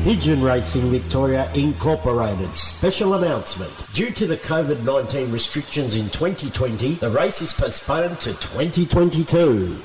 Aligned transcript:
Pigeon 0.06 0.40
Racing 0.40 0.88
Victoria 0.92 1.50
Incorporated 1.54 2.54
special 2.54 3.14
announcement. 3.14 3.72
Due 3.92 4.12
to 4.12 4.24
the 4.28 4.36
COVID 4.36 4.84
19 4.84 5.32
restrictions 5.32 5.96
in 5.96 6.08
2020, 6.10 6.94
the 6.94 7.10
race 7.10 7.42
is 7.42 7.52
postponed 7.52 8.20
to 8.20 8.32
2022. 8.34 9.76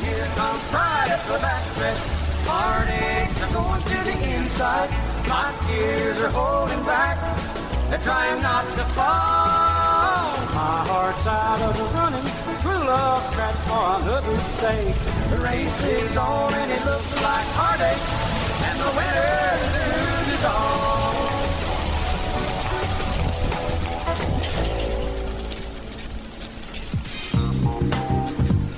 Here 0.00 0.24
comes 0.40 0.62
pride 0.72 1.10
at 1.12 1.20
the 1.28 1.36
backstretch. 1.36 2.00
Heartaches 2.48 3.42
are 3.42 3.52
going 3.52 3.82
to 3.82 3.98
the 4.08 4.16
inside. 4.34 4.88
My 5.28 5.52
tears 5.66 6.22
are 6.22 6.30
holding 6.30 6.82
back. 6.86 7.18
They're 7.90 7.98
trying 7.98 8.40
not 8.40 8.64
to 8.64 8.84
fall. 8.96 10.32
My 10.56 10.80
heart's 10.88 11.26
out 11.26 11.60
of 11.60 11.76
the 11.76 11.84
running. 11.92 12.24
True 12.62 12.72
love 12.72 13.22
scratch 13.26 13.60
for 13.68 14.00
another 14.00 14.38
to. 14.56 14.94
The 15.28 15.38
race 15.44 15.82
is 15.84 16.16
on 16.16 16.54
and 16.54 16.72
it 16.72 16.82
looks 16.82 17.12
like 17.22 17.46
heartache. 17.60 18.00
And 18.64 18.80
the 18.80 18.90
winner 18.96 19.60
loses 19.76 20.44
all. 20.44 20.99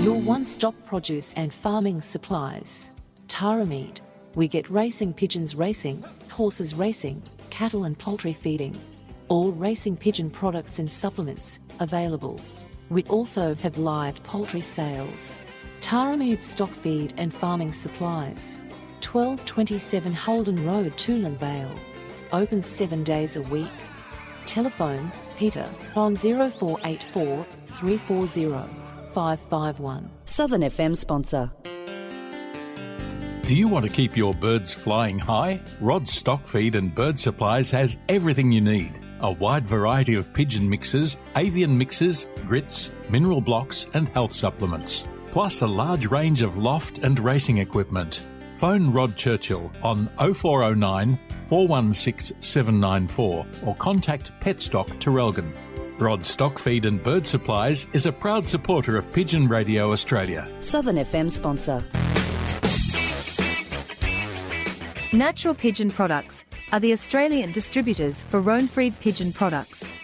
Your 0.00 0.18
one 0.18 0.46
stop 0.46 0.74
produce 0.86 1.34
and 1.34 1.52
farming 1.52 2.00
supplies. 2.00 2.90
Tarameed. 3.28 4.00
We 4.34 4.48
get 4.48 4.70
racing 4.70 5.12
pigeons 5.12 5.54
racing, 5.54 6.02
horses 6.30 6.74
racing, 6.74 7.22
cattle 7.50 7.84
and 7.84 7.98
poultry 7.98 8.32
feeding. 8.32 8.80
All 9.28 9.52
racing 9.52 9.98
pigeon 9.98 10.30
products 10.30 10.78
and 10.78 10.90
supplements 10.90 11.58
available. 11.80 12.40
We 12.88 13.04
also 13.10 13.54
have 13.56 13.76
live 13.76 14.22
poultry 14.22 14.62
sales. 14.62 15.42
Tarameed 15.82 16.40
stock 16.40 16.70
feed 16.70 17.12
and 17.18 17.30
farming 17.30 17.72
supplies. 17.72 18.58
1227 19.02 20.14
Holden 20.14 20.64
Road, 20.64 20.94
Toolern 20.94 21.36
Vale. 21.36 21.78
Open 22.32 22.62
seven 22.62 23.04
days 23.04 23.36
a 23.36 23.42
week. 23.42 23.68
Telephone 24.46 25.12
Peter 25.36 25.68
on 25.94 26.16
0484 26.16 27.46
340 27.66 28.89
551. 29.10 30.10
Southern 30.24 30.62
FM 30.62 30.96
sponsor. 30.96 31.50
Do 33.44 33.56
you 33.56 33.66
want 33.66 33.84
to 33.84 33.90
keep 33.92 34.16
your 34.16 34.32
birds 34.32 34.72
flying 34.72 35.18
high? 35.18 35.60
Rod 35.80 36.08
Stock 36.08 36.46
Feed 36.46 36.76
and 36.76 36.94
Bird 36.94 37.18
Supplies 37.18 37.70
has 37.72 37.98
everything 38.08 38.52
you 38.52 38.60
need. 38.60 38.92
A 39.22 39.32
wide 39.32 39.66
variety 39.66 40.14
of 40.14 40.32
pigeon 40.32 40.70
mixes, 40.70 41.16
avian 41.34 41.76
mixes, 41.76 42.26
grits, 42.46 42.92
mineral 43.08 43.40
blocks, 43.40 43.86
and 43.94 44.08
health 44.08 44.32
supplements. 44.32 45.08
Plus 45.32 45.62
a 45.62 45.66
large 45.66 46.06
range 46.06 46.42
of 46.42 46.56
loft 46.56 46.98
and 47.00 47.18
racing 47.18 47.58
equipment. 47.58 48.20
Phone 48.58 48.92
Rod 48.92 49.16
Churchill 49.16 49.72
on 49.82 50.06
0409 50.18 51.18
416 51.48 52.40
794 52.40 53.46
or 53.66 53.74
contact 53.74 54.30
Petstock 54.40 54.86
Traralgon. 55.00 55.50
Rod 56.00 56.24
Stock 56.24 56.58
Feed 56.58 56.86
and 56.86 57.02
Bird 57.02 57.26
Supplies 57.26 57.86
is 57.92 58.06
a 58.06 58.12
proud 58.12 58.48
supporter 58.48 58.96
of 58.96 59.12
Pigeon 59.12 59.46
Radio 59.46 59.92
Australia. 59.92 60.50
Southern 60.60 60.96
FM 60.96 61.30
sponsor. 61.30 61.84
Natural 65.12 65.54
Pigeon 65.54 65.90
Products 65.90 66.46
are 66.72 66.80
the 66.80 66.92
Australian 66.92 67.52
distributors 67.52 68.22
for 68.22 68.40
Rohnfried 68.40 68.98
Pigeon 69.00 69.30
Products. 69.30 69.94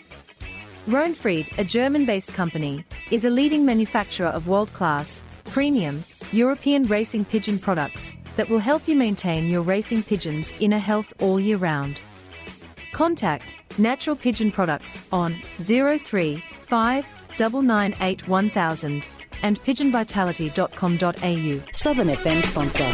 Rohnfried, 0.86 1.56
a 1.58 1.64
German 1.64 2.04
based 2.04 2.34
company, 2.34 2.84
is 3.10 3.24
a 3.24 3.30
leading 3.30 3.64
manufacturer 3.64 4.28
of 4.28 4.48
world 4.48 4.70
class, 4.74 5.22
premium, 5.46 6.04
European 6.30 6.82
racing 6.82 7.24
pigeon 7.24 7.58
products 7.58 8.12
that 8.36 8.50
will 8.50 8.58
help 8.58 8.86
you 8.86 8.96
maintain 8.96 9.48
your 9.48 9.62
racing 9.62 10.02
pigeon's 10.02 10.52
inner 10.60 10.78
health 10.78 11.14
all 11.22 11.40
year 11.40 11.56
round. 11.56 12.02
Contact 12.92 13.56
Natural 13.78 14.16
Pigeon 14.16 14.50
Products 14.50 15.02
on 15.12 15.34
035 15.58 17.06
998 17.38 18.28
1000 18.28 19.08
and 19.42 19.62
pigeonvitality.com.au. 19.62 21.72
Southern 21.72 22.08
FM 22.08 22.42
sponsor. 22.42 22.90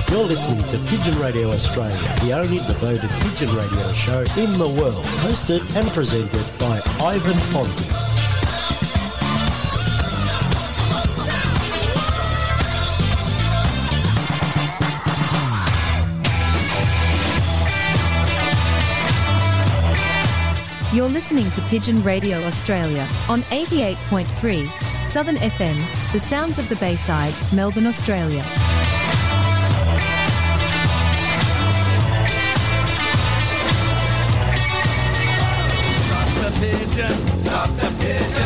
You're 0.08 0.24
listening 0.24 0.62
to 0.68 0.78
Pigeon 0.88 1.18
Radio 1.20 1.50
Australia, 1.50 1.96
the 2.22 2.32
only 2.32 2.58
devoted 2.58 3.10
pigeon 3.22 3.54
radio 3.56 3.92
show 3.92 4.20
in 4.38 4.52
the 4.56 4.68
world, 4.80 5.04
hosted 5.24 5.60
and 5.74 5.88
presented 5.88 6.46
by 6.60 6.80
Ivan 7.04 7.34
Fonte. 7.50 8.16
You're 20.94 21.08
listening 21.08 21.50
to 21.50 21.60
Pigeon 21.62 22.02
Radio 22.04 22.38
Australia 22.44 23.08
on 23.28 23.42
88.3 23.42 25.04
Southern 25.04 25.36
FM, 25.36 26.12
the 26.12 26.20
sounds 26.20 26.60
of 26.60 26.68
the 26.68 26.76
Bayside, 26.76 27.34
Melbourne, 27.52 27.86
Australia. 27.86 28.44
Stop 38.14 38.45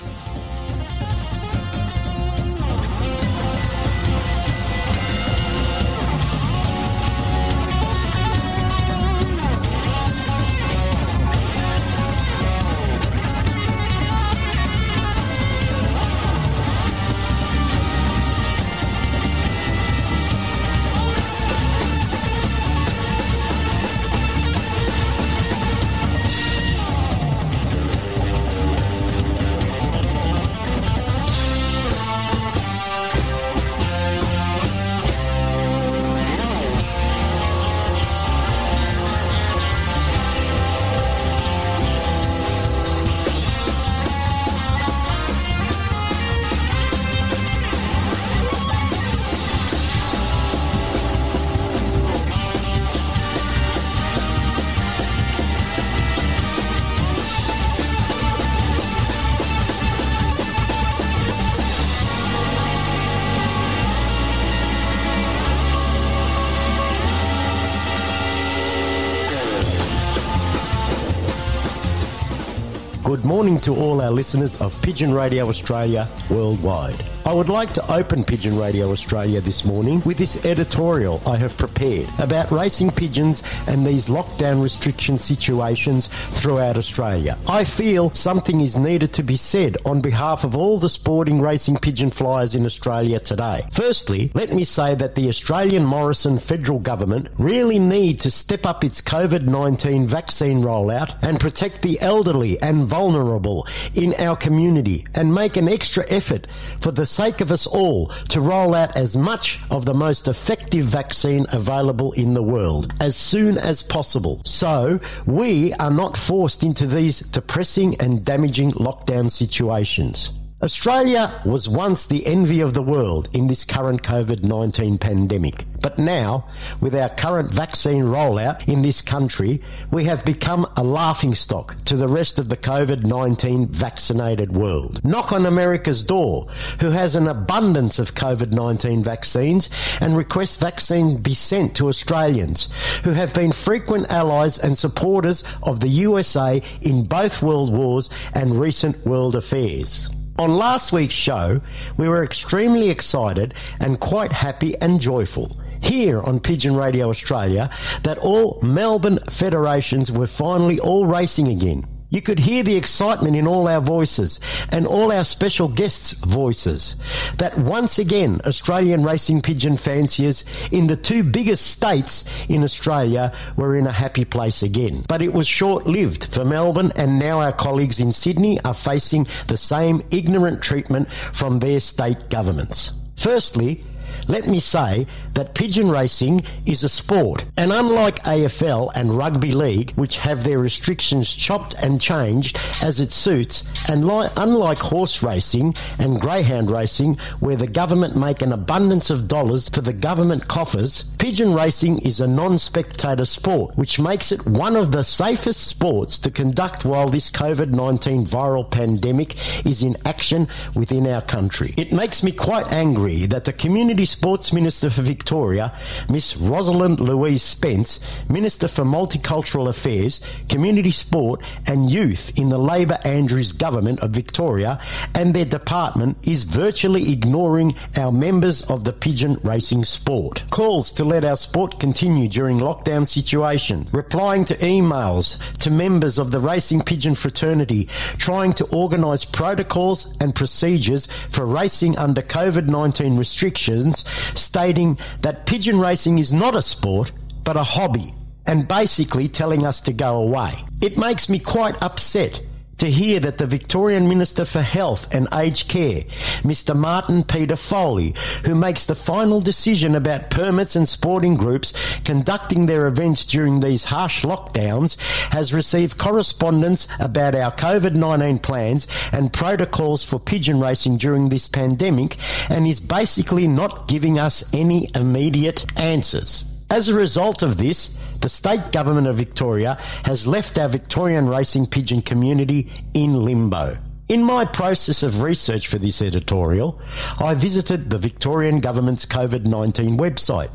Morning 73.41 73.59
to 73.59 73.75
all 73.75 73.99
our 74.01 74.11
listeners 74.11 74.61
of 74.61 74.79
Pigeon 74.83 75.11
Radio 75.11 75.49
Australia 75.49 76.07
worldwide. 76.29 77.10
I 77.23 77.33
would 77.33 77.49
like 77.49 77.71
to 77.73 77.93
open 77.93 78.23
Pigeon 78.23 78.57
Radio 78.57 78.91
Australia 78.91 79.41
this 79.41 79.63
morning 79.63 80.01
with 80.05 80.17
this 80.17 80.43
editorial 80.43 81.21
I 81.23 81.37
have 81.37 81.55
prepared 81.55 82.09
about 82.17 82.51
racing 82.51 82.89
pigeons 82.89 83.43
and 83.67 83.85
these 83.85 84.07
lockdown 84.07 84.61
restriction 84.63 85.19
situations 85.19 86.07
throughout 86.07 86.77
Australia. 86.77 87.37
I 87.47 87.63
feel 87.63 88.11
something 88.15 88.59
is 88.59 88.75
needed 88.75 89.13
to 89.13 89.23
be 89.23 89.37
said 89.37 89.77
on 89.85 90.01
behalf 90.01 90.43
of 90.43 90.55
all 90.55 90.79
the 90.79 90.89
sporting 90.89 91.41
racing 91.41 91.77
pigeon 91.77 92.09
flyers 92.09 92.55
in 92.55 92.65
Australia 92.65 93.19
today. 93.19 93.67
Firstly, 93.71 94.31
let 94.33 94.51
me 94.51 94.63
say 94.63 94.95
that 94.95 95.13
the 95.13 95.29
Australian 95.29 95.85
Morrison 95.85 96.39
federal 96.39 96.79
government 96.79 97.27
really 97.37 97.77
need 97.77 98.19
to 98.21 98.31
step 98.31 98.65
up 98.65 98.83
its 98.83 98.99
COVID-19 98.99 100.07
vaccine 100.07 100.63
rollout 100.63 101.15
and 101.21 101.39
protect 101.39 101.83
the 101.83 102.01
elderly 102.01 102.59
and 102.63 102.87
vulnerable 102.87 103.67
in 103.93 104.15
our 104.15 104.35
community 104.35 105.05
and 105.13 105.35
make 105.35 105.55
an 105.55 105.69
extra 105.69 106.03
effort 106.09 106.47
for 106.79 106.91
the 106.91 107.10
sake 107.11 107.41
of 107.41 107.51
us 107.51 107.67
all 107.67 108.07
to 108.29 108.41
roll 108.41 108.73
out 108.73 108.95
as 108.95 109.17
much 109.17 109.59
of 109.69 109.85
the 109.85 109.93
most 109.93 110.27
effective 110.27 110.85
vaccine 110.85 111.45
available 111.51 112.13
in 112.13 112.33
the 112.33 112.43
world 112.43 112.93
as 112.99 113.15
soon 113.15 113.57
as 113.57 113.83
possible. 113.83 114.41
So 114.45 114.99
we 115.25 115.73
are 115.73 115.91
not 115.91 116.17
forced 116.17 116.63
into 116.63 116.87
these 116.87 117.19
depressing 117.19 117.99
and 117.99 118.23
damaging 118.23 118.71
lockdown 118.73 119.29
situations. 119.29 120.31
Australia 120.63 121.41
was 121.43 121.67
once 121.67 122.05
the 122.05 122.23
envy 122.27 122.61
of 122.61 122.75
the 122.75 122.83
world 122.83 123.27
in 123.33 123.47
this 123.47 123.63
current 123.63 124.03
COVID-19 124.03 124.99
pandemic. 124.99 125.65
But 125.81 125.97
now, 125.97 126.47
with 126.79 126.93
our 126.93 127.09
current 127.09 127.51
vaccine 127.51 128.03
rollout 128.03 128.67
in 128.67 128.83
this 128.83 129.01
country, 129.01 129.63
we 129.89 130.03
have 130.03 130.23
become 130.23 130.71
a 130.77 130.83
laughing 130.83 131.33
stock 131.33 131.77
to 131.85 131.97
the 131.97 132.07
rest 132.07 132.37
of 132.37 132.49
the 132.49 132.57
COVID-19 132.57 133.69
vaccinated 133.69 134.55
world. 134.55 135.03
Knock 135.03 135.31
on 135.31 135.47
America's 135.47 136.03
door, 136.03 136.47
who 136.79 136.91
has 136.91 137.15
an 137.15 137.27
abundance 137.27 137.97
of 137.97 138.13
COVID-19 138.13 139.03
vaccines 139.03 139.67
and 139.99 140.15
request 140.15 140.59
vaccine 140.59 141.17
be 141.17 141.33
sent 141.33 141.75
to 141.77 141.87
Australians, 141.87 142.71
who 143.03 143.13
have 143.13 143.33
been 143.33 143.51
frequent 143.51 144.11
allies 144.11 144.59
and 144.59 144.77
supporters 144.77 145.43
of 145.63 145.79
the 145.79 145.89
USA 145.89 146.61
in 146.83 147.05
both 147.05 147.41
world 147.41 147.73
wars 147.73 148.11
and 148.35 148.61
recent 148.61 149.03
world 149.07 149.33
affairs. 149.33 150.07
On 150.39 150.55
last 150.55 150.91
week's 150.91 151.13
show, 151.13 151.61
we 151.97 152.07
were 152.07 152.23
extremely 152.23 152.89
excited 152.89 153.53
and 153.79 153.99
quite 153.99 154.31
happy 154.31 154.75
and 154.81 154.99
joyful 154.99 155.57
here 155.81 156.21
on 156.21 156.39
Pigeon 156.39 156.75
Radio 156.75 157.09
Australia 157.09 157.69
that 158.03 158.17
all 158.19 158.59
Melbourne 158.61 159.19
federations 159.29 160.11
were 160.11 160.27
finally 160.27 160.79
all 160.79 161.05
racing 161.05 161.47
again. 161.47 161.87
You 162.11 162.21
could 162.21 162.39
hear 162.39 162.61
the 162.61 162.75
excitement 162.75 163.37
in 163.37 163.47
all 163.47 163.69
our 163.69 163.79
voices 163.79 164.41
and 164.69 164.85
all 164.85 165.13
our 165.13 165.23
special 165.23 165.69
guests' 165.69 166.11
voices 166.11 166.97
that 167.37 167.57
once 167.57 167.97
again 167.97 168.41
Australian 168.45 169.05
racing 169.05 169.41
pigeon 169.41 169.77
fanciers 169.77 170.43
in 170.73 170.87
the 170.87 170.97
two 170.97 171.23
biggest 171.23 171.65
states 171.65 172.29
in 172.49 172.65
Australia 172.65 173.33
were 173.55 173.77
in 173.77 173.87
a 173.87 173.93
happy 173.93 174.25
place 174.25 174.61
again. 174.61 175.05
But 175.07 175.21
it 175.21 175.33
was 175.33 175.47
short 175.47 175.87
lived 175.87 176.25
for 176.35 176.43
Melbourne 176.43 176.91
and 176.97 177.17
now 177.17 177.39
our 177.39 177.53
colleagues 177.53 178.01
in 178.01 178.11
Sydney 178.11 178.59
are 178.65 178.73
facing 178.73 179.25
the 179.47 179.55
same 179.55 180.03
ignorant 180.11 180.61
treatment 180.61 181.07
from 181.31 181.59
their 181.59 181.79
state 181.79 182.29
governments. 182.29 182.91
Firstly, 183.15 183.85
let 184.27 184.47
me 184.47 184.59
say 184.59 185.07
that 185.33 185.55
pigeon 185.55 185.89
racing 185.89 186.43
is 186.65 186.83
a 186.83 186.89
sport, 186.89 187.45
and 187.57 187.71
unlike 187.71 188.23
AFL 188.23 188.91
and 188.95 189.15
rugby 189.15 189.51
league, 189.51 189.91
which 189.91 190.17
have 190.17 190.43
their 190.43 190.59
restrictions 190.59 191.33
chopped 191.33 191.73
and 191.81 192.01
changed 192.01 192.59
as 192.83 192.99
it 192.99 193.11
suits, 193.11 193.89
and 193.89 194.05
li- 194.05 194.27
unlike 194.35 194.79
horse 194.79 195.23
racing 195.23 195.73
and 195.99 196.19
greyhound 196.21 196.69
racing, 196.69 197.17
where 197.39 197.55
the 197.55 197.67
government 197.67 198.15
make 198.15 198.41
an 198.41 198.51
abundance 198.51 199.09
of 199.09 199.27
dollars 199.27 199.69
for 199.69 199.81
the 199.81 199.93
government 199.93 200.47
coffers, 200.47 201.03
pigeon 201.17 201.53
racing 201.53 201.99
is 201.99 202.19
a 202.19 202.27
non-spectator 202.27 203.25
sport, 203.25 203.75
which 203.77 203.99
makes 203.99 204.31
it 204.31 204.45
one 204.45 204.75
of 204.75 204.91
the 204.91 205.03
safest 205.03 205.61
sports 205.61 206.19
to 206.19 206.31
conduct 206.31 206.85
while 206.85 207.09
this 207.09 207.29
COVID-19 207.29 208.27
viral 208.27 208.69
pandemic 208.69 209.35
is 209.65 209.81
in 209.81 209.97
action 210.05 210.47
within 210.75 211.07
our 211.07 211.21
country. 211.21 211.73
It 211.77 211.91
makes 211.91 212.23
me 212.23 212.31
quite 212.31 212.71
angry 212.71 213.25
that 213.27 213.45
the 213.45 213.53
Community 213.53 214.05
Sports 214.11 214.51
Minister 214.51 214.89
for 214.89 215.01
Victoria, 215.01 215.73
Miss 216.09 216.35
Rosalind 216.37 216.99
Louise 216.99 217.43
Spence, 217.43 218.05
Minister 218.29 218.67
for 218.67 218.83
Multicultural 218.83 219.69
Affairs, 219.69 220.21
Community 220.49 220.91
Sport 220.91 221.41
and 221.65 221.89
Youth 221.89 222.37
in 222.37 222.49
the 222.49 222.57
Labor 222.57 222.99
Andrews 223.05 223.53
government 223.53 223.99
of 224.01 224.11
Victoria 224.11 224.79
and 225.15 225.33
their 225.33 225.45
department 225.45 226.17
is 226.27 226.43
virtually 226.43 227.11
ignoring 227.11 227.75
our 227.95 228.11
members 228.11 228.63
of 228.63 228.83
the 228.83 228.93
pigeon 228.93 229.37
racing 229.43 229.85
sport. 229.85 230.43
Calls 230.49 230.91
to 230.93 231.03
let 231.03 231.25
our 231.25 231.37
sport 231.37 231.79
continue 231.79 232.27
during 232.27 232.59
lockdown 232.59 233.07
situation, 233.07 233.87
replying 233.91 234.45
to 234.45 234.55
emails 234.57 235.39
to 235.59 235.71
members 235.71 236.17
of 236.17 236.31
the 236.31 236.39
racing 236.39 236.81
pigeon 236.81 237.15
fraternity, 237.15 237.87
trying 238.17 238.53
to 238.53 238.65
organise 238.65 239.25
protocols 239.25 240.15
and 240.19 240.35
procedures 240.35 241.07
for 241.29 241.45
racing 241.45 241.97
under 241.97 242.21
COVID-19 242.21 243.17
restrictions, 243.17 244.00
stating 244.35 244.97
that 245.21 245.45
pigeon 245.45 245.79
racing 245.79 246.19
is 246.19 246.33
not 246.33 246.55
a 246.55 246.61
sport, 246.61 247.11
but 247.43 247.57
a 247.57 247.63
hobby, 247.63 248.13
and 248.45 248.67
basically 248.67 249.27
telling 249.27 249.65
us 249.65 249.81
to 249.81 249.93
go 249.93 250.15
away. 250.15 250.53
It 250.81 250.97
makes 250.97 251.29
me 251.29 251.39
quite 251.39 251.81
upset 251.81 252.41
to 252.81 252.89
hear 252.89 253.19
that 253.19 253.37
the 253.37 253.45
Victorian 253.45 254.09
Minister 254.09 254.43
for 254.43 254.63
Health 254.63 255.13
and 255.13 255.27
Aged 255.31 255.69
Care, 255.69 256.01
Mr. 256.41 256.75
Martin 256.75 257.23
Peter 257.23 257.55
Foley, 257.55 258.15
who 258.43 258.55
makes 258.55 258.87
the 258.87 258.95
final 258.95 259.39
decision 259.39 259.93
about 259.93 260.31
permits 260.31 260.75
and 260.75 260.89
sporting 260.89 261.37
groups 261.37 261.73
conducting 262.03 262.65
their 262.65 262.87
events 262.87 263.23
during 263.27 263.59
these 263.59 263.83
harsh 263.83 264.23
lockdowns, 264.23 264.99
has 265.31 265.53
received 265.53 265.99
correspondence 265.99 266.87
about 266.99 267.35
our 267.35 267.51
COVID-19 267.51 268.41
plans 268.41 268.87
and 269.11 269.31
protocols 269.31 270.03
for 270.03 270.19
pigeon 270.19 270.59
racing 270.59 270.97
during 270.97 271.29
this 271.29 271.47
pandemic 271.47 272.17
and 272.49 272.65
is 272.65 272.79
basically 272.79 273.47
not 273.47 273.87
giving 273.87 274.17
us 274.17 274.51
any 274.55 274.89
immediate 274.95 275.67
answers. 275.77 276.45
As 276.71 276.89
a 276.89 276.95
result 276.95 277.43
of 277.43 277.57
this, 277.57 277.99
the 278.21 278.29
state 278.29 278.71
government 278.71 279.07
of 279.07 279.17
Victoria 279.17 279.77
has 280.05 280.27
left 280.27 280.57
our 280.57 280.69
Victorian 280.69 281.27
racing 281.27 281.65
pigeon 281.67 282.01
community 282.01 282.71
in 282.93 283.25
limbo. 283.25 283.77
In 284.11 284.25
my 284.25 284.43
process 284.43 285.03
of 285.03 285.21
research 285.21 285.69
for 285.69 285.77
this 285.77 286.01
editorial, 286.01 286.81
I 287.21 287.33
visited 287.33 287.89
the 287.89 287.97
Victorian 287.97 288.59
government's 288.59 289.05
COVID-19 289.05 289.97
website, 289.97 290.49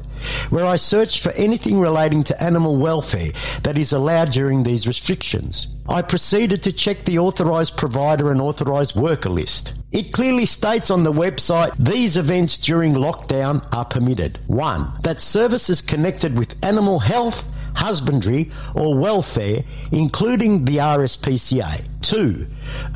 where 0.50 0.66
I 0.66 0.76
searched 0.76 1.22
for 1.22 1.32
anything 1.32 1.80
relating 1.80 2.22
to 2.24 2.42
animal 2.42 2.76
welfare 2.76 3.30
that 3.62 3.78
is 3.78 3.92
allowed 3.92 4.32
during 4.32 4.62
these 4.62 4.86
restrictions. 4.86 5.68
I 5.88 6.02
proceeded 6.02 6.62
to 6.64 6.72
check 6.72 7.06
the 7.06 7.18
authorised 7.18 7.78
provider 7.78 8.30
and 8.30 8.42
authorised 8.42 8.94
worker 8.94 9.30
list. 9.30 9.72
It 9.90 10.12
clearly 10.12 10.44
states 10.44 10.90
on 10.90 11.04
the 11.04 11.12
website 11.12 11.72
these 11.78 12.18
events 12.18 12.58
during 12.58 12.92
lockdown 12.92 13.66
are 13.72 13.86
permitted. 13.86 14.38
1. 14.48 14.98
That 15.00 15.22
services 15.22 15.80
connected 15.80 16.36
with 16.36 16.62
animal 16.62 16.98
health, 16.98 17.46
husbandry 17.76 18.50
or 18.74 18.96
welfare, 18.96 19.62
including 19.92 20.64
the 20.64 20.78
RSPCA. 20.78 21.84
2. 22.02 22.46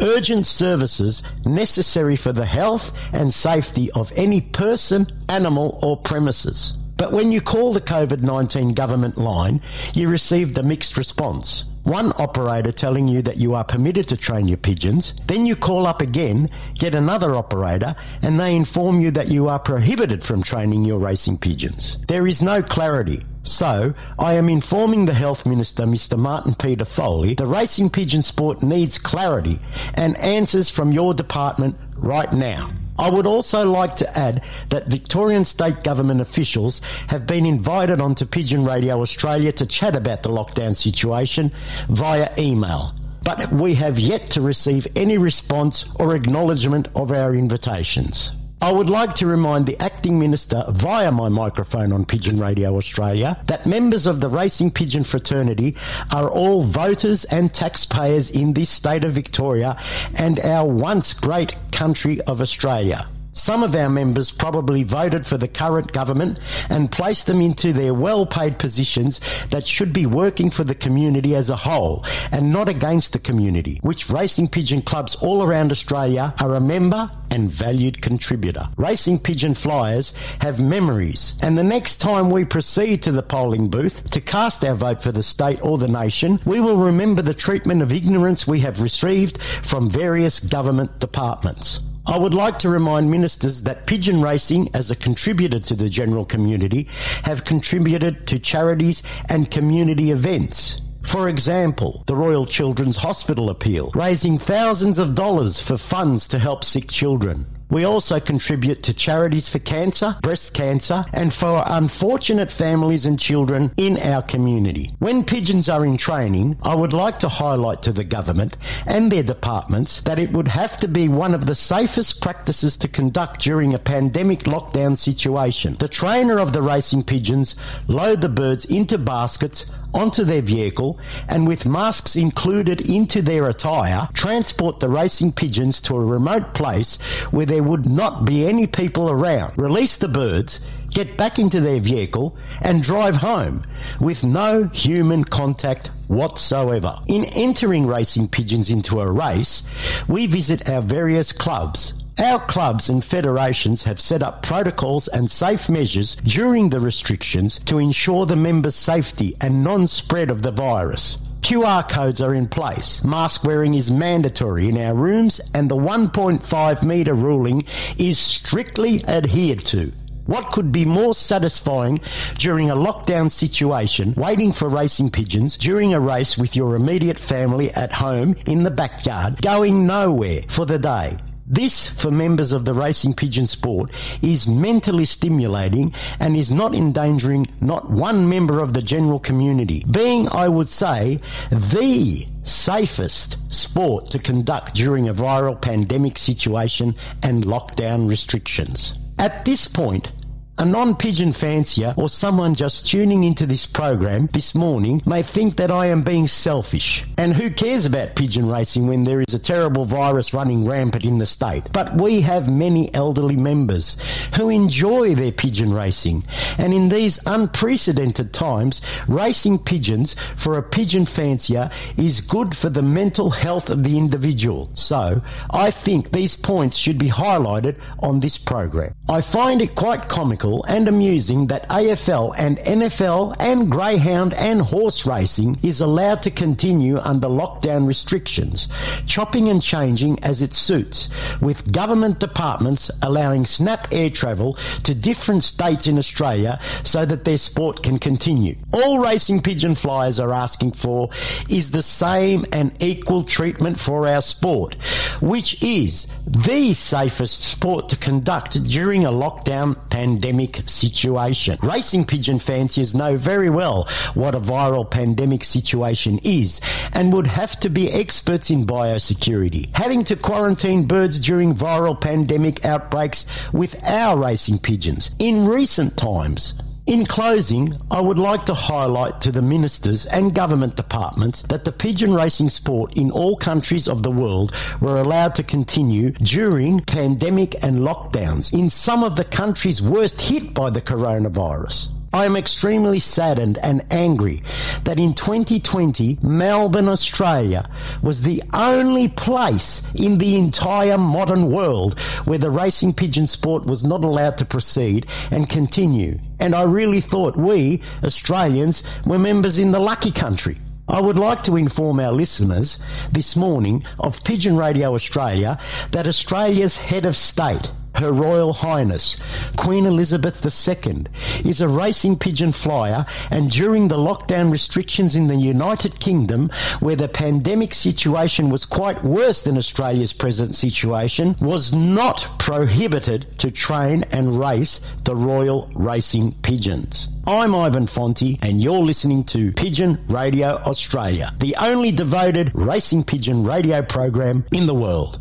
Urgent 0.00 0.46
services 0.46 1.22
necessary 1.44 2.16
for 2.16 2.32
the 2.32 2.46
health 2.46 2.92
and 3.12 3.32
safety 3.32 3.90
of 3.92 4.12
any 4.16 4.40
person, 4.40 5.06
animal 5.28 5.78
or 5.82 5.96
premises. 5.96 6.76
But 6.96 7.12
when 7.12 7.32
you 7.32 7.40
call 7.40 7.72
the 7.72 7.80
COVID-19 7.80 8.74
government 8.74 9.16
line, 9.16 9.62
you 9.94 10.08
received 10.08 10.58
a 10.58 10.62
mixed 10.62 10.98
response. 10.98 11.64
One 11.82 12.12
operator 12.18 12.72
telling 12.72 13.08
you 13.08 13.22
that 13.22 13.38
you 13.38 13.54
are 13.54 13.64
permitted 13.64 14.06
to 14.08 14.16
train 14.18 14.46
your 14.48 14.58
pigeons, 14.58 15.14
then 15.26 15.46
you 15.46 15.56
call 15.56 15.86
up 15.86 16.02
again, 16.02 16.48
get 16.74 16.94
another 16.94 17.34
operator, 17.34 17.96
and 18.20 18.38
they 18.38 18.54
inform 18.54 19.00
you 19.00 19.10
that 19.12 19.28
you 19.28 19.48
are 19.48 19.58
prohibited 19.58 20.22
from 20.22 20.42
training 20.42 20.84
your 20.84 20.98
racing 20.98 21.38
pigeons. 21.38 21.96
There 22.06 22.26
is 22.26 22.42
no 22.42 22.62
clarity. 22.62 23.24
So, 23.42 23.94
I 24.18 24.34
am 24.34 24.50
informing 24.50 25.06
the 25.06 25.14
Health 25.14 25.46
Minister, 25.46 25.84
Mr. 25.84 26.18
Martin 26.18 26.54
Peter 26.54 26.84
Foley, 26.84 27.34
the 27.34 27.46
racing 27.46 27.88
pigeon 27.88 28.20
sport 28.20 28.62
needs 28.62 28.98
clarity 28.98 29.58
and 29.94 30.16
answers 30.18 30.68
from 30.68 30.92
your 30.92 31.14
department 31.14 31.76
right 31.96 32.30
now. 32.32 32.70
I 32.98 33.08
would 33.08 33.24
also 33.24 33.70
like 33.70 33.96
to 33.96 34.18
add 34.18 34.42
that 34.68 34.88
Victorian 34.88 35.46
state 35.46 35.82
government 35.82 36.20
officials 36.20 36.82
have 37.06 37.26
been 37.26 37.46
invited 37.46 37.98
onto 37.98 38.26
Pigeon 38.26 38.66
Radio 38.66 39.00
Australia 39.00 39.52
to 39.52 39.64
chat 39.64 39.96
about 39.96 40.22
the 40.22 40.28
lockdown 40.28 40.76
situation 40.76 41.50
via 41.88 42.30
email. 42.36 42.92
But 43.22 43.50
we 43.52 43.74
have 43.76 43.98
yet 43.98 44.30
to 44.32 44.42
receive 44.42 44.86
any 44.96 45.16
response 45.16 45.90
or 45.98 46.14
acknowledgement 46.14 46.88
of 46.94 47.10
our 47.10 47.34
invitations. 47.34 48.32
I 48.62 48.70
would 48.72 48.90
like 48.90 49.14
to 49.14 49.26
remind 49.26 49.64
the 49.64 49.80
acting 49.80 50.18
minister 50.18 50.64
via 50.68 51.10
my 51.10 51.30
microphone 51.30 51.92
on 51.92 52.04
Pigeon 52.04 52.38
Radio 52.38 52.76
Australia 52.76 53.42
that 53.46 53.64
members 53.64 54.06
of 54.06 54.20
the 54.20 54.28
racing 54.28 54.70
pigeon 54.70 55.02
fraternity 55.02 55.76
are 56.12 56.28
all 56.28 56.64
voters 56.64 57.24
and 57.24 57.54
taxpayers 57.54 58.28
in 58.28 58.52
this 58.52 58.68
state 58.68 59.02
of 59.02 59.12
Victoria 59.12 59.80
and 60.14 60.38
our 60.40 60.68
once 60.68 61.14
great 61.14 61.56
country 61.72 62.20
of 62.22 62.42
Australia. 62.42 63.08
Some 63.32 63.62
of 63.62 63.76
our 63.76 63.88
members 63.88 64.32
probably 64.32 64.82
voted 64.82 65.24
for 65.24 65.38
the 65.38 65.46
current 65.46 65.92
government 65.92 66.38
and 66.68 66.90
placed 66.90 67.26
them 67.26 67.40
into 67.40 67.72
their 67.72 67.94
well 67.94 68.26
paid 68.26 68.58
positions 68.58 69.20
that 69.50 69.66
should 69.66 69.92
be 69.92 70.04
working 70.04 70.50
for 70.50 70.64
the 70.64 70.74
community 70.74 71.36
as 71.36 71.48
a 71.48 71.56
whole 71.56 72.04
and 72.32 72.52
not 72.52 72.68
against 72.68 73.12
the 73.12 73.20
community, 73.20 73.78
which 73.82 74.10
racing 74.10 74.48
pigeon 74.48 74.82
clubs 74.82 75.14
all 75.16 75.44
around 75.44 75.70
Australia 75.70 76.34
are 76.40 76.56
a 76.56 76.60
member 76.60 77.08
and 77.30 77.52
valued 77.52 78.02
contributor. 78.02 78.68
Racing 78.76 79.20
pigeon 79.20 79.54
flyers 79.54 80.12
have 80.40 80.58
memories, 80.58 81.36
and 81.40 81.56
the 81.56 81.62
next 81.62 81.98
time 81.98 82.30
we 82.30 82.44
proceed 82.44 83.02
to 83.04 83.12
the 83.12 83.22
polling 83.22 83.70
booth 83.70 84.10
to 84.10 84.20
cast 84.20 84.64
our 84.64 84.74
vote 84.74 85.04
for 85.04 85.12
the 85.12 85.22
state 85.22 85.62
or 85.62 85.78
the 85.78 85.86
nation, 85.86 86.40
we 86.44 86.60
will 86.60 86.76
remember 86.76 87.22
the 87.22 87.32
treatment 87.32 87.82
of 87.82 87.92
ignorance 87.92 88.46
we 88.46 88.58
have 88.60 88.80
received 88.80 89.38
from 89.62 89.88
various 89.88 90.40
government 90.40 90.98
departments. 90.98 91.80
I 92.06 92.16
would 92.18 92.32
like 92.32 92.58
to 92.60 92.70
remind 92.70 93.10
ministers 93.10 93.62
that 93.64 93.86
pigeon 93.86 94.22
racing, 94.22 94.70
as 94.74 94.90
a 94.90 94.96
contributor 94.96 95.58
to 95.58 95.74
the 95.74 95.90
general 95.90 96.24
community, 96.24 96.88
have 97.24 97.44
contributed 97.44 98.26
to 98.28 98.38
charities 98.38 99.02
and 99.28 99.50
community 99.50 100.10
events. 100.10 100.80
For 101.02 101.28
example, 101.28 102.02
the 102.06 102.16
Royal 102.16 102.46
Children's 102.46 102.96
Hospital 102.96 103.50
appeal, 103.50 103.90
raising 103.94 104.38
thousands 104.38 104.98
of 104.98 105.14
dollars 105.14 105.60
for 105.60 105.76
funds 105.76 106.28
to 106.28 106.38
help 106.38 106.64
sick 106.64 106.88
children. 106.88 107.46
We 107.70 107.84
also 107.84 108.18
contribute 108.18 108.82
to 108.82 108.94
charities 108.94 109.48
for 109.48 109.60
cancer, 109.60 110.16
breast 110.22 110.54
cancer, 110.54 111.04
and 111.12 111.32
for 111.32 111.62
unfortunate 111.66 112.50
families 112.50 113.06
and 113.06 113.18
children 113.18 113.72
in 113.76 113.96
our 113.96 114.22
community. 114.22 114.94
When 114.98 115.24
pigeons 115.24 115.68
are 115.68 115.86
in 115.86 115.96
training, 115.96 116.58
I 116.62 116.74
would 116.74 116.92
like 116.92 117.20
to 117.20 117.28
highlight 117.28 117.82
to 117.82 117.92
the 117.92 118.02
government 118.02 118.56
and 118.86 119.10
their 119.10 119.22
departments 119.22 120.00
that 120.02 120.18
it 120.18 120.32
would 120.32 120.48
have 120.48 120.78
to 120.80 120.88
be 120.88 121.08
one 121.08 121.32
of 121.32 121.46
the 121.46 121.54
safest 121.54 122.20
practices 122.20 122.76
to 122.78 122.88
conduct 122.88 123.40
during 123.40 123.72
a 123.72 123.78
pandemic 123.78 124.40
lockdown 124.40 124.98
situation. 124.98 125.76
The 125.78 125.88
trainer 125.88 126.40
of 126.40 126.52
the 126.52 126.62
racing 126.62 127.04
pigeons 127.04 127.54
load 127.86 128.20
the 128.20 128.28
birds 128.28 128.64
into 128.64 128.98
baskets 128.98 129.70
onto 129.94 130.24
their 130.24 130.42
vehicle 130.42 130.98
and 131.28 131.46
with 131.46 131.66
masks 131.66 132.16
included 132.16 132.80
into 132.80 133.22
their 133.22 133.48
attire, 133.48 134.08
transport 134.12 134.80
the 134.80 134.88
racing 134.88 135.32
pigeons 135.32 135.80
to 135.82 135.96
a 135.96 136.04
remote 136.04 136.54
place 136.54 137.00
where 137.30 137.46
there 137.46 137.62
would 137.62 137.86
not 137.86 138.24
be 138.24 138.46
any 138.46 138.66
people 138.66 139.10
around. 139.10 139.56
Release 139.56 139.96
the 139.96 140.08
birds, 140.08 140.60
get 140.90 141.16
back 141.16 141.38
into 141.38 141.60
their 141.60 141.80
vehicle 141.80 142.36
and 142.62 142.82
drive 142.82 143.16
home 143.16 143.64
with 144.00 144.24
no 144.24 144.64
human 144.68 145.24
contact 145.24 145.90
whatsoever. 146.08 146.98
In 147.06 147.24
entering 147.36 147.86
racing 147.86 148.28
pigeons 148.28 148.70
into 148.70 149.00
a 149.00 149.10
race, 149.10 149.68
we 150.08 150.26
visit 150.26 150.68
our 150.68 150.82
various 150.82 151.32
clubs 151.32 151.99
our 152.18 152.38
clubs 152.38 152.88
and 152.88 153.04
federations 153.04 153.84
have 153.84 154.00
set 154.00 154.22
up 154.22 154.42
protocols 154.42 155.08
and 155.08 155.30
safe 155.30 155.68
measures 155.68 156.16
during 156.16 156.70
the 156.70 156.80
restrictions 156.80 157.58
to 157.64 157.78
ensure 157.78 158.26
the 158.26 158.36
members' 158.36 158.76
safety 158.76 159.36
and 159.40 159.64
non-spread 159.64 160.30
of 160.30 160.42
the 160.42 160.50
virus. 160.50 161.16
QR 161.40 161.88
codes 161.88 162.20
are 162.20 162.34
in 162.34 162.46
place. 162.46 163.02
Mask 163.02 163.44
wearing 163.44 163.74
is 163.74 163.90
mandatory 163.90 164.68
in 164.68 164.76
our 164.76 164.94
rooms 164.94 165.40
and 165.54 165.70
the 165.70 165.76
1.5 165.76 166.82
metre 166.82 167.14
ruling 167.14 167.64
is 167.98 168.18
strictly 168.18 169.04
adhered 169.06 169.64
to. 169.66 169.92
What 170.26 170.52
could 170.52 170.70
be 170.70 170.84
more 170.84 171.14
satisfying 171.14 172.00
during 172.38 172.70
a 172.70 172.76
lockdown 172.76 173.32
situation, 173.32 174.14
waiting 174.16 174.52
for 174.52 174.68
racing 174.68 175.10
pigeons 175.10 175.56
during 175.56 175.92
a 175.92 175.98
race 175.98 176.38
with 176.38 176.54
your 176.54 176.76
immediate 176.76 177.18
family 177.18 177.72
at 177.72 177.92
home 177.92 178.36
in 178.46 178.62
the 178.62 178.70
backyard, 178.70 179.42
going 179.42 179.86
nowhere 179.86 180.42
for 180.48 180.66
the 180.66 180.78
day? 180.78 181.16
This, 181.52 181.88
for 181.88 182.12
members 182.12 182.52
of 182.52 182.64
the 182.64 182.74
racing 182.74 183.14
pigeon 183.14 183.48
sport, 183.48 183.90
is 184.22 184.46
mentally 184.46 185.04
stimulating 185.04 185.92
and 186.20 186.36
is 186.36 186.52
not 186.52 186.76
endangering 186.76 187.48
not 187.60 187.90
one 187.90 188.28
member 188.28 188.60
of 188.60 188.72
the 188.72 188.80
general 188.80 189.18
community, 189.18 189.84
being, 189.90 190.28
I 190.28 190.46
would 190.46 190.68
say, 190.68 191.18
the 191.50 192.24
safest 192.44 193.36
sport 193.52 194.06
to 194.10 194.20
conduct 194.20 194.76
during 194.76 195.08
a 195.08 195.14
viral 195.14 195.60
pandemic 195.60 196.18
situation 196.18 196.94
and 197.20 197.42
lockdown 197.42 198.08
restrictions. 198.08 198.94
At 199.18 199.44
this 199.44 199.66
point, 199.66 200.12
a 200.60 200.64
non-pigeon 200.64 201.32
fancier 201.32 201.94
or 201.96 202.10
someone 202.10 202.54
just 202.54 202.86
tuning 202.86 203.24
into 203.24 203.46
this 203.46 203.64
program 203.64 204.28
this 204.34 204.54
morning 204.54 205.00
may 205.06 205.22
think 205.22 205.56
that 205.56 205.70
I 205.70 205.86
am 205.86 206.02
being 206.02 206.26
selfish. 206.26 207.02
And 207.16 207.32
who 207.32 207.50
cares 207.50 207.86
about 207.86 208.14
pigeon 208.14 208.46
racing 208.46 208.86
when 208.86 209.04
there 209.04 209.22
is 209.22 209.32
a 209.32 209.38
terrible 209.38 209.86
virus 209.86 210.34
running 210.34 210.68
rampant 210.68 211.06
in 211.06 211.16
the 211.16 211.24
state? 211.24 211.72
But 211.72 211.96
we 211.96 212.20
have 212.20 212.46
many 212.46 212.92
elderly 212.92 213.36
members 213.36 213.96
who 214.36 214.50
enjoy 214.50 215.14
their 215.14 215.32
pigeon 215.32 215.72
racing. 215.72 216.24
And 216.58 216.74
in 216.74 216.90
these 216.90 217.24
unprecedented 217.24 218.34
times, 218.34 218.82
racing 219.08 219.60
pigeons 219.60 220.14
for 220.36 220.58
a 220.58 220.62
pigeon 220.62 221.06
fancier 221.06 221.70
is 221.96 222.20
good 222.20 222.54
for 222.54 222.68
the 222.68 222.82
mental 222.82 223.30
health 223.30 223.70
of 223.70 223.82
the 223.82 223.96
individual. 223.96 224.70
So, 224.74 225.22
I 225.48 225.70
think 225.70 226.12
these 226.12 226.36
points 226.36 226.76
should 226.76 226.98
be 226.98 227.08
highlighted 227.08 227.76
on 228.00 228.20
this 228.20 228.36
program. 228.36 228.94
I 229.08 229.22
find 229.22 229.62
it 229.62 229.74
quite 229.74 230.10
comical 230.10 230.49
and 230.66 230.88
amusing 230.88 231.46
that 231.46 231.68
AFL 231.68 232.34
and 232.36 232.58
NFL 232.58 233.36
and 233.38 233.70
greyhound 233.70 234.34
and 234.34 234.60
horse 234.60 235.06
racing 235.06 235.58
is 235.62 235.80
allowed 235.80 236.22
to 236.22 236.30
continue 236.30 236.98
under 236.98 237.28
lockdown 237.28 237.86
restrictions, 237.86 238.68
chopping 239.06 239.48
and 239.48 239.62
changing 239.62 240.22
as 240.24 240.42
it 240.42 240.52
suits, 240.52 241.08
with 241.40 241.70
government 241.72 242.18
departments 242.18 242.90
allowing 243.02 243.46
snap 243.46 243.88
air 243.92 244.10
travel 244.10 244.58
to 244.82 244.94
different 244.94 245.44
states 245.44 245.86
in 245.86 245.98
Australia 245.98 246.60
so 246.82 247.04
that 247.06 247.24
their 247.24 247.38
sport 247.38 247.82
can 247.82 247.98
continue. 247.98 248.56
All 248.72 248.98
racing 248.98 249.42
pigeon 249.42 249.74
flyers 249.74 250.18
are 250.18 250.32
asking 250.32 250.72
for 250.72 251.10
is 251.48 251.70
the 251.70 251.82
same 251.82 252.44
and 252.52 252.72
equal 252.82 253.24
treatment 253.24 253.78
for 253.78 254.08
our 254.08 254.22
sport, 254.22 254.74
which 255.20 255.62
is 255.62 256.12
the 256.26 256.74
safest 256.74 257.42
sport 257.42 257.88
to 257.90 257.96
conduct 257.96 258.62
during 258.64 259.04
a 259.04 259.10
lockdown 259.10 259.76
pandemic 259.90 260.39
situation. 260.66 261.58
Racing 261.62 262.06
pigeon 262.06 262.38
fanciers 262.38 262.94
know 262.94 263.16
very 263.16 263.50
well 263.50 263.88
what 264.14 264.34
a 264.34 264.40
viral 264.40 264.88
pandemic 264.88 265.44
situation 265.44 266.18
is 266.22 266.60
and 266.92 267.12
would 267.12 267.26
have 267.26 267.58
to 267.60 267.68
be 267.68 267.90
experts 267.90 268.50
in 268.50 268.66
biosecurity. 268.66 269.74
Having 269.76 270.04
to 270.04 270.16
quarantine 270.16 270.86
birds 270.86 271.20
during 271.20 271.54
viral 271.54 272.00
pandemic 272.00 272.64
outbreaks 272.64 273.26
with 273.52 273.82
our 273.84 274.18
racing 274.18 274.58
pigeons 274.58 275.14
in 275.18 275.46
recent 275.46 275.96
times. 275.96 276.54
In 276.86 277.04
closing, 277.04 277.76
I 277.90 278.00
would 278.00 278.18
like 278.18 278.46
to 278.46 278.54
highlight 278.54 279.20
to 279.20 279.30
the 279.30 279.42
ministers 279.42 280.06
and 280.06 280.34
government 280.34 280.76
departments 280.76 281.42
that 281.42 281.64
the 281.64 281.72
pigeon 281.72 282.14
racing 282.14 282.48
sport 282.48 282.94
in 282.94 283.10
all 283.10 283.36
countries 283.36 283.86
of 283.86 284.02
the 284.02 284.10
world 284.10 284.52
were 284.80 284.98
allowed 284.98 285.34
to 285.36 285.42
continue 285.42 286.12
during 286.12 286.80
pandemic 286.80 287.62
and 287.62 287.80
lockdowns 287.80 288.52
in 288.52 288.70
some 288.70 289.04
of 289.04 289.16
the 289.16 289.24
countries 289.24 289.82
worst 289.82 290.22
hit 290.22 290.54
by 290.54 290.70
the 290.70 290.80
coronavirus. 290.80 291.88
I 292.12 292.24
am 292.24 292.34
extremely 292.34 292.98
saddened 292.98 293.58
and 293.62 293.84
angry 293.88 294.42
that 294.82 294.98
in 294.98 295.14
2020, 295.14 296.18
Melbourne, 296.20 296.88
Australia 296.88 297.70
was 298.02 298.22
the 298.22 298.42
only 298.52 299.06
place 299.06 299.86
in 299.94 300.18
the 300.18 300.36
entire 300.36 300.98
modern 300.98 301.52
world 301.52 301.96
where 302.24 302.38
the 302.38 302.50
racing 302.50 302.94
pigeon 302.94 303.28
sport 303.28 303.64
was 303.64 303.84
not 303.84 304.02
allowed 304.02 304.38
to 304.38 304.44
proceed 304.44 305.06
and 305.30 305.48
continue. 305.48 306.18
And 306.40 306.56
I 306.56 306.62
really 306.62 307.00
thought 307.00 307.36
we, 307.36 307.80
Australians, 308.02 308.82
were 309.06 309.18
members 309.18 309.60
in 309.60 309.70
the 309.70 309.78
lucky 309.78 310.10
country. 310.10 310.58
I 310.88 311.00
would 311.00 311.18
like 311.18 311.44
to 311.44 311.56
inform 311.56 312.00
our 312.00 312.10
listeners 312.10 312.84
this 313.12 313.36
morning 313.36 313.84
of 314.00 314.24
Pigeon 314.24 314.56
Radio 314.56 314.96
Australia 314.96 315.60
that 315.92 316.08
Australia's 316.08 316.76
head 316.76 317.06
of 317.06 317.16
state, 317.16 317.70
her 317.96 318.12
Royal 318.12 318.52
Highness, 318.52 319.18
Queen 319.56 319.86
Elizabeth 319.86 320.44
II, 320.44 321.06
is 321.44 321.60
a 321.60 321.68
racing 321.68 322.18
pigeon 322.18 322.52
flyer 322.52 323.06
and 323.30 323.50
during 323.50 323.88
the 323.88 323.96
lockdown 323.96 324.50
restrictions 324.50 325.16
in 325.16 325.26
the 325.26 325.36
United 325.36 326.00
Kingdom, 326.00 326.50
where 326.80 326.96
the 326.96 327.08
pandemic 327.08 327.74
situation 327.74 328.48
was 328.48 328.64
quite 328.64 329.04
worse 329.04 329.42
than 329.42 329.58
Australia's 329.58 330.12
present 330.12 330.54
situation, 330.54 331.36
was 331.40 331.74
not 331.74 332.28
prohibited 332.38 333.26
to 333.38 333.50
train 333.50 334.04
and 334.10 334.38
race 334.38 334.86
the 335.04 335.16
Royal 335.16 335.70
Racing 335.74 336.32
Pigeons. 336.42 337.08
I'm 337.26 337.54
Ivan 337.54 337.86
Fonte 337.86 338.38
and 338.42 338.62
you're 338.62 338.78
listening 338.78 339.24
to 339.24 339.52
Pigeon 339.52 339.98
Radio 340.08 340.56
Australia, 340.64 341.34
the 341.38 341.54
only 341.56 341.92
devoted 341.92 342.50
racing 342.54 343.04
pigeon 343.04 343.44
radio 343.44 343.82
program 343.82 344.44
in 344.52 344.66
the 344.66 344.74
world. 344.74 345.20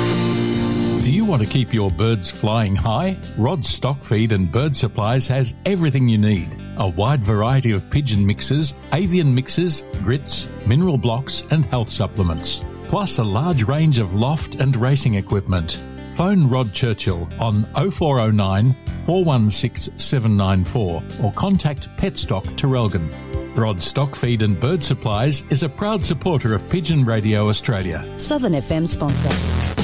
Do 1.01 1.11
you 1.11 1.25
want 1.25 1.41
to 1.41 1.47
keep 1.47 1.73
your 1.73 1.89
birds 1.89 2.29
flying 2.29 2.75
high? 2.75 3.17
Rod 3.35 3.65
Stock 3.65 4.03
Feed 4.03 4.31
and 4.33 4.51
Bird 4.51 4.75
Supplies 4.75 5.27
has 5.29 5.55
everything 5.65 6.07
you 6.07 6.19
need. 6.19 6.55
A 6.77 6.87
wide 6.89 7.23
variety 7.23 7.71
of 7.71 7.89
pigeon 7.89 8.23
mixes, 8.23 8.75
avian 8.93 9.33
mixes, 9.33 9.81
grits, 10.03 10.47
mineral 10.67 10.99
blocks, 10.99 11.41
and 11.49 11.65
health 11.65 11.89
supplements. 11.89 12.63
Plus 12.83 13.17
a 13.17 13.23
large 13.23 13.63
range 13.63 13.97
of 13.97 14.13
loft 14.13 14.57
and 14.57 14.75
racing 14.75 15.15
equipment. 15.15 15.83
Phone 16.15 16.47
Rod 16.47 16.71
Churchill 16.71 17.27
on 17.39 17.63
0409 17.73 18.75
416 19.07 19.97
794 19.97 21.03
or 21.23 21.33
contact 21.33 21.89
Petstock 21.97 22.43
Traralgon. 22.55 23.09
Rod 23.57 23.81
Stock 23.81 24.15
Feed 24.15 24.43
and 24.43 24.59
Bird 24.59 24.83
Supplies 24.83 25.43
is 25.49 25.63
a 25.63 25.69
proud 25.69 26.05
supporter 26.05 26.53
of 26.53 26.69
Pigeon 26.69 27.03
Radio 27.05 27.49
Australia. 27.49 28.07
Southern 28.19 28.53
FM 28.53 28.87
sponsor. 28.87 29.80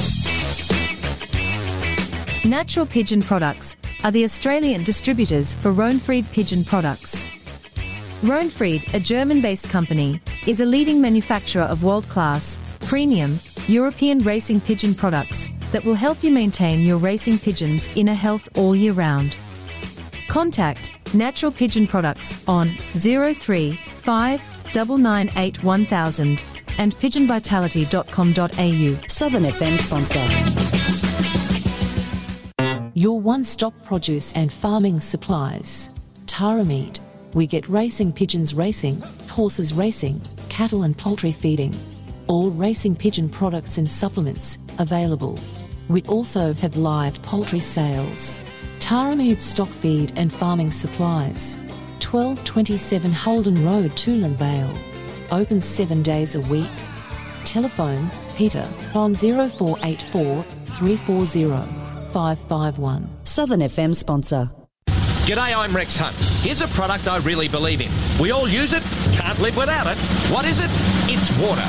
Natural 2.48 2.86
Pigeon 2.86 3.20
Products 3.20 3.76
are 4.04 4.10
the 4.10 4.24
Australian 4.24 4.82
distributors 4.82 5.54
for 5.56 5.70
Rohnfried 5.70 6.32
Pigeon 6.32 6.64
Products. 6.64 7.26
Rohnfried, 8.22 8.94
a 8.94 9.00
German 9.00 9.42
based 9.42 9.68
company, 9.68 10.18
is 10.46 10.62
a 10.62 10.64
leading 10.64 10.98
manufacturer 10.98 11.64
of 11.64 11.84
world 11.84 12.08
class, 12.08 12.58
premium, 12.80 13.38
European 13.66 14.20
racing 14.20 14.62
pigeon 14.62 14.94
products 14.94 15.50
that 15.72 15.84
will 15.84 15.92
help 15.92 16.24
you 16.24 16.30
maintain 16.30 16.86
your 16.86 16.96
racing 16.96 17.38
pigeon's 17.38 17.94
inner 17.98 18.14
health 18.14 18.48
all 18.56 18.74
year 18.74 18.94
round. 18.94 19.36
Contact 20.28 20.92
Natural 21.12 21.52
Pigeon 21.52 21.86
Products 21.86 22.42
on 22.48 22.70
035 22.78 24.40
998 24.74 25.62
1000 25.62 26.42
and 26.78 26.96
pigeonvitality.com.au. 26.96 29.08
Southern 29.08 29.42
FM 29.42 29.78
sponsor. 29.78 31.07
Your 32.98 33.20
one 33.20 33.44
stop 33.44 33.74
produce 33.84 34.32
and 34.32 34.52
farming 34.52 34.98
supplies. 34.98 35.88
Tarameed. 36.26 36.98
We 37.32 37.46
get 37.46 37.68
racing 37.68 38.12
pigeons 38.12 38.54
racing, 38.54 39.00
horses 39.30 39.72
racing, 39.72 40.20
cattle 40.48 40.82
and 40.82 40.98
poultry 40.98 41.30
feeding. 41.30 41.76
All 42.26 42.50
racing 42.50 42.96
pigeon 42.96 43.28
products 43.28 43.78
and 43.78 43.88
supplements 43.88 44.58
available. 44.80 45.38
We 45.86 46.02
also 46.08 46.52
have 46.54 46.76
live 46.76 47.22
poultry 47.22 47.60
sales. 47.60 48.40
Tarameed 48.80 49.40
stock 49.40 49.68
feed 49.68 50.12
and 50.16 50.32
farming 50.32 50.72
supplies. 50.72 51.58
1227 52.02 53.12
Holden 53.12 53.64
Road, 53.64 53.92
Toolern 53.92 54.34
Vale. 54.34 54.76
Open 55.30 55.60
seven 55.60 56.02
days 56.02 56.34
a 56.34 56.40
week. 56.40 56.66
Telephone 57.44 58.10
Peter 58.34 58.68
on 58.92 59.14
0484 59.14 60.44
340 60.64 61.87
551. 62.08 63.08
Southern 63.24 63.60
FM 63.60 63.94
sponsor. 63.94 64.50
G'day, 65.28 65.54
I'm 65.54 65.76
Rex 65.76 65.98
Hunt. 65.98 66.16
Here's 66.42 66.62
a 66.62 66.68
product 66.68 67.06
I 67.06 67.18
really 67.18 67.48
believe 67.48 67.82
in. 67.82 67.90
We 68.18 68.30
all 68.30 68.48
use 68.48 68.72
it, 68.72 68.82
can't 69.12 69.38
live 69.40 69.58
without 69.58 69.86
it. 69.86 69.98
What 70.32 70.46
is 70.46 70.58
it? 70.58 70.70
It's 71.06 71.30
water. 71.38 71.60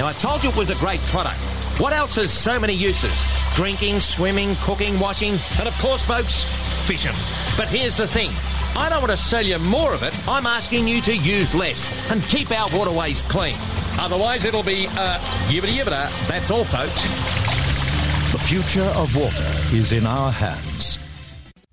Now, 0.00 0.08
I 0.08 0.14
told 0.14 0.42
you 0.42 0.48
it 0.48 0.56
was 0.56 0.70
a 0.70 0.74
great 0.76 1.00
product. 1.00 1.38
What 1.78 1.92
else 1.92 2.14
has 2.16 2.32
so 2.32 2.58
many 2.58 2.72
uses? 2.72 3.22
Drinking, 3.54 4.00
swimming, 4.00 4.56
cooking, 4.62 4.98
washing, 4.98 5.38
and 5.58 5.68
of 5.68 5.74
course, 5.74 6.02
folks, 6.02 6.44
fishing. 6.86 7.12
But 7.56 7.68
here's 7.68 7.98
the 7.98 8.06
thing. 8.06 8.30
I 8.74 8.88
don't 8.88 9.00
want 9.00 9.10
to 9.10 9.18
sell 9.18 9.44
you 9.44 9.58
more 9.58 9.92
of 9.92 10.02
it. 10.02 10.14
I'm 10.26 10.46
asking 10.46 10.88
you 10.88 11.02
to 11.02 11.14
use 11.14 11.54
less 11.54 11.90
and 12.10 12.22
keep 12.22 12.50
our 12.50 12.70
waterways 12.74 13.22
clean. 13.22 13.56
Otherwise, 14.00 14.46
it'll 14.46 14.62
be, 14.62 14.86
uh, 14.86 15.18
yibbity 15.48 15.76
yibbita. 15.78 16.28
That's 16.28 16.50
all, 16.50 16.64
folks. 16.64 17.61
The 18.32 18.38
future 18.38 18.90
of 18.96 19.14
water 19.14 19.76
is 19.76 19.92
in 19.92 20.06
our 20.06 20.32
hands. 20.32 20.98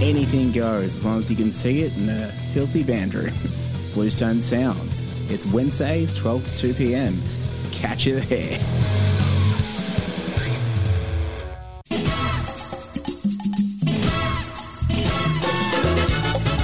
Anything 0.00 0.52
goes 0.52 0.96
as 0.96 1.04
long 1.04 1.18
as 1.18 1.28
you 1.28 1.34
can 1.34 1.50
see 1.50 1.80
it 1.80 1.96
in 1.96 2.08
a 2.08 2.28
filthy 2.54 2.84
band 2.84 3.14
room. 3.14 3.34
Bluestone 3.94 4.40
Sounds. 4.40 5.04
It's 5.28 5.44
Wednesdays, 5.44 6.14
12 6.14 6.44
to 6.44 6.56
2 6.56 6.74
pm. 6.74 7.20
Catch 7.72 8.06
you 8.06 8.20
there. 8.20 8.60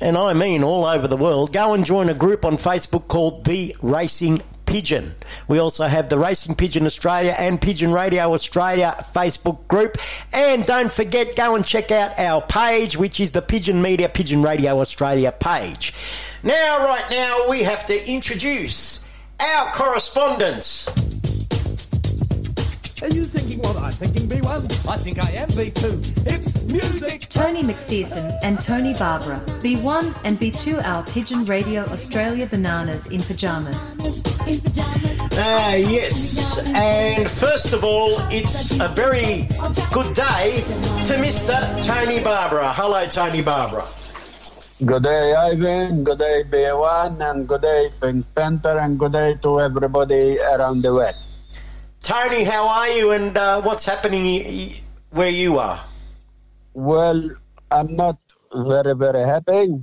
and 0.00 0.16
I 0.16 0.32
mean 0.34 0.62
all 0.62 0.86
over 0.86 1.08
the 1.08 1.16
world, 1.16 1.52
go 1.52 1.74
and 1.74 1.84
join 1.84 2.08
a 2.08 2.14
group 2.14 2.44
on 2.44 2.56
Facebook 2.56 3.08
called 3.08 3.44
The 3.44 3.76
Racing 3.82 4.40
Pigeon. 4.74 5.14
We 5.46 5.60
also 5.60 5.86
have 5.86 6.08
the 6.08 6.18
Racing 6.18 6.56
Pigeon 6.56 6.84
Australia 6.84 7.36
and 7.38 7.62
Pigeon 7.62 7.92
Radio 7.92 8.34
Australia 8.34 9.06
Facebook 9.14 9.68
group. 9.68 9.98
And 10.32 10.66
don't 10.66 10.90
forget, 10.90 11.36
go 11.36 11.54
and 11.54 11.64
check 11.64 11.92
out 11.92 12.18
our 12.18 12.42
page, 12.42 12.96
which 12.96 13.20
is 13.20 13.30
the 13.30 13.40
Pigeon 13.40 13.80
Media 13.80 14.08
Pigeon 14.08 14.42
Radio 14.42 14.80
Australia 14.80 15.30
page. 15.30 15.94
Now, 16.42 16.84
right 16.84 17.08
now, 17.08 17.48
we 17.48 17.62
have 17.62 17.86
to 17.86 18.10
introduce 18.10 19.08
our 19.38 19.70
correspondents. 19.70 21.13
Are 23.04 23.12
you 23.12 23.26
thinking 23.26 23.58
what 23.60 23.76
I'm 23.76 23.92
thinking, 23.92 24.26
B1? 24.26 24.88
I 24.88 24.96
think 24.96 25.18
I 25.18 25.28
am 25.32 25.48
B2. 25.50 26.24
It's 26.24 26.48
music! 26.62 27.28
Tony 27.28 27.62
McPherson 27.62 28.34
and 28.42 28.58
Tony 28.58 28.94
Barbara, 28.94 29.44
B1 29.60 30.16
and 30.24 30.40
B2 30.40 30.82
our 30.82 31.04
Pigeon 31.04 31.44
Radio 31.44 31.82
Australia 31.92 32.46
Bananas 32.46 33.08
in 33.08 33.20
Pyjamas. 33.20 33.98
Ah, 35.36 35.74
yes. 35.74 36.64
And 36.68 37.28
first 37.28 37.74
of 37.74 37.84
all, 37.84 38.16
it's 38.32 38.80
a 38.80 38.88
very 38.88 39.50
good 39.92 40.16
day 40.16 40.64
to 41.04 41.20
Mr. 41.20 41.60
Tony 41.84 42.24
Barbara. 42.24 42.72
Hello, 42.72 43.04
Tony 43.04 43.42
Barbara. 43.42 43.84
Good 44.82 45.02
day, 45.02 45.34
Ivan. 45.34 46.04
Good 46.04 46.20
day, 46.20 46.44
B1. 46.48 47.20
And 47.20 47.46
good 47.46 47.60
day, 47.60 47.90
Pink 48.00 48.24
Panther. 48.34 48.78
And 48.78 48.98
good 48.98 49.12
day 49.12 49.36
to 49.42 49.60
everybody 49.60 50.38
around 50.40 50.80
the 50.80 50.94
world. 50.94 51.16
Tony, 52.04 52.44
how 52.44 52.68
are 52.68 52.88
you 52.90 53.12
and 53.12 53.36
uh, 53.36 53.62
what's 53.62 53.86
happening 53.86 54.74
where 55.10 55.30
you 55.30 55.58
are? 55.58 55.80
Well, 56.74 57.30
I'm 57.70 57.96
not 57.96 58.18
very, 58.54 58.94
very 58.94 59.22
happy. 59.22 59.82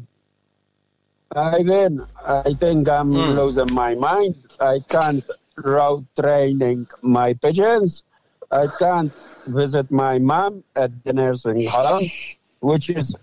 Ivan, 1.36 2.06
I 2.24 2.54
think 2.60 2.88
I'm 2.90 3.10
Hmm. 3.12 3.36
losing 3.36 3.74
my 3.74 3.96
mind. 3.96 4.36
I 4.60 4.82
can't 4.88 5.26
route 5.58 6.06
training 6.20 6.88
my 7.02 7.34
pigeons. 7.34 8.04
I 8.52 8.68
can't 8.68 9.14
visit 9.48 9.90
my 9.92 10.20
mom 10.20 10.64
at 10.76 11.04
the 11.04 11.14
nursing 11.14 11.66
home, 11.66 12.12
which 12.60 12.90
is 12.92 13.16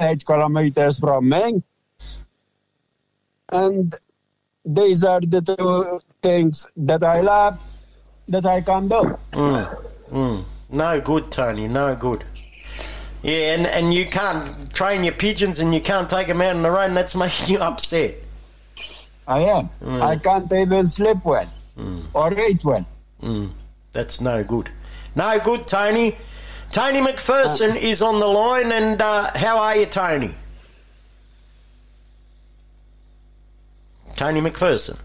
eight 0.00 0.24
kilometers 0.26 0.98
from 0.98 1.28
me. 1.28 1.62
And 3.52 3.94
these 4.64 5.04
are 5.04 5.20
the 5.20 5.42
two 5.42 6.00
things 6.22 6.66
that 6.76 7.04
I 7.04 7.20
love 7.20 7.60
that 8.32 8.46
I 8.46 8.60
can 8.60 8.88
do. 8.88 9.18
Mm. 9.32 9.82
Mm. 10.10 10.44
No 10.70 11.00
good, 11.00 11.30
Tony. 11.30 11.68
No 11.68 11.94
good. 11.94 12.24
Yeah, 13.22 13.54
and, 13.54 13.66
and 13.66 13.94
you 13.94 14.06
can't 14.06 14.74
train 14.74 15.04
your 15.04 15.14
pigeons 15.14 15.60
and 15.60 15.72
you 15.72 15.80
can't 15.80 16.10
take 16.10 16.26
them 16.26 16.40
out 16.40 16.56
on 16.56 16.62
the 16.62 16.70
road, 16.70 16.86
and 16.86 16.96
that's 16.96 17.14
making 17.24 17.54
you 17.54 17.60
upset. 17.60 18.14
I 19.28 19.40
am. 19.40 19.70
Mm. 19.82 20.02
I 20.02 20.16
can't 20.16 20.52
even 20.52 20.86
sleep 20.86 21.24
well 21.24 21.48
or 22.14 22.38
eat 22.40 22.64
well. 22.64 22.86
Mm. 23.22 23.50
That's 23.92 24.20
no 24.20 24.42
good. 24.42 24.68
No 25.14 25.38
good, 25.38 25.66
Tony. 25.66 26.16
Tony 26.70 27.00
McPherson 27.00 27.76
is 27.76 28.00
on 28.02 28.18
the 28.18 28.26
line, 28.26 28.72
and 28.72 29.00
uh, 29.00 29.30
how 29.34 29.58
are 29.58 29.76
you, 29.76 29.86
Tony? 29.86 30.34
Tony 34.16 34.40
McPherson. 34.40 34.98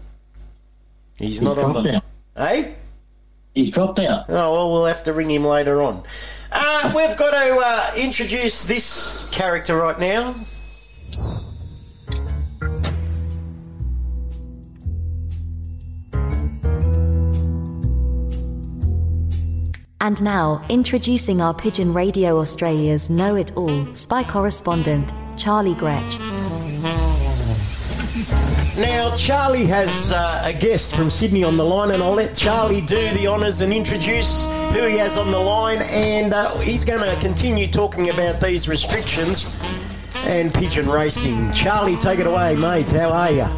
He's, 1.16 1.28
He's 1.28 1.42
not 1.42 1.58
on 1.58 1.74
the. 1.74 2.02
Hey? 2.36 2.74
He's 3.58 3.72
dropped 3.72 3.98
out. 3.98 4.26
Oh, 4.28 4.52
well, 4.52 4.70
we'll 4.70 4.84
have 4.84 5.02
to 5.02 5.12
ring 5.12 5.28
him 5.28 5.42
later 5.42 5.82
on. 5.82 6.04
Uh, 6.52 6.92
we've 6.94 7.16
got 7.16 7.32
to 7.32 7.56
uh, 7.56 7.92
introduce 7.96 8.68
this 8.68 9.28
character 9.32 9.76
right 9.76 9.98
now. 9.98 10.32
And 20.00 20.22
now, 20.22 20.64
introducing 20.68 21.40
our 21.40 21.52
Pigeon 21.52 21.92
Radio 21.92 22.38
Australia's 22.38 23.10
Know 23.10 23.34
It 23.34 23.56
All 23.56 23.92
spy 23.92 24.22
correspondent, 24.22 25.12
Charlie 25.36 25.74
Gretsch. 25.74 26.47
Now, 28.78 29.12
Charlie 29.16 29.66
has 29.66 30.12
uh, 30.12 30.42
a 30.44 30.52
guest 30.52 30.94
from 30.94 31.10
Sydney 31.10 31.42
on 31.42 31.56
the 31.56 31.64
line, 31.64 31.90
and 31.90 32.00
I'll 32.00 32.12
let 32.14 32.36
Charlie 32.36 32.80
do 32.80 33.08
the 33.14 33.26
honours 33.26 33.60
and 33.60 33.72
introduce 33.72 34.44
who 34.72 34.84
he 34.86 34.96
has 34.98 35.18
on 35.18 35.32
the 35.32 35.38
line. 35.38 35.82
And 35.82 36.32
uh, 36.32 36.56
he's 36.58 36.84
going 36.84 37.00
to 37.00 37.20
continue 37.20 37.66
talking 37.66 38.10
about 38.10 38.40
these 38.40 38.68
restrictions 38.68 39.52
and 40.14 40.54
pigeon 40.54 40.88
racing. 40.88 41.50
Charlie, 41.50 41.96
take 41.96 42.20
it 42.20 42.28
away, 42.28 42.54
mate. 42.54 42.88
How 42.90 43.10
are 43.10 43.32
you? 43.32 43.48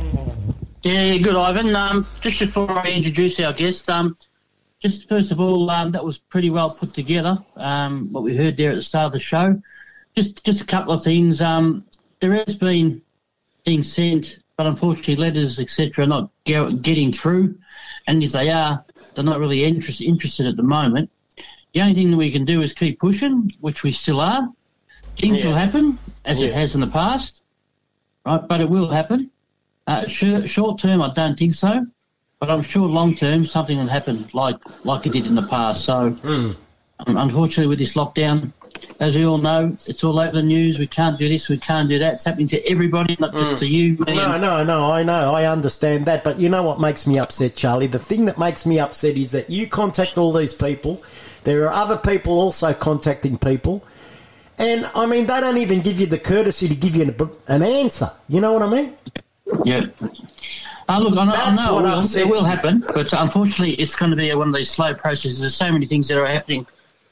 Yeah, 0.85 1.19
good, 1.19 1.37
Ivan. 1.37 1.77
Um, 1.77 2.07
just 2.23 2.39
before 2.39 2.71
I 2.71 2.91
introduce 2.91 3.39
our 3.41 3.53
guest, 3.53 3.91
um, 3.91 4.17
just 4.79 5.07
first 5.07 5.33
of 5.33 5.39
all, 5.39 5.69
um, 5.69 5.93
that 5.93 6.03
was 6.03 6.17
pretty 6.17 6.49
well 6.49 6.71
put 6.71 6.95
together. 6.95 7.37
Um, 7.57 8.11
what 8.11 8.23
we 8.23 8.35
heard 8.35 8.57
there 8.57 8.71
at 8.71 8.77
the 8.77 8.83
start 8.83 9.05
of 9.05 9.13
the 9.13 9.21
show. 9.21 9.61
Just, 10.17 10.43
just 10.47 10.63
a 10.63 10.67
couple 10.67 10.95
of 10.95 11.05
things. 11.05 11.43
Um, 11.43 11.85
there 12.21 12.33
has 12.33 12.55
been 12.55 13.03
things 13.67 13.93
sent, 13.93 14.40
but 14.61 14.67
unfortunately, 14.67 15.17
letters 15.17 15.59
etc. 15.59 16.05
are 16.05 16.07
not 16.07 16.29
ge- 16.45 16.83
getting 16.83 17.11
through. 17.11 17.55
And 18.07 18.23
if 18.23 18.33
they 18.33 18.51
are, 18.51 18.85
they're 19.15 19.25
not 19.25 19.41
really 19.41 19.65
interest, 19.65 20.03
interested 20.03 20.47
at 20.47 20.59
the 20.59 20.63
moment. 20.63 21.09
The 21.73 21.81
only 21.81 21.95
thing 21.95 22.11
that 22.11 22.19
we 22.19 22.31
can 22.31 22.45
do 22.45 22.61
is 22.61 22.75
keep 22.75 23.01
pushing, 23.01 23.55
which 23.61 23.85
we 23.85 23.91
still 23.91 24.21
are. 24.21 24.51
Things 25.17 25.39
Yeah. 25.39 25.47
will 25.47 25.55
happen 25.55 25.99
as 26.27 26.43
it 26.43 26.53
has 26.53 26.75
in 26.75 26.83
the 26.83 26.89
past, 26.89 27.43
right? 28.27 28.47
But 28.47 28.61
it 28.61 28.69
will 28.69 28.91
happen. 28.91 29.31
Uh, 29.87 30.07
short, 30.07 30.47
short 30.47 30.79
term, 30.79 31.01
I 31.01 31.11
don't 31.15 31.39
think 31.39 31.55
so, 31.55 31.87
but 32.39 32.51
I'm 32.51 32.61
sure 32.61 32.87
long 32.87 33.15
term 33.15 33.47
something 33.47 33.79
will 33.79 33.87
happen 33.87 34.29
like 34.35 34.59
like 34.85 35.07
it 35.07 35.15
did 35.15 35.25
in 35.27 35.37
the 35.37 35.47
past. 35.47 35.87
So, 35.87 36.19
um, 36.25 36.57
unfortunately, 36.99 37.69
with 37.69 37.79
this 37.79 37.95
lockdown, 37.95 38.53
as 39.01 39.17
we 39.17 39.25
all 39.25 39.39
know, 39.39 39.77
it's 39.87 40.05
all 40.05 40.19
over 40.19 40.33
the 40.33 40.43
news. 40.43 40.79
We 40.79 40.87
can't 40.87 41.19
do 41.19 41.29
this, 41.29 41.49
we 41.49 41.57
can't 41.59 41.89
do 41.89 41.99
that. 41.99 42.15
It's 42.15 42.25
happening 42.25 42.49
to 42.49 42.67
everybody, 42.71 43.17
not 43.19 43.33
just 43.33 43.59
to 43.59 43.67
you. 43.67 43.97
me, 44.07 44.15
No, 44.15 44.33
and- 44.33 44.43
no, 44.43 44.63
no, 44.65 44.93
I 44.93 45.03
know, 45.03 45.35
I 45.35 45.47
understand 45.47 46.07
that, 46.07 46.23
but 46.25 46.39
you 46.39 46.49
know 46.49 46.63
what 46.63 46.81
makes 46.81 47.07
me 47.07 47.19
upset, 47.19 47.55
Charlie? 47.57 47.87
The 47.87 47.99
thing 47.99 48.27
that 48.27 48.39
makes 48.39 48.67
me 48.67 48.79
upset 48.79 49.17
is 49.17 49.31
that 49.33 49.49
you 49.51 49.67
contact 49.67 50.19
all 50.19 50.33
these 50.33 50.55
people, 50.55 51.03
there 51.45 51.65
are 51.67 51.73
other 51.73 51.97
people 51.97 52.35
also 52.39 52.73
contacting 52.75 53.39
people, 53.39 53.83
and 54.59 54.85
I 54.95 55.07
mean, 55.07 55.27
they 55.27 55.41
don't 55.41 55.57
even 55.57 55.81
give 55.81 55.99
you 55.99 56.07
the 56.07 56.19
courtesy 56.19 56.69
to 56.69 56.75
give 56.75 56.95
you 56.95 57.03
an, 57.05 57.31
an 57.49 57.63
answer. 57.63 58.11
You 58.29 58.43
know 58.43 58.53
what 58.53 58.63
I 58.63 58.69
mean? 58.69 58.93
Yeah. 59.65 59.87
Uh, 60.89 60.99
look, 60.99 61.17
I 61.17 61.25
know, 61.25 61.31
I 61.33 61.37
That's 61.37 61.65
know 61.65 61.75
what 61.77 61.85
it, 61.85 61.89
will, 61.89 62.17
it 62.17 62.29
will 62.29 62.45
happen, 62.45 62.85
but 62.95 63.13
unfortunately, 63.13 63.75
it's 63.75 63.97
going 63.97 64.11
to 64.11 64.17
be 64.17 64.35
one 64.35 64.49
of 64.49 64.55
these 64.55 64.69
slow 64.71 64.93
processes. 64.93 65.41
There's 65.41 65.55
so 65.55 65.73
many 65.73 65.87
things 65.87 66.09
that 66.09 66.19
are 66.19 66.27
happening, 66.27 66.67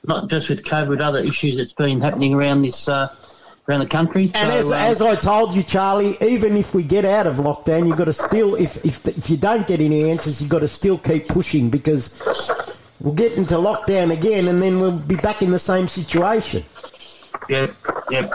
not 0.07 0.29
just 0.29 0.49
with 0.49 0.65
COVID, 0.65 1.01
other 1.01 1.23
issues 1.23 1.57
that's 1.57 1.73
been 1.73 2.01
happening 2.01 2.35
around 2.35 2.63
this 2.63 2.89
uh, 2.89 3.15
around 3.69 3.81
the 3.81 3.87
country. 3.87 4.31
And 4.35 4.51
So, 4.51 4.59
as, 4.59 4.73
um, 4.73 4.79
as 4.79 5.03
I 5.03 5.15
told 5.15 5.55
you, 5.55 5.63
Charlie, 5.63 6.17
even 6.21 6.57
if 6.57 6.75
we 6.75 6.85
get 6.85 7.05
out 7.05 7.27
of 7.27 7.37
lockdown, 7.37 7.87
you've 7.87 7.99
got 7.99 8.07
to 8.07 8.13
still, 8.13 8.55
if, 8.55 8.85
if, 8.85 9.07
if 9.07 9.29
you 9.29 9.37
don't 9.37 9.67
get 9.67 9.81
any 9.81 10.11
answers, 10.11 10.41
you've 10.41 10.51
got 10.51 10.61
to 10.61 10.69
still 10.69 10.99
keep 10.99 11.29
pushing 11.29 11.69
because 11.69 12.21
we'll 13.01 13.15
get 13.15 13.33
into 13.33 13.55
lockdown 13.55 14.13
again 14.13 14.49
and 14.49 14.63
then 14.63 14.81
we'll 14.81 14.99
be 14.99 15.17
back 15.17 15.43
in 15.43 15.51
the 15.51 15.59
same 15.59 15.89
situation. 15.89 16.65
Yep, 17.49 17.75
yep. 18.11 18.33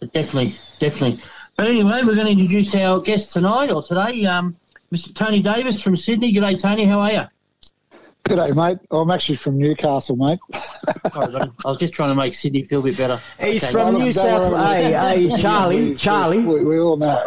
Definitely, 0.00 0.56
definitely. 0.80 1.22
But 1.56 1.68
anyway, 1.68 2.02
we're 2.04 2.14
going 2.14 2.26
to 2.26 2.32
introduce 2.32 2.74
our 2.74 3.00
guest 3.00 3.32
tonight 3.32 3.70
or 3.70 3.82
today, 3.82 4.24
um, 4.26 4.56
Mr. 4.92 5.14
Tony 5.14 5.40
Davis 5.40 5.80
from 5.80 5.96
Sydney. 5.96 6.32
G'day, 6.32 6.58
Tony. 6.58 6.86
How 6.86 7.00
are 7.00 7.12
you? 7.12 7.22
G'day, 8.32 8.56
mate. 8.56 8.78
I'm 8.90 9.10
actually 9.10 9.36
from 9.36 9.58
Newcastle, 9.58 10.16
mate. 10.16 10.38
Sorry. 11.12 11.34
I 11.34 11.68
was 11.68 11.76
just 11.78 11.92
trying 11.92 12.08
to 12.08 12.14
make 12.14 12.32
Sydney 12.32 12.62
feel 12.64 12.80
a 12.80 12.84
bit 12.84 12.96
better. 12.96 13.20
He's 13.38 13.62
Okay. 13.62 13.72
from 13.72 13.92
New 13.94 14.10
South. 14.10 14.56
Hey, 14.56 14.92
hey, 15.28 15.36
Charlie, 15.36 15.94
Charlie. 15.94 16.42
We, 16.42 16.64
we 16.64 16.78
all 16.80 16.96
know. 16.96 17.26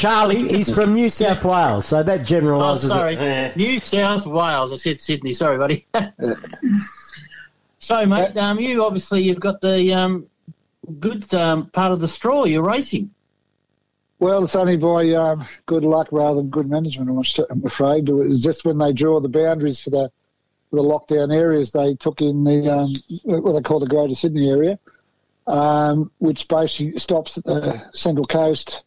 Charlie, 0.00 0.48
he's 0.48 0.68
from 0.74 0.92
New 0.92 1.08
South 1.08 1.44
Wales, 1.44 1.86
so 1.86 2.02
that 2.02 2.20
Oh, 2.20 2.22
generalises. 2.24 2.88
sorry. 2.88 3.14
it. 3.14 3.56
New 3.56 3.78
South 3.78 4.26
Wales. 4.26 4.72
I 4.72 4.76
said 4.76 5.00
Sydney. 5.00 5.32
Sorry, 5.32 5.56
buddy. 5.56 5.86
so, 7.78 8.04
mate, 8.04 8.36
um, 8.36 8.58
you 8.58 8.84
obviously 8.84 9.22
you've 9.22 9.38
got 9.38 9.60
the 9.60 9.94
um, 9.94 10.26
good 10.98 11.32
um, 11.32 11.66
part 11.70 11.92
of 11.92 12.00
the 12.00 12.08
straw. 12.08 12.44
You're 12.44 12.64
racing. 12.64 13.08
Well, 14.18 14.42
it's 14.44 14.56
only 14.56 14.76
by 14.76 15.10
um, 15.10 15.46
good 15.66 15.84
luck 15.84 16.08
rather 16.10 16.34
than 16.36 16.50
good 16.50 16.68
management, 16.68 17.08
I'm 17.50 17.64
afraid. 17.64 18.08
It 18.08 18.12
was 18.12 18.42
just 18.42 18.64
when 18.64 18.78
they 18.78 18.92
draw 18.92 19.20
the 19.20 19.28
boundaries 19.28 19.78
for 19.78 19.90
the 19.90 20.10
for 20.10 20.19
the 20.72 20.82
lockdown 20.82 21.34
areas, 21.34 21.72
they 21.72 21.94
took 21.94 22.20
in 22.20 22.44
the 22.44 22.70
um, 22.70 22.92
what 23.24 23.52
they 23.52 23.62
call 23.62 23.80
the 23.80 23.86
Greater 23.86 24.14
Sydney 24.14 24.50
area, 24.50 24.78
um, 25.46 26.10
which 26.18 26.48
basically 26.48 26.98
stops 26.98 27.36
at 27.38 27.44
the 27.44 27.82
Central 27.92 28.26
Coast, 28.26 28.82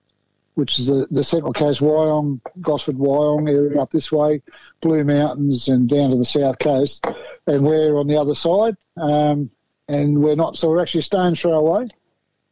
which 0.55 0.79
is 0.79 0.87
the, 0.87 1.07
the 1.11 1.23
Central 1.23 1.53
Coast 1.53 1.81
Wyong, 1.81 2.39
Gosford 2.61 2.97
Wyong 2.97 3.49
area 3.49 3.81
up 3.81 3.91
this 3.91 4.11
way, 4.11 4.41
Blue 4.81 5.03
Mountains, 5.03 5.67
and 5.67 5.89
down 5.89 6.11
to 6.11 6.17
the 6.17 6.25
South 6.25 6.59
Coast. 6.59 7.05
And 7.47 7.65
we're 7.65 7.97
on 7.97 8.07
the 8.07 8.17
other 8.17 8.35
side, 8.35 8.77
um, 8.97 9.49
and 9.89 10.21
we're 10.21 10.35
not, 10.35 10.55
so 10.55 10.69
we're 10.69 10.81
actually 10.81 11.01
stone's 11.01 11.41
throw 11.41 11.53
away. 11.53 11.89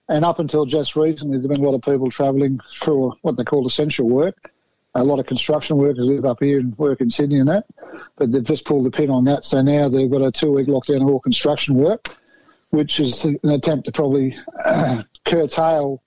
And 0.09 0.25
up 0.25 0.39
until 0.39 0.65
just 0.65 0.97
recently, 0.97 1.37
there's 1.37 1.47
been 1.47 1.63
a 1.63 1.69
lot 1.69 1.75
of 1.75 1.83
people 1.83 2.11
travelling 2.11 2.59
through 2.77 3.13
what 3.21 3.37
they 3.37 3.45
call 3.45 3.65
essential 3.65 4.09
work. 4.09 4.50
A 4.93 5.03
lot 5.03 5.19
of 5.19 5.25
construction 5.25 5.77
workers 5.77 6.05
live 6.05 6.25
up 6.25 6.39
here 6.41 6.59
and 6.59 6.77
work 6.77 6.99
in 6.99 7.09
Sydney 7.09 7.39
and 7.39 7.47
that, 7.47 7.65
but 8.17 8.31
they've 8.31 8.43
just 8.43 8.65
pulled 8.65 8.85
the 8.85 8.91
pin 8.91 9.09
on 9.09 9.23
that. 9.25 9.45
So 9.45 9.61
now 9.61 9.87
they've 9.87 10.11
got 10.11 10.21
a 10.21 10.31
two-week 10.31 10.67
lockdown 10.67 11.01
of 11.01 11.07
all 11.07 11.19
construction 11.21 11.75
work, 11.75 12.09
which 12.71 12.99
is 12.99 13.23
an 13.23 13.39
attempt 13.43 13.85
to 13.85 13.91
probably 13.91 14.37
uh, 14.65 15.03
curtail 15.25 16.01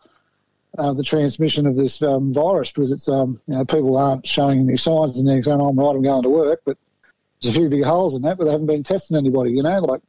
uh, 0.79 0.93
the 0.93 1.05
transmission 1.05 1.67
of 1.67 1.77
this 1.77 2.03
um, 2.03 2.35
virus 2.35 2.73
because 2.73 2.91
it's 2.91 3.09
um, 3.09 3.41
you 3.47 3.55
know 3.55 3.65
people 3.65 3.97
aren't 3.97 4.27
showing 4.27 4.61
any 4.61 4.77
signs 4.77 5.19
and 5.19 5.29
they're 5.29 5.43
saying, 5.43 5.61
"Oh, 5.61 5.69
I'm 5.69 5.79
right, 5.79 5.95
I'm 5.95 6.03
going 6.03 6.23
to 6.25 6.29
work," 6.29 6.63
but 6.65 6.77
there's 7.41 7.55
a 7.55 7.59
few 7.59 7.69
big 7.69 7.85
holes 7.85 8.15
in 8.15 8.23
that, 8.23 8.39
but 8.39 8.45
they 8.45 8.51
haven't 8.51 8.67
been 8.67 8.83
testing 8.83 9.17
anybody. 9.17 9.53
You 9.53 9.63
know, 9.63 9.79
like 9.81 10.03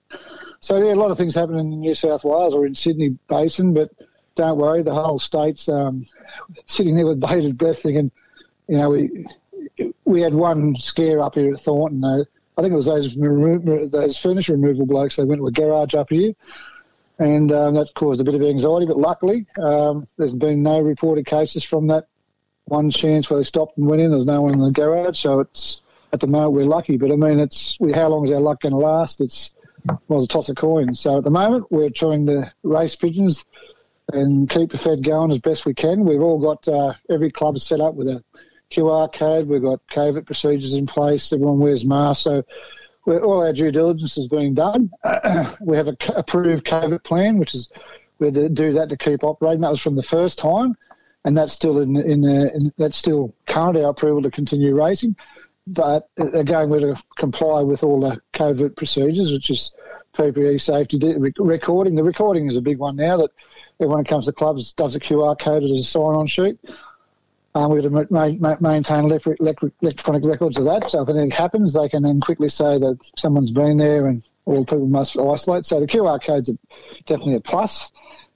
so. 0.60 0.78
Yeah, 0.78 0.94
a 0.94 0.96
lot 0.96 1.12
of 1.12 1.18
things 1.18 1.36
happening 1.36 1.72
in 1.72 1.80
New 1.80 1.94
South 1.94 2.24
Wales 2.24 2.54
or 2.54 2.66
in 2.66 2.74
Sydney 2.74 3.18
Basin, 3.30 3.74
but 3.74 3.92
don't 4.36 4.58
worry, 4.58 4.84
the 4.84 4.94
whole 4.94 5.20
state's 5.20 5.70
um, 5.70 6.06
sitting 6.66 6.96
there 6.96 7.08
with 7.08 7.20
bated 7.20 7.58
breath, 7.58 7.82
thinking, 7.82 8.12
you 8.68 8.78
know, 8.78 8.90
we 8.90 9.26
we 10.06 10.22
had 10.22 10.34
one 10.34 10.76
scare 10.76 11.20
up 11.22 11.36
here 11.36 11.54
at 11.54 11.62
Thornton. 11.62 12.04
I 12.04 12.62
think 12.62 12.72
it 12.72 12.76
was 12.76 12.86
those 12.86 13.16
those 13.92 14.18
furniture 14.18 14.54
removal 14.54 14.86
blokes. 14.86 15.16
They 15.16 15.24
went 15.24 15.40
to 15.40 15.48
a 15.48 15.52
garage 15.52 15.94
up 15.94 16.10
here, 16.10 16.34
and 17.20 17.52
um, 17.52 17.76
that 17.76 17.92
caused 17.96 18.22
a 18.22 18.24
bit 18.24 18.36
of 18.36 18.42
anxiety. 18.42 18.86
But 18.86 18.98
luckily, 18.98 19.46
um, 19.62 20.08
there's 20.18 20.36
been 20.36 20.64
no 20.64 20.80
reported 20.80 21.26
cases 21.26 21.64
from 21.64 21.88
that 21.88 22.08
one 22.66 22.90
chance 22.90 23.30
where 23.30 23.40
they 23.40 23.44
stopped 23.44 23.78
and 23.78 23.88
went 23.88 24.02
in. 24.02 24.12
There's 24.12 24.26
no 24.26 24.42
one 24.42 24.54
in 24.54 24.62
the 24.62 24.72
garage, 24.72 25.20
so 25.20 25.40
it's 25.40 25.82
at 26.14 26.20
the 26.20 26.28
moment 26.28 26.54
we're 26.54 26.66
lucky. 26.66 26.98
But 26.98 27.12
I 27.12 27.16
mean, 27.16 27.40
it's 27.40 27.78
we, 27.80 27.92
how 27.92 28.08
long 28.08 28.26
is 28.26 28.32
our 28.32 28.40
luck 28.40 28.62
going 28.62 28.72
to 28.72 28.78
last? 28.78 29.22
It's 29.22 29.52
well, 30.08 30.24
it's 30.24 30.26
a 30.26 30.28
toss 30.28 30.50
of 30.50 30.56
coins. 30.56 31.00
So 31.00 31.18
at 31.18 31.24
the 31.24 31.30
moment, 31.30 31.66
we're 31.72 31.90
trying 31.90 32.26
to 32.28 32.52
race 32.64 32.96
pigeons 32.96 33.46
and 34.14 34.50
keep 34.50 34.72
the 34.72 34.78
Fed 34.78 35.04
going 35.04 35.32
as 35.32 35.40
best 35.40 35.66
we 35.66 35.74
can. 35.74 36.06
We've 36.06 36.22
all 36.22 36.40
got 36.40 36.68
uh, 36.68 36.94
every 37.10 37.32
club 37.32 37.60
set 37.60 37.82
up 37.82 37.96
with 37.96 38.08
a 38.08 38.24
QR 38.72 39.12
code. 39.14 39.48
We've 39.48 39.62
got 39.62 39.82
COVID 39.92 40.26
procedures 40.26 40.74
in 40.74 40.88
place. 40.88 41.32
Everyone 41.32 41.60
wears 41.60 41.86
masks. 41.86 42.24
So 42.24 42.44
all 43.08 43.44
our 43.44 43.54
due 43.54 43.72
diligence 43.72 44.18
is 44.18 44.28
being 44.28 44.54
done. 44.54 44.92
we 45.62 45.78
have 45.78 45.88
a 45.88 45.96
c- 46.02 46.14
approved 46.16 46.66
COVID 46.66 47.04
plan, 47.04 47.38
which 47.38 47.54
is 47.54 47.70
we 48.20 48.28
had 48.28 48.36
to 48.36 48.50
do 48.50 48.74
that 48.74 48.90
to 48.90 48.98
keep 48.98 49.24
operating. 49.24 49.62
That 49.62 49.72
was 49.72 49.82
from 49.82 49.96
the 49.96 50.04
first 50.04 50.40
time, 50.40 50.76
and 51.24 51.38
that's 51.38 51.54
still 51.54 51.80
in 51.80 51.96
in, 51.98 52.22
the, 52.22 52.56
in 52.56 52.74
that's 52.78 52.98
still 52.98 53.34
current 53.48 53.78
our 53.78 53.90
approval 53.90 54.22
to 54.24 54.32
continue 54.32 54.76
racing. 54.76 55.16
But 55.68 56.10
uh, 56.20 56.32
again, 56.32 56.70
we're 56.70 56.80
to 56.80 57.04
comply 57.18 57.62
with 57.62 57.84
all 57.84 58.00
the 58.00 58.22
COVID 58.34 58.76
procedures, 58.76 59.32
which 59.32 59.50
is 59.50 59.72
PPE 60.16 60.62
safety 60.62 61.00
recording. 61.38 61.96
The 61.96 62.04
recording 62.04 62.50
is 62.50 62.58
a 62.58 62.62
big 62.62 62.78
one 62.78 62.96
now 62.96 63.18
that 63.18 63.32
everyone 63.80 64.06
who 64.06 64.10
comes 64.10 64.26
to 64.26 64.32
clubs 64.32 64.72
does 64.74 64.96
a 64.96 65.00
QR 65.00 65.38
code 65.38 65.64
as 65.64 65.72
a 65.72 65.84
sign-on 65.84 66.28
sheet. 66.28 66.58
Um, 67.56 67.72
we're 67.72 67.82
to 67.82 67.90
ma- 67.90 68.04
ma- 68.10 68.58
maintain 68.60 69.06
electronic 69.06 70.26
records 70.26 70.58
of 70.58 70.66
that, 70.66 70.88
so 70.88 71.02
if 71.02 71.10
anything 71.10 71.32
happens, 71.32 71.74
they 71.74 71.88
can 71.88 72.04
then 72.04 72.20
quickly 72.20 72.50
say 72.50 72.78
that 72.78 73.00
someone's 73.16 73.52
been 73.52 73.78
there 73.78 74.08
and 74.08 74.24
all 74.44 74.66
people 74.66 74.88
must 74.88 75.18
isolate. 75.18 75.64
So 75.64 75.80
the 75.80 75.88
QR 75.88 76.22
codes 76.22 76.50
are 76.50 76.58
definitely 77.06 77.36
a 77.36 77.40
plus, 77.40 77.90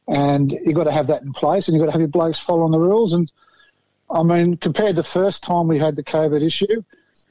and 0.08 0.52
you've 0.52 0.74
got 0.74 0.86
to 0.86 0.92
have 0.94 1.08
that 1.08 1.24
in 1.24 1.34
place, 1.34 1.68
and 1.68 1.76
you've 1.76 1.82
got 1.82 1.88
to 1.88 1.92
have 1.92 2.00
your 2.00 2.08
blokes 2.08 2.40
following 2.40 2.72
the 2.72 2.80
rules. 2.80 3.12
And 3.12 3.30
I 4.10 4.24
mean, 4.24 4.56
compared 4.56 4.96
to 4.96 5.02
the 5.02 5.08
first 5.08 5.44
time 5.44 5.68
we 5.68 5.80
had 5.80 5.98
the 5.98 6.04
COVID 6.04 6.42
issue, 6.42 6.82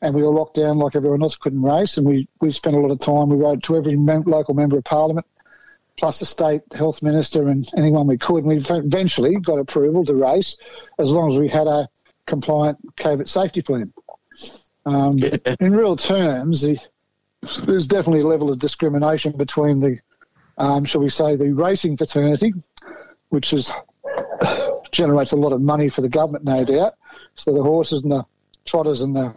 and 0.03 0.15
we 0.15 0.23
were 0.23 0.31
locked 0.31 0.57
down 0.57 0.77
like 0.77 0.95
everyone 0.95 1.23
else, 1.23 1.37
couldn't 1.37 1.63
race, 1.63 1.97
and 1.97 2.07
we, 2.07 2.29
we 2.43 2.53
spent 2.53 2.77
a 2.77 2.81
lot 2.81 2.91
of 2.91 2.99
time. 2.99 3.31
We 3.31 3.37
wrote 3.37 3.63
to 3.63 3.77
every 3.77 3.97
mem- 3.97 4.25
local 4.25 4.53
member 4.53 4.77
of 4.77 4.85
parliament, 4.85 5.27
plus 5.99 6.21
the 6.21 6.27
state 6.27 6.63
health 6.73 7.03
minister 7.03 7.49
and 7.49 7.69
anyone 7.77 8.07
we 8.07 8.17
could. 8.17 8.45
And 8.45 8.47
we 8.47 8.57
eventually 8.59 9.37
got 9.37 9.59
approval 9.59 10.05
to 10.07 10.15
race 10.15 10.57
as 10.99 11.11
long 11.11 11.33
as 11.33 11.39
we 11.39 11.49
had 11.49 11.67
a 11.67 11.89
compliant 12.27 12.79
COVID 12.97 13.29
safety 13.29 13.63
plan. 13.63 13.93
Um, 14.87 15.19
in 15.61 15.75
real 15.75 15.97
terms, 15.97 16.63
the, 16.63 16.79
there's 17.67 17.87
definitely 17.87 18.21
a 18.21 18.27
level 18.27 18.51
of 18.51 18.59
discrimination 18.59 19.37
between 19.37 19.81
the, 19.81 19.99
um, 20.57 20.85
shall 20.85 21.01
we 21.01 21.09
say, 21.09 21.37
the 21.37 21.53
racing 21.53 21.97
fraternity, 21.97 22.55
which 23.31 23.53
is 23.53 23.73
generates 24.93 25.33
a 25.33 25.37
lot 25.37 25.53
of 25.53 25.61
money 25.61 25.89
for 25.89 26.01
the 26.01 26.09
government, 26.09 26.45
no 26.45 26.65
doubt. 26.65 26.95
So 27.35 27.53
the 27.53 27.63
horses 27.63 28.03
and 28.03 28.13
the 28.13 28.25
trotters 28.65 29.01
and 29.01 29.15
the 29.15 29.35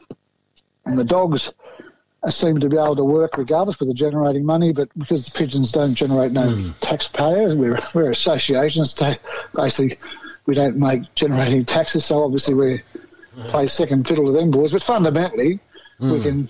and 0.86 0.97
the 0.97 1.03
dogs 1.03 1.51
seem 2.30 2.59
to 2.59 2.69
be 2.69 2.78
able 2.78 2.95
to 2.95 3.03
work 3.03 3.38
regardless, 3.38 3.78
they're 3.78 3.93
generating 3.93 4.45
money. 4.45 4.72
But 4.74 4.89
because 4.97 5.26
the 5.26 5.32
pigeons 5.32 5.72
don't 5.72 5.95
generate 5.95 6.32
no 6.32 6.72
taxpayers, 6.82 7.55
we're 7.55 7.80
we're 7.95 8.11
associations. 8.11 8.95
Basically, 9.55 9.97
we 10.45 10.53
don't 10.55 10.78
make 10.78 11.01
generating 11.15 11.65
taxes, 11.65 12.05
so 12.05 12.24
obviously 12.24 12.53
we 12.53 12.82
play 13.49 13.65
second 13.67 14.07
fiddle 14.07 14.26
to 14.28 14.32
them 14.32 14.51
boys. 14.51 14.72
But 14.74 14.84
fundamentally, 14.84 15.59
we 15.99 16.07
Mm. 16.19 16.24
can 16.24 16.49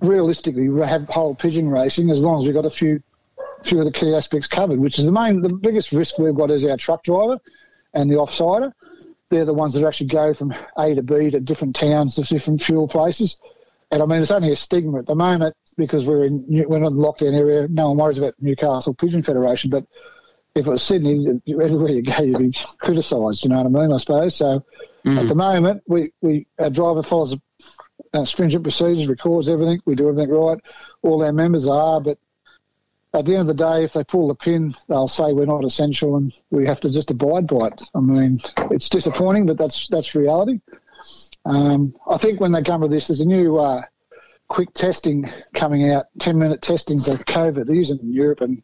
realistically 0.00 0.68
have 0.86 1.08
whole 1.08 1.34
pigeon 1.34 1.68
racing 1.68 2.10
as 2.10 2.20
long 2.20 2.40
as 2.40 2.44
we've 2.46 2.54
got 2.54 2.66
a 2.66 2.70
few 2.70 3.02
few 3.62 3.78
of 3.78 3.84
the 3.84 3.92
key 3.92 4.12
aspects 4.14 4.48
covered. 4.48 4.80
Which 4.80 4.98
is 4.98 5.04
the 5.04 5.12
main, 5.12 5.40
the 5.40 5.48
biggest 5.48 5.92
risk 5.92 6.18
we've 6.18 6.34
got 6.34 6.50
is 6.50 6.64
our 6.64 6.76
truck 6.76 7.04
driver 7.04 7.38
and 7.94 8.10
the 8.10 8.16
offsider. 8.16 8.72
They're 9.28 9.44
the 9.44 9.54
ones 9.54 9.74
that 9.74 9.84
actually 9.86 10.08
go 10.08 10.34
from 10.34 10.52
A 10.76 10.94
to 10.94 11.02
B 11.02 11.30
to 11.30 11.38
different 11.40 11.76
towns 11.76 12.16
to 12.16 12.22
different 12.22 12.60
fuel 12.62 12.88
places. 12.88 13.36
And 13.92 14.02
I 14.02 14.06
mean, 14.06 14.22
it's 14.22 14.30
only 14.30 14.50
a 14.50 14.56
stigma 14.56 14.98
at 14.98 15.06
the 15.06 15.14
moment 15.14 15.54
because 15.76 16.06
we're 16.06 16.24
in 16.24 16.44
we're 16.48 16.78
not 16.78 16.92
in 16.92 16.96
the 16.96 17.02
lockdown 17.02 17.38
area. 17.38 17.68
No 17.68 17.88
one 17.88 17.98
worries 17.98 18.18
about 18.18 18.34
Newcastle 18.40 18.94
Pigeon 18.94 19.22
Federation, 19.22 19.68
but 19.70 19.84
if 20.54 20.66
it 20.66 20.70
was 20.70 20.82
Sydney, 20.82 21.40
everywhere 21.48 21.90
you 21.90 22.02
go, 22.02 22.22
you'd 22.22 22.38
be 22.38 22.54
criticised. 22.78 23.44
You 23.44 23.50
know 23.50 23.62
what 23.62 23.66
I 23.66 23.82
mean? 23.82 23.92
I 23.92 23.98
suppose. 23.98 24.34
So 24.34 24.64
at 25.18 25.28
the 25.28 25.34
moment, 25.34 25.82
we, 25.86 26.12
we 26.22 26.46
our 26.58 26.70
driver 26.70 27.02
follows 27.02 27.36
uh, 28.14 28.24
stringent 28.24 28.62
procedures, 28.62 29.08
records 29.08 29.48
everything. 29.48 29.80
We 29.84 29.94
do 29.94 30.08
everything 30.08 30.30
right. 30.30 30.58
All 31.02 31.22
our 31.22 31.32
members 31.32 31.66
are, 31.66 32.00
but 32.00 32.18
at 33.14 33.26
the 33.26 33.32
end 33.32 33.42
of 33.42 33.46
the 33.48 33.54
day, 33.54 33.84
if 33.84 33.92
they 33.92 34.04
pull 34.04 34.28
the 34.28 34.34
pin, 34.34 34.74
they'll 34.88 35.06
say 35.08 35.34
we're 35.34 35.44
not 35.44 35.64
essential, 35.64 36.16
and 36.16 36.32
we 36.50 36.66
have 36.66 36.80
to 36.80 36.90
just 36.90 37.10
abide 37.10 37.46
by 37.46 37.66
it. 37.66 37.82
I 37.94 38.00
mean, 38.00 38.40
it's 38.70 38.88
disappointing, 38.88 39.44
but 39.44 39.58
that's 39.58 39.86
that's 39.88 40.14
reality. 40.14 40.60
Um, 41.44 41.94
I 42.08 42.18
think 42.18 42.40
when 42.40 42.52
they 42.52 42.62
come 42.62 42.82
to 42.82 42.88
this, 42.88 43.08
there's 43.08 43.20
a 43.20 43.26
new 43.26 43.58
uh, 43.58 43.82
quick 44.48 44.72
testing 44.74 45.28
coming 45.54 45.90
out, 45.90 46.06
10 46.20 46.38
minute 46.38 46.62
testing 46.62 46.98
for 46.98 47.12
COVID. 47.12 47.66
They're 47.66 47.76
using 47.76 47.98
in 48.00 48.12
Europe 48.12 48.40
and 48.40 48.62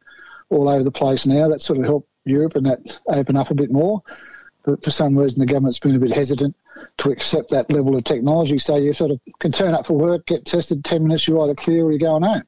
all 0.50 0.68
over 0.68 0.84
the 0.84 0.92
place 0.92 1.26
now. 1.26 1.48
That 1.48 1.60
sort 1.60 1.78
of 1.78 1.84
helped 1.84 2.08
Europe 2.24 2.56
and 2.56 2.66
that 2.66 2.98
open 3.08 3.36
up 3.36 3.50
a 3.50 3.54
bit 3.54 3.70
more. 3.70 4.02
But 4.64 4.84
for 4.84 4.90
some 4.90 5.16
reason, 5.16 5.40
the 5.40 5.46
government's 5.46 5.78
been 5.78 5.96
a 5.96 5.98
bit 5.98 6.12
hesitant 6.12 6.54
to 6.98 7.10
accept 7.10 7.50
that 7.50 7.70
level 7.70 7.96
of 7.96 8.04
technology. 8.04 8.58
So 8.58 8.76
you 8.76 8.92
sort 8.92 9.10
of 9.10 9.20
can 9.40 9.50
turn 9.50 9.74
up 9.74 9.86
for 9.86 9.94
work, 9.94 10.26
get 10.26 10.44
tested, 10.44 10.84
10 10.84 11.04
minutes, 11.04 11.26
you're 11.26 11.42
either 11.42 11.54
clear 11.54 11.84
or 11.84 11.90
you're 11.90 11.98
going 11.98 12.22
home. 12.22 12.42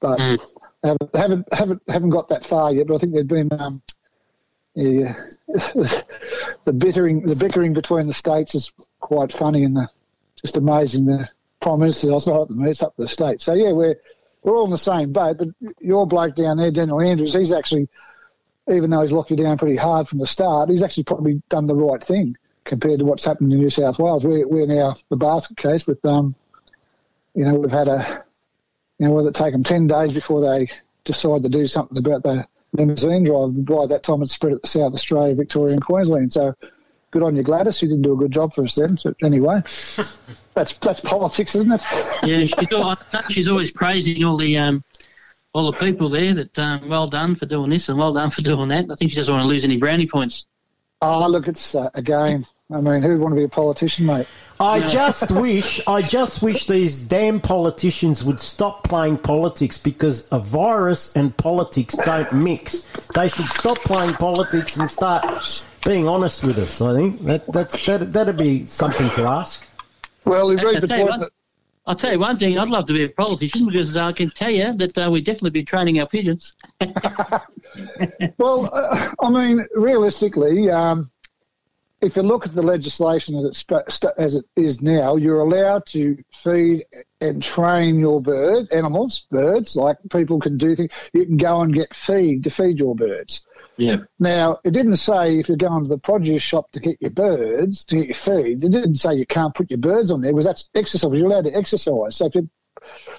But 0.00 0.18
they 0.82 0.88
haven't, 0.88 1.14
haven't, 1.14 1.48
haven't, 1.52 1.82
haven't 1.88 2.10
got 2.10 2.28
that 2.28 2.46
far 2.46 2.72
yet, 2.72 2.86
but 2.86 2.94
I 2.94 2.98
think 2.98 3.12
there's 3.12 3.26
been 3.26 3.52
um, 3.60 3.82
yeah, 4.74 5.14
the 5.48 6.72
bickering 6.76 7.24
the 7.24 7.34
bickering 7.34 7.72
between 7.72 8.06
the 8.06 8.14
states 8.14 8.54
is 8.54 8.72
quite 9.00 9.32
funny 9.32 9.64
and 9.64 9.76
the, 9.76 9.88
just 10.40 10.56
amazing. 10.56 11.06
The 11.06 11.28
prime 11.60 11.80
minister, 11.80 12.10
it's 12.12 12.26
not 12.26 12.42
up 12.42 12.48
to 12.48 12.54
me, 12.54 12.70
it's 12.70 12.82
up 12.82 12.94
the 12.96 13.08
state. 13.08 13.42
So 13.42 13.54
yeah, 13.54 13.72
we're 13.72 13.96
we're 14.42 14.56
all 14.56 14.64
in 14.64 14.70
the 14.70 14.78
same 14.78 15.12
boat. 15.12 15.38
But 15.38 15.48
your 15.80 16.06
bloke 16.06 16.36
down 16.36 16.56
there, 16.56 16.70
Daniel 16.70 17.00
Andrews, 17.00 17.34
he's 17.34 17.52
actually, 17.52 17.88
even 18.70 18.90
though 18.90 19.02
he's 19.02 19.12
locked 19.12 19.30
you 19.30 19.36
down 19.36 19.58
pretty 19.58 19.76
hard 19.76 20.08
from 20.08 20.18
the 20.18 20.26
start, 20.26 20.70
he's 20.70 20.82
actually 20.82 21.04
probably 21.04 21.42
done 21.48 21.66
the 21.66 21.74
right 21.74 22.02
thing 22.02 22.36
compared 22.64 23.00
to 23.00 23.04
what's 23.04 23.24
happened 23.24 23.52
in 23.52 23.58
New 23.58 23.70
South 23.70 23.98
Wales. 23.98 24.24
We're 24.24 24.46
we're 24.46 24.66
now 24.66 24.96
the 25.08 25.16
basket 25.16 25.56
case 25.56 25.86
with 25.86 26.04
um, 26.06 26.34
you 27.34 27.44
know, 27.44 27.54
we've 27.54 27.70
had 27.70 27.88
a 27.88 28.24
You 28.98 29.08
know, 29.08 29.12
whether 29.12 29.28
it 29.30 29.34
take 29.34 29.52
them 29.52 29.64
10 29.64 29.86
days 29.86 30.12
before 30.12 30.40
they 30.40 30.68
decide 31.04 31.42
to 31.42 31.48
do 31.48 31.66
something 31.66 31.98
about 31.98 32.22
the 32.22 32.46
limousine 32.72 33.24
drive. 33.24 33.64
By 33.64 33.86
that 33.86 34.02
time, 34.02 34.22
it's 34.22 34.32
spread 34.32 34.54
at 34.54 34.66
South 34.66 34.94
Australia, 34.94 35.34
Victoria, 35.34 35.72
and 35.72 35.84
Queensland. 35.84 36.32
So 36.32 36.54
good 37.10 37.22
on 37.22 37.36
you, 37.36 37.42
Gladys. 37.42 37.82
You 37.82 37.88
didn't 37.88 38.02
do 38.02 38.12
a 38.12 38.16
good 38.16 38.32
job 38.32 38.54
for 38.54 38.62
us 38.62 38.74
then. 38.74 38.96
So 38.98 39.14
anyway, 39.22 39.60
that's 40.54 40.72
that's 40.80 41.00
politics, 41.00 41.54
isn't 41.54 41.72
it? 41.72 41.82
Yeah, 42.22 42.44
she's, 42.44 42.72
al- 42.72 42.98
she's 43.28 43.48
always 43.48 43.70
praising 43.70 44.24
all 44.24 44.36
the 44.36 44.58
um, 44.58 44.84
all 45.52 45.70
the 45.70 45.78
people 45.78 46.08
there. 46.08 46.34
That 46.34 46.58
um, 46.58 46.88
well 46.88 47.08
done 47.08 47.34
for 47.34 47.46
doing 47.46 47.70
this 47.70 47.88
and 47.88 47.98
well 47.98 48.12
done 48.12 48.30
for 48.30 48.42
doing 48.42 48.68
that. 48.68 48.86
I 48.90 48.94
think 48.94 49.10
she 49.10 49.16
doesn't 49.16 49.32
want 49.32 49.44
to 49.44 49.48
lose 49.48 49.64
any 49.64 49.76
brownie 49.76 50.06
points. 50.06 50.46
Oh, 51.02 51.26
look, 51.28 51.48
it's 51.48 51.74
uh, 51.74 51.88
a 51.94 52.02
game. 52.02 52.44
I 52.72 52.80
mean, 52.80 53.02
who'd 53.02 53.20
want 53.20 53.32
to 53.32 53.36
be 53.36 53.44
a 53.44 53.48
politician, 53.48 54.06
mate? 54.06 54.26
I 54.60 54.86
just 54.86 55.30
wish, 55.30 55.80
I 55.88 56.02
just 56.02 56.42
wish 56.42 56.66
these 56.66 57.00
damn 57.00 57.40
politicians 57.40 58.22
would 58.22 58.38
stop 58.38 58.84
playing 58.84 59.16
politics 59.18 59.78
because 59.78 60.28
a 60.30 60.38
virus 60.38 61.16
and 61.16 61.34
politics 61.36 61.96
don't 62.04 62.32
mix. 62.32 62.82
They 63.14 63.28
should 63.28 63.48
stop 63.48 63.78
playing 63.78 64.14
politics 64.14 64.76
and 64.76 64.90
start 64.90 65.24
being 65.84 66.06
honest 66.06 66.44
with 66.44 66.58
us. 66.58 66.80
I 66.80 66.94
think 66.94 67.24
that 67.24 67.46
that's 67.52 67.84
that 67.86 68.12
that'd 68.12 68.36
be 68.36 68.66
something 68.66 69.10
to 69.10 69.24
ask. 69.24 69.66
Well, 70.24 70.50
I'll 70.50 70.80
tell, 70.80 70.98
you 70.98 71.06
one, 71.06 71.24
I'll 71.86 71.96
tell 71.96 72.12
you 72.12 72.18
one 72.18 72.36
thing. 72.36 72.58
I'd 72.58 72.68
love 72.68 72.86
to 72.86 72.92
be 72.92 73.04
a 73.04 73.08
politician 73.08 73.66
because 73.66 73.96
I 73.96 74.12
can 74.12 74.30
tell 74.30 74.50
you 74.50 74.72
that 74.74 74.96
uh, 74.98 75.10
we 75.10 75.20
definitely 75.20 75.50
be 75.50 75.64
training 75.64 75.98
our 75.98 76.06
pigeons. 76.06 76.54
well, 78.38 78.70
uh, 78.72 79.10
I 79.20 79.30
mean, 79.30 79.66
realistically, 79.74 80.70
um, 80.70 81.10
if 82.00 82.16
you 82.16 82.22
look 82.22 82.46
at 82.46 82.54
the 82.54 82.62
legislation 82.62 83.36
as 83.36 83.44
it, 83.44 83.54
sp- 83.56 83.88
as 84.18 84.34
it 84.34 84.44
is 84.56 84.80
now, 84.80 85.16
you're 85.16 85.40
allowed 85.40 85.84
to 85.86 86.16
feed 86.32 86.84
and 87.20 87.42
train 87.42 87.98
your 87.98 88.20
bird 88.20 88.70
animals, 88.72 89.26
birds, 89.30 89.76
like 89.76 89.98
people 90.10 90.40
can 90.40 90.56
do 90.56 90.74
things. 90.74 90.90
You 91.12 91.26
can 91.26 91.36
go 91.36 91.60
and 91.60 91.74
get 91.74 91.94
feed 91.94 92.44
to 92.44 92.50
feed 92.50 92.78
your 92.78 92.94
birds. 92.94 93.42
Yeah. 93.80 93.96
Now, 94.18 94.58
it 94.62 94.72
didn't 94.72 94.96
say 94.96 95.38
if 95.38 95.48
you're 95.48 95.56
going 95.56 95.84
to 95.84 95.88
the 95.88 95.96
produce 95.96 96.42
shop 96.42 96.70
to 96.72 96.80
get 96.80 97.00
your 97.00 97.10
birds, 97.10 97.82
to 97.84 97.96
get 97.96 98.08
your 98.08 98.14
feed, 98.14 98.62
it 98.62 98.70
didn't 98.70 98.96
say 98.96 99.14
you 99.14 99.24
can't 99.24 99.54
put 99.54 99.70
your 99.70 99.78
birds 99.78 100.10
on 100.10 100.20
there 100.20 100.32
because 100.32 100.44
that's 100.44 100.68
exercise. 100.74 101.10
You're 101.14 101.26
allowed 101.26 101.44
to 101.44 101.56
exercise. 101.56 102.16
So 102.16 102.26
if 102.26 102.34
you 102.34 102.50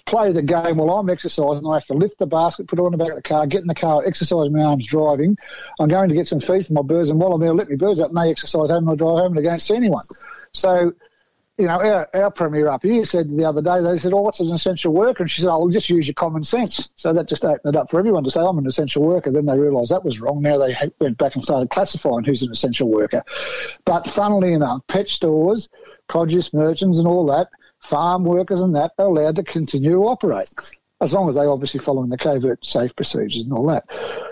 play 0.05 0.32
the 0.32 0.43
game 0.43 0.78
while 0.78 0.91
I'm 0.91 1.09
exercising, 1.09 1.66
I 1.66 1.74
have 1.76 1.86
to 1.88 1.95
lift 1.95 2.20
the 2.20 2.28
basket, 2.28 2.68
put 2.68 2.78
it 2.78 2.84
on 2.84 2.91
the 2.91 2.97
back 2.99 3.09
of 3.09 3.16
the 3.16 3.24
car, 3.24 3.47
get 3.47 3.62
in 3.62 3.68
the 3.68 3.74
car, 3.74 4.03
exercise 4.05 4.51
my 4.51 4.62
arms 4.62 4.86
driving. 4.86 5.36
I'm 5.80 5.89
going 5.89 6.09
to 6.09 6.16
get 6.16 6.28
some 6.28 6.39
feed 6.39 6.68
for 6.68 6.74
my 6.74 6.84
birds, 6.84 7.09
and 7.09 7.20
while 7.20 7.34
I'm 7.34 7.41
there, 7.41 7.55
let 7.55 7.68
my 7.68 7.76
birds 7.76 7.99
out 7.99 8.09
and 8.09 8.18
they 8.18 8.30
exercise 8.30 8.70
home 8.70 8.88
and 8.88 8.91
I 8.91 8.95
drive 8.95 9.18
home 9.18 9.38
and 9.38 9.47
I 9.47 9.49
don't 9.49 9.59
see 9.59 9.76
anyone. 9.76 10.05
So 10.53 10.93
you 11.57 11.67
know, 11.67 11.79
our, 11.79 12.09
our 12.13 12.31
premier 12.31 12.67
up 12.69 12.83
here 12.83 13.05
said 13.05 13.29
the 13.29 13.45
other 13.45 13.61
day, 13.61 13.81
they 13.81 13.97
said, 13.97 14.13
oh, 14.13 14.21
what's 14.21 14.39
an 14.39 14.51
essential 14.51 14.93
worker? 14.93 15.23
And 15.23 15.29
she 15.29 15.41
said, 15.41 15.49
oh, 15.49 15.59
well, 15.59 15.69
just 15.69 15.89
use 15.89 16.07
your 16.07 16.15
common 16.15 16.43
sense. 16.43 16.93
So 16.95 17.13
that 17.13 17.27
just 17.27 17.45
opened 17.45 17.75
it 17.75 17.77
up 17.77 17.91
for 17.91 17.99
everyone 17.99 18.23
to 18.23 18.31
say, 18.31 18.39
I'm 18.39 18.57
an 18.57 18.67
essential 18.67 19.03
worker. 19.03 19.31
Then 19.31 19.45
they 19.45 19.59
realised 19.59 19.91
that 19.91 20.03
was 20.03 20.19
wrong. 20.19 20.41
Now 20.41 20.57
they 20.57 20.75
went 20.99 21.17
back 21.17 21.35
and 21.35 21.43
started 21.43 21.69
classifying 21.69 22.23
who's 22.23 22.41
an 22.41 22.51
essential 22.51 22.89
worker. 22.89 23.23
But 23.85 24.07
funnily 24.07 24.53
enough, 24.53 24.81
pet 24.87 25.09
stores, 25.09 25.69
produce 26.07 26.53
merchants 26.53 26.97
and 26.97 27.07
all 27.07 27.25
that, 27.27 27.47
farm 27.79 28.23
workers 28.23 28.59
and 28.59 28.75
that 28.75 28.91
are 28.97 29.05
allowed 29.05 29.35
to 29.35 29.43
continue 29.43 29.91
to 29.91 30.07
operate 30.07 30.53
as 31.01 31.13
long 31.13 31.27
as 31.27 31.35
they 31.35 31.41
obviously 31.41 31.79
following 31.79 32.09
the 32.09 32.17
COVID 32.17 32.63
safe 32.63 32.95
procedures 32.95 33.43
and 33.43 33.53
all 33.53 33.65
that. 33.67 33.83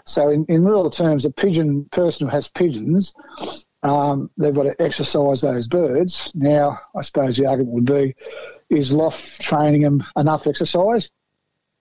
So 0.05 0.29
in, 0.29 0.45
in 0.45 0.63
real 0.63 0.89
terms, 0.89 1.25
a 1.25 1.31
pigeon 1.31 1.85
person 1.85 2.27
who 2.27 2.31
has 2.31 2.47
pigeons 2.47 3.13
um, 3.83 4.29
they've 4.37 4.53
got 4.53 4.63
to 4.63 4.81
exercise 4.81 5.41
those 5.41 5.67
birds. 5.67 6.31
Now, 6.35 6.79
I 6.95 7.01
suppose 7.01 7.37
the 7.37 7.45
argument 7.45 7.73
would 7.73 7.85
be, 7.85 8.15
is 8.69 8.91
Loft 8.91 9.41
training 9.41 9.81
them 9.81 10.03
enough 10.17 10.47
exercise? 10.47 11.09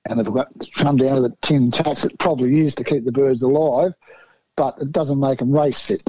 And 0.09 0.19
they've 0.19 0.33
got 0.33 0.59
to 0.61 0.71
come 0.71 0.97
down 0.97 1.17
to 1.17 1.23
the 1.23 1.37
tin 1.43 1.71
tacks 1.71 2.05
it 2.05 2.19
probably 2.19 2.61
is 2.61 2.75
to 2.77 2.85
keep 2.85 3.05
the 3.05 3.13
birds 3.13 3.43
alive, 3.43 3.93
but 4.57 4.77
it 4.81 4.93
doesn't 4.93 5.21
make 5.21 5.41
them 5.41 5.53
race 5.53 5.81
fit. 5.81 6.03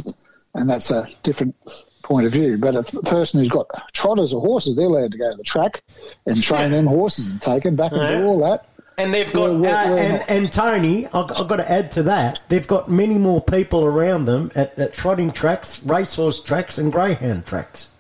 And 0.54 0.70
that's 0.70 0.92
a 0.92 1.10
different 1.24 1.56
point 2.04 2.26
of 2.26 2.32
view. 2.32 2.58
But 2.58 2.76
if 2.76 2.94
a 2.94 3.02
person 3.02 3.40
who's 3.40 3.50
got 3.50 3.68
trotters 3.94 4.34
or 4.34 4.42
horses, 4.42 4.76
they're 4.76 4.86
allowed 4.86 5.12
to 5.12 5.18
go 5.18 5.32
to 5.32 5.38
the 5.38 5.44
track 5.44 5.84
and 6.26 6.42
train 6.42 6.72
them 6.72 6.86
horses 6.86 7.28
and 7.28 7.42
take 7.42 7.64
them 7.64 7.76
back 7.76 7.92
and 7.92 8.02
do 8.02 8.26
all 8.26 8.40
that. 8.40 8.66
And 9.00 9.14
they've 9.14 9.32
got, 9.32 9.52
Well, 9.52 9.60
well, 9.60 9.88
uh, 9.88 9.96
well, 9.96 9.98
and, 9.98 10.30
and 10.30 10.52
Tony, 10.52 11.08
I've, 11.08 11.32
I've 11.32 11.48
got 11.48 11.58
to 11.58 11.72
add 11.72 11.92
to 11.92 12.04
that, 12.04 12.40
they've 12.50 12.68
got 12.68 12.92
many 12.92 13.18
more 13.18 13.42
people 13.42 13.86
around 13.86 14.26
them 14.26 14.52
at, 14.56 14.78
at 14.78 14.94
trotting 14.94 15.32
tracks, 15.32 15.82
racehorse 15.84 16.44
tracks, 16.44 16.78
and 16.78 16.92
greyhound 16.92 17.46
tracks. 17.46 17.92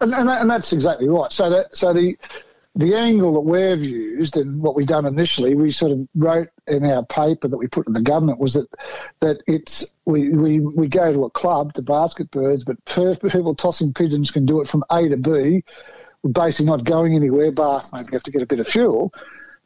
And, 0.00 0.14
and, 0.14 0.28
that, 0.28 0.40
and 0.40 0.50
that's 0.50 0.72
exactly 0.72 1.08
right. 1.08 1.30
So 1.32 1.50
that 1.50 1.76
so 1.76 1.92
the 1.92 2.16
the 2.76 2.94
angle 2.94 3.34
that 3.34 3.40
we've 3.40 3.82
used 3.82 4.36
and 4.36 4.62
what 4.62 4.76
we 4.76 4.86
done 4.86 5.04
initially, 5.04 5.56
we 5.56 5.72
sort 5.72 5.90
of 5.90 6.06
wrote 6.14 6.48
in 6.68 6.84
our 6.84 7.04
paper 7.04 7.48
that 7.48 7.56
we 7.56 7.66
put 7.66 7.86
to 7.86 7.92
the 7.92 8.00
government 8.00 8.38
was 8.38 8.54
that 8.54 8.68
that 9.20 9.42
it's 9.48 9.84
we, 10.04 10.30
we, 10.30 10.60
we 10.60 10.86
go 10.86 11.12
to 11.12 11.24
a 11.24 11.30
club 11.30 11.74
to 11.74 11.82
basket 11.82 12.30
birds, 12.30 12.64
but 12.64 12.82
per, 12.84 13.16
people 13.16 13.54
tossing 13.54 13.92
pigeons 13.92 14.30
can 14.30 14.46
do 14.46 14.60
it 14.60 14.68
from 14.68 14.84
A 14.90 15.08
to 15.08 15.16
B, 15.16 15.64
We're 16.22 16.30
basically 16.30 16.66
not 16.66 16.84
going 16.84 17.16
anywhere, 17.16 17.50
bar 17.50 17.82
maybe 17.92 18.12
have 18.12 18.22
to 18.22 18.30
get 18.30 18.42
a 18.42 18.46
bit 18.46 18.60
of 18.60 18.68
fuel. 18.68 19.12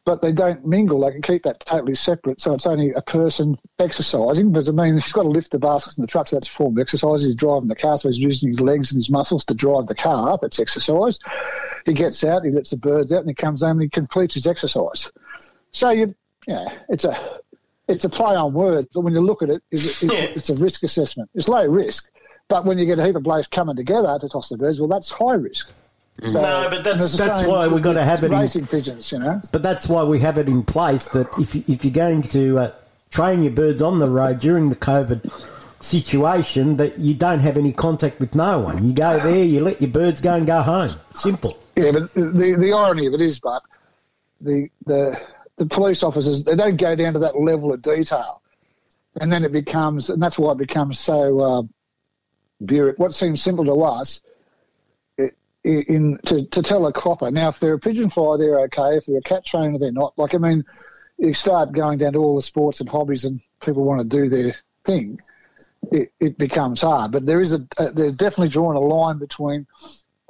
But 0.05 0.21
they 0.21 0.33
don't 0.33 0.65
mingle. 0.65 0.99
They 0.99 1.11
can 1.11 1.21
keep 1.21 1.43
that 1.43 1.61
totally 1.61 1.95
separate. 1.95 2.41
So 2.41 2.53
it's 2.53 2.65
only 2.65 2.91
a 2.91 3.01
person 3.01 3.57
exercising. 3.79 4.51
Because 4.51 4.67
I 4.67 4.73
mean, 4.73 4.95
he's 4.95 5.13
got 5.13 5.23
to 5.23 5.29
lift 5.29 5.51
the 5.51 5.59
baskets 5.59 5.97
and 5.97 6.03
the 6.03 6.11
trucks. 6.11 6.31
That's 6.31 6.47
a 6.47 6.51
form 6.51 6.77
of 6.77 6.81
exercise. 6.81 7.23
He's 7.23 7.35
driving 7.35 7.69
the 7.69 7.75
car, 7.75 7.97
so 7.97 8.09
he's 8.09 8.19
using 8.19 8.49
his 8.49 8.59
legs 8.59 8.91
and 8.91 8.99
his 8.99 9.09
muscles 9.09 9.45
to 9.45 9.53
drive 9.53 9.87
the 9.87 9.95
car. 9.95 10.37
That's 10.41 10.59
exercise. 10.59 11.17
He 11.85 11.93
gets 11.93 12.23
out, 12.23 12.43
he 12.43 12.51
lets 12.51 12.69
the 12.69 12.77
birds 12.77 13.11
out, 13.11 13.19
and 13.19 13.29
he 13.29 13.35
comes 13.35 13.61
home 13.61 13.71
and 13.71 13.83
he 13.83 13.89
completes 13.89 14.33
his 14.35 14.47
exercise. 14.47 15.11
So 15.71 15.89
you, 15.89 16.13
yeah, 16.47 16.79
it's 16.89 17.03
a 17.03 17.39
it's 17.87 18.05
a 18.05 18.09
play 18.09 18.35
on 18.35 18.53
words, 18.53 18.87
but 18.93 19.01
when 19.01 19.13
you 19.13 19.19
look 19.19 19.41
at 19.41 19.49
it, 19.49 19.61
it's, 19.71 20.01
it's, 20.01 20.13
it's 20.13 20.49
a 20.49 20.55
risk 20.55 20.83
assessment. 20.83 21.29
It's 21.33 21.49
low 21.49 21.65
risk, 21.65 22.09
but 22.47 22.65
when 22.65 22.77
you 22.77 22.85
get 22.85 22.99
a 22.99 23.05
heap 23.05 23.15
of 23.15 23.23
blokes 23.23 23.47
coming 23.47 23.75
together 23.75 24.17
to 24.19 24.29
toss 24.29 24.49
the 24.49 24.57
birds, 24.57 24.79
well, 24.79 24.87
that's 24.87 25.09
high 25.09 25.33
risk. 25.33 25.71
So- 26.25 26.39
no, 26.41 26.67
but 26.69 26.83
that's 26.83 27.17
that's 27.17 27.45
why 27.47 27.67
we've 27.67 27.81
got 27.81 27.93
to 27.93 28.03
have 28.03 28.23
it 28.23 28.31
in, 28.31 28.67
pigeons, 28.67 29.11
you 29.11 29.19
know. 29.19 29.41
But 29.51 29.63
that's 29.63 29.87
why 29.89 30.03
we 30.03 30.19
have 30.19 30.37
it 30.37 30.47
in 30.47 30.63
place 30.63 31.07
that 31.09 31.27
if 31.39 31.55
you, 31.55 31.63
if 31.67 31.83
you're 31.83 31.93
going 31.93 32.21
to 32.23 32.59
uh, 32.59 32.71
train 33.09 33.43
your 33.43 33.51
birds 33.51 33.81
on 33.81 33.99
the 33.99 34.07
road 34.09 34.39
during 34.39 34.69
the 34.69 34.75
COVID 34.75 35.29
situation, 35.81 36.77
that 36.77 36.99
you 36.99 37.13
don't 37.13 37.39
have 37.39 37.57
any 37.57 37.73
contact 37.73 38.19
with 38.19 38.35
no 38.35 38.59
one. 38.59 38.85
You 38.85 38.93
go 38.93 39.19
there, 39.19 39.43
you 39.43 39.59
let 39.61 39.81
your 39.81 39.89
birds 39.91 40.21
go 40.21 40.35
and 40.35 40.47
go 40.47 40.61
home. 40.61 40.91
Simple. 41.13 41.57
Yeah, 41.75 41.91
but 41.91 42.13
the 42.13 42.55
the 42.57 42.73
irony 42.73 43.07
of 43.07 43.13
it 43.15 43.21
is, 43.21 43.39
but 43.39 43.63
the 44.39 44.69
the 44.85 45.19
the 45.57 45.65
police 45.65 46.03
officers 46.03 46.43
they 46.43 46.55
don't 46.55 46.77
go 46.77 46.95
down 46.95 47.13
to 47.13 47.19
that 47.19 47.39
level 47.39 47.73
of 47.73 47.81
detail, 47.81 48.41
and 49.19 49.31
then 49.31 49.43
it 49.43 49.51
becomes, 49.51 50.09
and 50.09 50.21
that's 50.21 50.37
why 50.37 50.51
it 50.51 50.57
becomes 50.59 50.99
so 50.99 51.39
uh, 51.39 51.61
bureauc- 52.63 52.97
What 52.99 53.13
seems 53.15 53.41
simple 53.41 53.65
to 53.65 53.81
us, 53.81 54.21
in 55.63 56.17
to, 56.25 56.45
to 56.45 56.61
tell 56.61 56.87
a 56.87 56.93
copper. 56.93 57.31
Now, 57.31 57.49
if 57.49 57.59
they're 57.59 57.75
a 57.75 57.79
pigeon 57.79 58.09
flyer, 58.09 58.37
they're 58.37 58.59
okay. 58.61 58.97
If 58.97 59.05
they're 59.05 59.17
a 59.17 59.21
cat 59.21 59.45
trainer, 59.45 59.77
they're 59.77 59.91
not. 59.91 60.17
Like 60.17 60.35
I 60.35 60.37
mean, 60.37 60.63
you 61.17 61.33
start 61.33 61.71
going 61.71 61.99
down 61.99 62.13
to 62.13 62.19
all 62.19 62.35
the 62.35 62.41
sports 62.41 62.79
and 62.79 62.89
hobbies, 62.89 63.25
and 63.25 63.39
people 63.63 63.83
want 63.83 64.01
to 64.01 64.17
do 64.17 64.29
their 64.29 64.55
thing. 64.85 65.19
It, 65.91 66.11
it 66.19 66.37
becomes 66.37 66.81
hard, 66.81 67.11
but 67.11 67.25
there 67.25 67.41
is 67.41 67.53
a, 67.53 67.59
a 67.77 67.91
they're 67.91 68.11
definitely 68.11 68.49
drawing 68.49 68.77
a 68.77 68.79
line 68.79 69.19
between 69.19 69.67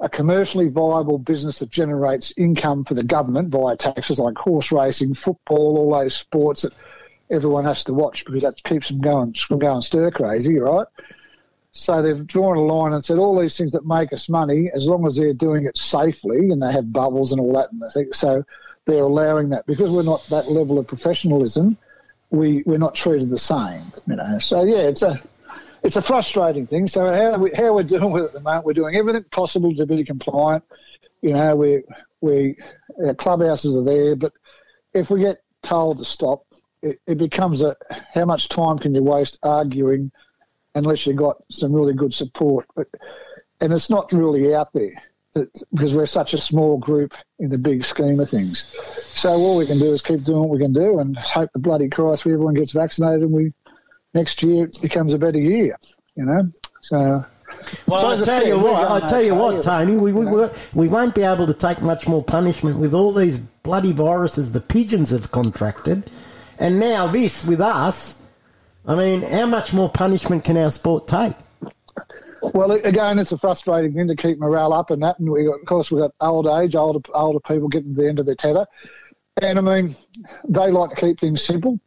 a 0.00 0.08
commercially 0.08 0.68
viable 0.68 1.18
business 1.18 1.60
that 1.60 1.70
generates 1.70 2.32
income 2.36 2.84
for 2.84 2.94
the 2.94 3.04
government 3.04 3.50
via 3.50 3.76
taxes 3.76 4.18
like 4.18 4.36
horse 4.36 4.72
racing, 4.72 5.14
football, 5.14 5.78
all 5.78 5.92
those 5.92 6.16
sports 6.16 6.62
that 6.62 6.72
everyone 7.30 7.64
has 7.64 7.84
to 7.84 7.92
watch 7.92 8.24
because 8.24 8.42
that 8.42 8.62
keeps 8.64 8.88
them 8.88 8.98
going, 8.98 9.32
from 9.32 9.60
going 9.60 9.80
stir 9.80 10.10
crazy, 10.10 10.58
right? 10.58 10.86
So 11.74 12.00
they've 12.00 12.26
drawn 12.26 12.56
a 12.56 12.60
line 12.60 12.92
and 12.92 13.04
said 13.04 13.18
all 13.18 13.38
these 13.38 13.56
things 13.56 13.72
that 13.72 13.84
make 13.84 14.12
us 14.12 14.28
money, 14.28 14.70
as 14.74 14.86
long 14.86 15.06
as 15.06 15.16
they're 15.16 15.34
doing 15.34 15.66
it 15.66 15.76
safely 15.76 16.50
and 16.50 16.62
they 16.62 16.72
have 16.72 16.92
bubbles 16.92 17.32
and 17.32 17.40
all 17.40 17.52
that, 17.54 17.72
and 17.72 17.82
I 17.84 17.88
think 17.88 18.14
so 18.14 18.44
they're 18.86 19.04
allowing 19.04 19.48
that 19.50 19.66
because 19.66 19.90
we're 19.90 20.02
not 20.02 20.24
that 20.30 20.50
level 20.50 20.78
of 20.78 20.86
professionalism. 20.86 21.76
We 22.30 22.62
we're 22.66 22.78
not 22.78 22.94
treated 22.94 23.30
the 23.30 23.38
same, 23.38 23.82
you 24.06 24.16
know. 24.16 24.38
So 24.38 24.64
yeah, 24.64 24.82
it's 24.82 25.02
a 25.02 25.20
it's 25.82 25.96
a 25.96 26.02
frustrating 26.02 26.66
thing. 26.66 26.86
So 26.86 27.12
how 27.12 27.38
we 27.38 27.50
how 27.56 27.74
we're 27.74 27.82
doing 27.82 28.10
with 28.10 28.24
it 28.24 28.26
at 28.28 28.32
the 28.34 28.40
moment, 28.40 28.66
we're 28.66 28.72
doing 28.72 28.96
everything 28.96 29.24
possible 29.24 29.74
to 29.74 29.86
be 29.86 30.04
compliant. 30.04 30.64
You 31.22 31.32
know, 31.32 31.56
we 31.56 31.82
we 32.20 32.56
our 33.04 33.14
clubhouses 33.14 33.74
are 33.74 33.84
there, 33.84 34.16
but 34.16 34.32
if 34.92 35.10
we 35.10 35.20
get 35.20 35.42
told 35.62 35.98
to 35.98 36.04
stop, 36.04 36.44
it, 36.82 37.00
it 37.06 37.18
becomes 37.18 37.62
a 37.62 37.76
how 38.12 38.24
much 38.24 38.48
time 38.48 38.78
can 38.78 38.94
you 38.94 39.02
waste 39.02 39.38
arguing 39.42 40.10
unless 40.74 41.06
you've 41.06 41.16
got 41.16 41.36
some 41.50 41.72
really 41.72 41.94
good 41.94 42.12
support. 42.12 42.66
But, 42.74 42.88
and 43.60 43.72
it's 43.72 43.90
not 43.90 44.12
really 44.12 44.54
out 44.54 44.72
there 44.72 45.02
that, 45.34 45.48
because 45.72 45.94
we're 45.94 46.06
such 46.06 46.34
a 46.34 46.40
small 46.40 46.78
group 46.78 47.14
in 47.38 47.50
the 47.50 47.58
big 47.58 47.84
scheme 47.84 48.20
of 48.20 48.30
things. 48.30 48.74
So 49.00 49.30
all 49.30 49.56
we 49.56 49.66
can 49.66 49.78
do 49.78 49.92
is 49.92 50.02
keep 50.02 50.24
doing 50.24 50.40
what 50.40 50.50
we 50.50 50.58
can 50.58 50.72
do 50.72 50.98
and 50.98 51.16
hope 51.16 51.50
the 51.52 51.58
bloody 51.58 51.88
Christ 51.88 52.26
everyone 52.26 52.54
gets 52.54 52.72
vaccinated 52.72 53.22
and 53.22 53.32
we 53.32 53.52
next 54.14 54.42
year 54.42 54.68
becomes 54.80 55.12
a 55.12 55.18
better 55.18 55.38
year. 55.38 55.76
You 56.14 56.24
know, 56.24 56.52
so. 56.82 57.24
Well, 57.86 58.00
So 58.00 58.06
I 58.08 58.14
I 58.20 58.24
tell 58.24 58.46
you 58.46 58.58
what, 58.58 58.90
I 58.90 59.00
tell 59.06 59.22
you 59.22 59.34
what, 59.34 59.62
Tony, 59.62 59.96
we, 59.96 60.12
we, 60.12 60.24
we, 60.24 60.48
we 60.74 60.88
won't 60.88 61.14
be 61.14 61.22
able 61.22 61.46
to 61.46 61.54
take 61.54 61.80
much 61.82 62.08
more 62.08 62.22
punishment 62.22 62.78
with 62.78 62.94
all 62.94 63.12
these 63.12 63.38
bloody 63.38 63.92
viruses 63.92 64.52
the 64.52 64.60
pigeons 64.60 65.10
have 65.10 65.30
contracted, 65.30 66.10
and 66.58 66.80
now 66.80 67.06
this 67.06 67.46
with 67.46 67.60
us. 67.60 68.20
I 68.86 68.94
mean, 68.94 69.22
how 69.22 69.46
much 69.46 69.72
more 69.72 69.88
punishment 69.88 70.44
can 70.44 70.56
our 70.56 70.70
sport 70.70 71.08
take? 71.08 71.34
Well, 72.42 72.72
again, 72.72 73.18
it's 73.18 73.32
a 73.32 73.38
frustrating 73.38 73.92
thing 73.92 74.08
to 74.08 74.16
keep 74.16 74.38
morale 74.38 74.74
up 74.74 74.90
and 74.90 75.02
that. 75.02 75.18
And 75.18 75.30
we, 75.30 75.46
of 75.46 75.64
course, 75.66 75.90
we've 75.90 76.02
got 76.02 76.12
old 76.20 76.46
age, 76.46 76.74
older 76.74 77.00
older 77.14 77.40
people 77.40 77.68
getting 77.68 77.94
to 77.94 78.02
the 78.02 78.08
end 78.08 78.18
of 78.18 78.26
their 78.26 78.34
tether. 78.34 78.66
And 79.40 79.58
I 79.58 79.62
mean, 79.62 79.96
they 80.46 80.70
like 80.70 80.90
to 80.90 80.96
keep 80.96 81.18
things 81.18 81.42
simple. 81.42 81.80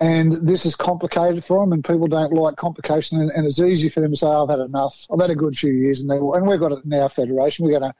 And 0.00 0.46
this 0.46 0.66
is 0.66 0.76
complicated 0.76 1.44
for 1.44 1.60
them, 1.60 1.72
and 1.72 1.84
people 1.84 2.06
don't 2.06 2.32
like 2.32 2.56
complication. 2.56 3.20
And, 3.20 3.30
and 3.30 3.46
it's 3.46 3.60
easy 3.60 3.88
for 3.88 4.00
them 4.00 4.12
to 4.12 4.16
say, 4.16 4.26
I've 4.26 4.48
had 4.48 4.60
enough. 4.60 5.06
I've 5.12 5.20
had 5.20 5.30
a 5.30 5.34
good 5.34 5.56
few 5.56 5.72
years. 5.72 6.00
And, 6.00 6.10
and 6.10 6.46
we've 6.46 6.60
got 6.60 6.72
it 6.72 6.84
in 6.84 6.92
our 6.92 7.08
federation. 7.08 7.64
We're 7.64 7.78
going 7.78 7.92
to 7.92 7.94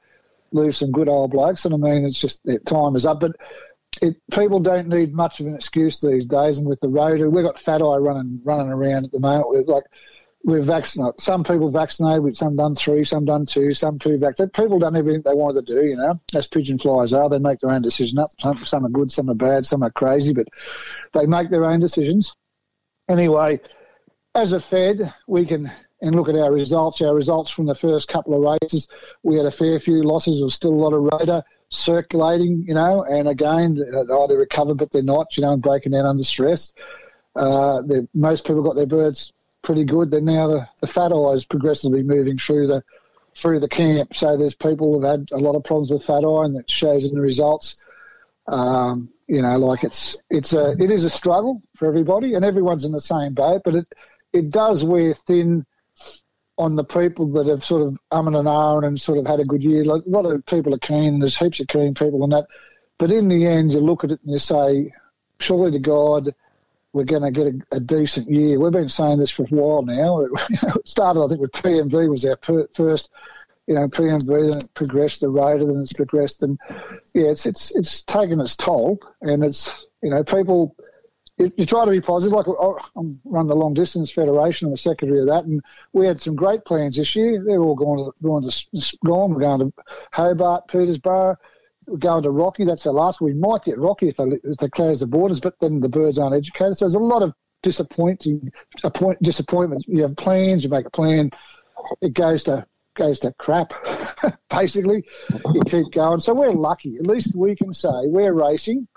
lose 0.51 0.77
some 0.77 0.91
good 0.91 1.09
old 1.09 1.31
blokes. 1.31 1.65
And 1.65 1.73
I 1.73 1.77
mean, 1.77 2.05
it's 2.05 2.19
just 2.19 2.41
time 2.65 2.95
is 2.95 3.05
up. 3.05 3.19
But 3.19 3.35
it, 4.01 4.15
people 4.31 4.59
don't 4.59 4.87
need 4.87 5.13
much 5.13 5.39
of 5.39 5.47
an 5.47 5.55
excuse 5.55 6.01
these 6.01 6.25
days. 6.25 6.57
And 6.57 6.67
with 6.67 6.79
the 6.79 6.89
rotor, 6.89 7.29
we've 7.29 7.45
got 7.45 7.59
Fat 7.59 7.81
Eye 7.81 7.97
running 7.97 8.41
running 8.43 8.71
around 8.71 9.05
at 9.05 9.11
the 9.11 9.19
moment. 9.19 9.49
We're 9.49 9.63
like, 9.63 9.85
we're 10.43 10.63
vaccinated. 10.63 11.19
Some 11.19 11.43
people 11.43 11.71
vaccinated, 11.71 12.37
some 12.37 12.55
done 12.55 12.75
three, 12.75 13.03
some 13.03 13.25
done 13.25 13.45
two, 13.45 13.73
some 13.73 13.97
two 13.97 14.17
vaccinated. 14.17 14.53
People 14.53 14.77
done 14.77 14.95
everything 14.95 15.23
they 15.23 15.33
wanted 15.33 15.65
to 15.65 15.73
do, 15.73 15.85
you 15.87 15.97
know, 15.97 16.19
as 16.35 16.45
pigeon 16.45 16.77
flies 16.77 17.13
are. 17.13 17.29
They 17.29 17.39
make 17.39 17.59
their 17.59 17.71
own 17.71 17.81
decision 17.81 18.19
up. 18.19 18.29
Some, 18.39 18.63
some 18.63 18.85
are 18.85 18.89
good, 18.89 19.11
some 19.11 19.29
are 19.29 19.35
bad, 19.35 19.65
some 19.65 19.81
are 19.81 19.91
crazy, 19.91 20.33
but 20.33 20.47
they 21.13 21.25
make 21.25 21.49
their 21.49 21.65
own 21.65 21.79
decisions. 21.79 22.35
Anyway, 23.09 23.59
as 24.35 24.51
a 24.51 24.59
Fed, 24.59 25.13
we 25.27 25.45
can 25.45 25.71
and 26.01 26.15
look 26.15 26.29
at 26.29 26.35
our 26.35 26.51
results. 26.51 27.01
Our 27.01 27.15
results 27.15 27.49
from 27.49 27.65
the 27.65 27.75
first 27.75 28.07
couple 28.07 28.35
of 28.35 28.59
races, 28.61 28.87
we 29.23 29.37
had 29.37 29.45
a 29.45 29.51
fair 29.51 29.79
few 29.79 30.03
losses. 30.03 30.37
There 30.37 30.43
was 30.43 30.53
still 30.53 30.73
a 30.73 30.75
lot 30.75 30.93
of 30.93 31.01
rotor 31.01 31.43
circulating, 31.69 32.63
you 32.67 32.73
know, 32.73 33.03
and 33.03 33.27
again, 33.27 33.77
oh, 34.09 34.27
they 34.27 34.35
recovered, 34.35 34.77
but 34.77 34.91
they're 34.91 35.03
not, 35.03 35.35
you 35.37 35.41
know, 35.41 35.53
and 35.53 35.61
breaking 35.61 35.91
down 35.91 36.05
under 36.05 36.23
stress. 36.23 36.73
Uh, 37.35 37.81
most 38.13 38.45
people 38.45 38.63
got 38.63 38.75
their 38.75 38.85
birds 38.85 39.33
pretty 39.61 39.83
good. 39.83 40.11
Then 40.11 40.25
now 40.25 40.47
the, 40.47 40.69
the 40.81 40.87
fat 40.87 41.11
eye 41.11 41.33
is 41.33 41.45
progressively 41.45 42.03
moving 42.03 42.37
through 42.37 42.67
the 42.67 42.83
through 43.35 43.59
the 43.59 43.67
camp. 43.67 44.15
So 44.15 44.37
there's 44.37 44.53
people 44.53 44.93
who've 44.93 45.03
had 45.03 45.27
a 45.31 45.37
lot 45.37 45.55
of 45.55 45.63
problems 45.65 45.91
with 45.91 46.05
fat 46.05 46.23
eye, 46.23 46.45
and 46.45 46.55
that 46.55 46.69
shows 46.69 47.03
in 47.03 47.13
the 47.13 47.21
results. 47.21 47.83
Um, 48.47 49.09
you 49.27 49.41
know, 49.41 49.57
like 49.57 49.83
it's 49.83 50.17
it's 50.29 50.53
a 50.53 50.71
it 50.79 50.91
is 50.91 51.03
a 51.03 51.09
struggle 51.09 51.61
for 51.75 51.87
everybody, 51.87 52.35
and 52.35 52.45
everyone's 52.45 52.85
in 52.85 52.91
the 52.91 53.01
same 53.01 53.33
boat. 53.33 53.63
But 53.65 53.75
it 53.75 53.95
it 54.31 54.51
does 54.51 54.83
wear 54.83 55.13
thin 55.13 55.65
on 56.57 56.75
the 56.75 56.83
people 56.83 57.27
that 57.33 57.47
have 57.47 57.63
sort 57.63 57.81
of 57.81 57.97
um 58.11 58.27
and 58.27 58.35
ahhing 58.47 58.85
and 58.85 58.99
sort 58.99 59.17
of 59.17 59.27
had 59.27 59.39
a 59.39 59.45
good 59.45 59.63
year. 59.63 59.83
Like, 59.83 60.05
a 60.05 60.09
lot 60.09 60.25
of 60.25 60.45
people 60.45 60.73
are 60.73 60.79
keen. 60.79 61.19
There's 61.19 61.37
heaps 61.37 61.59
of 61.59 61.67
keen 61.67 61.93
people 61.93 62.23
on 62.23 62.29
that. 62.29 62.47
But 62.97 63.11
in 63.11 63.27
the 63.27 63.45
end, 63.45 63.71
you 63.71 63.79
look 63.79 64.03
at 64.03 64.11
it 64.11 64.21
and 64.23 64.31
you 64.31 64.39
say, 64.39 64.93
surely 65.39 65.71
to 65.71 65.79
God, 65.79 66.33
we're 66.93 67.03
going 67.03 67.23
to 67.23 67.31
get 67.31 67.47
a, 67.47 67.75
a, 67.75 67.79
decent 67.81 68.29
year. 68.29 68.57
We've 68.57 68.71
been 68.71 68.87
saying 68.87 69.19
this 69.19 69.29
for 69.29 69.43
a 69.43 69.47
while 69.47 69.81
now. 69.81 70.21
It, 70.49 70.87
started, 70.87 71.21
I 71.21 71.27
think, 71.27 71.41
with 71.41 71.51
PMV 71.51 72.09
was 72.09 72.23
our 72.23 72.37
per, 72.37 72.67
first, 72.73 73.09
you 73.67 73.75
know, 73.75 73.87
PMV, 73.87 74.25
then 74.27 74.57
it 74.59 74.73
progressed 74.75 75.19
the 75.19 75.27
rotor, 75.27 75.67
then 75.67 75.81
it's 75.81 75.91
progressed, 75.91 76.41
and 76.41 76.57
yeah, 77.13 77.31
it's 77.31 77.45
it's 77.45 77.75
it's 77.75 78.01
taken 78.03 78.39
its 78.39 78.55
toll, 78.55 78.99
and 79.21 79.43
it's 79.43 79.69
you 80.01 80.09
know 80.09 80.23
people. 80.23 80.75
You, 81.37 81.51
you 81.57 81.65
try 81.65 81.85
to 81.85 81.91
be 81.91 82.01
positive. 82.01 82.33
Like 82.33 82.47
oh, 82.47 82.77
I'm 82.95 83.19
run 83.25 83.47
the 83.47 83.55
long 83.55 83.73
distance 83.73 84.11
federation. 84.11 84.67
I'm 84.67 84.71
the 84.71 84.77
secretary 84.77 85.19
of 85.19 85.27
that, 85.27 85.45
and 85.45 85.61
we 85.93 86.07
had 86.07 86.19
some 86.19 86.35
great 86.35 86.63
plans 86.65 86.95
this 86.95 87.15
year. 87.15 87.43
They're 87.45 87.61
all 87.61 87.75
going 87.75 88.05
to 88.05 88.23
going 88.23 88.49
to 88.49 88.97
gone. 89.05 89.33
We're 89.33 89.41
going 89.41 89.59
to 89.59 89.73
Hobart, 90.11 90.67
Petersburg 90.67 91.37
we're 91.87 91.97
going 91.97 92.23
to 92.23 92.31
Rocky. 92.31 92.65
That's 92.65 92.85
our 92.85 92.93
last. 92.93 93.21
We 93.21 93.33
might 93.33 93.63
get 93.63 93.77
Rocky 93.77 94.09
if 94.09 94.17
they, 94.17 94.23
if 94.43 94.57
they 94.57 94.69
close 94.69 94.99
the 94.99 95.07
borders, 95.07 95.39
but 95.39 95.55
then 95.59 95.79
the 95.79 95.89
birds 95.89 96.17
aren't 96.17 96.35
educated. 96.35 96.77
So 96.77 96.85
there's 96.85 96.95
a 96.95 96.99
lot 96.99 97.21
of 97.21 97.33
disappointing 97.63 98.51
point, 98.93 99.21
disappointment. 99.21 99.85
You 99.87 100.03
have 100.03 100.15
plans, 100.15 100.63
you 100.63 100.69
make 100.69 100.85
a 100.85 100.91
plan, 100.91 101.31
it 102.01 102.13
goes 102.13 102.43
to 102.43 102.65
goes 102.95 103.19
to 103.19 103.33
crap. 103.33 103.73
Basically, 104.49 105.03
you 105.53 105.61
keep 105.65 105.91
going. 105.91 106.19
So 106.19 106.33
we're 106.33 106.51
lucky. 106.51 106.95
At 106.97 107.07
least 107.07 107.35
we 107.35 107.55
can 107.55 107.73
say 107.73 107.89
we're 108.05 108.33
racing, 108.33 108.87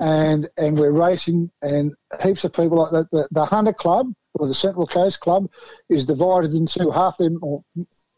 and 0.00 0.48
and 0.56 0.78
we're 0.78 0.90
racing, 0.90 1.50
and 1.62 1.92
heaps 2.22 2.44
of 2.44 2.52
people 2.52 2.78
like 2.78 2.92
the, 2.92 3.06
the, 3.12 3.28
the 3.30 3.44
Hunter 3.44 3.72
Club 3.72 4.12
or 4.34 4.46
the 4.46 4.54
Central 4.54 4.86
Coast 4.86 5.20
Club 5.20 5.50
is 5.88 6.06
divided 6.06 6.54
into 6.54 6.90
half 6.90 7.16
them 7.18 7.38
or 7.42 7.64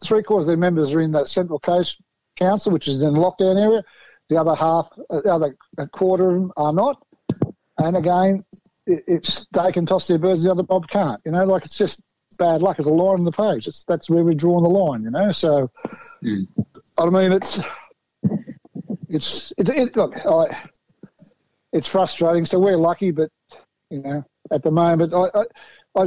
three 0.05 0.23
quarters 0.23 0.47
of 0.47 0.49
their 0.49 0.57
members 0.57 0.93
are 0.93 1.01
in 1.01 1.13
the 1.13 1.25
Central 1.27 1.59
Coast 1.59 2.01
Council, 2.37 2.73
which 2.73 2.89
is 2.89 3.03
in 3.03 3.15
lockdown 3.15 3.63
area, 3.63 3.83
the 4.29 4.37
other 4.37 4.55
half, 4.55 4.89
uh, 5.11 5.21
the 5.21 5.31
other 5.31 5.57
quarter 5.93 6.29
of 6.31 6.35
them 6.35 6.53
are 6.57 6.73
not. 6.73 7.03
And 7.79 7.97
again, 7.97 8.45
it, 8.87 9.05
it's 9.07 9.47
they 9.53 9.73
can 9.73 9.87
toss 9.87 10.09
their 10.09 10.19
birds, 10.19 10.43
the 10.43 10.51
other 10.51 10.63
Bob 10.63 10.89
can't. 10.89 11.21
You 11.25 11.33
know, 11.33 11.45
like 11.45 11.65
it's 11.65 11.79
just 11.79 12.03
bad 12.39 12.63
luck. 12.63 12.79
It's 12.79 12.89
a 12.89 12.91
line 12.91 13.21
on 13.21 13.25
the 13.25 13.33
page. 13.33 13.67
It's 13.67 13.85
that's 13.85 14.11
where 14.11 14.25
we're 14.25 14.35
drawing 14.35 14.63
the 14.63 14.71
line. 14.71 15.03
You 15.03 15.11
know, 15.11 15.33
so 15.33 15.71
mm. 16.25 16.47
I 16.99 17.07
mean, 17.07 17.33
it's 17.33 17.61
it's 19.09 19.53
it, 19.59 19.69
it 19.69 19.97
look, 19.97 20.15
I, 20.17 20.63
it's 21.73 21.89
frustrating. 21.89 22.45
So 22.45 22.59
we're 22.59 22.77
lucky, 22.77 23.11
but 23.11 23.31
you 23.91 24.01
know, 24.01 24.25
at 24.51 24.63
the 24.63 24.71
moment, 24.71 25.15
I, 25.15 25.29
I 25.35 25.45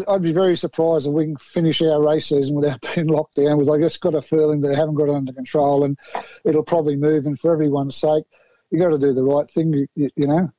I'd 0.07 0.21
be 0.21 0.33
very 0.33 0.57
surprised 0.57 1.05
if 1.05 1.13
we 1.13 1.25
can 1.25 1.37
finish 1.37 1.81
our 1.81 2.03
race 2.03 2.27
season 2.27 2.55
without 2.55 2.81
being 2.95 3.07
locked 3.07 3.35
down. 3.35 3.59
Because 3.59 3.75
I 3.75 3.79
just 3.79 4.01
got 4.01 4.15
a 4.15 4.21
feeling 4.21 4.61
that 4.61 4.69
they 4.69 4.75
haven't 4.75 4.95
got 4.95 5.09
it 5.09 5.15
under 5.15 5.33
control, 5.33 5.83
and 5.83 5.97
it'll 6.43 6.63
probably 6.63 6.95
move. 6.95 7.25
And 7.25 7.39
for 7.39 7.53
everyone's 7.53 7.95
sake, 7.95 8.25
you 8.71 8.79
got 8.79 8.89
to 8.89 8.99
do 8.99 9.13
the 9.13 9.23
right 9.23 9.49
thing. 9.49 9.73
You, 9.73 9.87
you, 9.95 10.09
you 10.15 10.27
know, 10.27 10.51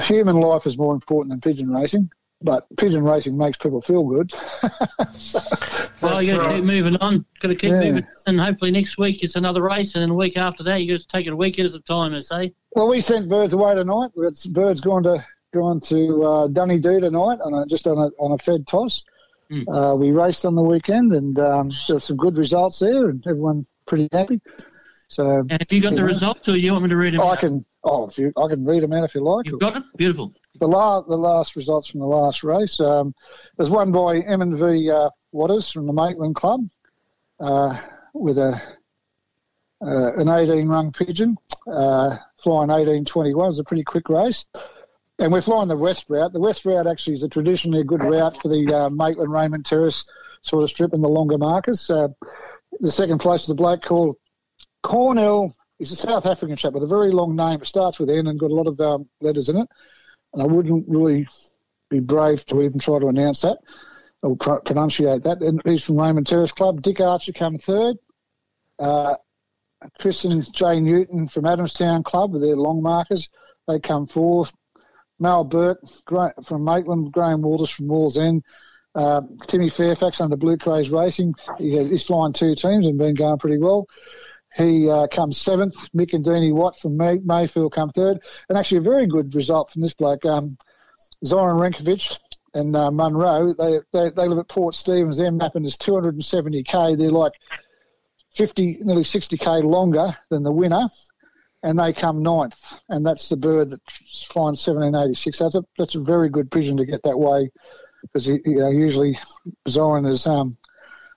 human 0.00 0.36
life 0.36 0.66
is 0.66 0.78
more 0.78 0.94
important 0.94 1.30
than 1.30 1.40
pigeon 1.40 1.70
racing. 1.70 2.10
But 2.40 2.66
pigeon 2.76 3.02
racing 3.02 3.36
makes 3.36 3.58
people 3.58 3.82
feel 3.82 4.04
good. 4.04 4.32
so, 5.18 5.40
well, 6.00 6.22
you 6.22 6.34
got 6.34 6.42
to 6.42 6.48
right. 6.48 6.56
keep 6.56 6.64
moving 6.64 6.96
on. 6.98 7.24
Got 7.40 7.48
to 7.48 7.54
keep 7.56 7.70
yeah. 7.70 7.80
moving, 7.80 8.06
and 8.28 8.40
hopefully 8.40 8.70
next 8.70 8.96
week 8.96 9.24
it's 9.24 9.34
another 9.34 9.62
race, 9.62 9.96
and 9.96 10.02
then 10.02 10.10
a 10.10 10.14
week 10.14 10.36
after 10.36 10.62
that 10.62 10.82
you 10.82 10.92
got 10.92 11.00
to 11.00 11.08
take 11.08 11.26
it 11.26 11.32
a 11.32 11.36
week 11.36 11.58
at 11.58 11.66
a 11.66 11.80
time, 11.80 12.14
I 12.14 12.20
say. 12.20 12.54
Well, 12.76 12.88
we 12.88 13.00
sent 13.00 13.28
birds 13.28 13.52
away 13.54 13.74
tonight. 13.74 14.10
We've 14.14 14.32
birds 14.52 14.80
going 14.80 15.02
to 15.02 15.24
gone 15.52 15.80
to 15.80 16.24
uh, 16.24 16.48
Dunedoo 16.48 17.00
tonight 17.00 17.38
on 17.42 17.54
a, 17.54 17.66
just 17.66 17.86
on 17.86 17.98
a, 17.98 18.10
on 18.22 18.32
a 18.32 18.38
Fed 18.38 18.66
toss. 18.66 19.04
Mm. 19.50 19.64
Uh, 19.68 19.96
we 19.96 20.10
raced 20.10 20.44
on 20.44 20.54
the 20.54 20.62
weekend 20.62 21.12
and 21.12 21.38
um, 21.38 21.70
there's 21.88 22.04
some 22.04 22.16
good 22.16 22.36
results 22.36 22.78
there 22.80 23.08
and 23.08 23.24
everyone 23.26 23.66
pretty 23.86 24.08
happy. 24.12 24.40
So, 25.08 25.38
and 25.38 25.52
have 25.52 25.72
you 25.72 25.80
got 25.80 25.92
you 25.92 25.96
the 25.96 26.02
know, 26.02 26.06
results 26.06 26.48
or 26.48 26.58
you 26.58 26.70
want 26.72 26.84
me 26.84 26.90
to 26.90 26.96
read 26.96 27.14
them? 27.14 27.22
I 27.22 27.30
out? 27.30 27.38
can. 27.38 27.64
Oh, 27.82 28.08
if 28.08 28.18
you, 28.18 28.32
I 28.36 28.48
can 28.48 28.64
read 28.64 28.82
them 28.82 28.92
out 28.92 29.04
if 29.04 29.14
you 29.14 29.22
like. 29.22 29.46
You've 29.46 29.60
got 29.60 29.72
them. 29.72 29.84
Beautiful. 29.96 30.34
The 30.58 30.66
last 30.66 31.08
the 31.08 31.16
last 31.16 31.56
results 31.56 31.88
from 31.88 32.00
the 32.00 32.06
last 32.06 32.42
race. 32.42 32.80
Um, 32.80 33.14
there's 33.56 33.70
one 33.70 33.92
by 33.92 34.18
M 34.20 34.42
and 34.42 34.56
V 34.56 34.90
uh, 34.90 35.10
Waters 35.32 35.70
from 35.70 35.86
the 35.86 35.92
Maitland 35.92 36.36
Club 36.36 36.68
uh, 37.40 37.80
with 38.14 38.38
a 38.38 38.60
uh, 39.80 40.16
an 40.16 40.28
18 40.28 40.68
rung 40.68 40.90
pigeon 40.90 41.36
uh, 41.72 42.16
flying 42.42 42.68
18.21. 42.70 43.30
It 43.30 43.34
was 43.36 43.58
a 43.60 43.64
pretty 43.64 43.84
quick 43.84 44.08
race 44.08 44.44
and 45.18 45.32
we're 45.32 45.42
flying 45.42 45.68
the 45.68 45.76
west 45.76 46.08
route. 46.08 46.32
The 46.32 46.40
west 46.40 46.64
route 46.64 46.86
actually 46.86 47.14
is 47.14 47.22
a 47.22 47.28
traditionally 47.28 47.80
a 47.80 47.84
good 47.84 48.02
route 48.02 48.36
for 48.40 48.48
the 48.48 48.74
uh, 48.74 48.90
Maitland 48.90 49.32
Raymond 49.32 49.64
Terrace 49.64 50.08
sort 50.42 50.62
of 50.62 50.70
strip 50.70 50.92
and 50.92 51.02
the 51.02 51.08
longer 51.08 51.38
markers. 51.38 51.90
Uh, 51.90 52.08
the 52.80 52.90
second 52.90 53.18
place 53.18 53.42
is 53.44 53.50
a 53.50 53.54
bloke 53.54 53.82
called 53.82 54.16
Cornell. 54.82 55.54
He's 55.78 55.92
a 55.92 55.96
South 55.96 56.26
African 56.26 56.56
chap 56.56 56.72
with 56.72 56.82
a 56.82 56.88
very 56.88 57.10
long 57.10 57.36
name. 57.36 57.60
It 57.60 57.66
starts 57.66 57.98
with 57.98 58.10
N 58.10 58.26
and 58.26 58.38
got 58.38 58.50
a 58.50 58.54
lot 58.54 58.66
of 58.66 58.80
um, 58.80 59.08
letters 59.20 59.48
in 59.48 59.56
it. 59.56 59.68
And 60.32 60.42
I 60.42 60.46
wouldn't 60.46 60.88
really 60.88 61.26
be 61.90 62.00
brave 62.00 62.44
to 62.46 62.62
even 62.62 62.78
try 62.78 62.98
to 62.98 63.08
announce 63.08 63.42
that 63.42 63.58
or 64.22 64.36
pr- 64.36 64.60
pronunciate 64.64 65.22
that. 65.24 65.40
And 65.40 65.60
he's 65.64 65.84
from 65.84 65.98
Raymond 65.98 66.26
Terrace 66.26 66.52
Club. 66.52 66.82
Dick 66.82 67.00
Archer 67.00 67.32
come 67.32 67.58
third. 67.58 67.96
Uh, 68.78 69.14
Chris 70.00 70.24
and 70.24 70.52
Jay 70.52 70.80
Newton 70.80 71.28
from 71.28 71.44
Adamstown 71.44 72.04
Club 72.04 72.32
with 72.32 72.42
their 72.42 72.56
long 72.56 72.82
markers. 72.82 73.28
They 73.66 73.78
come 73.78 74.06
fourth. 74.06 74.52
Mal 75.18 75.44
Burke 75.44 75.80
from 76.44 76.64
Maitland, 76.64 77.12
Graham 77.12 77.42
Walters 77.42 77.70
from 77.70 77.86
Wallsend, 77.86 78.42
uh, 78.94 79.22
Timmy 79.46 79.68
Fairfax 79.68 80.20
under 80.20 80.36
Blue 80.36 80.56
Craze 80.56 80.90
Racing. 80.90 81.34
He, 81.58 81.84
he's 81.84 82.04
flying 82.06 82.32
two 82.32 82.54
teams 82.54 82.86
and 82.86 82.98
been 82.98 83.14
going 83.14 83.38
pretty 83.38 83.58
well. 83.58 83.86
He 84.58 84.90
uh, 84.90 85.06
comes 85.06 85.38
seventh. 85.38 85.76
Mick 85.94 86.12
and 86.12 86.24
Deanie 86.24 86.52
Watt 86.52 86.78
from 86.78 86.96
May, 86.96 87.18
Mayfield 87.24 87.72
come 87.72 87.90
third. 87.90 88.20
And 88.48 88.58
actually, 88.58 88.78
a 88.78 88.82
very 88.82 89.06
good 89.06 89.34
result 89.34 89.70
from 89.70 89.82
this 89.82 89.94
bloke. 89.94 90.24
Um, 90.26 90.58
Zoran 91.24 91.56
Renkovic 91.56 92.18
and 92.54 92.74
uh, 92.74 92.90
Munro, 92.90 93.52
they, 93.54 93.78
they, 93.92 94.10
they 94.10 94.28
live 94.28 94.38
at 94.38 94.48
Port 94.48 94.74
Stephens. 94.74 95.16
Their 95.16 95.30
mapping 95.30 95.64
is 95.64 95.76
270k. 95.76 96.98
They're 96.98 97.10
like 97.10 97.32
50, 98.34 98.80
nearly 98.82 99.04
60k 99.04 99.64
longer 99.64 100.16
than 100.28 100.42
the 100.42 100.52
winner 100.52 100.88
and 101.62 101.78
they 101.78 101.92
come 101.92 102.22
ninth, 102.22 102.78
and 102.88 103.04
that's 103.04 103.28
the 103.28 103.36
bird 103.36 103.70
that 103.70 103.80
flying 104.30 104.54
1786. 104.54 105.38
That's 105.38 105.54
a 105.54 105.64
that's 105.76 105.94
a 105.94 106.00
very 106.00 106.28
good 106.28 106.50
pigeon 106.50 106.76
to 106.76 106.84
get 106.84 107.02
that 107.02 107.18
way, 107.18 107.50
because 108.02 108.26
you 108.26 108.40
know, 108.46 108.68
usually 108.68 109.18
Zoran 109.66 110.06
is 110.06 110.26
um, 110.26 110.56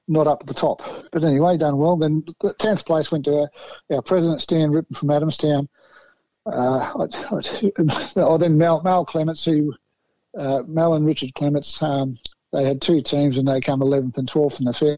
not 0.08 0.28
up 0.28 0.41
at 0.41 0.47
the 0.47 0.54
top. 0.54 0.82
But 1.12 1.24
anyway, 1.24 1.58
done 1.58 1.78
well. 1.78 1.97
Then 1.97 2.24
the 2.41 2.54
tenth 2.54 2.86
place 2.86 3.12
went 3.12 3.26
to 3.26 3.41
our, 3.41 3.49
our 3.95 4.02
president 4.02 4.41
Stan 4.41 4.72
Rippen 4.72 4.95
from 4.95 5.10
Adamstown. 5.10 5.68
uh, 6.45 6.93
I, 6.99 7.36
I, 7.36 8.12
oh, 8.22 8.38
then 8.38 8.58
Mel, 8.58 8.82
Mel 8.84 9.06
Clements, 9.06 9.45
who 9.45 9.74
uh, 10.38 10.64
Mel 10.68 10.95
and 10.95 11.06
Richard 11.06 11.34
Clements, 11.34 11.82
um, 11.82 12.18
they 12.52 12.66
had 12.66 12.82
two 12.82 13.02
teams 13.02 13.38
and 13.38 13.47
they 13.47 13.62
come 13.62 13.80
11th 13.80 14.18
and 14.18 14.30
12th 14.30 14.60
in 14.60 14.66
the 14.66 14.74
fair. 14.74 14.97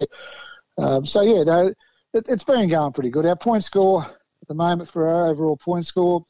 Um, 0.78 1.06
so 1.06 1.22
yeah, 1.22 1.43
no, 1.43 1.68
it, 2.14 2.26
it's 2.28 2.43
been 2.43 2.70
going 2.70 2.93
pretty 2.93 3.10
good. 3.10 3.26
Our 3.26 3.36
point 3.36 3.64
score 3.64 4.04
at 4.04 4.47
the 4.47 4.54
moment 4.54 4.89
for 4.89 5.08
our 5.08 5.28
overall 5.28 5.58
point 5.58 5.86
score 5.86 6.26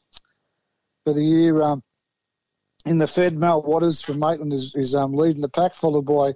for 1.04 1.14
the 1.14 1.24
year 1.24 1.62
um, 1.62 1.82
in 2.86 2.98
the 2.98 3.06
Fed, 3.06 3.36
Mel 3.36 3.62
Waters 3.62 4.02
from 4.02 4.18
Maitland 4.18 4.52
is, 4.52 4.74
is 4.74 4.94
um, 4.94 5.14
leading 5.14 5.40
the 5.40 5.48
pack, 5.48 5.74
followed 5.74 6.04
by 6.04 6.32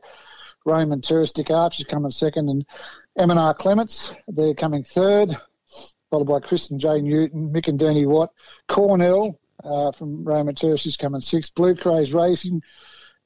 Raymond 0.68 1.02
Terrace, 1.04 1.32
Dick 1.32 1.50
Archer's 1.50 1.86
coming 1.86 2.10
second, 2.10 2.48
and 2.48 2.64
M&R 3.16 3.54
Clements, 3.54 4.14
they're 4.28 4.54
coming 4.54 4.82
third, 4.82 5.36
followed 6.10 6.26
by 6.26 6.40
Chris 6.40 6.70
and 6.70 6.80
Jay 6.80 7.00
Newton, 7.00 7.50
Mick 7.52 7.68
and 7.68 7.78
Danny 7.78 8.06
Watt, 8.06 8.30
Cornell 8.68 9.38
uh, 9.64 9.92
from 9.92 10.24
Raymond 10.24 10.56
Terrace 10.56 10.86
is 10.86 10.96
coming 10.96 11.20
sixth, 11.20 11.54
Blue 11.54 11.74
Craze 11.74 12.12
Racing, 12.12 12.62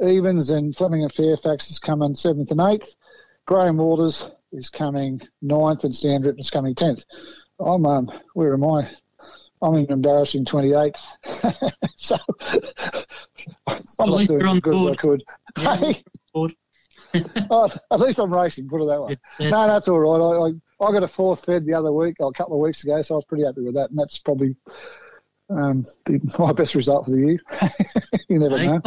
Evans 0.01 0.51
and 0.51 0.74
Fleming 0.74 1.03
and 1.03 1.12
Fairfax 1.12 1.70
is 1.70 1.78
coming 1.78 2.14
seventh 2.14 2.51
and 2.51 2.61
eighth, 2.61 2.95
Graham 3.47 3.76
Waters 3.76 4.30
is 4.53 4.68
coming 4.68 5.20
ninth, 5.40 5.84
and 5.84 5.95
Stan 5.95 6.24
is 6.38 6.51
coming 6.51 6.74
tenth. 6.74 7.05
I'm 7.61 7.86
um, 7.86 8.11
where 8.34 8.55
am 8.55 8.64
I? 8.64 8.90
I'm 9.62 9.76
in 9.76 9.90
embarrassing 9.90 10.45
28th. 10.45 10.99
so 11.97 12.16
I'm 13.66 14.11
not 14.11 14.26
doing 14.26 14.47
as 14.47 14.61
good 14.61 14.74
as 14.74 14.99
I 14.99 15.01
could. 15.01 15.22
Yeah, 15.59 15.76
Hey, 15.76 16.05
oh, 17.51 17.71
at 17.91 18.01
least 18.01 18.19
I'm 18.19 18.33
racing, 18.33 18.69
put 18.69 18.83
it 18.83 18.87
that 18.87 19.03
way. 19.03 19.17
no, 19.41 19.67
that's 19.67 19.89
all 19.89 19.99
right. 19.99 20.21
I, 20.21 20.85
I, 20.85 20.89
I 20.89 20.93
got 20.93 21.03
a 21.03 21.09
fourth 21.09 21.45
fed 21.45 21.67
the 21.67 21.75
other 21.75 21.93
week, 21.93 22.17
or 22.21 22.29
a 22.29 22.33
couple 22.33 22.55
of 22.55 22.61
weeks 22.61 22.83
ago, 22.85 23.01
so 23.03 23.15
I 23.15 23.17
was 23.17 23.25
pretty 23.25 23.45
happy 23.45 23.63
with 23.63 23.75
that. 23.75 23.91
And 23.91 23.99
that's 23.99 24.19
probably 24.19 24.57
um, 25.51 25.85
my 26.39 26.53
best 26.53 26.75
result 26.75 27.05
for 27.05 27.11
the 27.13 27.19
year. 27.19 27.39
you 28.29 28.39
never 28.39 28.59
know. 28.59 28.81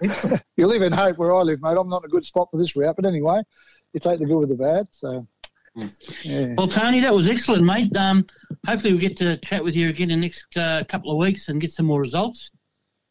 you 0.56 0.66
live 0.66 0.82
in 0.82 0.92
hope 0.92 1.18
where 1.18 1.32
I 1.32 1.42
live, 1.42 1.60
mate. 1.62 1.76
I'm 1.78 1.88
not 1.88 2.04
in 2.04 2.10
a 2.10 2.12
good 2.12 2.24
spot 2.24 2.48
for 2.50 2.58
this 2.58 2.76
route. 2.76 2.96
But 2.96 3.06
anyway, 3.06 3.42
you 3.92 4.00
take 4.00 4.18
the 4.18 4.26
good 4.26 4.38
with 4.38 4.48
the 4.48 4.56
bad. 4.56 4.88
So, 4.92 5.26
yeah. 6.22 6.54
Well, 6.56 6.68
Tony, 6.68 7.00
that 7.00 7.14
was 7.14 7.28
excellent, 7.28 7.64
mate. 7.64 7.96
Um, 7.96 8.26
hopefully, 8.66 8.92
we'll 8.92 9.00
get 9.00 9.16
to 9.18 9.36
chat 9.38 9.64
with 9.64 9.74
you 9.74 9.88
again 9.88 10.10
in 10.10 10.20
the 10.20 10.26
next 10.26 10.56
uh, 10.56 10.84
couple 10.84 11.10
of 11.10 11.18
weeks 11.18 11.48
and 11.48 11.60
get 11.60 11.72
some 11.72 11.86
more 11.86 12.00
results. 12.00 12.50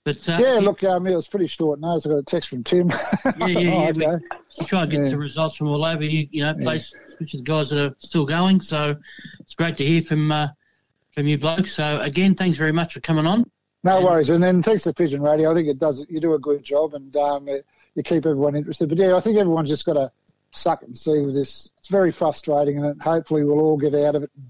But 0.06 0.28
uh, 0.30 0.38
yeah, 0.40 0.60
look, 0.60 0.84
um, 0.84 1.06
it 1.08 1.16
was 1.16 1.28
pretty 1.28 1.48
short 1.48 1.80
notice. 1.80 2.06
I 2.06 2.10
got 2.10 2.16
a 2.18 2.24
text 2.24 2.50
from 2.50 2.64
Tim. 2.64 2.90
yeah, 2.90 3.48
yeah, 3.48 3.92
yeah. 3.96 4.18
Oh, 4.32 4.62
we, 4.62 4.66
try 4.66 4.82
and 4.82 4.92
get 4.92 5.04
Yeah. 5.04 5.10
some 5.12 5.20
results 5.20 5.56
from 5.56 5.68
all 5.68 5.86
over 5.86 6.04
you, 6.04 6.28
you 6.32 6.44
know, 6.44 6.54
place, 6.56 6.94
which 7.20 7.36
is 7.36 7.42
guys 7.42 7.70
that 7.70 7.80
are 7.86 7.96
still 8.00 8.26
going. 8.26 8.62
So 8.62 8.96
it's 9.42 9.54
great 9.54 9.76
to 9.78 9.86
hear 9.86 10.02
from 10.02 10.32
uh, 10.32 10.48
from 11.12 11.28
you 11.28 11.38
blokes. 11.38 11.74
So 11.74 12.00
again, 12.02 12.34
thanks 12.34 12.58
very 12.58 12.72
much 12.72 12.94
for 12.96 13.00
coming 13.02 13.28
on. 13.28 13.50
No 13.84 14.02
worries. 14.04 14.30
And 14.32 14.44
then 14.44 14.64
thanks 14.64 14.84
to 14.84 14.94
Pigeon 14.94 15.22
Radio. 15.22 15.52
I 15.52 15.54
think 15.54 15.68
it 15.68 15.78
does. 15.80 16.04
You 16.10 16.20
do 16.20 16.34
a 16.34 16.40
good 16.40 16.64
job, 16.64 16.96
and 16.96 17.16
um, 17.16 17.48
it, 17.48 17.66
you 17.96 18.02
keep 18.04 18.26
everyone 18.26 18.56
interested. 18.56 18.90
But 18.90 18.98
yeah, 18.98 19.16
I 19.16 19.22
think 19.22 19.38
everyone's 19.38 19.70
just 19.70 19.86
got 19.86 19.94
to 19.94 20.12
suck 20.52 20.82
it 20.82 20.88
and 20.88 20.98
see 20.98 21.20
with 21.20 21.36
this. 21.36 21.70
It's 21.78 21.88
very 21.90 22.12
frustrating, 22.12 22.78
and 22.78 22.88
it, 22.88 23.02
hopefully 23.02 23.44
we'll 23.44 23.60
all 23.60 23.78
get 23.78 23.94
out 23.94 24.16
of 24.16 24.24
it. 24.24 24.32
And, 24.36 24.46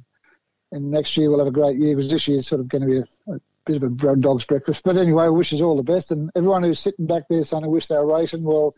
and 0.72 0.91
next 0.91 1.18
year 1.18 1.30
we'll 1.30 1.39
have 1.39 1.47
a 1.47 1.52
great 1.52 1.78
year 1.78 1.95
because 1.95 2.10
this 2.10 2.28
year 2.28 2.38
is 2.38 2.47
sort 2.47 2.62
of 2.62 2.70
going 2.70 2.84
to 2.84 2.88
be 2.88 2.97
a, 3.00 3.34
a 3.36 3.39
bit 3.70 3.84
of 3.84 4.04
a 4.04 4.16
dog's 4.16 4.46
breakfast. 4.46 4.82
But 4.84 4.98
anyway, 4.98 5.26
I 5.26 5.30
wish 5.30 5.54
us 5.54 5.62
all 5.62 5.78
the 5.78 5.84
best. 5.84 6.12
And 6.12 6.32
everyone 6.36 6.64
who's 6.64 6.80
sitting 6.80 7.06
back 7.06 7.24
there 7.30 7.44
saying, 7.44 7.64
I 7.64 7.68
wish 7.68 7.88
they 7.88 7.96
were 7.96 8.18
racing, 8.18 8.44
well, 8.44 8.74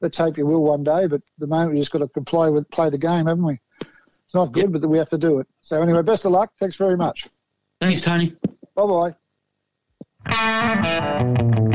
let's 0.00 0.18
hope 0.18 0.36
you 0.36 0.46
will 0.46 0.62
one 0.62 0.84
day. 0.84 1.06
But 1.06 1.16
at 1.16 1.22
the 1.38 1.46
moment, 1.46 1.72
we 1.72 1.78
just 1.78 1.90
got 1.90 2.00
to 2.00 2.08
comply 2.08 2.48
with 2.48 2.70
play 2.70 2.90
the 2.90 2.98
game, 2.98 3.26
haven't 3.26 3.44
we? 3.44 3.60
It's 3.80 4.34
not 4.34 4.52
good, 4.52 4.72
but 4.72 4.86
we 4.86 4.98
have 4.98 5.10
to 5.10 5.18
do 5.18 5.38
it. 5.38 5.46
So 5.62 5.80
anyway, 5.80 6.02
best 6.02 6.24
of 6.24 6.32
luck. 6.32 6.52
Thanks 6.60 6.76
very 6.76 6.96
much. 6.96 7.28
Thanks, 7.80 8.00
Tony. 8.00 8.36
Bye 8.74 9.14
bye. 10.26 11.73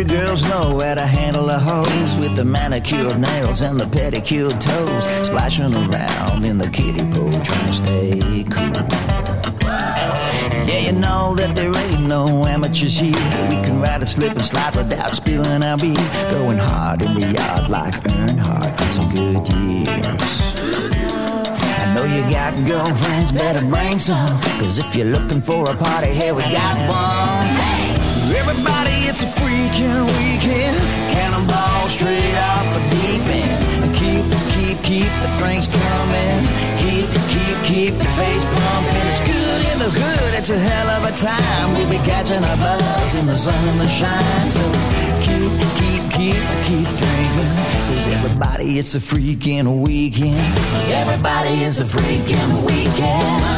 Country 0.00 0.16
girls 0.16 0.42
know 0.44 0.78
how 0.78 0.94
to 0.94 1.06
handle 1.06 1.48
a 1.50 1.58
hose 1.58 2.16
with 2.16 2.36
the 2.36 2.44
manicured 2.44 3.18
nails 3.18 3.60
and 3.60 3.78
the 3.78 3.86
pedicured 3.86 4.60
toes, 4.60 5.04
splashing 5.26 5.74
around 5.74 6.44
in 6.44 6.58
the 6.58 6.68
kiddie 6.68 7.04
pool, 7.10 7.30
trying 7.42 7.66
to 7.66 7.74
stay 7.74 8.44
cool. 8.50 8.72
Yeah, 10.66 10.78
you 10.86 10.92
know 10.92 11.34
that 11.36 11.54
there 11.54 11.76
ain't 11.76 12.06
no 12.06 12.44
amateurs 12.46 12.98
here. 12.98 13.12
We 13.48 13.56
can 13.64 13.80
ride 13.80 14.02
a 14.02 14.06
slip 14.06 14.32
and 14.32 14.44
slide 14.44 14.74
without 14.76 15.14
spilling 15.14 15.64
our 15.64 15.76
beer, 15.76 15.94
going 16.30 16.58
hard 16.58 17.04
in 17.04 17.14
the 17.14 17.32
yard 17.32 17.68
like 17.68 17.94
Earnhardt 18.04 18.80
on 18.80 18.90
some 18.92 19.14
good 19.14 19.52
years. 19.52 20.34
I 21.82 21.94
know 21.94 22.04
you 22.04 22.22
got 22.30 22.54
girlfriends, 22.66 23.32
better 23.32 23.66
bring 23.66 23.98
some. 23.98 24.40
Cause 24.60 24.78
if 24.78 24.94
you're 24.94 25.06
looking 25.06 25.42
for 25.42 25.68
a 25.68 25.76
party, 25.76 26.12
here 26.12 26.34
we 26.34 26.42
got 26.42 26.76
one. 26.88 27.70
Everybody, 28.32 28.89
it's 29.10 29.24
a 29.24 29.30
freaking 29.42 30.06
weekend. 30.06 30.78
Cannonball 31.10 31.84
straight 31.88 32.36
off 32.38 32.66
the 32.74 32.82
deep 32.94 33.26
end. 33.26 33.60
And 33.82 33.92
keep, 33.98 34.22
keep, 34.54 34.76
keep 34.86 35.10
the 35.22 35.30
drinks 35.38 35.66
coming. 35.66 36.40
Keep, 36.78 37.10
keep, 37.34 37.56
keep 37.66 37.92
the 37.98 38.10
bass 38.14 38.44
pumping. 38.54 39.06
It's 39.10 39.24
good 39.26 39.62
in 39.72 39.78
the 39.80 39.90
hood, 39.90 40.34
it's 40.38 40.50
a 40.50 40.58
hell 40.58 40.88
of 40.94 41.02
a 41.10 41.14
time. 41.16 41.66
We'll 41.74 41.90
be 41.90 41.98
catching 42.06 42.38
a 42.38 42.56
buzz 42.62 43.14
in 43.16 43.26
the 43.26 43.36
sun 43.36 43.68
and 43.68 43.80
the 43.80 43.88
shine. 43.88 44.50
So 44.54 44.62
keep, 45.26 45.50
keep, 45.80 46.02
keep, 46.14 46.42
keep 46.66 46.86
drinking. 47.02 47.50
Cause 47.90 48.06
everybody, 48.14 48.78
it's 48.78 48.94
a 48.94 49.00
freaking 49.00 49.84
weekend. 49.84 50.58
Everybody, 50.88 51.64
it's 51.64 51.80
a 51.80 51.84
freaking 51.84 52.64
weekend. 52.64 53.50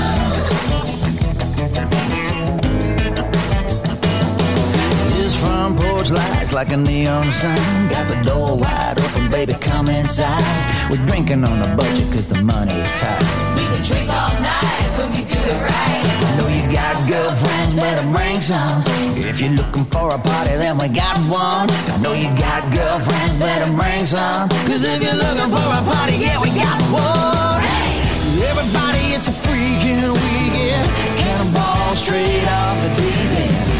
Front 5.72 5.90
porch 5.94 6.10
lights 6.10 6.52
like 6.52 6.70
a 6.70 6.76
neon 6.76 7.24
sign. 7.32 7.88
Got 7.88 8.08
the 8.08 8.22
door 8.22 8.58
wide 8.58 9.00
open, 9.00 9.30
baby, 9.30 9.54
come 9.54 9.88
inside. 9.88 10.90
We're 10.90 11.04
drinking 11.06 11.44
on 11.44 11.62
a 11.62 11.76
budget 11.76 12.12
cause 12.12 12.26
the 12.26 12.42
money 12.42 12.74
is 12.74 12.90
tight. 12.92 13.22
We 13.56 13.62
can 13.62 13.82
drink 13.82 14.08
all 14.10 14.34
night 14.40 14.98
when 14.98 15.10
we 15.12 15.24
do 15.24 15.38
it 15.38 15.60
right. 15.62 16.02
I 16.26 16.36
know 16.38 16.48
you 16.48 16.64
got 16.72 17.08
girlfriends, 17.08 17.74
better 17.74 18.06
bring 18.16 18.40
some. 18.40 18.82
If 19.16 19.40
you're 19.40 19.50
looking 19.50 19.84
for 19.84 20.14
a 20.14 20.18
party, 20.18 20.56
then 20.56 20.78
we 20.78 20.88
got 20.88 21.16
one. 21.28 21.70
I 21.70 21.96
know 22.02 22.12
you 22.12 22.30
got 22.38 22.62
girlfriends, 22.74 23.38
better 23.38 23.72
bring 23.72 24.06
some. 24.06 24.48
Cause 24.68 24.84
if 24.84 25.02
you're 25.02 25.14
looking 25.14 25.50
for 25.50 25.68
a 25.80 25.82
party, 25.90 26.16
yeah, 26.16 26.40
we 26.40 26.50
got 26.50 26.80
one. 26.92 27.60
Hey! 27.60 28.02
Everybody, 28.50 29.14
it's 29.14 29.28
a 29.28 29.32
freaking 29.32 30.12
weekend. 30.12 30.88
Cannonball 31.20 31.94
straight 31.94 32.46
off 32.48 32.76
the 32.82 32.94
deep 33.00 33.38
end. 33.38 33.71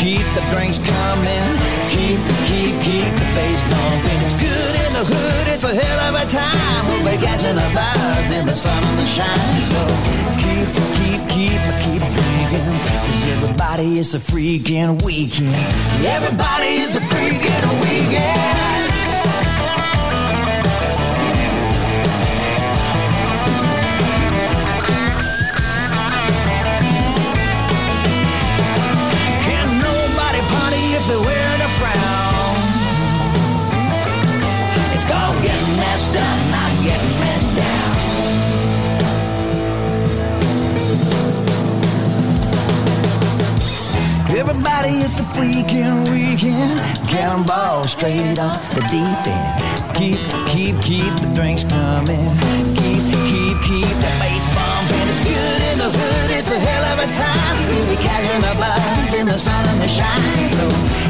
Keep, 0.00 0.24
the 0.32 0.40
drinks 0.48 0.78
coming. 0.78 1.44
Keep, 1.92 2.20
keep, 2.48 2.72
keep 2.80 3.12
the 3.20 3.28
bass 3.36 3.60
bumping. 3.68 4.20
It's 4.24 4.32
good 4.32 4.74
in 4.86 4.92
the 4.94 5.04
hood, 5.04 5.48
it's 5.48 5.62
a 5.62 5.74
hell 5.74 6.00
of 6.08 6.14
a 6.14 6.24
time. 6.24 6.86
We'll 6.88 7.04
be 7.04 7.22
catching 7.22 7.54
the 7.54 7.70
buzz 7.74 8.30
in 8.30 8.46
the 8.46 8.56
sun 8.56 8.82
and 8.82 8.98
the 8.98 9.04
shine. 9.04 9.60
So 9.60 9.80
keep, 10.40 10.68
keep, 10.96 11.20
keep, 11.28 11.60
keep 11.84 12.02
drinking. 12.16 12.80
Cause 13.04 13.28
everybody 13.28 13.98
is 13.98 14.14
a 14.14 14.18
freaking 14.18 15.04
weekend. 15.04 15.54
Everybody 16.02 16.80
is 16.80 16.96
a 16.96 17.00
freaking 17.00 17.80
weekend. 17.82 18.69
Everybody, 44.40 45.04
is 45.04 45.14
the 45.16 45.22
freaking 45.36 46.08
weekend. 46.08 46.80
Cannonball 47.10 47.84
straight 47.86 48.38
off 48.38 48.70
the 48.74 48.80
deep 48.88 49.26
end. 49.28 49.60
Keep, 49.94 50.16
keep, 50.48 50.80
keep 50.80 51.12
the 51.20 51.30
drinks 51.34 51.62
coming. 51.64 52.24
Keep, 52.72 53.04
keep, 53.28 53.56
keep 53.68 53.96
the 54.00 54.12
bass 54.16 54.44
bumping. 54.56 55.08
It's 55.12 55.20
good 55.20 55.60
in 55.68 55.76
the 55.76 55.90
hood, 55.92 56.30
it's 56.30 56.50
a 56.50 56.58
hell 56.58 56.84
of 56.88 57.04
a 57.04 57.08
time. 57.12 57.68
We'll 57.68 57.84
be 57.94 58.00
catching 58.00 58.40
a 58.40 58.54
buzz 58.56 59.12
in 59.12 59.26
the 59.26 59.38
sun 59.38 59.68
and 59.68 59.78
the 59.78 59.88
shine. 59.88 60.48
So 60.56 61.09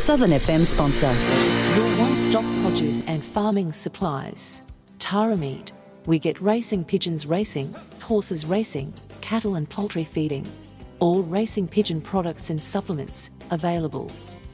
Southern 0.00 0.30
FM 0.30 0.64
sponsor. 0.64 1.12
Your 1.76 1.86
one 1.98 2.16
stop 2.16 2.42
produce 2.62 3.04
and 3.04 3.22
farming 3.22 3.70
supplies. 3.70 4.62
Tarameed. 4.98 5.72
We 6.06 6.18
get 6.18 6.40
racing 6.40 6.84
pigeons 6.86 7.26
racing, 7.26 7.74
horses 8.00 8.46
racing, 8.46 8.94
cattle 9.20 9.56
and 9.56 9.68
poultry 9.68 10.04
feeding. 10.04 10.48
All 11.00 11.22
racing 11.22 11.68
pigeon 11.68 12.00
products 12.00 12.48
and 12.48 12.62
supplements 12.62 13.28
available. 13.50 14.10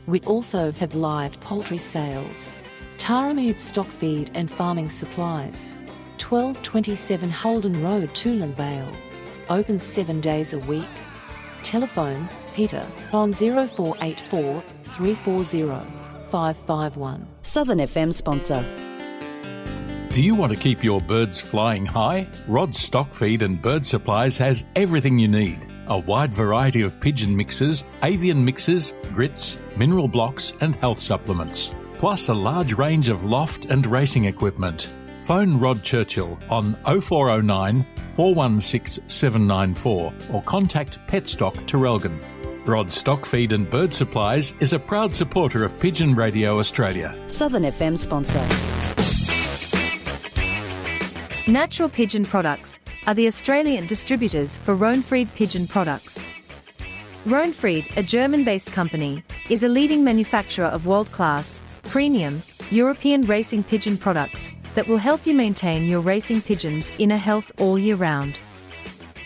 We 0.07 0.21
also 0.23 0.73
have 0.73 0.97
live 0.97 1.39
poultry 1.39 1.79
sales. 1.79 2.59
Tarameed 2.99 3.61
stock 3.61 3.87
feed 3.87 4.33
and 4.35 4.51
farming 4.51 4.89
supplies. 4.89 5.77
1227 6.19 7.31
Holden 7.31 7.85
Road, 7.85 8.11
Toolern 8.11 8.53
Vale. 8.55 8.93
Open 9.49 9.79
seven 9.79 10.21
days 10.21 10.55
a 10.55 10.59
week. 10.59 10.89
Telephone 11.63 12.29
Peter 12.57 12.85
on 13.13 13.33
0484 13.33 14.65
340 14.87 15.87
551. 16.31 17.27
Southern 17.43 17.79
FM 17.79 18.13
sponsor. 18.13 18.65
Do 20.13 20.23
you 20.23 20.35
want 20.35 20.51
to 20.53 20.59
keep 20.59 20.83
your 20.83 21.01
birds 21.01 21.41
flying 21.41 21.85
high? 21.85 22.27
Rod 22.49 22.75
Stock 22.75 23.13
Feed 23.13 23.43
and 23.43 23.61
Bird 23.61 23.87
Supplies 23.87 24.39
has 24.39 24.65
everything 24.75 25.19
you 25.19 25.29
need. 25.29 25.67
A 25.89 25.99
wide 25.99 26.33
variety 26.33 26.81
of 26.83 26.99
pigeon 27.01 27.37
mixes, 27.37 27.85
avian 28.03 28.45
mixes, 28.45 28.95
grits, 29.13 29.59
mineral 29.77 30.09
blocks, 30.09 30.55
and 30.61 30.75
health 30.75 31.01
supplements. 31.01 31.75
Plus 31.99 32.29
a 32.29 32.35
large 32.35 32.73
range 32.73 33.09
of 33.09 33.25
loft 33.25 33.67
and 33.67 33.87
racing 33.87 34.25
equipment. 34.25 34.89
Phone 35.27 35.59
Rod 35.61 35.83
Churchill 35.83 36.39
on 36.49 36.75
0409 36.85 37.85
416 38.15 39.09
794 39.09 40.13
or 40.33 40.43
contact 40.43 40.99
Petstock 41.07 41.55
Traralgon. 41.67 42.19
Rod 42.67 42.91
Stock 42.91 43.25
Feed 43.25 43.53
and 43.53 43.71
Bird 43.71 43.95
Supplies 43.95 44.53
is 44.59 44.73
a 44.73 44.79
proud 44.79 45.15
supporter 45.15 45.63
of 45.65 45.79
Pigeon 45.79 46.17
Radio 46.17 46.59
Australia. 46.59 47.17
Southern 47.29 47.63
FM 47.63 47.97
sponsor. 47.97 48.41
Natural 51.49 51.89
Pigeon 51.89 52.25
Products 52.25 52.81
are 53.07 53.15
the 53.15 53.29
Australian 53.29 53.87
distributors 53.87 54.57
for 54.57 54.75
Rohnfried 54.75 55.33
Pigeon 55.37 55.69
Products. 55.69 56.29
Rohnfried, 57.25 57.97
a 57.97 58.03
German 58.03 58.43
based 58.43 58.73
company, 58.73 59.23
is 59.49 59.63
a 59.63 59.69
leading 59.69 60.03
manufacturer 60.03 60.67
of 60.67 60.87
world 60.87 61.11
class, 61.13 61.63
premium, 61.85 62.43
European 62.71 63.23
racing 63.23 63.63
pigeon 63.63 63.97
products 63.97 64.51
that 64.75 64.89
will 64.89 64.99
help 64.99 65.25
you 65.25 65.35
maintain 65.35 65.87
your 65.87 66.01
racing 66.01 66.43
pigeons' 66.43 66.91
inner 66.99 67.17
health 67.17 67.53
all 67.61 67.79
year 67.79 67.95
round. 67.95 68.41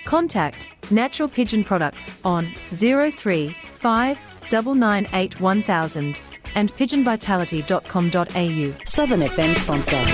Contact 0.04 0.68
Natural 0.90 1.28
Pigeon 1.28 1.64
Products 1.64 2.18
on 2.24 2.46
035 2.70 4.18
998 4.60 5.40
1000 5.40 6.20
and 6.54 6.72
pigeonvitality.com.au. 6.72 8.84
Southern 8.84 9.20
FM 9.20 9.54
sponsor. 9.54 10.04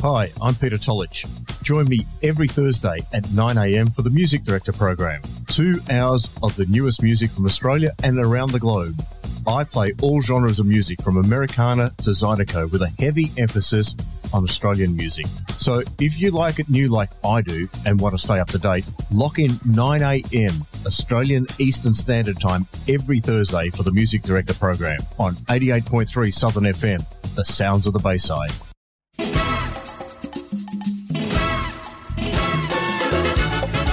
Hi, 0.00 0.32
I'm 0.42 0.56
Peter 0.56 0.76
Tolich. 0.76 1.24
Join 1.68 1.86
me 1.86 1.98
every 2.22 2.48
Thursday 2.48 2.96
at 3.12 3.24
9am 3.24 3.94
for 3.94 4.00
the 4.00 4.08
Music 4.08 4.42
Director 4.42 4.72
program. 4.72 5.20
Two 5.48 5.78
hours 5.90 6.34
of 6.42 6.56
the 6.56 6.64
newest 6.64 7.02
music 7.02 7.30
from 7.30 7.44
Australia 7.44 7.90
and 8.02 8.18
around 8.18 8.52
the 8.52 8.58
globe. 8.58 8.98
I 9.46 9.64
play 9.64 9.92
all 10.00 10.22
genres 10.22 10.60
of 10.60 10.66
music 10.66 11.02
from 11.02 11.18
Americana 11.18 11.90
to 11.98 12.10
Zydeco 12.12 12.72
with 12.72 12.80
a 12.80 12.90
heavy 12.98 13.32
emphasis 13.36 13.94
on 14.32 14.44
Australian 14.44 14.96
music. 14.96 15.26
So 15.58 15.82
if 16.00 16.18
you 16.18 16.30
like 16.30 16.58
it 16.58 16.70
new 16.70 16.88
like 16.88 17.10
I 17.22 17.42
do 17.42 17.68
and 17.84 18.00
want 18.00 18.14
to 18.14 18.18
stay 18.18 18.38
up 18.38 18.48
to 18.48 18.58
date, 18.58 18.90
lock 19.12 19.38
in 19.38 19.50
9am 19.50 20.86
Australian 20.86 21.44
Eastern 21.58 21.92
Standard 21.92 22.40
Time 22.40 22.62
every 22.88 23.20
Thursday 23.20 23.68
for 23.68 23.82
the 23.82 23.92
Music 23.92 24.22
Director 24.22 24.54
program 24.54 25.00
on 25.18 25.34
88.3 25.34 26.32
Southern 26.32 26.64
FM, 26.64 27.34
the 27.34 27.44
sounds 27.44 27.86
of 27.86 27.92
the 27.92 27.98
Bayside. 27.98 28.52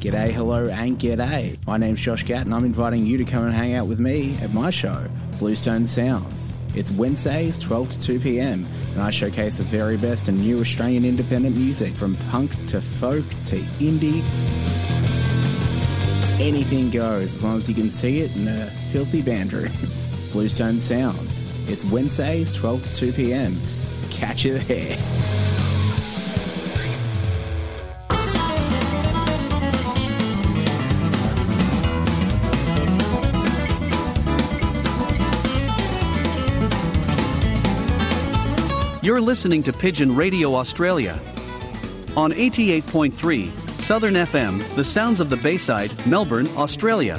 G'day, 0.00 0.30
hello, 0.30 0.68
and 0.68 0.96
g'day. 0.96 1.58
My 1.66 1.76
name's 1.76 1.98
Josh 1.98 2.24
Gatt, 2.24 2.46
and 2.46 2.54
I'm 2.54 2.64
inviting 2.64 3.04
you 3.04 3.18
to 3.18 3.24
come 3.24 3.44
and 3.44 3.52
hang 3.52 3.74
out 3.74 3.88
with 3.88 3.98
me 3.98 4.38
at 4.40 4.54
my 4.54 4.70
show, 4.70 5.08
Bluestone 5.40 5.84
Sounds. 5.86 6.52
It's 6.76 6.92
Wednesdays, 6.92 7.58
12 7.58 7.88
to 7.88 8.00
2 8.00 8.20
pm, 8.20 8.64
and 8.92 9.02
I 9.02 9.10
showcase 9.10 9.58
the 9.58 9.64
very 9.64 9.96
best 9.96 10.28
and 10.28 10.38
new 10.38 10.60
Australian 10.60 11.04
independent 11.04 11.56
music 11.56 11.96
from 11.96 12.16
punk 12.30 12.52
to 12.68 12.80
folk 12.80 13.24
to 13.46 13.56
indie. 13.80 14.22
Anything 16.38 16.90
goes 16.90 17.34
as 17.34 17.42
long 17.42 17.56
as 17.56 17.68
you 17.68 17.74
can 17.74 17.90
see 17.90 18.20
it 18.20 18.36
in 18.36 18.46
a 18.46 18.66
filthy 18.92 19.20
band 19.20 19.52
room. 19.52 19.72
Bluestone 20.30 20.78
Sounds. 20.78 21.42
It's 21.66 21.84
Wednesdays, 21.84 22.54
12 22.54 22.84
to 22.84 22.94
2 22.94 23.12
p.m. 23.14 23.60
Catch 24.10 24.44
you 24.44 24.60
there. 24.60 24.96
You're 39.08 39.22
listening 39.22 39.62
to 39.62 39.72
Pigeon 39.72 40.14
Radio 40.14 40.54
Australia. 40.54 41.18
On 42.14 42.30
88.3, 42.30 43.48
Southern 43.80 44.12
FM, 44.12 44.58
the 44.74 44.84
sounds 44.84 45.20
of 45.20 45.30
the 45.30 45.36
Bayside, 45.38 45.90
Melbourne, 46.06 46.46
Australia. 46.58 47.18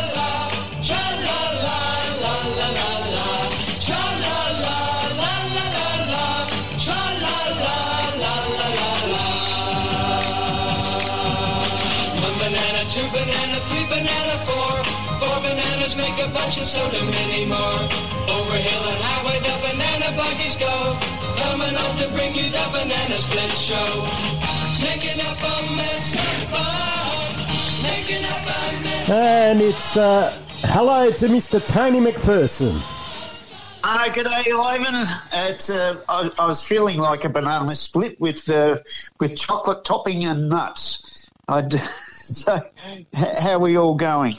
Bananas 16.28 16.30
make 16.30 16.30
a 16.30 16.34
bunch 16.34 16.58
and 16.58 16.66
so 16.66 16.90
do 16.90 17.10
many 17.10 17.46
more. 17.46 17.88
Over 18.28 18.56
hill 18.56 18.84
and 18.88 19.00
highway 19.02 19.38
the 19.40 19.54
banana 19.60 20.16
buggies 20.16 20.56
go. 20.56 20.98
Coming 21.36 21.76
on 21.76 21.96
to 21.98 22.08
bring 22.14 22.34
you 22.34 22.50
the 22.50 22.64
banana 22.72 23.18
split 23.18 23.50
show. 23.52 24.06
Making 24.82 25.20
up 25.20 25.38
a 25.38 25.76
mess 25.76 26.14
of 26.14 26.50
fun. 26.50 27.36
Making 27.82 28.24
up 28.24 28.42
a 28.42 28.82
mess. 28.82 29.10
And 29.10 29.60
it's 29.60 29.96
uh, 29.96 30.32
hello 30.64 31.10
to 31.10 31.26
Mr. 31.26 31.64
Tony 31.64 32.00
McPherson. 32.00 32.80
Uh, 33.86 34.10
good 34.14 34.24
day, 34.24 34.50
Ivan. 34.50 35.06
It's, 35.50 35.68
uh, 35.68 36.00
I, 36.08 36.30
I 36.38 36.46
was 36.46 36.66
feeling 36.66 36.98
like 36.98 37.24
a 37.24 37.28
banana 37.28 37.72
split 37.72 38.18
with 38.18 38.48
uh, 38.48 38.78
with 39.20 39.36
chocolate 39.36 39.84
topping 39.84 40.24
and 40.24 40.48
nuts. 40.48 41.28
I'd, 41.48 41.72
so, 42.14 42.62
h- 42.86 43.06
how 43.12 43.52
are 43.52 43.58
we 43.58 43.76
all 43.76 43.94
going? 43.94 44.36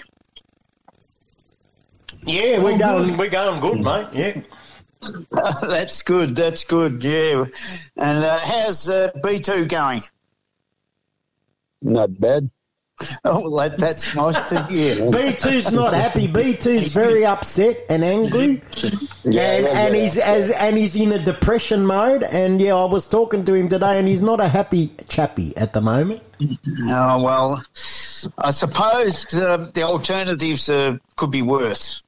Yeah, 2.26 2.60
we're 2.62 2.78
going. 2.78 3.18
We're 3.18 3.30
going 3.30 3.60
good, 3.62 3.82
mate. 3.82 4.08
Yeah. 4.14 4.42
that's 5.62 6.02
good. 6.02 6.36
That's 6.36 6.64
good. 6.64 7.04
Yeah. 7.04 7.46
And 7.98 8.24
uh, 8.24 8.40
how's 8.40 8.90
uh, 8.90 9.12
B 9.24 9.40
two 9.40 9.66
going? 9.66 10.02
Not 11.82 12.20
bad. 12.20 12.50
Oh, 13.26 13.50
well, 13.50 13.70
that, 13.70 13.78
that's 13.78 14.16
nice 14.16 14.42
to 14.50 14.64
hear. 14.68 14.96
B2's 15.12 15.74
not 15.74 15.94
happy. 15.94 16.28
B2's 16.28 16.94
very 16.94 17.26
upset 17.26 17.78
and 17.90 18.06
angry, 18.06 18.62
Yeah, 19.26 19.58
and 19.58 19.68
and 19.68 19.96
he's 19.96 20.18
as 20.18 20.50
and 20.52 20.78
he's 20.78 20.96
in 20.96 21.12
a 21.12 21.20
depression 21.20 21.86
mode. 21.86 22.24
And 22.24 22.62
yeah, 22.62 22.76
I 22.76 22.86
was 22.86 23.08
talking 23.08 23.44
to 23.44 23.54
him 23.54 23.68
today, 23.68 24.00
and 24.00 24.08
he's 24.08 24.22
not 24.22 24.40
a 24.40 24.48
happy 24.48 24.92
chappy 25.10 25.56
at 25.58 25.74
the 25.74 25.82
moment. 25.82 26.22
Oh 26.86 27.22
well, 27.22 27.62
I 28.38 28.52
suppose 28.52 29.34
um, 29.34 29.72
the 29.74 29.84
alternatives 29.84 30.70
uh, 30.70 30.98
could 31.18 31.32
be 31.32 31.42
worse. 31.42 32.02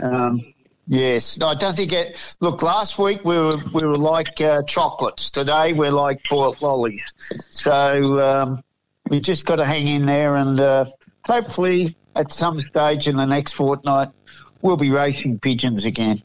Um, 0.00 0.40
yes, 0.86 1.40
I 1.40 1.54
don't 1.54 1.76
think 1.76 1.92
it. 1.92 2.36
Look, 2.40 2.62
last 2.62 2.98
week 2.98 3.24
we 3.24 3.38
were 3.38 3.56
we 3.72 3.82
were 3.86 3.96
like 3.96 4.40
uh, 4.40 4.62
chocolates. 4.64 5.30
Today 5.30 5.72
we're 5.72 5.90
like 5.90 6.20
boiled 6.28 6.60
lollies. 6.60 7.04
So 7.52 8.20
um, 8.20 8.62
we 9.08 9.20
just 9.20 9.46
got 9.46 9.56
to 9.56 9.64
hang 9.64 9.88
in 9.88 10.06
there, 10.06 10.36
and 10.36 10.58
uh, 10.58 10.86
hopefully 11.24 11.96
at 12.14 12.32
some 12.32 12.60
stage 12.60 13.08
in 13.08 13.16
the 13.16 13.26
next 13.26 13.52
fortnight 13.54 14.08
we'll 14.62 14.76
be 14.76 14.90
racing 14.90 15.38
pigeons 15.40 15.84
again. 15.84 16.22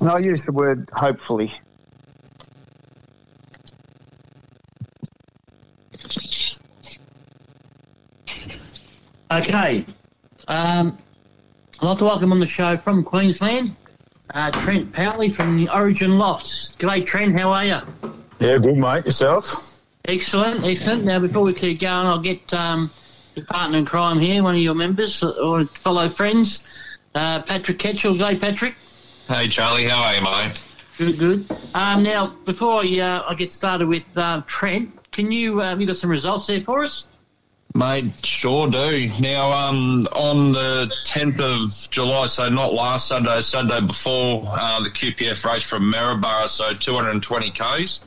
And 0.00 0.10
I 0.10 0.18
use 0.18 0.44
the 0.44 0.52
word 0.52 0.90
hopefully. 0.92 1.54
Okay. 9.30 9.84
Um, 10.48 10.96
I'd 11.80 11.86
like 11.86 11.98
to 11.98 12.04
welcome 12.04 12.32
on 12.32 12.40
the 12.40 12.46
show 12.46 12.76
from 12.78 13.04
Queensland, 13.04 13.76
uh, 14.32 14.50
Trent 14.50 14.90
Powley 14.92 15.30
from 15.30 15.58
the 15.58 15.68
Origin 15.68 16.18
Lofts. 16.18 16.74
G'day, 16.78 17.06
Trent. 17.06 17.38
How 17.38 17.52
are 17.52 17.64
you? 17.66 17.78
Yeah, 18.40 18.56
good, 18.56 18.78
mate. 18.78 19.04
Yourself? 19.04 19.54
Excellent, 20.06 20.64
excellent. 20.64 21.04
Now, 21.04 21.18
before 21.18 21.42
we 21.42 21.52
keep 21.52 21.80
going, 21.80 22.06
I'll 22.06 22.18
get 22.18 22.52
um, 22.54 22.90
your 23.34 23.44
partner 23.44 23.76
in 23.76 23.84
crime 23.84 24.18
here, 24.18 24.42
one 24.42 24.54
of 24.54 24.60
your 24.62 24.74
members 24.74 25.22
or 25.22 25.66
fellow 25.66 26.08
friends, 26.08 26.66
uh, 27.14 27.42
Patrick 27.42 27.78
Ketchell. 27.78 28.18
G'day, 28.18 28.40
Patrick. 28.40 28.74
Hey 29.28 29.48
Charlie, 29.48 29.84
how 29.84 30.02
are 30.02 30.14
you, 30.14 30.22
mate? 30.22 30.62
Good, 30.96 31.18
good. 31.18 31.46
Um, 31.74 32.02
now, 32.02 32.28
before 32.46 32.82
I, 32.82 32.98
uh, 32.98 33.24
I 33.28 33.34
get 33.34 33.52
started 33.52 33.86
with 33.86 34.06
uh, 34.16 34.40
Trent, 34.46 34.98
can 35.12 35.30
you 35.30 35.60
uh, 35.60 35.68
have 35.68 35.80
you 35.82 35.86
got 35.86 35.98
some 35.98 36.08
results 36.08 36.46
there 36.46 36.62
for 36.62 36.82
us? 36.84 37.07
Mate, 37.78 38.26
sure 38.26 38.68
do. 38.68 39.08
Now, 39.20 39.52
um, 39.52 40.08
on 40.10 40.50
the 40.50 40.92
10th 41.06 41.40
of 41.40 41.90
July, 41.92 42.26
so 42.26 42.48
not 42.48 42.74
last 42.74 43.06
Sunday, 43.06 43.40
Sunday 43.40 43.80
before 43.80 44.42
uh, 44.48 44.80
the 44.82 44.90
QPF 44.90 45.44
race 45.44 45.62
from 45.62 45.88
Maryborough, 45.88 46.48
so 46.48 46.74
220 46.74 47.52
Ks. 47.52 48.04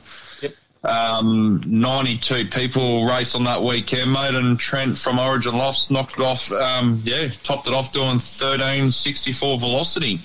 Um, 0.84 1.62
92 1.64 2.48
people 2.48 3.06
raced 3.06 3.34
on 3.34 3.44
that 3.44 3.62
weekend, 3.62 4.12
mate, 4.12 4.34
and 4.34 4.58
Trent 4.58 4.98
from 4.98 5.18
Origin 5.18 5.56
Lofts 5.56 5.90
knocked 5.90 6.18
it 6.18 6.20
off. 6.20 6.52
Um, 6.52 7.00
yeah, 7.04 7.28
topped 7.42 7.66
it 7.66 7.72
off 7.72 7.92
doing 7.92 8.18
1364 8.20 9.58
velocity. 9.58 10.18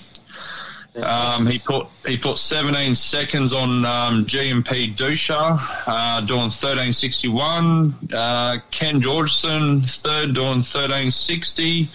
Um, 1.02 1.46
he 1.46 1.58
put 1.58 1.86
he 2.06 2.16
put 2.16 2.38
17 2.38 2.94
seconds 2.94 3.52
on 3.52 3.84
um, 3.84 4.26
GMP 4.26 4.94
Dusha, 4.94 5.58
uh, 5.86 6.20
doing 6.22 6.50
1361. 6.50 8.10
Uh, 8.12 8.58
Ken 8.70 9.00
Georgeson 9.00 9.82
third, 10.02 10.34
doing 10.34 10.62
1360. 10.64 11.88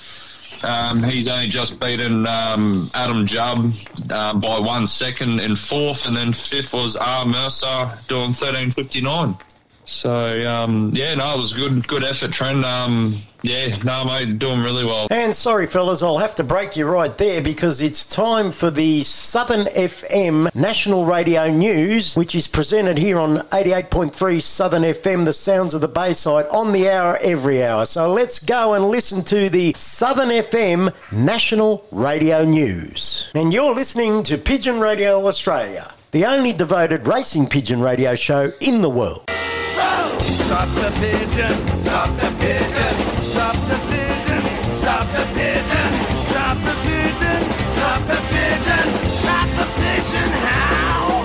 Um, 0.63 1.03
he's 1.03 1.27
only 1.27 1.49
just 1.49 1.79
beaten 1.79 2.25
um, 2.25 2.89
Adam 2.93 3.25
Jubb 3.25 3.73
uh, 4.09 4.33
by 4.33 4.59
one 4.59 4.87
second 4.87 5.41
in 5.41 5.55
fourth, 5.55 6.05
and 6.05 6.15
then 6.15 6.31
fifth 6.31 6.73
was 6.73 6.95
R 6.95 7.25
Mercer 7.25 7.99
doing 8.07 8.31
1359. 8.31 9.37
So 9.93 10.49
um, 10.49 10.91
yeah, 10.93 11.15
no, 11.15 11.35
it 11.35 11.37
was 11.37 11.53
good 11.53 11.87
good 11.87 12.03
effort, 12.03 12.31
Trent. 12.31 12.65
Um, 12.65 13.19
yeah, 13.43 13.75
no, 13.83 14.05
mate, 14.05 14.39
doing 14.39 14.63
really 14.63 14.85
well. 14.85 15.07
And 15.11 15.35
sorry, 15.35 15.67
fellas, 15.67 16.01
I'll 16.01 16.19
have 16.19 16.35
to 16.35 16.45
break 16.45 16.77
you 16.77 16.85
right 16.85 17.15
there 17.17 17.41
because 17.41 17.81
it's 17.81 18.05
time 18.05 18.53
for 18.53 18.71
the 18.71 19.03
Southern 19.03 19.65
FM 19.65 20.53
National 20.55 21.03
Radio 21.03 21.51
News, 21.51 22.15
which 22.15 22.35
is 22.35 22.47
presented 22.47 22.97
here 22.97 23.19
on 23.19 23.39
88.3 23.49 24.41
Southern 24.41 24.83
FM, 24.83 25.25
the 25.25 25.33
sounds 25.33 25.73
of 25.73 25.81
the 25.81 25.89
Bayside, 25.89 26.47
on 26.47 26.71
the 26.71 26.89
hour 26.89 27.19
every 27.21 27.61
hour. 27.65 27.85
So 27.85 28.13
let's 28.13 28.39
go 28.39 28.75
and 28.75 28.87
listen 28.87 29.25
to 29.25 29.49
the 29.49 29.73
Southern 29.73 30.29
FM 30.29 30.93
National 31.11 31.85
Radio 31.91 32.45
News. 32.45 33.29
And 33.35 33.53
you're 33.53 33.75
listening 33.75 34.23
to 34.23 34.37
Pigeon 34.37 34.79
Radio 34.79 35.27
Australia, 35.27 35.93
the 36.11 36.25
only 36.25 36.53
devoted 36.53 37.07
racing 37.07 37.47
pigeon 37.47 37.81
radio 37.81 38.15
show 38.15 38.53
in 38.61 38.81
the 38.81 38.89
world. 38.89 39.29
Stop 40.45 40.69
the 40.75 40.91
pigeon, 40.99 41.53
stop 41.83 42.09
the 42.17 42.29
pigeon, 42.39 42.95
stop 43.25 43.55
the 43.67 43.75
pigeon, 43.89 44.41
stop 44.77 45.07
the 45.13 45.23
pigeon, 45.33 45.91
stop 46.25 46.57
the 46.57 46.73
pigeon, 46.83 47.41
stop 47.73 48.01
the 48.07 48.17
pigeon, 48.29 48.87
stop 49.17 49.47
the 49.57 49.65
pigeon, 49.81 50.29
how? 50.43 51.23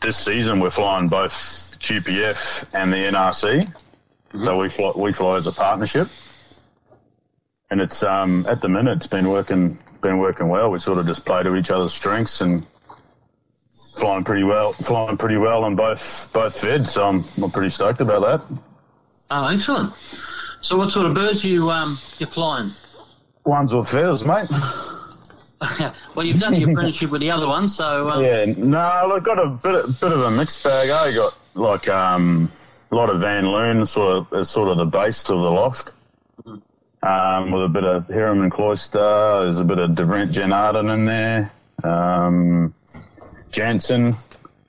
This 0.01 0.17
season 0.17 0.59
we're 0.59 0.69
flying 0.69 1.07
both 1.07 1.34
QPF 1.80 2.67
and 2.73 2.91
the 2.91 2.97
NRC. 2.97 3.71
So 4.32 4.57
we 4.57 4.69
fly, 4.69 4.91
we 4.95 5.13
fly 5.13 5.38
as 5.38 5.47
a 5.47 5.51
partnership. 5.51 6.07
And 7.69 7.82
it's 7.82 8.03
um 8.03 8.45
at 8.47 8.61
the 8.61 8.69
minute 8.69 8.97
it's 8.97 9.07
been 9.07 9.30
working 9.30 9.80
been 10.01 10.19
working 10.19 10.47
well. 10.47 10.69
We 10.69 10.80
sort 10.80 10.99
of 10.99 11.07
just 11.07 11.25
play 11.25 11.43
to 11.43 11.55
each 11.55 11.71
other's 11.71 11.93
strengths 11.93 12.41
and 12.41 12.65
flying 13.97 14.23
pretty 14.23 14.43
well 14.43 14.73
flying 14.73 15.17
pretty 15.17 15.38
well 15.38 15.63
on 15.63 15.75
both 15.75 16.30
both 16.34 16.59
feds. 16.59 16.91
So 16.91 17.07
I'm, 17.07 17.23
I'm 17.41 17.51
pretty 17.51 17.69
stoked 17.69 18.01
about 18.01 18.21
that. 18.21 18.59
Oh, 19.32 19.47
excellent. 19.47 19.93
So 20.61 20.78
what 20.78 20.91
sort 20.91 21.05
of 21.05 21.13
birds 21.13 21.43
you 21.43 21.69
um 21.69 21.97
you're 22.19 22.30
flying? 22.30 22.71
Ones 23.48 23.74
with 23.74 23.88
feathers, 23.88 24.26
mate. 24.26 24.50
well, 26.16 26.26
you've 26.26 26.39
done 26.39 26.54
your 26.54 26.70
apprenticeship 26.70 27.10
with 27.10 27.22
the 27.22 27.32
other 27.32 27.48
one, 27.48 27.70
so 27.70 28.10
um, 28.10 28.22
Yeah, 28.22 28.43
no, 28.58 28.78
I've 29.16 29.24
got 29.24 29.39
a 29.39 29.48
bit, 29.48 29.86
bit 30.02 30.12
of 30.12 30.20
a 30.20 30.30
mixed 30.30 30.62
bag. 30.66 30.89
I 30.89 31.16
got 31.16 31.34
like 31.54 31.88
um, 31.88 32.52
a 32.91 32.95
lot 32.95 33.10
of 33.10 33.22
Van 33.22 33.48
Loon, 33.48 33.86
sort 33.86 34.18
of 34.18 34.34
as 34.34 34.50
sort 34.50 34.68
of 34.68 34.78
the 34.78 34.86
base 34.86 35.22
of 35.30 35.39
the 35.39 35.50
loft, 35.50 35.91
um, 36.45 37.52
with 37.52 37.64
a 37.64 37.70
bit 37.70 37.86
of 37.86 38.08
Hereman-Ceusters. 38.08 39.45
There's 39.45 39.60
a 39.60 39.64
bit 39.64 39.80
of 39.80 39.91
DeVrent 39.91 40.32
Jan 40.32 40.50
Aarden 40.50 40.93
in 40.93 41.06
there, 41.06 41.52
um, 41.86 42.74
Janssen, 43.52 44.16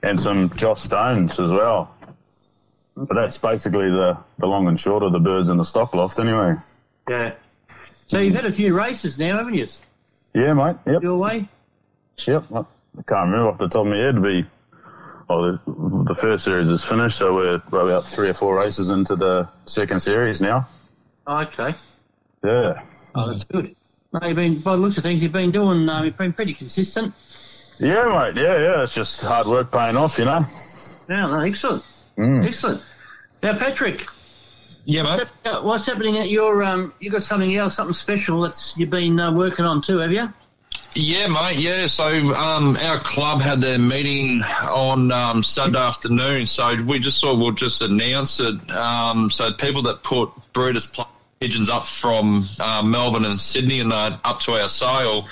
and 0.03 0.17
some 0.17 0.51
Josh 0.55 0.83
Stones 0.83 1.37
as 1.37 1.51
well. 1.51 1.93
But 2.95 3.13
that's 3.13 3.37
basically 3.37 3.89
the, 3.89 4.17
the 4.37 4.45
long 4.45 4.69
and 4.69 4.79
short 4.79 5.03
of 5.03 5.11
the 5.11 5.19
birds 5.19 5.49
in 5.49 5.57
the 5.57 5.65
stock 5.65 5.93
loft, 5.93 6.17
anyway. 6.17 6.55
yeah. 7.09 7.33
So 8.09 8.17
you've 8.17 8.35
had 8.35 8.45
a 8.45 8.51
few 8.51 8.75
races 8.75 9.19
now, 9.19 9.37
haven't 9.37 9.53
you? 9.53 9.67
Yeah, 10.33 10.53
mate. 10.53 10.77
Yep. 10.87 11.03
Your 11.03 11.17
way. 11.17 11.47
Yep. 12.25 12.45
I 12.51 12.63
can't 13.07 13.29
remember 13.29 13.49
off 13.49 13.59
the 13.59 13.67
top 13.67 13.85
of 13.85 13.87
my 13.87 13.97
head. 13.97 14.21
Be, 14.21 14.45
well, 15.29 15.59
the, 15.65 16.13
the 16.13 16.15
first 16.19 16.43
series 16.43 16.67
is 16.67 16.83
finished, 16.83 17.19
so 17.19 17.35
we're 17.35 17.61
about 17.71 18.05
three 18.07 18.29
or 18.29 18.33
four 18.33 18.57
races 18.57 18.89
into 18.89 19.15
the 19.15 19.47
second 19.65 19.99
series 19.99 20.41
now. 20.41 20.67
Okay. 21.27 21.75
Yeah. 22.43 22.81
Oh, 23.13 23.29
that's 23.29 23.43
good. 23.43 23.75
No, 24.11 24.27
you've 24.27 24.35
been, 24.35 24.61
by 24.61 24.71
the 24.71 24.81
looks 24.81 24.97
of 24.97 25.03
things, 25.03 25.21
you've 25.21 25.31
been 25.31 25.51
doing, 25.51 25.87
um, 25.87 26.03
you've 26.03 26.17
been 26.17 26.33
pretty 26.33 26.55
consistent. 26.55 27.13
Yeah, 27.79 28.05
mate. 28.05 28.41
Yeah, 28.41 28.57
yeah. 28.57 28.83
It's 28.83 28.95
just 28.95 29.21
hard 29.21 29.45
work 29.45 29.71
paying 29.71 29.95
off, 29.95 30.17
you 30.17 30.25
know. 30.25 30.43
Yeah, 31.07 31.27
no, 31.27 31.39
excellent. 31.41 31.83
Mm. 32.17 32.43
Excellent. 32.47 32.81
Now, 33.43 33.55
Patrick. 33.57 34.01
Yeah, 34.89 35.03
mate. 35.03 35.19
What's, 35.19 35.31
hap- 35.45 35.63
what's 35.63 35.85
happening 35.85 36.17
at 36.17 36.29
your, 36.29 36.63
um, 36.63 36.93
you 36.99 37.11
got 37.11 37.21
something 37.21 37.55
else, 37.55 37.75
something 37.75 37.93
special 37.93 38.41
that's 38.41 38.75
you've 38.75 38.89
been 38.89 39.19
uh, 39.19 39.31
working 39.31 39.63
on 39.63 39.83
too, 39.83 39.99
have 39.99 40.11
you? 40.11 40.27
Yeah, 40.95 41.27
mate. 41.27 41.57
Yeah, 41.57 41.85
so 41.85 42.07
um, 42.33 42.75
our 42.77 42.99
club 42.99 43.39
had 43.39 43.61
their 43.61 43.77
meeting 43.77 44.41
on 44.41 45.11
um, 45.11 45.43
Sunday 45.43 45.77
afternoon, 45.77 46.47
so 46.47 46.75
we 46.83 46.97
just 46.97 47.21
thought 47.21 47.37
we'll 47.37 47.51
just 47.51 47.83
announce 47.83 48.39
it. 48.39 48.55
Um, 48.71 49.29
so 49.29 49.53
people 49.53 49.83
that 49.83 50.01
put 50.01 50.31
breeders' 50.53 50.87
pl- 50.87 51.07
pigeons 51.39 51.69
up 51.69 51.85
from 51.85 52.45
uh, 52.59 52.81
Melbourne 52.81 53.25
and 53.25 53.39
Sydney 53.39 53.81
and 53.81 53.93
uh, 53.93 54.17
up 54.23 54.39
to 54.41 54.53
our 54.53 54.67
sale. 54.67 55.27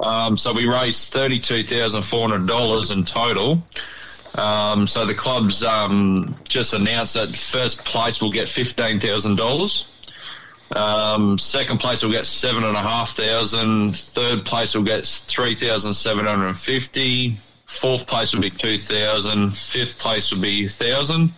Um, 0.00 0.38
so 0.38 0.54
we 0.54 0.66
raised 0.66 1.12
thirty-two 1.12 1.64
thousand 1.64 2.00
four 2.02 2.26
hundred 2.26 2.46
dollars 2.46 2.90
in 2.90 3.04
total. 3.04 3.62
Um, 4.36 4.86
so 4.86 5.06
the 5.06 5.14
club's 5.14 5.62
um, 5.64 6.36
just 6.44 6.74
announced 6.74 7.14
that 7.14 7.34
first 7.34 7.84
place 7.84 8.20
will 8.20 8.32
get 8.32 8.48
fifteen 8.48 9.00
thousand 9.00 9.36
dollars. 9.36 9.92
Um, 10.74 11.38
second 11.38 11.78
place 11.78 12.02
will 12.02 12.10
get 12.10 12.26
seven 12.26 12.64
and 12.64 12.76
a 12.76 12.82
half 12.82 13.16
thousand. 13.16 13.96
Third 13.96 14.44
place 14.44 14.74
will 14.74 14.82
get 14.82 15.06
three 15.06 15.54
thousand 15.54 15.94
seven 15.94 16.26
hundred 16.26 16.48
and 16.48 16.58
fifty. 16.58 17.36
Fourth 17.66 18.06
place 18.06 18.34
will 18.34 18.42
be 18.42 18.50
two 18.50 18.76
thousand. 18.78 19.52
Fifth 19.52 19.98
place 19.98 20.30
will 20.30 20.42
be 20.42 20.68
thousand. 20.68 21.30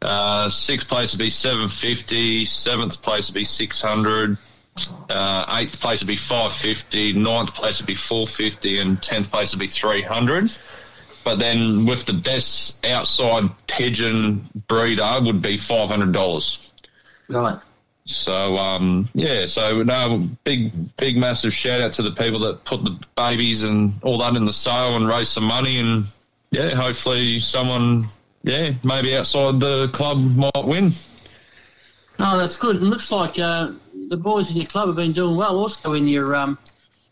Uh, 0.00 0.48
sixth 0.48 0.88
place 0.88 1.12
will 1.12 1.18
be 1.18 1.30
seven 1.30 1.68
fifty. 1.68 2.44
Seventh 2.44 3.02
place 3.02 3.28
will 3.28 3.34
be 3.34 3.44
six 3.44 3.80
hundred. 3.80 4.38
Uh, 5.10 5.44
eighth 5.58 5.80
place 5.80 6.00
will 6.00 6.08
be 6.08 6.16
five 6.16 6.52
fifty. 6.52 7.12
Ninth 7.12 7.52
place 7.54 7.80
will 7.80 7.86
be 7.86 7.94
four 7.94 8.26
fifty, 8.26 8.78
and 8.78 9.02
tenth 9.02 9.30
place 9.30 9.52
will 9.52 9.60
be 9.60 9.66
three 9.66 10.02
hundred. 10.02 10.50
But 11.24 11.38
then 11.38 11.86
with 11.86 12.04
the 12.04 12.12
best 12.12 12.84
outside 12.84 13.44
pigeon 13.68 14.48
breeder 14.66 15.18
would 15.20 15.40
be 15.40 15.56
five 15.56 15.88
hundred 15.88 16.12
dollars. 16.12 16.72
Right. 17.28 17.58
So 18.04 18.58
um, 18.58 19.08
yeah, 19.14 19.46
so 19.46 19.82
no 19.84 20.28
big, 20.42 20.96
big, 20.96 21.16
massive 21.16 21.54
shout 21.54 21.80
out 21.80 21.92
to 21.92 22.02
the 22.02 22.10
people 22.10 22.40
that 22.40 22.64
put 22.64 22.84
the 22.84 22.98
babies 23.16 23.62
and 23.62 23.94
all 24.02 24.18
that 24.18 24.34
in 24.34 24.44
the 24.44 24.52
sale 24.52 24.96
and 24.96 25.08
raised 25.08 25.30
some 25.30 25.44
money, 25.44 25.78
and 25.78 26.06
yeah, 26.50 26.70
hopefully 26.70 27.38
someone, 27.38 28.06
yeah, 28.42 28.72
maybe 28.82 29.16
outside 29.16 29.60
the 29.60 29.88
club 29.92 30.18
might 30.18 30.64
win. 30.64 30.92
No, 32.18 32.36
that's 32.36 32.56
good. 32.56 32.76
It 32.76 32.82
looks 32.82 33.12
like 33.12 33.38
uh, 33.38 33.70
the 34.08 34.16
boys 34.16 34.50
in 34.50 34.56
your 34.56 34.66
club 34.66 34.88
have 34.88 34.96
been 34.96 35.12
doing 35.12 35.36
well 35.36 35.56
also 35.58 35.92
in 35.92 36.08
your 36.08 36.34
um, 36.34 36.58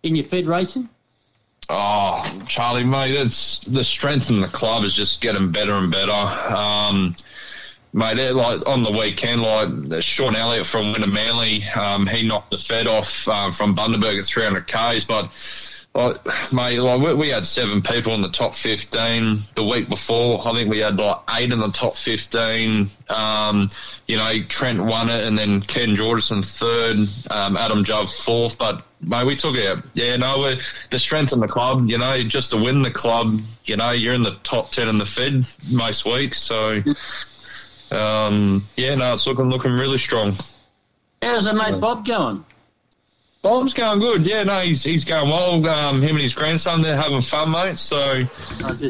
in 0.03 0.17
your 0.17 0.25
fed 0.25 0.47
racing. 0.47 0.89
Oh, 1.73 2.45
Charlie, 2.49 2.83
mate, 2.83 3.14
it's 3.14 3.61
the 3.61 3.85
strength 3.85 4.29
in 4.29 4.41
the 4.41 4.49
club 4.49 4.83
is 4.83 4.93
just 4.93 5.21
getting 5.21 5.53
better 5.53 5.73
and 5.73 5.93
better. 5.93 6.11
Um, 6.11 7.14
mate, 7.93 8.33
like 8.33 8.66
on 8.66 8.83
the 8.83 8.91
weekend, 8.91 9.43
like 9.43 10.03
Sean 10.03 10.35
Elliott 10.35 10.66
from 10.66 10.91
Winter 10.91 11.07
Manly, 11.07 11.62
um, 11.77 12.09
he 12.09 12.27
knocked 12.27 12.51
the 12.51 12.59
Fed 12.59 12.89
off 12.89 13.29
um, 13.29 13.53
from 13.53 13.77
Bundaberg 13.77 14.18
at 14.18 14.25
300 14.25 14.66
k's, 14.66 15.05
but. 15.05 15.31
Like, 15.93 16.25
mate, 16.53 16.79
like 16.79 17.01
we, 17.01 17.14
we 17.14 17.29
had 17.31 17.45
seven 17.45 17.83
people 17.83 18.14
in 18.14 18.23
the 18.23 18.31
top 18.31 18.55
15 18.55 19.41
the 19.57 19.64
week 19.64 19.89
before. 19.89 20.41
I 20.47 20.53
think 20.53 20.71
we 20.71 20.79
had 20.79 20.97
like 20.99 21.16
eight 21.31 21.51
in 21.51 21.59
the 21.59 21.73
top 21.73 21.97
15. 21.97 22.89
Um, 23.09 23.68
you 24.07 24.16
know, 24.16 24.41
Trent 24.45 24.85
won 24.85 25.11
it 25.11 25.25
and 25.25 25.37
then 25.37 25.62
Ken 25.62 25.97
Georgeson 25.97 26.45
third, 26.45 27.09
um, 27.33 27.57
Adam 27.57 27.83
Jove 27.83 28.09
fourth. 28.09 28.57
But, 28.57 28.85
mate, 29.01 29.26
we 29.26 29.36
took 29.36 29.57
it. 29.57 29.78
Yeah, 29.94 30.16
no, 30.16 30.40
we're 30.40 30.59
the 30.90 30.98
strength 30.98 31.32
in 31.32 31.40
the 31.40 31.48
club, 31.48 31.88
you 31.88 31.98
know, 31.98 32.22
just 32.22 32.51
to 32.51 32.57
win 32.57 32.82
the 32.82 32.90
club, 32.90 33.40
you 33.64 33.76
know, 33.76 33.90
you're 33.90 34.14
in 34.14 34.22
the 34.22 34.36
top 34.42 34.70
10 34.70 34.88
in 34.88 34.98
the 34.98 35.07
Fed 35.07 35.46
most 35.70 36.05
weeks. 36.05 36.40
So, 36.40 36.82
um, 37.90 38.64
yeah, 38.76 38.94
no, 38.94 39.12
it's 39.12 39.26
looking, 39.26 39.46
looking 39.46 39.72
really 39.72 39.98
strong. 39.98 40.34
How's 41.22 41.46
our 41.46 41.55
mate 41.55 41.80
Bob 41.80 42.07
going? 42.07 42.44
Bob's 43.42 43.72
going 43.72 44.01
good. 44.01 44.26
Yeah, 44.26 44.42
no, 44.42 44.61
he's 44.61 44.84
he's 44.84 45.07
going 45.07 45.30
well. 45.30 45.66
Um, 45.66 46.03
him 46.03 46.11
and 46.11 46.20
his 46.20 46.34
grandson, 46.34 46.82
they're 46.82 46.96
having 46.96 47.22
fun, 47.22 47.51
mate. 47.51 47.78
So, 47.78 48.20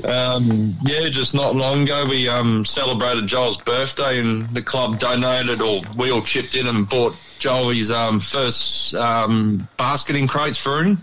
um, 0.05 0.75
yeah, 0.83 1.09
just 1.09 1.35
not 1.35 1.55
long 1.55 1.85
ago, 1.85 2.05
we 2.09 2.29
um, 2.29 2.65
celebrated 2.65 3.29
Joel's 3.29 3.59
birthday, 3.59 4.19
and 4.19 4.49
the 4.49 4.61
club 4.61 4.99
donated, 4.99 5.61
or 5.61 5.83
we 5.97 6.11
all 6.11 6.23
chipped 6.23 6.57
in 6.57 6.67
and 6.67 6.89
bought 6.89 7.15
Joel 7.41 7.71
his 7.71 7.91
um, 7.91 8.21
first 8.21 8.95
um, 8.95 9.67
basketing 9.77 10.29
crates 10.29 10.59
for 10.59 10.83
him. 10.83 11.03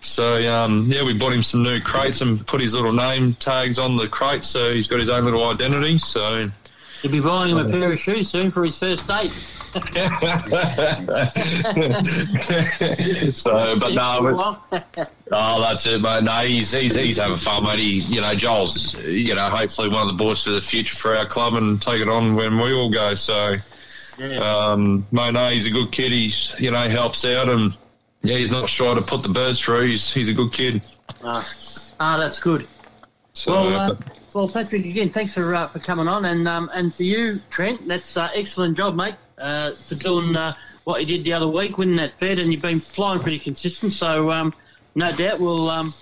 So, 0.00 0.36
um, 0.50 0.86
yeah, 0.90 1.04
we 1.04 1.12
bought 1.12 1.32
him 1.32 1.42
some 1.42 1.62
new 1.62 1.80
crates 1.80 2.22
and 2.22 2.46
put 2.46 2.60
his 2.60 2.72
little 2.72 2.92
name 2.92 3.34
tags 3.34 3.78
on 3.78 3.96
the 3.96 4.08
crates, 4.08 4.46
so 4.46 4.72
he's 4.72 4.86
got 4.86 5.00
his 5.00 5.10
own 5.10 5.24
little 5.24 5.44
identity. 5.50 5.98
So, 5.98 6.50
You'll 7.02 7.12
be 7.12 7.20
buying 7.20 7.50
him 7.52 7.58
a 7.58 7.70
pair 7.70 7.92
of 7.92 7.98
shoes 7.98 8.28
soon 8.28 8.50
for 8.50 8.62
his 8.64 8.78
first 8.78 9.08
date. 9.08 9.30
so, 13.32 13.78
but 13.78 13.94
no, 13.94 14.58
oh, 15.30 15.60
that's 15.60 15.86
it, 15.86 16.00
mate. 16.00 16.24
No, 16.24 16.40
he's 16.40 16.72
he's 16.72 16.94
he's 16.94 17.16
having 17.18 17.36
fun, 17.36 17.62
mate. 17.62 17.78
He, 17.78 18.00
you 18.00 18.20
know, 18.20 18.34
Joel's, 18.34 18.94
you 19.06 19.34
know, 19.34 19.48
hopefully 19.48 19.88
one 19.88 20.02
of 20.02 20.08
the 20.08 20.14
boys 20.22 20.44
for 20.44 20.50
the 20.50 20.60
future 20.60 20.96
for 20.96 21.16
our 21.16 21.24
club 21.24 21.54
and 21.54 21.80
take 21.80 22.02
it 22.02 22.08
on 22.08 22.34
when 22.34 22.58
we 22.58 22.74
all 22.74 22.90
go. 22.90 23.14
So, 23.14 23.56
um, 24.20 25.06
mate, 25.12 25.32
no, 25.32 25.50
he's 25.50 25.66
a 25.66 25.70
good 25.70 25.92
kid. 25.92 26.12
He's 26.12 26.54
you 26.58 26.70
know 26.70 26.88
helps 26.88 27.24
out 27.24 27.48
and 27.48 27.76
yeah, 28.22 28.36
he's 28.36 28.50
not 28.50 28.68
shy 28.68 28.94
to 28.94 29.02
put 29.02 29.22
the 29.22 29.28
birds 29.28 29.60
through. 29.60 29.86
He's 29.86 30.12
he's 30.12 30.28
a 30.28 30.34
good 30.34 30.52
kid. 30.52 30.82
Ah, 31.24 31.48
ah 31.98 32.16
that's 32.16 32.40
good. 32.40 32.66
So, 33.32 33.52
well, 33.52 33.92
uh, 33.92 33.96
well, 34.34 34.48
Patrick, 34.48 34.84
again, 34.84 35.10
thanks 35.10 35.32
for 35.32 35.54
uh, 35.54 35.68
for 35.68 35.78
coming 35.78 36.08
on, 36.08 36.24
and 36.26 36.46
um, 36.46 36.70
and 36.74 36.94
for 36.94 37.02
you, 37.02 37.38
Trent, 37.50 37.86
that's 37.86 38.16
uh, 38.16 38.28
excellent 38.34 38.76
job, 38.76 38.96
mate, 38.96 39.14
uh, 39.38 39.72
for 39.88 39.94
doing 39.94 40.36
uh, 40.36 40.54
what 40.84 41.00
you 41.00 41.06
did 41.06 41.24
the 41.24 41.32
other 41.32 41.48
week, 41.48 41.78
winning 41.78 41.96
that 41.96 42.12
Fed, 42.12 42.38
and 42.38 42.52
you've 42.52 42.62
been 42.62 42.80
flying 42.80 43.22
pretty 43.22 43.38
consistent. 43.38 43.92
So 43.92 44.30
um, 44.30 44.52
no 44.94 45.12
doubt 45.12 45.40
we'll 45.40 45.70
um, 45.70 45.94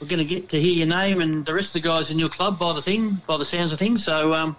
we're 0.00 0.08
going 0.08 0.18
to 0.18 0.24
get 0.24 0.48
to 0.50 0.60
hear 0.60 0.72
your 0.72 0.86
name 0.86 1.20
and 1.20 1.44
the 1.44 1.54
rest 1.54 1.68
of 1.68 1.82
the 1.82 1.88
guys 1.88 2.10
in 2.10 2.18
your 2.18 2.28
club 2.28 2.58
by 2.58 2.72
the 2.72 2.82
thing, 2.82 3.12
by 3.26 3.36
the 3.36 3.46
sounds 3.46 3.72
of 3.72 3.78
things. 3.78 4.04
So 4.04 4.34
um, 4.34 4.56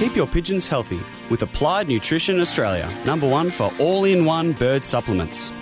Keep 0.00 0.16
your 0.16 0.26
pigeons 0.26 0.66
healthy 0.66 0.98
with 1.28 1.42
Applied 1.42 1.86
Nutrition 1.86 2.40
Australia, 2.40 2.90
number 3.04 3.28
one 3.28 3.50
for 3.50 3.70
all 3.78 4.04
in 4.04 4.24
one 4.24 4.52
bird 4.52 4.82
supplements. 4.82 5.52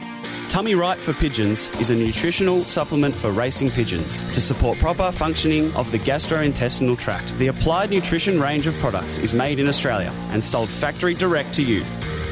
Tummy 0.49 0.75
Right 0.75 1.01
for 1.01 1.12
Pigeons 1.12 1.69
is 1.79 1.91
a 1.91 1.95
nutritional 1.95 2.65
supplement 2.65 3.15
for 3.15 3.31
racing 3.31 3.70
pigeons 3.70 4.23
to 4.33 4.41
support 4.41 4.79
proper 4.79 5.12
functioning 5.12 5.70
of 5.75 5.93
the 5.93 5.99
gastrointestinal 5.99 6.99
tract. 6.99 7.37
The 7.37 7.49
Applied 7.49 7.91
Nutrition 7.91 8.41
range 8.41 8.66
of 8.66 8.75
products 8.79 9.19
is 9.19 9.35
made 9.35 9.61
in 9.61 9.69
Australia 9.69 10.11
and 10.31 10.43
sold 10.43 10.70
factory 10.70 11.12
direct 11.12 11.53
to 11.55 11.62
you. 11.62 11.85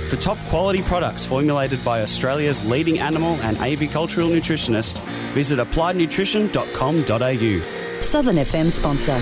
For 0.08 0.16
top 0.16 0.38
quality 0.48 0.80
products 0.82 1.26
formulated 1.26 1.84
by 1.84 2.00
Australia's 2.00 2.66
leading 2.68 3.00
animal 3.00 3.34
and 3.42 3.58
avicultural 3.58 4.34
nutritionist, 4.34 4.98
visit 5.34 5.58
appliednutrition.com.au. 5.58 8.02
Southern 8.02 8.36
FM 8.36 8.70
sponsor. 8.70 9.18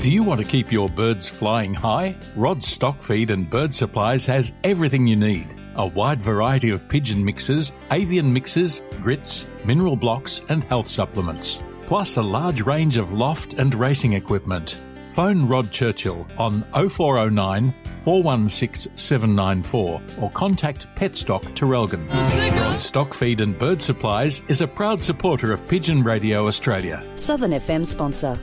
Do 0.00 0.10
you 0.10 0.22
want 0.22 0.40
to 0.40 0.46
keep 0.46 0.72
your 0.72 0.88
birds 0.88 1.28
flying 1.28 1.74
high? 1.74 2.16
Rod 2.36 2.64
Stock 2.64 3.02
Feed 3.02 3.30
and 3.30 3.50
Bird 3.50 3.74
Supplies 3.74 4.24
has 4.26 4.54
everything 4.64 5.06
you 5.06 5.16
need. 5.16 5.54
A 5.78 5.86
wide 5.86 6.22
variety 6.22 6.70
of 6.70 6.88
pigeon 6.88 7.22
mixes, 7.22 7.72
avian 7.90 8.32
mixes, 8.32 8.80
grits, 9.02 9.46
mineral 9.66 9.94
blocks, 9.94 10.40
and 10.48 10.64
health 10.64 10.88
supplements. 10.88 11.62
Plus 11.84 12.16
a 12.16 12.22
large 12.22 12.62
range 12.62 12.96
of 12.96 13.12
loft 13.12 13.54
and 13.54 13.74
racing 13.74 14.14
equipment. 14.14 14.82
Phone 15.14 15.46
Rod 15.46 15.70
Churchill 15.70 16.26
on 16.38 16.62
0409 16.72 17.74
416 18.04 18.96
794 18.96 20.00
or 20.22 20.30
contact 20.30 20.86
Petstock 20.94 21.42
Traralgon. 21.54 22.08
Rod 22.08 22.80
Stock 22.80 23.12
Feed 23.12 23.42
and 23.42 23.58
Bird 23.58 23.82
Supplies 23.82 24.40
is 24.48 24.62
a 24.62 24.66
proud 24.66 25.04
supporter 25.04 25.52
of 25.52 25.66
Pigeon 25.68 26.02
Radio 26.02 26.46
Australia. 26.46 27.04
Southern 27.16 27.50
FM 27.50 27.84
sponsor. 27.84 28.38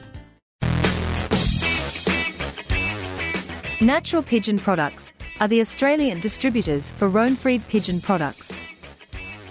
Natural 3.81 4.22
Pigeon 4.22 4.60
Products 4.60 5.14
are 5.39 5.47
the 5.47 5.60
Australian 5.60 6.19
distributors 6.19 6.91
for 6.91 7.10
Rohnfried 7.10 7.68
Pigeon 7.68 7.99
Products. 8.01 8.64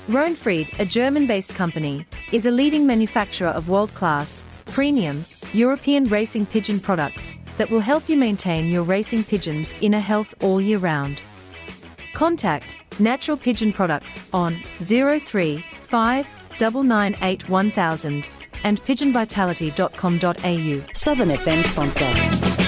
Rohnfried, 0.09 0.79
a 0.79 0.85
German 0.85 1.27
based 1.27 1.55
company, 1.55 2.07
is 2.33 2.47
a 2.47 2.51
leading 2.51 2.87
manufacturer 2.87 3.49
of 3.49 3.69
world 3.69 3.95
class, 3.95 4.45
premium, 4.67 5.25
European 5.53 6.05
racing 6.05 6.47
pigeon 6.47 6.81
products 6.81 7.35
that 7.59 7.71
will 7.71 7.81
help 7.81 8.09
you 8.09 8.17
maintain 8.17 8.71
your 8.71 8.83
racing 8.83 9.25
pigeon's 9.25 9.75
inner 9.83 10.01
health 10.01 10.35
all 10.43 10.61
year 10.61 10.79
round. 10.79 11.23
Contact 12.15 12.77
Natural 12.99 13.37
Pigeon 13.37 13.73
Products 13.73 14.23
on 14.33 14.61
035 14.63 16.27
998 16.61 17.49
1000 17.49 18.29
and 18.65 18.81
pigeonvitality.com.au. 18.83 20.95
Southern 20.95 21.29
FM 21.29 21.65
sponsor. 21.65 22.62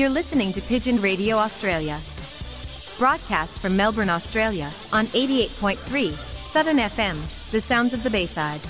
You're 0.00 0.08
listening 0.08 0.50
to 0.54 0.62
Pigeon 0.62 0.96
Radio 1.02 1.36
Australia. 1.36 1.98
Broadcast 2.96 3.58
from 3.58 3.76
Melbourne, 3.76 4.08
Australia 4.08 4.70
on 4.94 5.04
88.3 5.08 6.12
Southern 6.12 6.78
FM, 6.78 7.16
the 7.50 7.60
sounds 7.60 7.92
of 7.92 8.02
the 8.02 8.08
Bayside. 8.08 8.62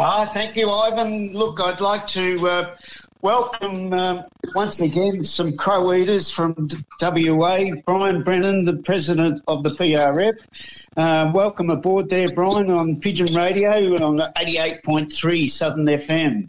Ah, 0.00 0.30
thank 0.32 0.54
you, 0.54 0.70
Ivan. 0.70 1.32
Look, 1.32 1.60
I'd 1.60 1.80
like 1.80 2.06
to 2.08 2.48
uh, 2.48 2.76
welcome 3.20 3.92
um, 3.92 4.22
once 4.54 4.80
again 4.80 5.24
some 5.24 5.56
crow 5.56 5.92
eaters 5.92 6.30
from 6.30 6.54
WA. 7.00 7.64
Brian 7.84 8.22
Brennan, 8.22 8.64
the 8.64 8.76
president 8.84 9.42
of 9.48 9.64
the 9.64 9.70
PRF. 9.70 10.38
Uh, 10.96 11.32
welcome 11.34 11.70
aboard 11.70 12.08
there, 12.08 12.30
Brian, 12.30 12.70
on 12.70 13.00
Pigeon 13.00 13.34
Radio 13.34 13.70
on 13.96 14.18
88.3 14.34 15.50
Southern 15.50 15.86
FM. 15.86 16.48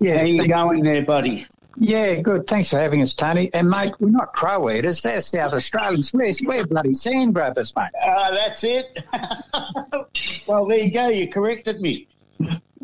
Yeah, 0.00 0.16
How 0.16 0.24
you 0.24 0.48
going 0.48 0.82
there, 0.82 1.04
buddy? 1.04 1.46
Yeah, 1.78 2.14
good. 2.22 2.46
Thanks 2.46 2.70
for 2.70 2.78
having 2.78 3.02
us, 3.02 3.12
Tony. 3.12 3.50
And 3.52 3.68
mate, 3.68 3.92
we're 4.00 4.08
not 4.08 4.32
crow 4.32 4.70
eaters. 4.70 5.02
They're 5.02 5.20
South 5.20 5.52
Australians. 5.52 6.10
We're, 6.10 6.32
we're 6.44 6.66
bloody 6.66 6.94
sand 6.94 7.34
grabbers, 7.34 7.76
mate. 7.76 7.90
Ah, 8.02 8.30
that's 8.32 8.64
it. 8.64 8.98
well, 10.48 10.64
there 10.64 10.78
you 10.78 10.90
go. 10.90 11.08
You 11.08 11.30
corrected 11.30 11.82
me. 11.82 12.08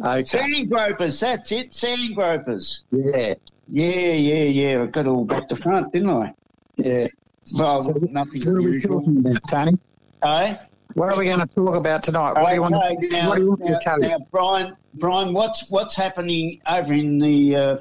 Okay. 0.03 0.25
Sand 0.25 0.71
gropers. 0.71 1.21
That's 1.21 1.53
it. 1.53 1.73
Sand 1.73 2.15
gropers. 2.15 2.85
Yeah. 2.91 3.35
Yeah, 3.69 4.13
yeah, 4.13 4.45
yeah. 4.45 4.83
I 4.83 4.87
got 4.87 5.07
all 5.07 5.25
back 5.25 5.49
to 5.49 5.57
front, 5.57 5.93
didn't 5.93 6.11
I? 6.11 6.35
Yeah. 6.77 7.07
Well, 7.55 7.83
nothing 8.11 8.41
What 8.41 8.47
are 8.47 8.63
we 8.63 8.81
talking 8.81 9.19
about, 9.19 9.49
Tony? 9.49 9.79
Eh? 10.23 10.57
What 10.95 11.13
are 11.13 11.19
we 11.19 11.25
going 11.27 11.41
to 11.41 11.47
talk 11.47 11.75
about 11.75 12.03
tonight? 12.03 12.35
What 12.35 12.49
do 12.49 12.55
you 12.55 12.63
want, 12.63 12.75
to, 12.75 13.09
now, 13.09 13.29
what 13.29 13.37
do 13.37 13.43
you 13.43 13.49
want 13.51 13.61
now, 13.61 13.79
to 13.79 13.81
tell 13.83 14.03
you? 14.03 14.19
Brian, 14.31 14.77
Brian, 14.95 15.33
what's 15.33 15.71
what's 15.71 15.95
happening 15.95 16.61
over 16.69 16.93
in 16.93 17.19
the 17.19 17.57
uh, 17.57 17.79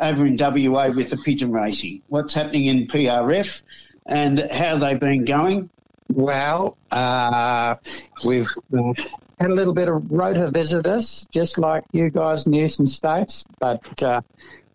over 0.00 0.26
in 0.26 0.36
WA 0.38 0.88
with 0.90 1.10
the 1.10 1.18
pigeon 1.18 1.52
racing? 1.52 2.02
What's 2.08 2.32
happening 2.32 2.66
in 2.66 2.86
PRF, 2.86 3.62
and 4.06 4.50
how 4.50 4.78
they've 4.78 4.98
been 4.98 5.24
going? 5.24 5.70
Well, 6.08 6.78
uh, 6.90 7.76
we've 8.24 8.48
uh, 8.76 8.92
had 9.38 9.50
a 9.50 9.54
little 9.54 9.74
bit 9.74 9.88
of 9.88 10.02
rotavirus, 10.04 11.28
just 11.30 11.58
like 11.58 11.84
you 11.92 12.10
guys 12.10 12.46
in 12.46 12.52
the 12.52 12.58
eastern 12.58 12.86
states, 12.86 13.44
but 13.58 14.02
uh, 14.02 14.20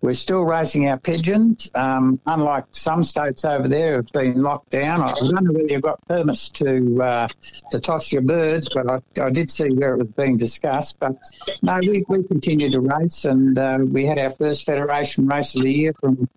we're 0.02 0.14
still 0.14 0.44
racing 0.44 0.88
our 0.88 0.98
pigeons. 0.98 1.70
Um, 1.76 2.20
unlike 2.26 2.66
some 2.72 3.04
states 3.04 3.44
over 3.44 3.68
there 3.68 3.98
have 3.98 4.08
been 4.08 4.42
locked 4.42 4.70
down. 4.70 5.02
I 5.02 5.14
don't 5.14 5.44
know 5.44 5.52
whether 5.52 5.68
you've 5.68 5.82
got 5.82 6.06
permits 6.08 6.50
to 6.50 7.02
uh, 7.04 7.28
to 7.72 7.80
toss 7.80 8.12
your 8.12 8.22
birds, 8.22 8.70
but 8.74 8.90
I, 8.90 9.22
I 9.22 9.30
did 9.30 9.52
see 9.52 9.70
where 9.70 9.96
it 9.96 9.98
was 9.98 10.08
being 10.08 10.38
discussed. 10.38 10.98
But 11.00 11.18
no, 11.62 11.80
we, 11.80 12.06
we 12.08 12.24
continue 12.24 12.70
to 12.70 12.80
race, 12.80 13.26
and 13.26 13.58
uh, 13.58 13.80
we 13.82 14.06
had 14.06 14.20
our 14.20 14.32
first 14.32 14.66
federation 14.66 15.28
race 15.28 15.56
of 15.56 15.64
the 15.64 15.72
year 15.72 15.94
from 16.00 16.30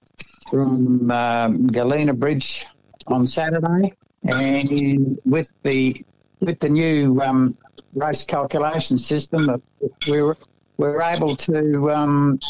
from 0.51 1.11
um, 1.11 1.67
Galena 1.69 2.15
Bridge 2.15 2.67
on 3.07 3.27
Saturday, 3.27 3.95
and 4.25 5.19
with 5.25 5.53
the 5.63 6.05
with 6.41 6.59
the 6.59 6.69
new 6.69 7.21
um, 7.21 7.57
race 7.95 8.25
calculation 8.25 8.99
system, 8.99 9.63
we 10.09 10.23
were 10.23 10.37
we 10.79 10.89
were 10.89 11.03
able 11.03 11.37
to 11.37 11.93
um, 11.93 12.41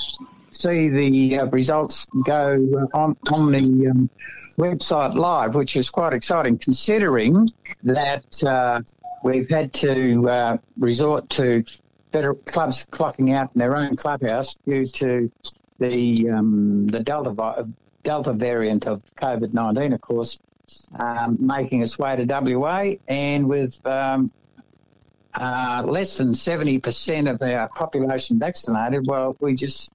see 0.50 0.88
the 0.88 1.40
uh, 1.40 1.46
results 1.46 2.06
go 2.24 2.88
on 2.94 3.16
on 3.32 3.52
the 3.52 3.88
um, 3.88 4.10
website 4.56 5.14
live, 5.14 5.54
which 5.54 5.76
is 5.76 5.90
quite 5.90 6.12
exciting, 6.12 6.58
considering 6.58 7.50
that 7.82 8.44
uh, 8.44 8.80
we've 9.24 9.48
had 9.48 9.72
to 9.72 10.28
uh, 10.28 10.56
resort 10.78 11.28
to 11.30 11.64
better 12.12 12.34
clubs 12.34 12.86
clocking 12.90 13.34
out 13.34 13.50
in 13.54 13.58
their 13.58 13.76
own 13.76 13.96
clubhouse 13.96 14.54
due 14.66 14.84
to 14.86 15.30
the 15.78 16.30
um, 16.30 16.86
the 16.86 17.00
Delta 17.00 17.66
Delta 18.04 18.32
variant 18.32 18.86
of 18.86 19.02
COVID 19.16 19.52
nineteen, 19.52 19.92
of 19.92 20.00
course, 20.00 20.38
um, 20.98 21.38
making 21.40 21.82
its 21.82 21.98
way 21.98 22.14
to 22.16 22.24
WA, 22.24 22.92
and 23.08 23.48
with 23.48 23.84
um, 23.86 24.30
uh, 25.34 25.82
less 25.86 26.18
than 26.18 26.34
seventy 26.34 26.78
percent 26.78 27.28
of 27.28 27.40
our 27.42 27.68
population 27.68 28.38
vaccinated, 28.38 29.06
well, 29.06 29.36
we 29.40 29.54
just 29.54 29.92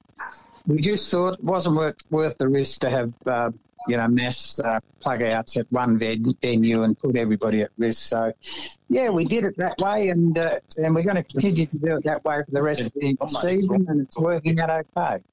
we 0.66 0.78
just 0.78 1.10
thought 1.10 1.36
it 1.36 1.44
wasn't 1.44 1.76
worth, 1.76 1.96
worth 2.10 2.38
the 2.38 2.48
risk 2.48 2.82
to 2.82 2.90
have 2.90 3.14
uh, 3.26 3.52
you 3.88 3.98
know 3.98 4.08
mass 4.08 4.60
uh, 4.60 4.80
plug 5.00 5.22
outs 5.24 5.58
at 5.58 5.72
one 5.72 5.98
ven- 5.98 6.36
venue 6.42 6.84
and 6.84 7.00
put 7.00 7.16
everybody 7.16 7.62
at 7.62 7.72
risk. 7.78 8.10
So 8.10 8.34
yeah, 8.90 9.10
we 9.10 9.26
did 9.26 9.44
it 9.44 9.58
that 9.58 9.80
way, 9.80 10.10
and 10.10 10.38
uh, 10.38 10.60
and 10.78 10.94
we're 10.94 11.04
going 11.04 11.16
to 11.16 11.24
continue 11.24 11.66
to 11.66 11.78
do 11.78 11.98
it 11.98 12.04
that 12.04 12.24
way 12.26 12.42
for 12.44 12.52
the 12.52 12.62
rest 12.62 12.82
of 12.82 12.94
the 12.94 13.18
season, 13.42 13.86
and 13.90 14.02
it's 14.02 14.18
working 14.18 14.60
out 14.60 14.70
okay. 14.70 15.24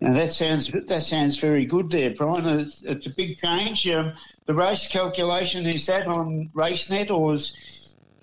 Now 0.00 0.12
that 0.12 0.32
sounds 0.32 0.70
that 0.70 1.02
sounds 1.02 1.36
very 1.36 1.64
good 1.64 1.90
there, 1.90 2.10
Brian. 2.10 2.60
It's, 2.60 2.82
it's 2.82 3.06
a 3.06 3.10
big 3.10 3.38
change. 3.38 3.88
Um, 3.88 4.12
the 4.46 4.54
race 4.54 4.88
calculation 4.88 5.64
is 5.66 5.86
that 5.86 6.06
on 6.06 6.50
RaceNet 6.54 7.10
or 7.10 7.34
is 7.34 7.56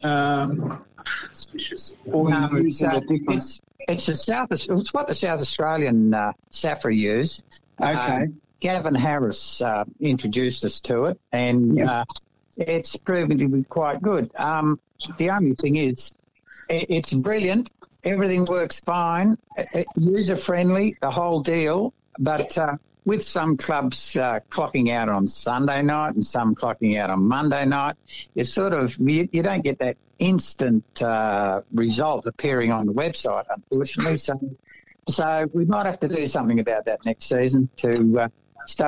um, 0.03 0.83
or 2.05 2.29
No, 2.29 2.49
you 2.53 2.67
it's, 2.67 2.83
uh, 2.83 2.99
it's, 3.09 3.61
it's 3.79 4.07
a 4.07 4.15
South. 4.15 4.51
It's 4.51 4.93
what 4.93 5.07
the 5.07 5.13
South 5.13 5.41
Australian 5.41 6.13
uh, 6.13 6.33
SAFRA 6.51 6.95
use. 6.95 7.41
Okay. 7.79 7.97
Um, 7.97 8.41
Gavin 8.59 8.93
Harris 8.93 9.61
uh, 9.61 9.85
introduced 9.99 10.63
us 10.63 10.79
to 10.81 11.05
it, 11.05 11.19
and 11.31 11.81
uh, 11.81 12.05
it's 12.57 12.95
proven 12.95 13.37
to 13.39 13.47
be 13.47 13.63
quite 13.63 14.01
good. 14.01 14.29
Um, 14.35 14.79
the 15.17 15.31
only 15.31 15.55
thing 15.55 15.77
is, 15.77 16.13
i 16.69 16.85
it's 16.87 17.13
brilliant. 17.13 17.71
Everything 18.03 18.45
works 18.45 18.79
fine, 18.79 19.37
user 19.95 20.35
friendly, 20.35 20.95
the 21.01 21.09
whole 21.09 21.41
deal. 21.41 21.93
But 22.19 22.57
uh, 22.57 22.77
with 23.05 23.23
some 23.23 23.57
clubs 23.57 24.15
uh, 24.15 24.39
clocking 24.49 24.91
out 24.91 25.09
on 25.09 25.27
Sunday 25.27 25.81
night 25.81 26.13
and 26.13 26.23
some 26.23 26.53
clocking 26.55 26.99
out 26.99 27.09
on 27.09 27.23
Monday 27.23 27.65
night, 27.65 27.95
you 28.35 28.43
sort 28.43 28.73
of 28.73 28.95
you, 28.97 29.27
you 29.31 29.41
don't 29.43 29.63
get 29.63 29.79
that 29.79 29.97
instant 30.19 31.01
uh, 31.01 31.61
result 31.73 32.27
appearing 32.27 32.71
on 32.71 32.85
the 32.85 32.93
website, 32.93 33.45
unfortunately. 33.49 34.17
So, 34.17 34.39
so 35.09 35.49
we 35.53 35.65
might 35.65 35.87
have 35.87 35.99
to 36.01 36.07
do 36.07 36.25
something 36.27 36.59
about 36.59 36.85
that 36.85 37.03
next 37.05 37.25
season 37.25 37.69
to 37.77 38.19
uh, 38.19 38.27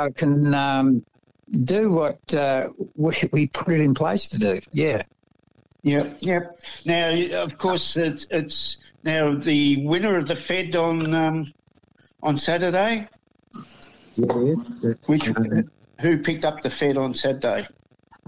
it 0.05 0.15
can 0.15 0.53
um, 0.53 1.05
do 1.63 1.91
what 1.91 2.33
uh, 2.33 2.69
we, 2.95 3.15
we 3.31 3.47
put 3.47 3.73
it 3.73 3.81
in 3.81 3.93
place 3.93 4.29
to 4.29 4.37
do. 4.37 4.59
Yeah. 4.71 5.03
Yep, 5.81 6.17
yep. 6.21 6.61
Now, 6.85 7.43
of 7.43 7.57
course, 7.57 7.97
it's, 7.97 8.25
it's 8.29 8.77
now 9.03 9.35
the 9.35 9.85
winner 9.85 10.17
of 10.17 10.27
the 10.27 10.35
Fed 10.35 10.75
on 10.77 11.13
um, 11.13 11.53
on 12.21 12.37
Saturday. 12.37 13.09
Which 15.05 15.25
who 16.01 16.17
picked 16.17 16.45
up 16.45 16.61
the 16.61 16.69
Fed 16.69 16.97
on 16.97 17.13
Saturday? 17.13 17.67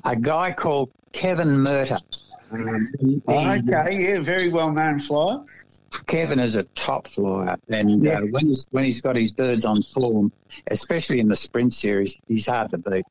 A 0.04 0.16
guy 0.16 0.52
called 0.52 0.92
Kevin 1.14 1.50
Murta. 1.50 2.00
Um, 2.52 2.94
he- 3.00 3.22
okay, 3.28 3.98
yeah, 4.14 4.22
very 4.22 4.50
well 4.50 4.72
known 4.72 5.00
flyer. 5.00 5.40
Kevin 6.08 6.40
is 6.40 6.56
a 6.56 6.64
top 6.76 7.08
flyer, 7.08 7.56
and 7.70 8.04
Yeah. 8.04 8.20
uh, 8.20 8.22
when 8.32 8.48
he's 8.48 8.66
when 8.72 8.84
he's 8.86 9.02
got 9.02 9.16
his 9.16 9.32
birds 9.34 9.66
on 9.66 9.82
form, 9.82 10.32
especially 10.68 11.20
in 11.20 11.28
the 11.28 11.36
sprint 11.36 11.74
series, 11.74 12.16
he's 12.28 12.46
hard 12.46 12.72
to 12.72 12.78
beat. 12.78 13.06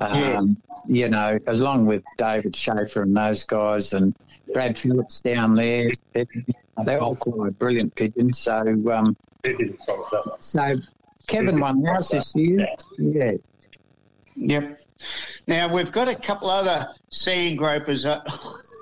Um, 0.00 0.56
You 0.86 1.10
know, 1.10 1.38
as 1.46 1.60
long 1.60 1.86
with 1.86 2.02
David 2.16 2.56
Schaefer 2.56 3.02
and 3.02 3.14
those 3.14 3.44
guys, 3.44 3.92
and 3.92 4.14
Brad 4.54 4.78
Phillips 4.78 5.20
down 5.20 5.54
there, 5.54 5.90
they, 6.14 6.26
they 6.86 6.96
all 6.96 7.16
fly 7.16 7.50
brilliant 7.50 7.94
pigeons. 7.94 8.38
So, 8.38 8.56
um, 8.90 9.14
so 10.38 10.74
Kevin 11.30 11.60
won 11.60 11.86
ours 11.86 12.08
this 12.08 12.34
year. 12.34 12.66
Yeah. 12.98 13.32
Yep. 14.36 14.80
Now 15.46 15.72
we've 15.72 15.92
got 15.92 16.08
a 16.08 16.14
couple 16.14 16.50
other 16.50 16.88
sand 17.10 17.58
gropers 17.58 18.04
uh, 18.04 18.22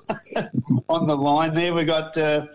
on 0.88 1.06
the 1.06 1.16
line 1.16 1.54
there. 1.54 1.74
We've 1.74 1.86
got 1.86 2.16
uh, 2.16 2.46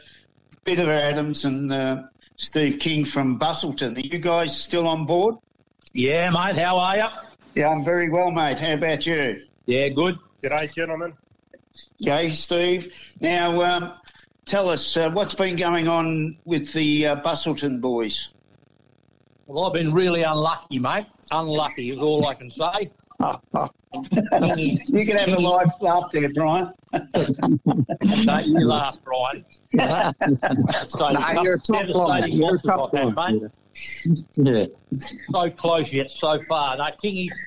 Peter 0.65 0.89
Adams 0.91 1.45
and 1.45 1.71
uh, 1.71 2.03
Steve 2.37 2.79
King 2.79 3.05
from 3.05 3.39
Busselton. 3.39 3.97
Are 3.97 4.07
you 4.07 4.19
guys 4.19 4.59
still 4.59 4.87
on 4.87 5.05
board? 5.05 5.35
Yeah, 5.93 6.29
mate. 6.31 6.57
How 6.57 6.77
are 6.77 6.97
you? 6.97 7.05
Yeah, 7.55 7.69
I'm 7.69 7.85
very 7.85 8.09
well, 8.09 8.31
mate. 8.31 8.59
How 8.59 8.73
about 8.73 9.05
you? 9.05 9.41
Yeah, 9.65 9.89
good. 9.89 10.17
G'day, 10.41 10.73
gentlemen. 10.73 11.13
Okay, 12.01 12.29
Steve. 12.29 12.93
Now, 13.21 13.61
um, 13.61 13.93
tell 14.45 14.69
us 14.69 14.97
uh, 14.97 15.11
what's 15.11 15.35
been 15.35 15.55
going 15.55 15.87
on 15.87 16.37
with 16.45 16.73
the 16.73 17.07
uh, 17.07 17.21
Busselton 17.21 17.79
boys. 17.79 18.32
Well, 19.45 19.65
I've 19.65 19.73
been 19.73 19.93
really 19.93 20.23
unlucky, 20.23 20.79
mate. 20.79 21.05
Unlucky 21.31 21.91
is 21.91 21.99
all 21.99 22.25
I 22.25 22.33
can 22.33 22.49
say. 22.49 22.91
you 23.21 25.05
can 25.05 25.17
have 25.17 25.29
a 25.29 25.39
live 25.39 25.67
laugh 25.79 26.11
there, 26.11 26.31
Brian. 26.33 26.71
Don't 26.91 28.47
you 28.47 28.65
laugh, 28.65 28.97
Brian. 29.03 29.45
so, 30.87 31.09
No, 31.09 31.41
you're 31.41 31.55
a 31.55 31.59
top 31.59 31.81
devastating 31.81 31.93
line. 31.93 32.31
You're 32.31 32.55
a 32.55 32.59
top 32.59 32.93
I've 32.93 33.15
had, 33.15 33.15
mate. 33.15 33.51
Yeah. 34.35 34.65
So 35.31 35.49
close 35.51 35.93
yet 35.93 36.09
so 36.11 36.41
far. 36.43 36.77
No, 36.77 36.85
Kingy's 37.03 37.37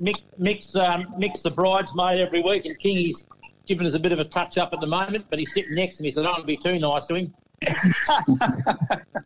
mix, 0.00 0.22
mix, 0.38 0.74
um, 0.76 1.14
mix 1.18 1.42
the 1.42 1.50
bridesmaid 1.50 2.20
every 2.20 2.42
week, 2.42 2.64
and 2.64 2.78
Kingy's 2.78 3.24
giving 3.66 3.86
us 3.86 3.94
a 3.94 3.98
bit 3.98 4.12
of 4.12 4.18
a 4.18 4.24
touch 4.24 4.58
up 4.58 4.72
at 4.72 4.80
the 4.80 4.86
moment, 4.86 5.26
but 5.28 5.38
he's 5.38 5.52
sitting 5.52 5.74
next 5.74 5.96
to 5.96 6.02
me, 6.02 6.12
so 6.12 6.20
I 6.20 6.24
don't 6.24 6.32
want 6.32 6.42
to 6.42 6.46
be 6.46 6.56
too 6.56 6.78
nice 6.78 7.06
to 7.06 7.14
him. 7.14 7.34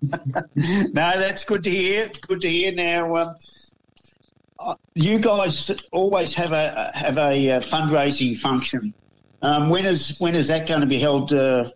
no, 0.03 0.93
that's 0.95 1.45
good 1.45 1.65
to 1.65 1.71
hear. 1.71 2.07
It's 2.07 2.19
good 2.19 2.41
to 2.43 2.49
hear. 2.49 2.73
Now, 2.73 3.17
um, 3.17 3.37
uh, 4.59 4.75
you 4.95 5.19
guys 5.19 5.71
always 5.91 6.35
have 6.35 6.53
a 6.53 6.91
have 6.95 7.19
a 7.19 7.51
uh, 7.53 7.61
fundraising 7.61 8.37
function. 8.39 8.95
Um, 9.43 9.69
when 9.71 9.85
is 9.87 10.19
when 10.19 10.35
is 10.35 10.49
that 10.49 10.69
going 10.69 10.81
to 10.83 10.87
be 10.87 10.99
held? 10.99 11.33
Uh, 11.33 11.71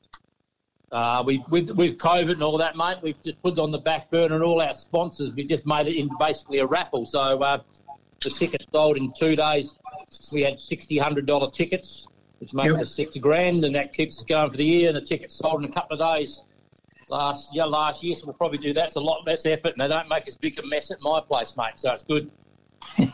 Uh, 0.93 1.24
we 1.26 1.43
with 1.51 1.70
with 1.70 1.98
COVID 1.98 2.35
and 2.35 2.43
all 2.43 2.56
that, 2.59 2.76
mate. 2.76 2.98
We've 3.02 3.20
just 3.24 3.43
put 3.43 3.55
it 3.55 3.59
on 3.59 3.72
the 3.72 3.81
back 3.81 4.10
burner, 4.12 4.36
and 4.36 4.44
all 4.44 4.60
our 4.60 4.76
sponsors. 4.76 5.32
We 5.35 5.44
just 5.44 5.66
made 5.66 5.89
it 5.89 5.97
into 5.97 6.14
basically 6.20 6.60
a 6.60 6.66
raffle. 6.66 7.05
So 7.05 7.18
uh, 7.43 7.62
the 8.22 8.31
tickets 8.31 8.64
sold 8.70 8.98
in 8.98 9.12
two 9.18 9.35
days. 9.35 9.70
We 10.32 10.43
had 10.43 10.60
sixty 10.60 10.97
hundred 10.97 11.26
dollar 11.26 11.51
tickets, 11.51 12.06
which 12.44 12.52
makes 12.52 12.72
Yep. 12.72 12.80
us 12.82 12.94
sixty 12.94 13.18
grand, 13.20 13.64
and 13.64 13.74
that 13.74 13.94
keeps 13.94 14.18
us 14.18 14.24
going 14.24 14.50
for 14.50 14.58
the 14.58 14.66
year. 14.66 14.88
And 14.88 14.96
the 14.98 15.00
tickets 15.00 15.34
sold 15.34 15.64
in 15.64 15.70
a 15.70 15.72
couple 15.72 15.98
of 15.98 16.16
days 16.18 16.44
last 17.08 17.48
yeah 17.54 17.64
last 17.64 18.02
year. 18.02 18.14
So 18.16 18.26
we'll 18.26 18.34
probably 18.34 18.58
do 18.58 18.74
that. 18.74 18.88
It's 18.88 18.96
a 18.96 19.00
lot 19.00 19.26
less 19.26 19.46
effort, 19.46 19.72
and 19.72 19.80
they 19.80 19.88
don't 19.88 20.10
make 20.10 20.28
as 20.28 20.36
big 20.36 20.58
a 20.58 20.66
mess 20.66 20.90
at 20.90 21.00
my 21.00 21.22
place, 21.22 21.56
mate. 21.56 21.72
So 21.76 21.92
it's 21.92 22.02
good. 22.02 22.30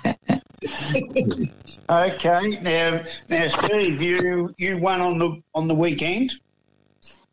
okay. 1.89 2.61
Now, 2.61 3.03
now, 3.29 3.47
Steve, 3.47 4.03
you 4.03 4.53
you 4.59 4.79
won 4.79 5.01
on 5.01 5.19
the 5.19 5.41
on 5.55 5.69
the 5.69 5.77
weekend. 5.77 6.33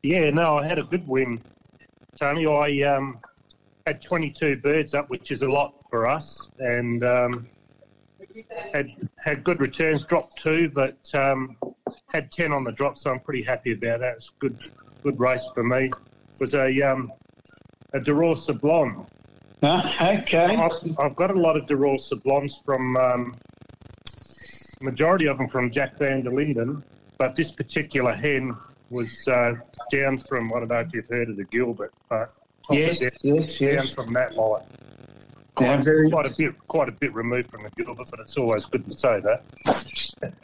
Yeah, 0.03 0.29
no, 0.29 0.57
I 0.57 0.67
had 0.67 0.77
a 0.77 0.83
good 0.83 1.07
win, 1.07 1.41
Tony. 2.19 2.45
I 2.45 2.95
um, 2.95 3.17
had 3.87 4.03
22 4.03 4.57
birds 4.57 4.93
up, 4.93 5.09
which 5.09 5.31
is 5.31 5.41
a 5.41 5.49
lot 5.49 5.73
for 5.89 6.07
us, 6.07 6.47
and 6.59 7.03
um, 7.03 7.47
had 8.71 9.09
had 9.17 9.43
good 9.43 9.59
returns. 9.59 10.05
Dropped 10.05 10.39
two, 10.39 10.69
but 10.69 10.97
um, 11.13 11.57
had 12.13 12.31
ten 12.31 12.51
on 12.51 12.63
the 12.63 12.71
drop, 12.71 12.97
so 12.97 13.11
I'm 13.11 13.19
pretty 13.19 13.43
happy 13.43 13.73
about 13.73 13.99
that. 13.99 14.17
It's 14.17 14.29
a 14.29 14.39
good 14.39 14.57
good 15.03 15.19
race 15.19 15.45
for 15.53 15.63
me. 15.63 15.85
It 15.85 16.39
was 16.39 16.53
a 16.53 16.81
um, 16.81 17.11
a 17.93 17.99
De 17.99 18.11
Rauw-Sablon. 18.11 19.07
okay. 19.63 20.55
I've, 20.55 20.71
I've 20.99 21.15
got 21.15 21.31
a 21.31 21.39
lot 21.39 21.57
of 21.57 21.67
De 21.67 21.73
Rauw-Sablons 21.75 22.63
from 22.65 22.97
um, 22.97 23.35
majority 24.81 25.27
of 25.27 25.37
them 25.37 25.47
from 25.47 25.71
Jack 25.71 25.97
Van 25.97 26.21
der 26.23 26.31
Linden, 26.31 26.83
but 27.17 27.35
this 27.35 27.51
particular 27.51 28.13
hen 28.13 28.55
was 28.89 29.27
uh, 29.27 29.53
down 29.91 30.19
from 30.19 30.53
I 30.53 30.59
don't 30.59 30.69
know 30.69 30.79
if 30.79 30.93
you've 30.93 31.07
heard 31.07 31.29
of 31.29 31.37
the 31.37 31.45
Gilbert, 31.45 31.93
but 32.09 32.29
Yes, 32.69 32.99
down, 32.99 33.11
yes, 33.23 33.61
yes. 33.61 33.95
down 33.95 34.05
from 34.05 34.13
that 34.13 34.35
line. 34.35 34.63
Yeah, 35.59 35.75
Quite, 35.75 35.85
very- 35.85 36.11
quite 36.11 36.25
a 36.25 36.35
bit, 36.37 36.67
quite 36.67 36.89
a 36.89 36.91
bit 36.91 37.13
removed 37.13 37.49
from 37.49 37.63
the 37.63 37.69
Gilbert, 37.71 38.09
but 38.11 38.19
it's 38.19 38.37
always 38.37 38.65
good 38.65 38.85
to 38.85 38.91
say 38.91 39.19
that. 39.21 39.43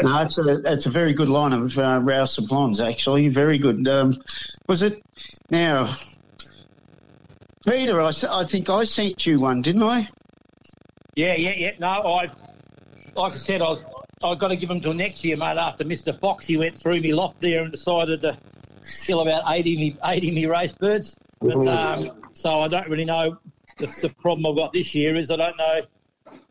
No, 0.01 0.21
it's 0.21 0.37
a 0.37 0.61
it's 0.71 0.85
a 0.85 0.89
very 0.89 1.13
good 1.13 1.29
line 1.29 1.53
of 1.53 1.77
uh, 1.77 1.99
Rouse 2.01 2.37
Blondes, 2.37 2.79
actually. 2.79 3.27
Very 3.29 3.57
good. 3.57 3.87
Um, 3.87 4.15
was 4.67 4.81
it 4.81 5.01
now, 5.49 5.95
Peter? 7.67 8.01
I, 8.01 8.11
I 8.29 8.43
think 8.45 8.69
I 8.69 8.83
sent 8.85 9.25
you 9.25 9.39
one, 9.39 9.61
didn't 9.61 9.83
I? 9.83 10.07
Yeah, 11.15 11.35
yeah, 11.35 11.53
yeah. 11.55 11.71
No, 11.79 11.87
I, 11.87 12.31
like 13.15 13.33
I 13.33 13.35
said, 13.35 13.61
I, 13.61 13.75
I've 14.23 14.39
got 14.39 14.47
to 14.47 14.55
give 14.55 14.69
them 14.69 14.81
till 14.81 14.93
next 14.93 15.23
year, 15.23 15.37
mate. 15.37 15.57
After 15.57 15.83
Mr. 15.83 16.17
Fox, 16.19 16.45
he 16.45 16.57
went 16.57 16.77
through 16.79 17.01
me 17.01 17.13
loft 17.13 17.39
there 17.41 17.61
and 17.63 17.71
decided 17.71 18.21
to 18.21 18.37
kill 19.05 19.21
about 19.21 19.43
80 19.47 19.75
me, 19.77 19.97
80 20.03 20.31
me 20.31 20.45
race 20.47 20.71
birds. 20.73 21.15
But, 21.39 21.67
um, 21.67 22.11
so 22.33 22.59
I 22.59 22.67
don't 22.67 22.87
really 22.89 23.05
know. 23.05 23.37
The, 23.77 23.85
the 24.01 24.13
problem 24.21 24.45
I've 24.45 24.57
got 24.57 24.73
this 24.73 24.93
year 24.93 25.15
is 25.15 25.31
I 25.31 25.35
don't 25.35 25.57
know 25.57 25.81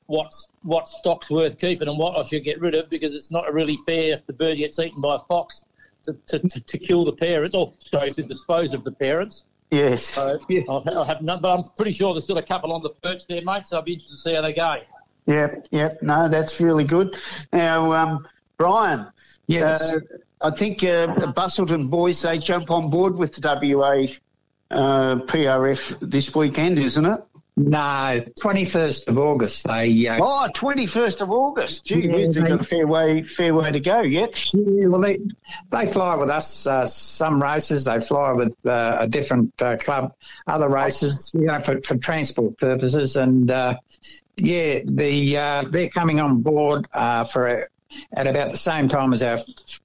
what's 0.06 0.48
what 0.62 0.88
stock's 0.88 1.30
worth 1.30 1.58
keeping 1.58 1.88
and 1.88 1.98
what 1.98 2.16
I 2.16 2.22
should 2.28 2.44
get 2.44 2.60
rid 2.60 2.74
of 2.74 2.90
because 2.90 3.14
it's 3.14 3.30
not 3.30 3.52
really 3.52 3.78
fair 3.86 4.14
if 4.14 4.26
the 4.26 4.32
bird 4.32 4.58
gets 4.58 4.78
eaten 4.78 5.00
by 5.00 5.16
a 5.16 5.18
fox 5.20 5.64
to, 6.04 6.14
to, 6.28 6.38
to, 6.40 6.60
to 6.60 6.78
kill 6.78 7.04
the 7.04 7.12
parents 7.12 7.54
or 7.54 7.72
sorry 7.78 8.12
to 8.12 8.22
dispose 8.22 8.74
of 8.74 8.84
the 8.84 8.92
parents. 8.92 9.44
Yes. 9.70 10.04
So 10.04 10.38
I'll, 10.68 10.84
I'll 10.86 11.04
have 11.04 11.22
none, 11.22 11.40
but 11.40 11.58
I'm 11.58 11.64
pretty 11.76 11.92
sure 11.92 12.12
there's 12.12 12.24
still 12.24 12.38
a 12.38 12.42
couple 12.42 12.72
on 12.72 12.82
the 12.82 12.90
perch 12.90 13.26
there, 13.26 13.40
mate. 13.42 13.66
So 13.66 13.76
I'll 13.76 13.82
be 13.82 13.94
interested 13.94 14.16
to 14.16 14.20
see 14.20 14.34
how 14.34 14.42
they 14.42 14.52
go. 14.52 14.76
Yep, 15.26 15.68
yep. 15.70 15.92
No, 16.02 16.28
that's 16.28 16.60
really 16.60 16.84
good. 16.84 17.16
Now, 17.52 17.92
um, 17.92 18.28
Brian. 18.58 19.06
Yes. 19.46 19.80
Uh, 19.80 20.00
I 20.42 20.50
think 20.50 20.82
uh, 20.82 21.14
the 21.14 21.32
Busselton 21.34 21.88
boys 21.88 22.20
they 22.22 22.38
jump 22.38 22.70
on 22.70 22.90
board 22.90 23.16
with 23.16 23.34
the 23.34 23.76
WA 23.76 24.06
uh, 24.72 25.16
PRF 25.16 25.98
this 26.00 26.34
weekend, 26.34 26.78
isn't 26.78 27.04
it? 27.04 27.20
No, 27.54 27.78
21st 28.42 29.08
of 29.08 29.18
August. 29.18 29.66
They 29.66 30.08
uh, 30.08 30.18
Oh, 30.22 30.48
21st 30.54 31.20
of 31.20 31.30
August. 31.30 31.84
Gee, 31.84 32.06
Yeah, 32.06 32.24
they- 32.32 32.40
got 32.48 32.60
a 32.62 32.64
fair 32.64 32.86
way, 32.86 33.22
fair 33.24 33.54
way 33.54 33.70
to 33.70 33.78
go 33.78 34.00
yet. 34.00 34.42
Yeah, 34.54 34.86
well, 34.86 35.02
they 35.02 35.18
they 35.70 35.86
fly 35.86 36.14
with 36.14 36.30
us. 36.30 36.66
Uh, 36.66 36.86
some 36.86 37.42
races 37.42 37.84
they 37.84 38.00
fly 38.00 38.32
with 38.32 38.54
uh, 38.64 38.96
a 39.00 39.06
different 39.06 39.60
uh, 39.60 39.76
club. 39.76 40.14
Other 40.46 40.70
races, 40.70 41.30
you 41.34 41.42
know, 41.44 41.60
for, 41.60 41.78
for 41.82 41.96
transport 41.98 42.56
purposes. 42.56 43.16
And 43.16 43.50
uh, 43.50 43.74
yeah, 44.38 44.80
the 44.86 45.36
uh, 45.36 45.64
they're 45.68 45.90
coming 45.90 46.20
on 46.20 46.40
board 46.40 46.88
uh, 46.94 47.24
for 47.24 47.48
a, 47.48 47.66
at 48.14 48.26
about 48.26 48.50
the 48.50 48.56
same 48.56 48.88
time 48.88 49.12
as 49.12 49.22
our 49.22 49.36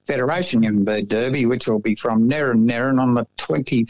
Federation 0.06 0.62
Young 0.62 0.84
Bird 0.84 1.08
Derby, 1.08 1.44
which 1.44 1.68
will 1.68 1.80
be 1.80 1.94
from 1.96 2.30
Nerren 2.30 2.64
Nerren 2.64 2.98
on 2.98 3.12
the 3.12 3.26
twenty 3.36 3.86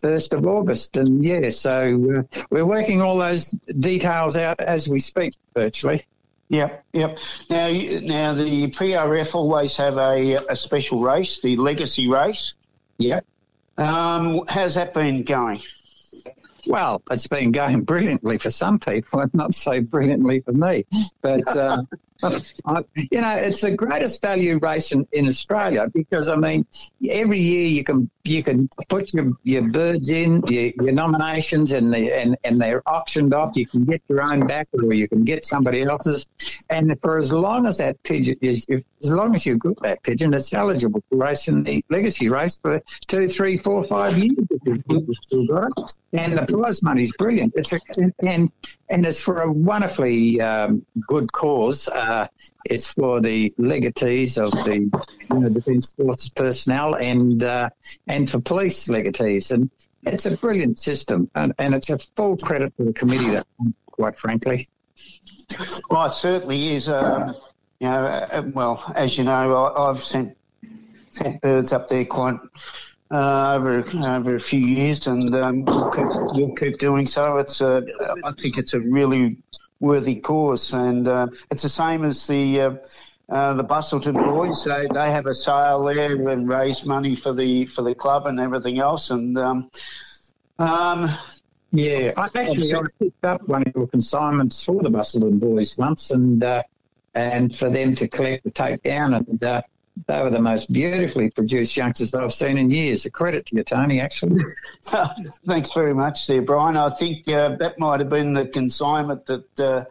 first 0.00 0.34
of 0.34 0.46
August. 0.46 0.96
And 0.96 1.24
yeah, 1.24 1.48
so 1.48 2.24
uh, 2.32 2.42
we're 2.50 2.66
working 2.66 3.02
all 3.02 3.18
those 3.18 3.50
details 3.78 4.36
out 4.36 4.60
as 4.60 4.88
we 4.88 5.00
speak, 5.00 5.34
virtually. 5.54 6.04
Yep, 6.50 6.84
yep. 6.94 7.18
Now, 7.50 7.68
now 7.68 8.32
the 8.32 8.68
PRF 8.68 9.34
always 9.34 9.76
have 9.76 9.98
a, 9.98 10.38
a 10.48 10.56
special 10.56 11.00
race, 11.00 11.40
the 11.40 11.56
Legacy 11.56 12.08
race. 12.08 12.54
Yep. 12.98 13.24
Um, 13.76 14.44
how's 14.48 14.74
that 14.74 14.94
been 14.94 15.22
going? 15.24 15.60
Well, 16.66 17.02
it's 17.10 17.26
been 17.26 17.52
going 17.52 17.82
brilliantly 17.82 18.38
for 18.38 18.50
some 18.50 18.78
people, 18.78 19.20
and 19.20 19.32
not 19.34 19.54
so 19.54 19.80
brilliantly 19.80 20.40
for 20.40 20.52
me. 20.52 20.86
But 21.22 21.46
uh, 21.56 21.82
I, 21.92 21.96
you 22.22 23.20
know, 23.20 23.34
it's 23.36 23.60
the 23.60 23.74
greatest 23.76 24.20
value 24.20 24.58
race 24.58 24.92
in, 24.92 25.06
in 25.12 25.28
Australia 25.28 25.88
because 25.94 26.28
I 26.28 26.34
mean, 26.36 26.66
every 27.08 27.38
year 27.38 27.66
you 27.66 27.84
can 27.84 28.10
you 28.24 28.42
can 28.42 28.68
put 28.88 29.14
your, 29.14 29.32
your 29.44 29.62
birds 29.62 30.10
in 30.10 30.42
your, 30.48 30.72
your 30.82 30.92
nominations, 30.92 31.72
and 31.72 31.92
the 31.92 32.12
and, 32.12 32.36
and 32.44 32.60
they're 32.60 32.82
auctioned 32.88 33.34
off. 33.34 33.56
You 33.56 33.66
can 33.66 33.84
get 33.84 34.02
your 34.08 34.22
own 34.22 34.46
back, 34.46 34.68
or 34.72 34.92
you 34.92 35.08
can 35.08 35.22
get 35.24 35.44
somebody 35.44 35.82
else's. 35.82 36.26
And 36.70 36.94
for 37.00 37.18
as 37.18 37.32
long 37.32 37.66
as 37.66 37.78
that 37.78 38.02
pigeon 38.02 38.36
is, 38.40 38.66
if, 38.68 38.82
as 39.02 39.12
long 39.12 39.34
as 39.34 39.46
you've 39.46 39.60
got 39.60 39.80
that 39.82 40.02
pigeon, 40.02 40.34
it's 40.34 40.52
eligible 40.52 41.02
for 41.08 41.18
race 41.18 41.46
in 41.46 41.62
the 41.62 41.84
legacy 41.88 42.28
race 42.28 42.58
for 42.60 42.82
two, 43.06 43.28
three, 43.28 43.56
four, 43.56 43.84
five 43.84 44.18
years. 44.18 44.34
And 46.12 46.36
the 46.36 46.46
prize 46.48 46.82
money's 46.82 47.12
brilliant. 47.12 47.52
It's 47.54 47.72
a, 47.72 47.80
and 48.20 48.50
and 48.90 49.06
it's 49.06 49.20
for 49.20 49.42
a 49.42 49.52
wonderfully 49.52 50.40
um, 50.40 50.84
good 51.06 51.30
cause. 51.32 51.88
Uh, 51.88 52.07
it's 52.64 52.92
for 52.92 53.20
the 53.20 53.54
legatees 53.58 54.38
of 54.38 54.50
the 54.64 54.90
you 55.30 55.38
know, 55.38 55.48
Defence 55.48 55.92
Forces 55.92 56.30
personnel 56.30 56.94
and 56.94 57.42
uh, 57.42 57.70
and 58.06 58.30
for 58.30 58.40
police 58.40 58.88
legatees. 58.88 59.50
And 59.50 59.70
it's 60.02 60.26
a 60.26 60.36
brilliant 60.36 60.78
system, 60.78 61.30
and, 61.34 61.52
and 61.58 61.74
it's 61.74 61.90
a 61.90 61.98
full 62.16 62.36
credit 62.36 62.76
to 62.76 62.84
the 62.84 62.92
committee. 62.92 63.30
That, 63.30 63.46
quite 63.90 64.18
frankly. 64.18 64.68
Well, 65.90 66.06
it 66.06 66.12
certainly 66.12 66.74
is. 66.74 66.88
Um, 66.88 67.34
you 67.80 67.88
know, 67.88 68.04
uh, 68.04 68.42
well, 68.52 68.92
as 68.94 69.16
you 69.16 69.24
know, 69.24 69.54
I, 69.54 69.90
I've 69.90 70.02
sent 70.02 70.36
sent 71.10 71.40
birds 71.40 71.72
up 71.72 71.88
there 71.88 72.04
quite 72.04 72.38
uh, 73.10 73.56
over 73.56 73.84
over 74.04 74.34
a 74.34 74.40
few 74.40 74.60
years, 74.60 75.06
and 75.06 75.34
um, 75.34 75.64
we'll, 75.64 75.90
keep, 75.90 76.06
we'll 76.06 76.54
keep 76.54 76.78
doing 76.78 77.06
so. 77.06 77.36
It's 77.38 77.60
a, 77.60 77.84
I 78.24 78.32
think 78.32 78.58
it's 78.58 78.74
a 78.74 78.80
really 78.80 79.36
worthy 79.80 80.16
cause, 80.16 80.72
and 80.72 81.06
uh, 81.06 81.28
it's 81.50 81.62
the 81.62 81.68
same 81.68 82.04
as 82.04 82.26
the. 82.26 82.60
Uh, 82.60 82.76
uh, 83.30 83.52
the 83.52 83.62
Busselton 83.62 84.14
boys, 84.14 84.64
they, 84.64 84.86
they 84.94 85.10
have 85.10 85.26
a 85.26 85.34
sale 85.34 85.84
there 85.84 86.14
and 86.30 86.48
raise 86.48 86.86
money 86.86 87.14
for 87.14 87.34
the 87.34 87.66
for 87.66 87.82
the 87.82 87.94
club 87.94 88.26
and 88.26 88.40
everything 88.40 88.78
else. 88.78 89.10
And 89.10 89.36
um, 89.36 89.70
um, 90.58 91.10
Yeah, 91.70 92.14
I 92.16 92.30
actually 92.34 92.72
I 92.72 92.80
picked 92.98 93.24
up 93.24 93.46
one 93.46 93.62
of 93.62 93.72
your 93.74 93.86
consignments 93.88 94.64
for 94.64 94.82
the 94.82 94.88
Busselton 94.88 95.38
boys 95.38 95.76
once, 95.76 96.10
and 96.10 96.42
uh, 96.42 96.62
and 97.14 97.54
for 97.54 97.68
them 97.68 97.94
to 97.96 98.08
collect 98.08 98.44
the 98.44 98.50
take 98.50 98.82
down, 98.82 99.12
and 99.12 99.44
uh, 99.44 99.60
they 100.06 100.22
were 100.22 100.30
the 100.30 100.40
most 100.40 100.72
beautifully 100.72 101.30
produced 101.30 101.76
youngsters 101.76 102.10
that 102.10 102.22
I've 102.22 102.32
seen 102.32 102.58
in 102.58 102.70
years. 102.70 103.06
A 103.06 103.10
credit 103.10 103.46
to 103.46 103.56
you, 103.56 103.64
Tony. 103.64 104.00
Actually, 104.00 104.40
Thanks 105.46 105.72
very 105.72 105.94
much 105.94 106.26
there, 106.26 106.42
Brian. 106.42 106.76
I 106.76 106.90
think 106.90 107.28
uh, 107.28 107.56
that 107.56 107.78
might 107.78 108.00
have 108.00 108.08
been 108.08 108.32
the 108.32 108.46
consignment 108.46 109.26
that 109.26 109.60
uh, 109.60 109.84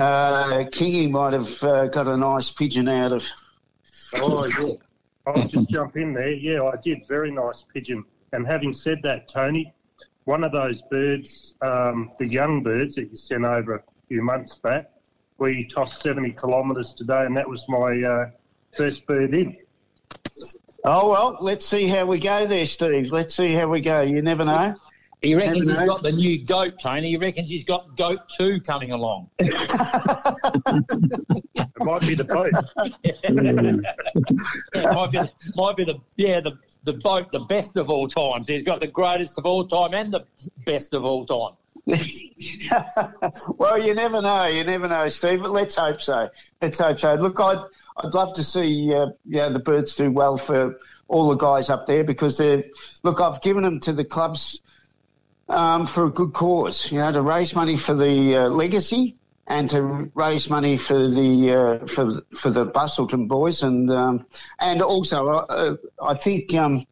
uh, 0.00 0.64
Kingy 0.70 1.10
might 1.10 1.34
have 1.34 1.62
uh, 1.62 1.86
got 1.88 2.08
a 2.08 2.16
nice 2.16 2.50
pigeon 2.50 2.88
out 2.88 3.12
of. 3.12 3.28
Oh, 4.14 4.46
yeah. 4.46 4.74
I'll 5.26 5.46
just 5.46 5.70
jump 5.70 5.96
in 5.96 6.14
there. 6.14 6.32
Yeah, 6.32 6.64
I 6.64 6.76
did. 6.76 7.06
Very 7.06 7.30
nice 7.30 7.64
pigeon. 7.72 8.04
And 8.32 8.46
having 8.46 8.72
said 8.72 9.00
that, 9.02 9.28
Tony, 9.28 9.72
one 10.24 10.42
of 10.42 10.52
those 10.52 10.82
birds, 10.82 11.54
um, 11.62 12.12
the 12.18 12.26
young 12.26 12.62
birds 12.62 12.96
that 12.96 13.10
you 13.10 13.16
sent 13.16 13.44
over 13.44 13.74
a 13.74 13.82
few 14.08 14.22
months 14.22 14.54
back, 14.54 14.90
we 15.38 15.64
tossed 15.66 16.00
70 16.02 16.32
kilometres 16.32 16.92
today, 16.92 17.24
and 17.24 17.36
that 17.36 17.48
was 17.48 17.64
my 17.68 18.02
uh, 18.02 18.30
first 18.76 19.06
bird 19.06 19.34
in. 19.34 19.56
Oh, 20.84 21.10
well, 21.12 21.38
let's 21.40 21.64
see 21.64 21.86
how 21.86 22.06
we 22.06 22.18
go 22.18 22.46
there, 22.46 22.66
Steve. 22.66 23.12
Let's 23.12 23.34
see 23.34 23.52
how 23.52 23.68
we 23.68 23.80
go. 23.80 24.02
You 24.02 24.20
never 24.22 24.44
know. 24.44 24.74
He 25.20 25.36
reckons 25.36 25.68
Never 25.68 25.78
he's 25.80 25.86
know. 25.86 25.94
got 25.94 26.02
the 26.02 26.10
new 26.10 26.44
goat, 26.44 26.80
Tony. 26.80 27.10
He 27.10 27.16
reckons 27.16 27.48
he's 27.48 27.62
got 27.62 27.96
goat 27.96 28.18
two 28.36 28.60
coming 28.60 28.90
along. 28.90 29.30
It 31.54 31.86
might 31.86 32.02
be 32.02 32.14
the 32.14 32.24
boat. 32.24 32.52
Yeah, 34.74 34.92
might 34.92 35.10
be, 35.10 35.18
might 35.56 35.76
be 35.76 35.84
the 35.84 35.96
yeah 36.16 36.40
the 36.40 36.52
the 36.84 36.92
boat, 36.94 37.30
the 37.32 37.40
best 37.40 37.76
of 37.76 37.90
all 37.90 38.08
times. 38.08 38.48
He's 38.48 38.64
got 38.64 38.80
the 38.80 38.86
greatest 38.86 39.38
of 39.38 39.46
all 39.46 39.66
time 39.66 39.94
and 39.94 40.12
the 40.12 40.24
best 40.64 40.94
of 40.94 41.04
all 41.04 41.26
time. 41.26 41.56
well, 43.56 43.84
you 43.84 43.94
never 43.94 44.22
know. 44.22 44.44
You 44.46 44.64
never 44.64 44.88
know, 44.88 45.08
Steve. 45.08 45.42
But 45.42 45.50
let's 45.50 45.76
hope 45.76 46.00
so. 46.00 46.30
Let's 46.60 46.78
hope 46.78 46.98
so. 46.98 47.14
Look, 47.14 47.40
I'd 47.40 47.64
I'd 47.96 48.14
love 48.14 48.34
to 48.34 48.44
see 48.44 48.94
uh, 48.94 49.08
yeah 49.24 49.48
the 49.48 49.58
birds 49.58 49.94
do 49.94 50.10
well 50.10 50.36
for 50.36 50.78
all 51.08 51.28
the 51.28 51.36
guys 51.36 51.68
up 51.68 51.86
there 51.86 52.04
because 52.04 52.38
they're 52.38 52.64
look. 53.02 53.20
I've 53.20 53.42
given 53.42 53.62
them 53.62 53.80
to 53.80 53.92
the 53.92 54.04
clubs 54.04 54.62
um, 55.48 55.86
for 55.86 56.06
a 56.06 56.10
good 56.10 56.32
cause. 56.32 56.90
You 56.90 56.98
know, 56.98 57.12
to 57.12 57.22
raise 57.22 57.54
money 57.54 57.76
for 57.76 57.94
the 57.94 58.36
uh, 58.36 58.48
legacy 58.48 59.16
and 59.46 59.68
to 59.70 60.10
raise 60.14 60.48
money 60.48 60.76
for 60.76 61.08
the 61.08 61.52
uh, 61.52 61.86
for 61.86 62.22
for 62.36 62.50
the 62.50 62.66
Busselton 62.66 63.28
boys 63.28 63.62
and 63.62 63.90
um, 63.90 64.26
and 64.60 64.82
also 64.82 65.28
uh, 65.28 65.76
I 66.02 66.14
think 66.14 66.54
um, 66.54 66.86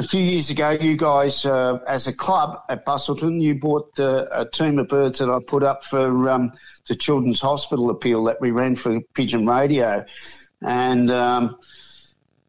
a 0.00 0.02
few 0.02 0.22
years 0.22 0.48
ago, 0.48 0.70
you 0.70 0.96
guys, 0.96 1.44
uh, 1.44 1.78
as 1.86 2.06
a 2.06 2.16
club 2.16 2.62
at 2.70 2.86
Busselton, 2.86 3.38
you 3.42 3.54
bought 3.54 4.00
uh, 4.00 4.26
a 4.32 4.46
team 4.46 4.78
of 4.78 4.88
birds 4.88 5.18
that 5.18 5.28
I 5.28 5.40
put 5.46 5.62
up 5.62 5.84
for 5.84 6.30
um, 6.30 6.52
the 6.88 6.96
Children's 6.96 7.40
Hospital 7.40 7.90
appeal 7.90 8.24
that 8.24 8.40
we 8.40 8.50
ran 8.50 8.76
for 8.76 9.02
Pigeon 9.12 9.46
Radio, 9.46 10.02
and 10.62 11.10
um, 11.10 11.58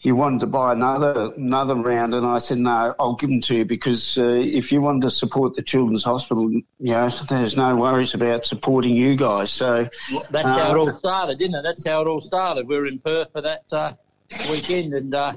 you 0.01 0.15
wanted 0.15 0.39
to 0.39 0.47
buy 0.47 0.73
another 0.73 1.31
another 1.37 1.75
round, 1.75 2.13
and 2.13 2.25
I 2.25 2.39
said 2.39 2.57
no, 2.57 2.95
I'll 2.99 3.15
give 3.15 3.29
them 3.29 3.41
to 3.41 3.55
you 3.57 3.65
because 3.65 4.17
uh, 4.17 4.23
if 4.23 4.71
you 4.71 4.81
wanted 4.81 5.03
to 5.03 5.11
support 5.11 5.55
the 5.55 5.61
Children's 5.61 6.03
Hospital, 6.03 6.51
you 6.51 6.63
know, 6.79 7.09
there's 7.29 7.55
no 7.55 7.75
worries 7.75 8.13
about 8.13 8.45
supporting 8.45 8.95
you 8.95 9.15
guys. 9.15 9.51
So 9.51 9.87
That's 10.31 10.47
how 10.47 10.71
it 10.71 10.77
uh, 10.77 10.79
all 10.79 10.93
started, 10.93 11.39
didn't 11.39 11.55
it? 11.55 11.63
That's 11.63 11.85
how 11.85 12.01
it 12.01 12.07
all 12.07 12.21
started. 12.21 12.67
We 12.67 12.77
were 12.77 12.87
in 12.87 12.99
Perth 12.99 13.31
for 13.31 13.41
that 13.41 13.63
uh, 13.71 13.93
weekend, 14.49 14.93
and 14.93 15.13
uh, 15.13 15.33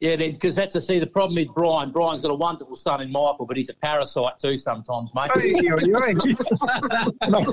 yeah, 0.00 0.16
because 0.16 0.54
that's 0.54 0.74
the 0.74 0.82
see 0.82 0.98
the 0.98 1.06
problem 1.06 1.36
with 1.36 1.54
Brian. 1.54 1.90
Brian's 1.90 2.20
got 2.20 2.30
a 2.30 2.34
wonderful 2.34 2.76
son 2.76 3.00
in 3.00 3.12
Michael, 3.12 3.46
but 3.46 3.56
he's 3.56 3.68
a 3.68 3.74
parasite 3.74 4.38
too 4.40 4.58
sometimes, 4.58 5.10
mate. 5.14 5.30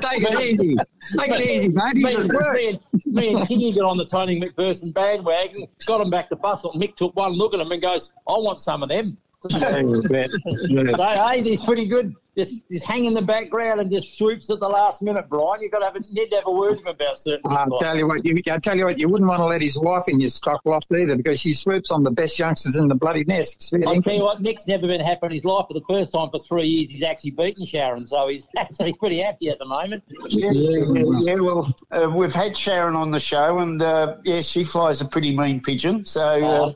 Take 0.02 0.24
it 0.24 0.42
easy. 0.42 0.76
Take 1.18 1.32
it 1.32 1.50
easy, 1.50 1.70
mate. 1.70 1.94
Me, 1.94 2.04
me, 2.04 2.16
and, 2.16 2.80
me 3.06 3.28
and 3.30 3.38
Kingy 3.48 3.76
got 3.76 3.90
on 3.90 3.98
the 3.98 4.06
Tony 4.06 4.42
McPherson 4.42 4.94
bandwagon, 4.94 5.66
got 5.86 6.02
him 6.02 6.10
back 6.10 6.30
to 6.30 6.36
Bustle. 6.36 6.74
Mick 6.74 6.96
took 6.96 7.16
one 7.16 7.34
look 7.34 7.54
at 7.54 7.60
him 7.60 7.72
and 7.72 7.82
goes, 7.82 8.12
"I 8.28 8.34
want 8.34 8.60
some 8.60 8.84
of 8.84 8.90
them." 8.90 9.18
so, 9.48 9.58
hey, 10.10 11.42
he's 11.44 11.64
pretty 11.64 11.88
good. 11.88 12.16
Just, 12.38 12.64
just 12.72 12.86
hang 12.86 13.04
in 13.04 13.14
the 13.14 13.22
background 13.22 13.82
and 13.82 13.92
just 13.92 14.18
swoops 14.18 14.50
at 14.50 14.62
the 14.62 14.68
last 14.68 15.02
minute, 15.02 15.28
Brian. 15.28 15.62
You've 15.62 15.74
got 15.74 15.80
to 15.80 15.86
have 15.86 15.96
a, 15.96 16.00
need 16.14 16.30
to 16.30 16.38
have 16.38 16.48
a 16.48 16.52
word 16.52 16.72
with 16.72 16.80
him 16.80 16.88
about 16.88 17.18
certain 17.18 17.42
I'll 17.46 17.66
things. 17.66 17.82
tell 17.82 17.98
you 17.98 18.08
what, 18.08 18.24
you, 18.24 18.42
I 18.50 18.58
tell 18.58 18.78
you 18.78 18.86
what, 18.86 18.98
you 18.98 19.10
wouldn't 19.10 19.28
want 19.28 19.42
to 19.42 19.46
let 19.46 19.62
his 19.62 19.78
wife 19.78 20.06
in 20.08 20.22
your 20.22 20.30
stock 20.30 20.62
lot 20.64 20.86
either 20.94 21.18
because 21.18 21.42
she 21.42 21.52
swoops 21.52 21.92
on 21.92 22.04
the 22.04 22.12
best 22.12 22.40
youngsters 22.40 22.78
in 22.78 22.88
the 22.88 22.96
bloody 22.96 23.26
nest. 23.26 23.72
I'll 23.74 23.80
dinkum. 23.80 24.04
tell 24.06 24.14
you 24.14 24.24
what, 24.24 24.42
Nick's 24.42 24.66
never 24.66 24.88
been 24.88 25.02
happy 25.02 25.26
in 25.26 25.32
his 25.34 25.44
life. 25.44 25.66
For 25.68 25.74
the 25.74 25.86
first 25.90 26.14
time 26.14 26.30
for 26.30 26.40
three 26.40 26.68
years, 26.68 26.90
he's 26.90 27.04
actually 27.04 27.32
beaten 27.32 27.66
Sharon, 27.66 28.08
so 28.08 28.30
he's 28.30 28.48
actually 28.58 28.94
pretty 28.94 29.20
happy 29.20 29.50
at 29.50 29.60
the 29.60 29.66
moment. 29.66 30.04
Yeah, 30.30 30.52
yeah, 30.54 31.04
yeah, 31.20 31.36
well, 31.36 31.76
uh, 31.92 32.10
we've 32.10 32.34
had 32.34 32.56
Sharon 32.56 32.96
on 32.96 33.12
the 33.12 33.20
show, 33.20 33.60
and 33.60 33.82
uh, 33.82 34.16
yeah, 34.24 34.42
she 34.42 34.64
flies 34.64 35.02
a 35.02 35.06
pretty 35.06 35.36
mean 35.36 35.60
pigeon. 35.60 36.06
So 36.06 36.22
uh, 36.22 36.72
Oh, 36.72 36.76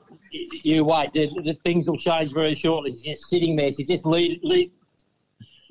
you 0.63 0.83
wait, 0.83 1.13
the, 1.13 1.29
the 1.43 1.53
things 1.63 1.87
will 1.87 1.97
change 1.97 2.33
very 2.33 2.55
shortly. 2.55 2.91
She's 2.91 3.01
just 3.03 3.29
sitting 3.29 3.55
there. 3.55 3.71
She's 3.71 3.87
just 3.87 4.05
lead, 4.05 4.39
lead, 4.43 4.71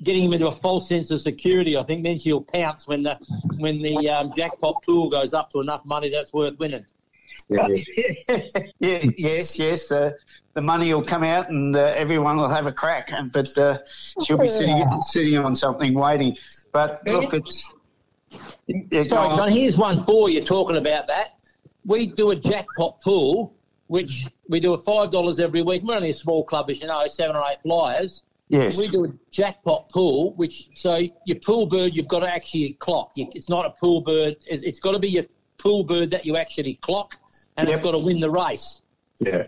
getting 0.03 0.23
him 0.23 0.33
into 0.33 0.47
a 0.47 0.55
false 0.57 0.87
sense 0.87 1.11
of 1.11 1.21
security. 1.21 1.77
I 1.77 1.83
think 1.83 2.03
then 2.03 2.17
she'll 2.17 2.41
pounce 2.41 2.87
when 2.87 3.03
the 3.03 3.17
when 3.57 3.81
the 3.81 4.09
um, 4.09 4.33
jackpot 4.35 4.83
pool 4.83 5.09
goes 5.09 5.33
up 5.33 5.51
to 5.51 5.61
enough 5.61 5.85
money 5.85 6.09
that's 6.09 6.33
worth 6.33 6.57
winning. 6.59 6.85
yeah, 7.49 7.67
yes, 8.79 9.59
yes, 9.59 9.87
the 9.87 10.15
the 10.53 10.61
money 10.61 10.93
will 10.93 11.03
come 11.03 11.23
out, 11.23 11.49
and 11.49 11.75
uh, 11.75 11.93
everyone 11.95 12.37
will 12.37 12.49
have 12.49 12.65
a 12.65 12.71
crack. 12.71 13.11
And 13.11 13.31
but 13.31 13.57
uh, 13.57 13.79
she'll 14.23 14.37
be 14.37 14.47
sitting 14.47 14.83
sitting 15.01 15.37
on 15.37 15.55
something 15.55 15.93
waiting. 15.93 16.35
But 16.71 17.01
look, 17.05 17.33
it's, 17.33 17.63
yeah, 18.67 18.81
go 18.89 19.03
Sorry. 19.03 19.37
John, 19.37 19.51
here's 19.51 19.77
one 19.77 20.03
for 20.05 20.29
you 20.29 20.43
talking 20.43 20.77
about 20.77 21.07
that. 21.07 21.37
We 21.85 22.07
do 22.07 22.31
a 22.31 22.35
jackpot 22.35 22.99
pool, 23.01 23.55
which 23.87 24.27
we 24.49 24.59
do 24.59 24.73
a 24.73 24.81
$5 24.81 25.39
every 25.39 25.61
week. 25.61 25.83
We're 25.83 25.95
only 25.95 26.09
a 26.09 26.13
small 26.13 26.43
club, 26.43 26.69
as 26.69 26.81
you 26.81 26.87
know, 26.87 27.07
seven 27.07 27.35
or 27.35 27.43
eight 27.49 27.61
flyers. 27.61 28.23
Yes. 28.47 28.77
We 28.77 28.87
do 28.87 29.05
a 29.05 29.09
jackpot 29.31 29.89
pool, 29.89 30.33
which, 30.35 30.69
so 30.75 31.01
your 31.25 31.39
pool 31.39 31.65
bird, 31.65 31.93
you've 31.95 32.07
got 32.07 32.19
to 32.19 32.29
actually 32.29 32.73
clock. 32.79 33.13
It's 33.15 33.49
not 33.49 33.65
a 33.65 33.71
pool 33.71 34.01
bird. 34.01 34.35
It's, 34.45 34.61
it's 34.63 34.79
got 34.79 34.91
to 34.91 34.99
be 34.99 35.09
your 35.09 35.25
pool 35.57 35.83
bird 35.83 36.11
that 36.11 36.25
you 36.25 36.37
actually 36.37 36.75
clock, 36.75 37.15
and 37.57 37.67
it's 37.67 37.81
got 37.81 37.91
to 37.91 37.97
win 37.97 38.19
the 38.19 38.29
race. 38.29 38.81
Yeah. 39.19 39.47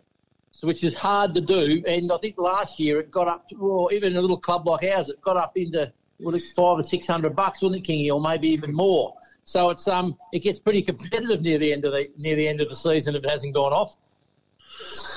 So, 0.51 0.65
which 0.65 0.83
is 0.83 0.95
hard 0.95 1.35
to 1.35 1.41
do. 1.41 1.83
And 1.85 2.11
I 2.11 2.17
think 2.17 2.39
last 2.39 2.79
year 2.79 2.99
it 2.99 3.11
got 3.11 3.27
up 3.27 3.47
to, 3.49 3.55
well, 3.55 3.89
even 3.91 4.15
a 4.15 4.21
little 4.21 4.39
club 4.39 4.67
like 4.67 4.83
ours, 4.83 5.09
it 5.09 5.21
got 5.21 5.37
up 5.37 5.55
into 5.55 5.93
what, 6.17 6.33
five 6.55 6.79
or 6.79 6.83
six 6.83 7.05
hundred 7.05 7.35
bucks, 7.35 7.61
wasn't 7.61 7.87
it, 7.87 7.91
Kingy, 7.91 8.11
or 8.11 8.19
maybe 8.19 8.47
even 8.47 8.73
more. 8.73 9.13
So 9.45 9.69
it's 9.69 9.87
um, 9.87 10.17
it 10.33 10.39
gets 10.39 10.59
pretty 10.59 10.81
competitive 10.81 11.41
near 11.41 11.59
the 11.59 11.71
end 11.71 11.85
of 11.85 11.91
the 11.91 12.09
near 12.17 12.35
the 12.35 12.47
end 12.47 12.59
of 12.59 12.69
the 12.69 12.75
season 12.75 13.15
if 13.15 13.23
it 13.23 13.29
hasn't 13.29 13.53
gone 13.53 13.71
off. 13.71 13.95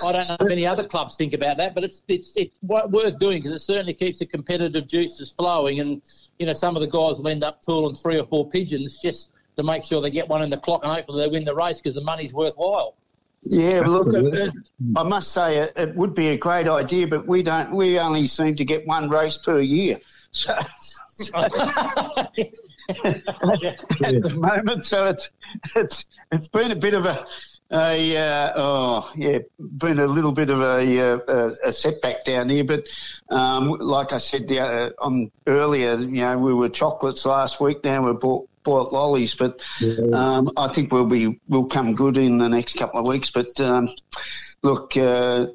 I 0.04 0.12
don't 0.12 0.28
know 0.28 0.36
if 0.40 0.50
any 0.50 0.66
other 0.66 0.84
clubs 0.84 1.16
think 1.16 1.32
about 1.32 1.56
that, 1.58 1.74
but 1.74 1.84
it's 1.84 2.02
it's 2.08 2.32
it's 2.36 2.54
worth 2.62 3.18
doing 3.18 3.38
because 3.38 3.52
it 3.52 3.60
certainly 3.60 3.94
keeps 3.94 4.18
the 4.18 4.26
competitive 4.26 4.86
juices 4.86 5.32
flowing. 5.32 5.80
And 5.80 6.02
you 6.38 6.46
know, 6.46 6.52
some 6.52 6.76
of 6.76 6.82
the 6.82 6.88
guys 6.88 7.18
will 7.18 7.28
end 7.28 7.44
up 7.44 7.62
pulling 7.64 7.94
three 7.94 8.18
or 8.18 8.26
four 8.26 8.48
pigeons 8.48 8.98
just 8.98 9.30
to 9.56 9.62
make 9.62 9.84
sure 9.84 10.00
they 10.00 10.10
get 10.10 10.28
one 10.28 10.42
in 10.42 10.50
the 10.50 10.56
clock 10.56 10.84
and 10.84 10.92
hopefully 10.92 11.22
they 11.22 11.28
win 11.28 11.44
the 11.44 11.54
race 11.54 11.78
because 11.78 11.94
the 11.94 12.02
money's 12.02 12.32
worthwhile. 12.32 12.96
Yeah, 13.42 13.80
but 13.80 13.88
look, 13.90 14.14
it, 14.14 14.34
it, 14.34 14.52
I 14.96 15.02
must 15.02 15.32
say 15.32 15.58
it, 15.58 15.72
it 15.76 15.94
would 15.96 16.14
be 16.14 16.28
a 16.28 16.36
great 16.36 16.68
idea, 16.68 17.06
but 17.06 17.26
we 17.26 17.42
don't. 17.42 17.74
We 17.74 17.98
only 17.98 18.26
seem 18.26 18.54
to 18.56 18.64
get 18.64 18.86
one 18.86 19.08
race 19.08 19.38
per 19.38 19.60
year. 19.60 19.98
So 21.20 21.34
at 21.44 22.32
the 24.22 24.32
moment, 24.36 24.86
so 24.86 25.04
it's 25.04 25.28
it's 25.76 26.06
it's 26.32 26.48
been 26.48 26.70
a 26.70 26.76
bit 26.76 26.94
of 26.94 27.04
a 27.04 27.26
a 27.72 28.16
uh, 28.16 28.52
oh 28.56 29.12
yeah, 29.14 29.38
been 29.58 29.98
a 29.98 30.06
little 30.06 30.32
bit 30.32 30.50
of 30.50 30.60
a, 30.60 31.00
uh, 31.00 31.18
a, 31.28 31.68
a 31.68 31.72
setback 31.72 32.24
down 32.24 32.48
here. 32.48 32.64
But 32.64 32.86
um, 33.28 33.70
like 33.70 34.12
I 34.12 34.18
said 34.18 34.48
the, 34.48 34.60
uh, 34.60 34.90
on 34.98 35.30
earlier, 35.46 35.94
you 35.96 36.22
know, 36.22 36.38
we 36.38 36.54
were 36.54 36.68
chocolates 36.68 37.24
last 37.24 37.60
week. 37.60 37.84
Now 37.84 38.04
we're 38.04 38.14
bought 38.14 38.48
bought 38.62 38.92
lollies, 38.92 39.34
but 39.34 39.62
um, 40.12 40.50
I 40.56 40.68
think 40.68 40.92
we'll 40.92 41.06
be 41.06 41.40
we'll 41.48 41.66
come 41.66 41.94
good 41.94 42.18
in 42.18 42.38
the 42.38 42.48
next 42.48 42.76
couple 42.76 43.00
of 43.00 43.06
weeks. 43.06 43.30
But 43.30 43.60
um, 43.60 43.88
look. 44.62 44.96
Uh, 44.96 45.46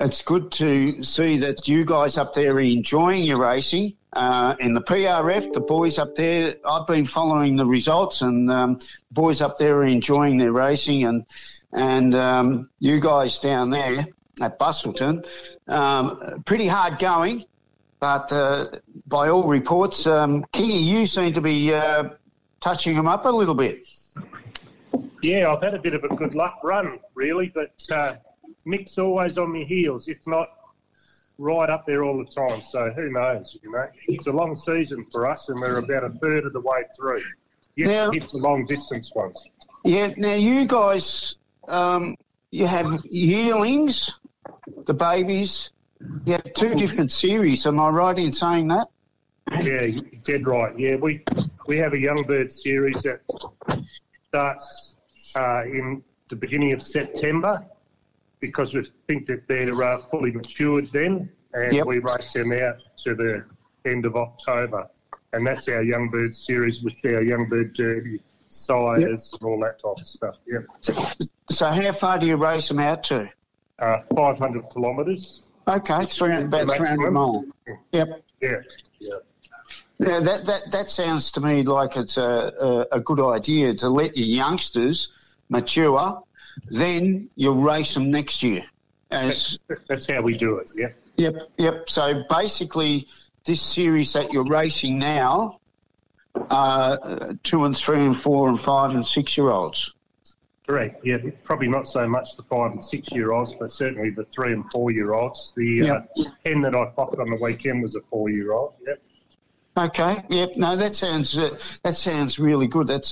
it's 0.00 0.22
good 0.22 0.50
to 0.52 1.02
see 1.02 1.38
that 1.38 1.68
you 1.68 1.84
guys 1.84 2.16
up 2.16 2.32
there 2.32 2.54
are 2.54 2.60
enjoying 2.60 3.22
your 3.22 3.38
racing. 3.38 3.96
Uh, 4.12 4.56
in 4.58 4.74
the 4.74 4.80
PRF, 4.80 5.52
the 5.52 5.60
boys 5.60 5.98
up 5.98 6.16
there, 6.16 6.56
I've 6.64 6.86
been 6.86 7.04
following 7.04 7.56
the 7.56 7.66
results, 7.66 8.22
and 8.22 8.50
um, 8.50 8.74
the 8.76 9.12
boys 9.12 9.40
up 9.40 9.58
there 9.58 9.78
are 9.78 9.84
enjoying 9.84 10.38
their 10.38 10.52
racing, 10.52 11.04
and 11.04 11.26
and 11.72 12.14
um, 12.14 12.70
you 12.78 13.00
guys 13.00 13.38
down 13.38 13.70
there 13.70 14.06
at 14.40 14.58
Busselton, 14.58 15.26
um, 15.68 16.42
pretty 16.44 16.66
hard 16.66 16.98
going, 16.98 17.44
but 17.98 18.32
uh, 18.32 18.66
by 19.06 19.28
all 19.28 19.46
reports, 19.46 20.06
um, 20.06 20.44
Kingy, 20.52 20.82
you 20.82 21.06
seem 21.06 21.34
to 21.34 21.40
be 21.40 21.72
uh, 21.72 22.10
touching 22.60 22.94
them 22.94 23.06
up 23.06 23.24
a 23.24 23.30
little 23.30 23.54
bit. 23.54 23.86
Yeah, 25.22 25.52
I've 25.52 25.62
had 25.62 25.74
a 25.74 25.78
bit 25.78 25.94
of 25.94 26.04
a 26.04 26.08
good 26.08 26.34
luck 26.34 26.60
run, 26.62 26.98
really, 27.14 27.52
but 27.54 27.74
uh, 27.90 28.14
Mick's 28.64 28.98
always 28.98 29.36
on 29.36 29.52
my 29.52 29.64
heels, 29.64 30.08
if 30.08 30.18
not 30.26 30.48
right 31.36 31.68
up 31.70 31.86
there 31.86 32.04
all 32.04 32.18
the 32.18 32.30
time. 32.30 32.60
So 32.60 32.90
who 32.90 33.10
knows, 33.10 33.56
you 33.62 33.70
know? 33.72 33.86
It's 34.08 34.26
a 34.26 34.32
long 34.32 34.56
season 34.56 35.06
for 35.10 35.28
us, 35.28 35.48
and 35.48 35.60
we're 35.60 35.78
about 35.78 36.04
a 36.04 36.10
third 36.10 36.46
of 36.46 36.52
the 36.52 36.60
way 36.60 36.84
through. 36.96 37.22
Yet 37.76 37.88
Now- 37.88 38.10
to 38.10 38.18
hit 38.18 38.30
the 38.30 38.38
long 38.38 38.66
distance 38.66 39.12
ones. 39.14 39.42
Yeah. 39.84 40.12
Now 40.16 40.34
you 40.34 40.66
guys, 40.66 41.38
um, 41.70 42.16
you 42.50 42.66
have 42.66 43.00
yearlings, 43.08 44.20
the 44.86 44.94
babies. 44.94 45.70
You 46.24 46.32
have 46.32 46.52
two 46.54 46.74
different 46.74 47.10
series. 47.10 47.66
Am 47.66 47.78
I 47.78 47.88
right 47.90 48.18
in 48.18 48.32
saying 48.32 48.68
that? 48.68 48.88
Yeah, 49.62 49.82
you're 49.82 50.02
dead 50.24 50.46
right. 50.46 50.78
Yeah, 50.78 50.96
we 50.96 51.24
we 51.66 51.76
have 51.78 51.92
a 51.92 51.98
young 51.98 52.22
bird 52.24 52.50
series 52.52 53.02
that 53.02 53.20
starts 54.28 54.94
uh, 55.34 55.62
in 55.66 56.02
the 56.28 56.36
beginning 56.36 56.72
of 56.72 56.82
September 56.82 57.64
because 58.40 58.72
we 58.74 58.84
think 59.06 59.26
that 59.26 59.46
they're 59.48 59.82
uh, 59.82 59.98
fully 60.10 60.30
matured 60.32 60.88
then, 60.92 61.30
and 61.52 61.72
Yep. 61.74 61.86
we 61.86 61.98
race 61.98 62.32
them 62.32 62.52
out 62.52 62.78
to 63.04 63.14
the 63.14 63.44
end 63.84 64.06
of 64.06 64.16
October, 64.16 64.88
and 65.32 65.46
that's 65.46 65.68
our 65.68 65.82
young 65.82 66.08
bird 66.08 66.34
series 66.34 66.82
with 66.82 66.94
our 67.04 67.22
young 67.22 67.48
bird 67.48 67.74
derby 67.74 68.20
sires 68.50 69.32
and 69.32 69.42
all 69.42 69.58
that 69.60 69.78
type 69.80 69.96
of 70.00 70.06
stuff. 70.06 70.36
Yeah, 70.46 70.58
So 71.48 71.66
how 71.66 71.92
far 71.92 72.18
do 72.18 72.26
you 72.26 72.36
race 72.36 72.68
them 72.68 72.78
out 72.78 73.04
to? 73.04 73.30
uh, 73.78 73.98
500 74.14 74.68
kilometres. 74.70 75.40
Okay, 75.66 76.04
three, 76.04 76.36
about 76.36 76.66
Maximum. 76.66 76.76
300 76.76 77.10
mile. 77.10 77.44
Yep. 77.92 78.08
Yeah, 78.40 78.48
yeah. 78.98 79.14
Yeah, 79.98 80.20
that, 80.20 80.46
that, 80.46 80.60
that 80.72 80.90
sounds 80.90 81.30
to 81.32 81.40
me 81.40 81.62
like 81.62 81.96
it's 81.96 82.16
a, 82.16 82.86
a, 82.90 82.96
a 82.96 83.00
good 83.00 83.20
idea 83.20 83.74
to 83.74 83.88
let 83.88 84.16
your 84.16 84.26
youngsters 84.26 85.08
mature, 85.50 86.22
then 86.70 87.28
you'll 87.36 87.60
race 87.60 87.94
them 87.94 88.10
next 88.10 88.42
year. 88.42 88.62
As 89.10 89.58
That's 89.88 90.06
how 90.06 90.22
we 90.22 90.36
do 90.36 90.56
it. 90.58 90.70
Yeah. 90.74 90.88
Yep, 91.16 91.34
yep. 91.58 91.90
So 91.90 92.24
basically, 92.30 93.08
this 93.44 93.60
series 93.60 94.14
that 94.14 94.32
you're 94.32 94.46
racing 94.48 94.98
now, 94.98 95.59
uh, 96.34 97.34
two 97.42 97.64
and 97.64 97.76
three 97.76 98.00
and 98.00 98.16
four 98.16 98.48
and 98.48 98.60
five 98.60 98.92
and 98.92 99.04
six 99.04 99.36
year 99.36 99.48
olds. 99.48 99.94
Correct. 100.66 101.04
Yeah, 101.04 101.18
probably 101.42 101.66
not 101.66 101.88
so 101.88 102.06
much 102.06 102.36
the 102.36 102.44
five 102.44 102.70
and 102.72 102.84
six 102.84 103.10
year 103.10 103.32
olds, 103.32 103.54
but 103.58 103.70
certainly 103.70 104.10
the 104.10 104.24
three 104.26 104.52
and 104.52 104.70
four 104.70 104.92
year 104.92 105.14
olds. 105.14 105.52
The 105.56 105.90
uh, 105.90 106.00
hen 106.44 106.60
that 106.62 106.76
I 106.76 106.84
popped 106.94 107.18
on 107.18 107.28
the 107.28 107.38
weekend 107.42 107.82
was 107.82 107.96
a 107.96 108.00
four 108.08 108.30
year 108.30 108.52
old. 108.52 108.74
Yep. 108.86 109.02
Okay. 109.76 110.16
Yep. 110.28 110.50
No, 110.56 110.76
that 110.76 110.94
sounds 110.94 111.36
uh, 111.36 111.50
that 111.82 111.94
sounds 111.94 112.38
really 112.38 112.68
good. 112.68 112.86
That 112.86 113.04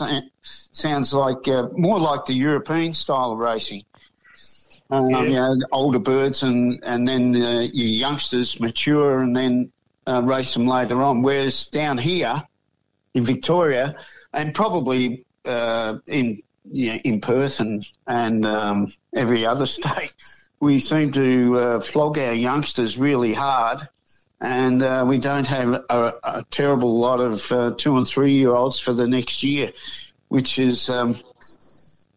sounds 0.42 1.12
like 1.12 1.48
uh, 1.48 1.68
more 1.72 1.98
like 1.98 2.26
the 2.26 2.34
European 2.34 2.92
style 2.92 3.32
of 3.32 3.38
racing. 3.38 3.84
Um, 4.90 5.10
Yeah. 5.10 5.22
You 5.22 5.30
know, 5.30 5.56
older 5.72 5.98
birds, 5.98 6.44
and 6.44 6.78
and 6.84 7.08
then 7.08 7.34
uh, 7.34 7.66
your 7.72 7.88
youngsters 7.88 8.60
mature, 8.60 9.20
and 9.20 9.34
then 9.34 9.72
uh, 10.06 10.22
race 10.24 10.54
them 10.54 10.66
later 10.66 11.02
on. 11.02 11.22
Whereas 11.22 11.66
down 11.66 11.98
here 11.98 12.40
in 13.14 13.24
Victoria, 13.24 13.96
and 14.32 14.54
probably 14.54 15.24
uh, 15.44 15.98
in 16.06 16.42
you 16.70 16.92
know, 16.92 16.98
in 17.04 17.20
Perth 17.20 17.60
and 17.60 17.86
and 18.06 18.46
um, 18.46 18.92
every 19.14 19.46
other 19.46 19.66
state, 19.78 20.12
we 20.60 20.78
seem 20.78 21.12
to 21.12 21.58
uh, 21.58 21.80
flog 21.80 22.18
our 22.18 22.34
youngsters 22.34 22.98
really 22.98 23.32
hard, 23.34 23.80
and 24.40 24.82
uh, 24.82 25.04
we 25.08 25.18
don't 25.18 25.46
have 25.46 25.68
a, 25.88 26.12
a 26.24 26.44
terrible 26.50 26.98
lot 26.98 27.20
of 27.20 27.50
uh, 27.52 27.72
two 27.76 27.96
and 27.96 28.06
three 28.06 28.32
year 28.32 28.54
olds 28.54 28.78
for 28.78 28.92
the 28.92 29.06
next 29.06 29.42
year, 29.42 29.72
which 30.28 30.58
is 30.58 30.88
um, 30.88 31.16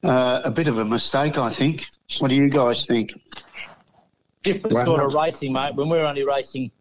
uh, 0.04 0.42
a 0.44 0.52
bit 0.52 0.68
of 0.68 0.80
a 0.80 0.86
mistake, 0.86 1.38
I 1.38 1.52
think. 1.52 1.86
What 2.20 2.30
do 2.30 2.36
you 2.36 2.50
guys 2.50 2.86
think? 2.86 3.14
different 4.44 4.76
Wow. 4.76 4.86
sort 4.86 5.02
of 5.02 5.14
racing, 5.14 5.54
mate. 5.54 5.76
When 5.76 5.90
we're 5.90 6.06
only 6.06 6.24
racing, 6.24 6.72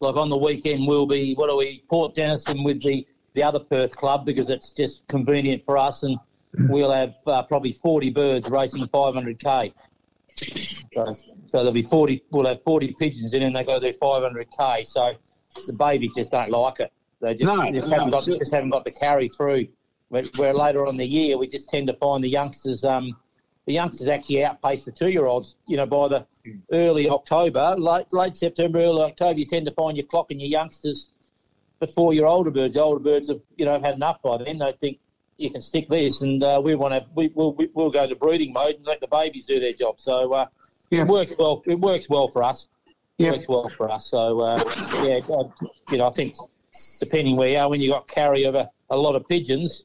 like 0.00 0.16
on 0.16 0.28
the 0.30 0.36
weekend, 0.36 0.86
we'll 0.86 1.06
be 1.06 1.34
what 1.34 1.50
are 1.50 1.56
we 1.56 1.82
Port 1.88 2.14
Denison 2.14 2.64
with 2.64 2.82
the 2.82 3.06
the 3.34 3.42
other 3.42 3.60
Perth 3.60 3.96
club 3.96 4.24
because 4.26 4.48
it's 4.48 4.72
just 4.72 5.06
convenient 5.08 5.64
for 5.64 5.76
us, 5.76 6.02
and 6.02 6.18
we'll 6.68 6.92
have 6.92 7.14
uh, 7.26 7.42
probably 7.42 7.72
forty 7.72 8.10
birds 8.10 8.48
racing 8.48 8.86
500k. 8.88 9.72
So, 10.36 11.16
so 11.48 11.58
there'll 11.58 11.72
be 11.72 11.82
forty. 11.82 12.22
We'll 12.30 12.46
have 12.46 12.62
forty 12.62 12.94
pigeons 12.98 13.32
in, 13.32 13.42
and 13.42 13.54
they 13.54 13.64
got 13.64 13.80
to 13.80 13.92
do 13.92 13.98
500k. 13.98 14.86
So 14.86 15.14
the 15.66 15.76
babies 15.78 16.12
just 16.16 16.30
don't 16.30 16.50
like 16.50 16.80
it. 16.80 16.92
They 17.20 17.34
just, 17.34 17.44
No, 17.44 17.70
just 17.70 17.88
no, 17.88 17.94
haven't 17.94 18.10
got 18.10 18.24
just 18.24 18.52
haven't 18.52 18.70
got 18.70 18.84
the 18.84 18.90
carry 18.90 19.28
through. 19.28 19.68
Where, 20.08 20.24
where 20.36 20.52
later 20.52 20.84
on 20.84 20.90
in 20.90 20.96
the 20.98 21.06
year, 21.06 21.38
we 21.38 21.46
just 21.46 21.70
tend 21.70 21.86
to 21.86 21.94
find 21.94 22.22
the 22.22 22.28
youngsters. 22.28 22.84
Um, 22.84 23.16
the 23.64 23.72
youngsters 23.72 24.08
actually 24.08 24.44
outpace 24.44 24.84
the 24.84 24.92
two-year-olds. 24.92 25.56
You 25.68 25.78
know, 25.78 25.86
by 25.86 26.08
the 26.08 26.26
early 26.72 27.08
October, 27.08 27.76
late 27.78 28.12
late 28.12 28.36
September, 28.36 28.80
early 28.80 29.02
October, 29.02 29.38
you 29.38 29.46
tend 29.46 29.66
to 29.66 29.72
find 29.72 29.96
your 29.96 30.06
clock 30.06 30.30
and 30.30 30.40
your 30.40 30.50
youngsters 30.50 31.08
before 31.82 32.14
your 32.14 32.26
older 32.26 32.50
birds. 32.52 32.74
The 32.74 32.80
older 32.82 33.02
birds 33.02 33.26
have 33.28 33.40
you 33.56 33.64
know 33.64 33.78
had 33.80 33.96
enough 33.96 34.22
by 34.22 34.38
then. 34.38 34.58
They 34.58 34.72
think 34.80 34.98
you 35.36 35.50
can 35.50 35.60
stick 35.60 35.88
this, 35.88 36.20
and 36.22 36.40
uh, 36.42 36.60
we 36.64 36.76
want 36.76 36.94
to 36.94 37.04
we, 37.16 37.32
we'll 37.34 37.54
we- 37.54 37.70
we'll 37.74 37.90
go 37.90 38.06
to 38.06 38.14
breeding 38.14 38.52
mode 38.52 38.76
and 38.76 38.86
let 38.86 39.00
the 39.00 39.08
babies 39.08 39.46
do 39.46 39.58
their 39.58 39.72
job. 39.72 39.98
So 39.98 40.32
uh, 40.32 40.46
it 41.02 41.08
works 41.08 41.34
well. 41.36 41.62
It 41.66 41.80
works 41.80 42.08
well 42.08 42.28
for 42.28 42.44
us. 42.44 42.68
It 43.18 43.24
works 43.32 43.48
well 43.48 43.68
for 43.68 43.90
us. 43.90 44.06
So 44.06 44.40
uh, 44.40 44.62
yeah, 45.04 45.18
you 45.90 45.98
know, 45.98 46.06
I 46.06 46.12
think 46.12 46.36
depending 47.00 47.36
where 47.36 47.48
you 47.50 47.58
are, 47.58 47.68
when 47.68 47.80
you 47.80 47.90
got 47.90 48.06
carry 48.06 48.44
of 48.44 48.54
a, 48.54 48.70
a 48.88 48.96
lot 48.96 49.16
of 49.16 49.26
pigeons, 49.26 49.82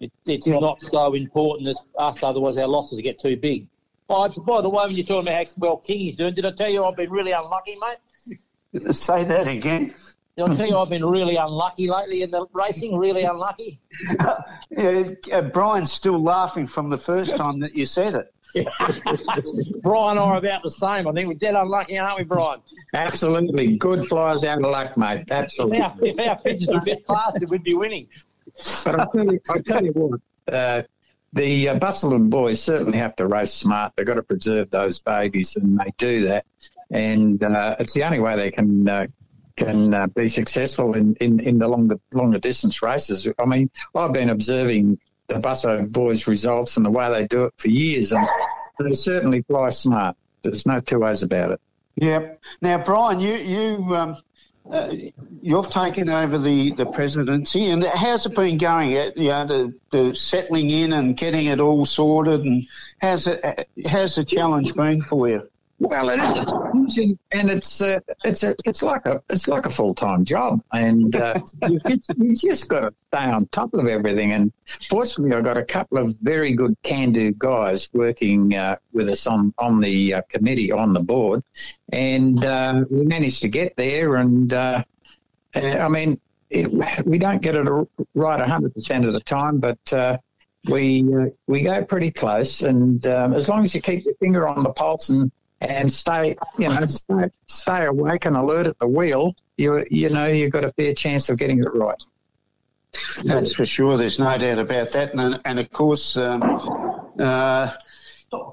it, 0.00 0.10
it's 0.24 0.46
not 0.46 0.80
so 0.80 1.12
important 1.12 1.68
as 1.68 1.78
us. 1.98 2.22
Otherwise, 2.22 2.56
our 2.56 2.66
losses 2.66 2.98
get 3.02 3.18
too 3.20 3.36
big. 3.36 3.68
Oh, 4.08 4.26
by 4.46 4.62
the 4.62 4.70
way, 4.70 4.86
when 4.86 4.94
you're 4.96 5.04
talking 5.04 5.28
about 5.28 5.46
how 5.46 5.52
well 5.58 5.82
Kingy's 5.86 6.16
doing, 6.16 6.32
did 6.32 6.46
I 6.46 6.52
tell 6.52 6.70
you 6.70 6.82
I've 6.82 6.96
been 6.96 7.10
really 7.10 7.32
unlucky, 7.32 7.76
mate? 7.76 8.92
Say 8.94 9.24
that 9.24 9.46
again. 9.48 9.92
Did 10.36 10.50
I 10.50 10.54
tell 10.54 10.66
you 10.66 10.76
I've 10.76 10.90
been 10.90 11.04
really 11.04 11.36
unlucky 11.36 11.88
lately 11.88 12.22
in 12.22 12.30
the 12.30 12.46
racing? 12.52 12.96
Really 12.96 13.22
unlucky. 13.22 13.80
Yeah, 14.70 15.04
uh, 15.32 15.42
Brian's 15.42 15.90
still 15.90 16.22
laughing 16.22 16.66
from 16.66 16.90
the 16.90 16.98
first 16.98 17.34
time 17.36 17.60
that 17.60 17.74
you 17.74 17.86
said 17.86 18.14
it. 18.14 18.34
Brian 19.82 20.18
and 20.18 20.20
I 20.20 20.22
are 20.22 20.36
about 20.36 20.62
the 20.62 20.70
same. 20.70 21.08
I 21.08 21.12
think 21.12 21.28
we're 21.28 21.34
dead 21.34 21.54
unlucky, 21.54 21.96
aren't 21.96 22.18
we, 22.18 22.24
Brian? 22.24 22.60
Absolutely. 22.92 23.78
Good 23.78 24.04
flies 24.04 24.44
out 24.44 24.58
of 24.58 24.70
luck, 24.70 24.98
mate. 24.98 25.30
Absolutely. 25.30 25.78
Now, 25.78 25.96
if 26.02 26.18
our 26.28 26.38
pigeons 26.40 26.68
were 26.68 26.78
a 26.78 26.84
bit 26.84 27.06
faster, 27.06 27.46
we'd 27.46 27.62
be 27.62 27.74
winning. 27.74 28.08
But 28.84 29.00
I 29.00 29.06
tell 29.14 29.32
you, 29.32 29.40
I 29.48 29.58
tell 29.60 29.84
you 29.84 29.92
what, 29.92 30.54
uh, 30.54 30.82
the 31.32 31.70
uh, 31.70 31.78
Busselton 31.78 32.28
boys 32.28 32.62
certainly 32.62 32.98
have 32.98 33.16
to 33.16 33.26
race 33.26 33.54
smart. 33.54 33.92
They've 33.96 34.06
got 34.06 34.14
to 34.14 34.22
preserve 34.22 34.70
those 34.70 35.00
babies, 35.00 35.56
and 35.56 35.78
they 35.78 35.90
do 35.96 36.26
that. 36.26 36.44
And 36.90 37.42
uh, 37.42 37.76
it's 37.78 37.94
the 37.94 38.04
only 38.04 38.20
way 38.20 38.36
they 38.36 38.50
can 38.50 38.88
uh, 38.88 39.06
can 39.56 39.94
uh, 39.94 40.06
be 40.06 40.28
successful 40.28 40.94
in, 40.94 41.14
in, 41.16 41.40
in 41.40 41.58
the 41.58 41.68
longer 41.68 41.96
longer 42.12 42.38
distance 42.38 42.82
races. 42.82 43.28
I 43.38 43.44
mean, 43.46 43.70
I've 43.94 44.12
been 44.12 44.30
observing 44.30 44.98
the 45.28 45.34
Busso 45.34 45.90
boys' 45.90 46.26
results 46.26 46.76
and 46.76 46.86
the 46.86 46.90
way 46.90 47.10
they 47.10 47.26
do 47.26 47.44
it 47.44 47.54
for 47.56 47.68
years, 47.68 48.12
and 48.12 48.26
they 48.78 48.92
certainly 48.92 49.42
fly 49.42 49.70
smart. 49.70 50.16
There's 50.42 50.66
no 50.66 50.80
two 50.80 51.00
ways 51.00 51.22
about 51.22 51.52
it. 51.52 51.60
Yep. 51.96 52.42
Now, 52.62 52.84
Brian, 52.84 53.20
you 53.20 53.34
you 53.34 53.96
um, 53.96 54.16
uh, 54.70 54.92
you've 55.40 55.70
taken 55.70 56.08
over 56.08 56.38
the, 56.38 56.72
the 56.72 56.86
presidency, 56.86 57.70
and 57.70 57.84
how's 57.84 58.26
it 58.26 58.34
been 58.34 58.58
going? 58.58 58.96
Uh, 58.96 59.10
You 59.16 59.28
know, 59.28 59.46
the, 59.46 59.74
the 59.90 60.14
settling 60.14 60.70
in 60.70 60.92
and 60.92 61.16
getting 61.16 61.46
it 61.46 61.60
all 61.60 61.84
sorted, 61.84 62.42
and 62.42 62.64
how's 63.00 63.26
it 63.26 63.68
how's 63.88 64.16
the 64.16 64.24
challenge 64.24 64.74
been 64.74 65.02
for 65.02 65.28
you? 65.28 65.48
Well, 65.78 66.08
it 66.08 66.18
is 66.18 66.38
a 66.38 66.44
challenge, 66.46 66.98
and 67.32 67.50
it's 67.50 67.82
uh, 67.82 68.00
it's 68.24 68.42
a 68.42 68.56
it's 68.64 68.82
like 68.82 69.04
a 69.04 69.22
it's 69.28 69.46
like 69.46 69.66
a 69.66 69.70
full 69.70 69.94
time 69.94 70.24
job, 70.24 70.62
and 70.72 71.14
uh, 71.14 71.38
you 71.68 71.78
just, 71.86 72.14
you 72.16 72.34
just 72.34 72.68
got 72.68 72.80
to 72.80 72.94
stay 73.08 73.30
on 73.30 73.46
top 73.48 73.74
of 73.74 73.86
everything. 73.86 74.32
And 74.32 74.52
fortunately, 74.64 75.36
I 75.36 75.42
got 75.42 75.58
a 75.58 75.64
couple 75.64 75.98
of 75.98 76.16
very 76.22 76.54
good 76.54 76.76
can 76.82 77.12
do 77.12 77.30
guys 77.32 77.90
working 77.92 78.54
uh, 78.54 78.76
with 78.94 79.10
us 79.10 79.26
on 79.26 79.52
on 79.58 79.82
the 79.82 80.14
uh, 80.14 80.22
committee 80.30 80.72
on 80.72 80.94
the 80.94 81.00
board, 81.00 81.42
and 81.92 82.42
uh, 82.42 82.84
we 82.90 83.04
managed 83.04 83.42
to 83.42 83.48
get 83.48 83.76
there. 83.76 84.16
And 84.16 84.54
uh, 84.54 84.82
uh, 85.54 85.60
I 85.60 85.88
mean, 85.88 86.18
it, 86.48 86.72
we 87.04 87.18
don't 87.18 87.42
get 87.42 87.54
it 87.54 87.68
right 88.14 88.40
hundred 88.40 88.72
percent 88.74 89.04
of 89.04 89.12
the 89.12 89.20
time, 89.20 89.60
but. 89.60 89.92
Uh, 89.92 90.18
we 90.68 91.04
uh, 91.14 91.26
we 91.46 91.62
go 91.62 91.84
pretty 91.84 92.10
close, 92.10 92.62
and 92.62 93.06
um, 93.06 93.34
as 93.34 93.48
long 93.48 93.62
as 93.62 93.72
you 93.72 93.80
keep 93.80 94.04
your 94.04 94.16
finger 94.16 94.48
on 94.48 94.64
the 94.64 94.72
pulse 94.72 95.10
and 95.10 95.30
and 95.60 95.90
stay, 95.90 96.36
you 96.58 96.68
know, 96.68 96.86
stay, 96.86 97.30
stay 97.46 97.86
awake 97.86 98.26
and 98.26 98.36
alert 98.36 98.66
at 98.66 98.78
the 98.78 98.88
wheel, 98.88 99.34
you 99.56 99.84
you 99.90 100.08
know 100.08 100.26
you've 100.26 100.52
got 100.52 100.64
a 100.64 100.72
fair 100.72 100.92
chance 100.92 101.28
of 101.28 101.38
getting 101.38 101.60
it 101.60 101.74
right. 101.74 102.02
That's 103.24 103.52
for 103.52 103.66
sure. 103.66 103.96
There's 103.96 104.18
no 104.18 104.36
doubt 104.38 104.58
about 104.58 104.92
that. 104.92 105.14
And, 105.14 105.40
and 105.44 105.58
of 105.58 105.70
course, 105.70 106.16
um, 106.16 106.42
uh, 107.18 107.72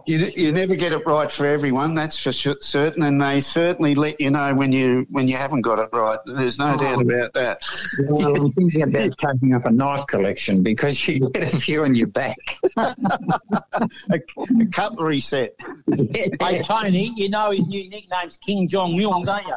you, 0.06 0.18
you 0.36 0.52
never 0.52 0.76
get 0.76 0.92
it 0.92 1.06
right 1.06 1.32
for 1.32 1.46
everyone. 1.46 1.94
That's 1.94 2.18
for 2.18 2.32
su- 2.32 2.58
certain. 2.60 3.04
And 3.04 3.22
they 3.22 3.40
certainly 3.40 3.96
let 3.96 4.20
you 4.20 4.32
know 4.32 4.54
when 4.54 4.72
you 4.72 5.08
when 5.10 5.28
you 5.28 5.38
haven't 5.38 5.62
got 5.62 5.80
it 5.80 5.90
right. 5.94 6.20
There's 6.26 6.60
no 6.60 6.78
doubt 6.78 6.98
oh. 6.98 7.02
about 7.02 7.34
that. 7.34 7.66
Well, 8.10 8.36
I'm 8.36 8.52
thinking 8.54 8.84
about 8.84 9.18
taking 9.18 9.54
up 9.54 9.66
a 9.66 9.72
knife 9.72 10.06
collection 10.08 10.64
because 10.64 11.08
you 11.08 11.30
get 11.30 11.54
a 11.54 11.58
few 11.58 11.84
in 11.84 11.96
your 11.96 12.08
back. 12.08 12.38
a, 12.78 12.96
a 14.12 14.66
cutlery 14.72 15.20
set. 15.20 15.56
hey, 16.40 16.62
Tony, 16.64 17.14
you 17.16 17.30
know 17.30 17.52
his 17.52 17.68
new 17.68 17.90
nickname's 17.90 18.38
King 18.38 18.68
Jong 18.68 18.94
Un, 18.94 19.24
don't 19.24 19.48
you? 19.48 19.56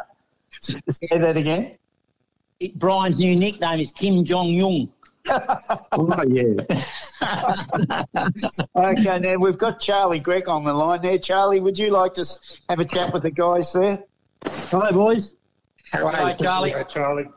Say 0.60 1.18
that 1.18 1.36
again. 1.36 1.76
It, 2.58 2.78
Brian's 2.78 3.18
new 3.18 3.36
nickname 3.36 3.80
is 3.80 3.92
Kim 3.92 4.24
Jong 4.24 4.60
Un. 4.60 4.88
Oh 5.28 6.22
yeah. 6.28 6.62
okay, 8.76 9.18
now 9.20 9.36
we've 9.38 9.58
got 9.58 9.80
Charlie 9.80 10.20
Gregg 10.20 10.48
on 10.48 10.64
the 10.64 10.72
line 10.72 11.02
there. 11.02 11.18
Charlie, 11.18 11.60
would 11.60 11.78
you 11.78 11.90
like 11.90 12.14
to 12.14 12.24
have 12.68 12.80
a 12.80 12.84
chat 12.84 13.12
with 13.12 13.22
the 13.22 13.30
guys 13.30 13.72
there? 13.72 13.98
Hi, 14.44 14.90
boys. 14.90 15.34
Hi, 15.92 16.34
Charlie. 16.34 16.72
Hey, 16.72 16.84
Charlie. 16.88 17.28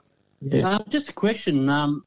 Um, 0.64 0.84
just 0.90 1.10
a 1.10 1.14
question. 1.14 1.70
Um, 1.70 2.06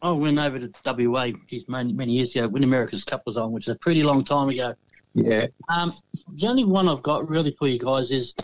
I 0.00 0.10
went 0.10 0.38
over 0.38 0.58
to 0.58 0.70
WA 0.84 1.30
geez, 1.48 1.64
many, 1.68 1.92
many 1.92 2.12
years 2.12 2.34
ago 2.34 2.48
when 2.48 2.64
America's 2.64 3.04
Cup 3.04 3.22
was 3.26 3.36
on, 3.36 3.52
which 3.52 3.68
is 3.68 3.74
a 3.74 3.78
pretty 3.78 4.02
long 4.02 4.24
time 4.24 4.48
ago. 4.48 4.74
Yeah. 5.14 5.46
Um, 5.68 5.92
the 6.34 6.48
only 6.48 6.64
one 6.64 6.88
I've 6.88 7.02
got 7.02 7.28
really 7.28 7.52
for 7.52 7.68
you 7.68 7.78
guys 7.78 8.10
is 8.10 8.34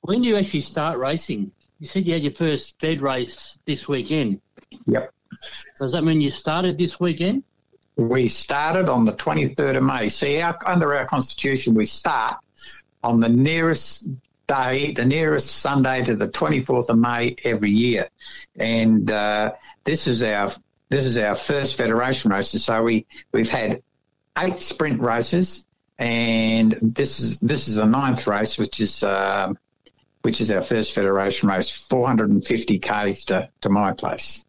when 0.00 0.22
do 0.22 0.28
you 0.28 0.36
actually 0.36 0.60
start 0.60 0.98
racing? 0.98 1.52
You 1.78 1.86
said 1.86 2.06
you 2.06 2.12
had 2.14 2.22
your 2.22 2.32
first 2.32 2.80
Fed 2.80 3.00
race 3.02 3.58
this 3.66 3.88
weekend. 3.88 4.40
Yep. 4.86 5.12
Does 5.78 5.92
that 5.92 6.04
mean 6.04 6.20
you 6.20 6.30
started 6.30 6.78
this 6.78 6.98
weekend? 7.00 7.44
We 7.96 8.26
started 8.26 8.88
on 8.88 9.04
the 9.04 9.12
23rd 9.12 9.76
of 9.76 9.82
May. 9.82 10.08
See, 10.08 10.40
our, 10.40 10.58
under 10.66 10.94
our 10.94 11.06
constitution, 11.06 11.74
we 11.74 11.86
start 11.86 12.38
on 13.04 13.20
the 13.20 13.28
nearest 13.28 14.08
day, 14.46 14.92
the 14.92 15.04
nearest 15.04 15.50
Sunday 15.60 16.02
to 16.04 16.16
the 16.16 16.28
24th 16.28 16.88
of 16.88 16.98
May 16.98 17.36
every 17.44 17.70
year, 17.70 18.08
and 18.56 19.10
uh, 19.10 19.52
this 19.84 20.06
is 20.06 20.22
our 20.22 20.50
this 20.88 21.04
is 21.04 21.16
our 21.18 21.34
first 21.34 21.76
federation 21.76 22.30
race. 22.30 22.50
So 22.50 22.82
we 22.82 23.06
we've 23.32 23.48
had 23.48 23.82
eight 24.38 24.60
sprint 24.60 25.00
races, 25.00 25.64
and 25.98 26.76
this 26.82 27.20
is 27.20 27.38
this 27.38 27.68
is 27.68 27.76
the 27.76 27.86
ninth 27.86 28.26
race, 28.26 28.58
which 28.58 28.80
is. 28.80 29.02
Um, 29.02 29.58
which 30.22 30.40
is 30.40 30.50
our 30.50 30.62
first 30.62 30.94
federation 30.94 31.50
race, 31.50 31.68
450 31.68 32.78
k 32.78 33.12
to, 33.26 33.46
to 33.60 33.68
my 33.68 33.92
place. 33.92 34.43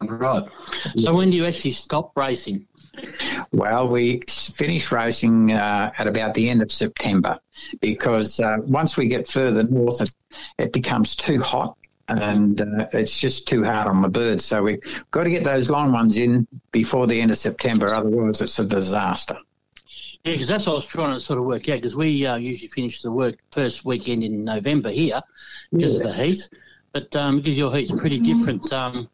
Right. 0.00 0.44
So 0.96 1.14
when 1.14 1.30
do 1.30 1.36
you 1.36 1.46
actually 1.46 1.72
stop 1.72 2.16
racing? 2.16 2.66
Well, 3.52 3.90
we 3.90 4.22
finish 4.28 4.92
racing 4.92 5.52
uh, 5.52 5.92
at 5.98 6.06
about 6.06 6.34
the 6.34 6.48
end 6.48 6.62
of 6.62 6.70
September 6.70 7.38
because 7.80 8.40
uh, 8.40 8.58
once 8.62 8.96
we 8.96 9.08
get 9.08 9.28
further 9.28 9.62
north, 9.62 10.00
it, 10.00 10.10
it 10.58 10.72
becomes 10.72 11.16
too 11.16 11.40
hot 11.40 11.76
and 12.08 12.60
uh, 12.60 12.86
it's 12.92 13.18
just 13.18 13.46
too 13.46 13.62
hard 13.62 13.86
on 13.86 14.00
the 14.00 14.08
birds. 14.08 14.44
So 14.44 14.62
we've 14.62 15.04
got 15.10 15.24
to 15.24 15.30
get 15.30 15.44
those 15.44 15.70
long 15.70 15.92
ones 15.92 16.16
in 16.16 16.46
before 16.72 17.06
the 17.06 17.20
end 17.20 17.30
of 17.30 17.38
September, 17.38 17.92
otherwise, 17.92 18.40
it's 18.40 18.58
a 18.58 18.64
disaster. 18.64 19.36
Yeah, 20.24 20.32
because 20.32 20.48
that's 20.48 20.66
what 20.66 20.72
I 20.72 20.76
was 20.76 20.86
trying 20.86 21.14
to 21.14 21.20
sort 21.20 21.38
of 21.38 21.44
work 21.44 21.68
out. 21.68 21.76
Because 21.76 21.96
we 21.96 22.26
uh, 22.26 22.36
usually 22.36 22.68
finish 22.68 23.02
the 23.02 23.12
work 23.12 23.36
first 23.52 23.84
weekend 23.84 24.24
in 24.24 24.44
November 24.44 24.90
here 24.90 25.20
because 25.70 25.96
of 25.96 26.02
the 26.02 26.12
heat. 26.12 26.48
But 26.92 27.14
um, 27.14 27.38
because 27.38 27.56
your 27.56 27.74
heat's 27.74 27.92
pretty 27.92 28.18
different 28.18 28.72
um, 28.72 29.08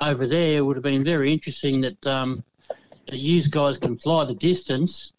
over 0.00 0.26
there, 0.26 0.58
it 0.58 0.60
would 0.60 0.76
have 0.76 0.82
been 0.82 1.04
very 1.04 1.32
interesting 1.32 1.80
that 1.82 2.06
um, 2.06 2.44
you 3.10 3.42
guys 3.48 3.78
can 3.78 3.98
fly 3.98 4.24
the 4.24 4.34
distance, 4.34 5.12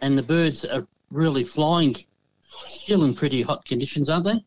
and 0.00 0.16
the 0.16 0.22
birds 0.22 0.64
are 0.64 0.86
really 1.10 1.44
flying 1.44 1.96
still 2.48 3.04
in 3.04 3.14
pretty 3.14 3.42
hot 3.42 3.64
conditions, 3.64 4.08
aren't 4.08 4.24
they? 4.24 4.44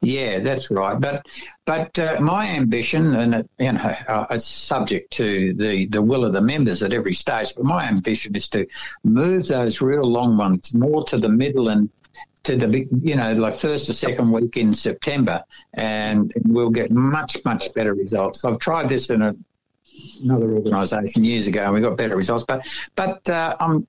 Yeah, 0.00 0.40
that's 0.40 0.70
right. 0.70 1.00
But 1.00 1.26
but 1.64 1.96
uh, 1.98 2.18
my 2.20 2.48
ambition, 2.48 3.14
and 3.14 3.48
you 3.58 3.72
know, 3.72 3.94
uh, 4.08 4.26
it's 4.30 4.44
subject 4.44 5.12
to 5.12 5.52
the, 5.54 5.86
the 5.86 6.02
will 6.02 6.24
of 6.24 6.32
the 6.32 6.40
members 6.40 6.82
at 6.82 6.92
every 6.92 7.14
stage. 7.14 7.54
But 7.54 7.64
my 7.64 7.86
ambition 7.86 8.34
is 8.34 8.48
to 8.48 8.66
move 9.04 9.46
those 9.46 9.80
real 9.80 10.02
long 10.02 10.36
ones 10.36 10.74
more 10.74 11.04
to 11.04 11.18
the 11.18 11.28
middle 11.28 11.68
and 11.68 11.88
to 12.44 12.56
the 12.56 12.66
big, 12.66 12.88
you 13.02 13.16
know, 13.16 13.32
like 13.34 13.54
first 13.54 13.88
or 13.88 13.92
second 13.92 14.32
week 14.32 14.56
in 14.56 14.74
September, 14.74 15.44
and 15.74 16.32
we'll 16.46 16.70
get 16.70 16.90
much 16.90 17.36
much 17.44 17.72
better 17.74 17.94
results. 17.94 18.44
I've 18.44 18.58
tried 18.58 18.88
this 18.88 19.10
in 19.10 19.22
a 19.22 19.34
another 20.22 20.52
organisation 20.52 21.24
years 21.24 21.46
ago, 21.46 21.64
and 21.64 21.74
we 21.74 21.80
got 21.80 21.96
better 21.96 22.16
results. 22.16 22.44
But 22.44 22.66
but 22.96 23.28
uh, 23.28 23.56
I'm 23.60 23.86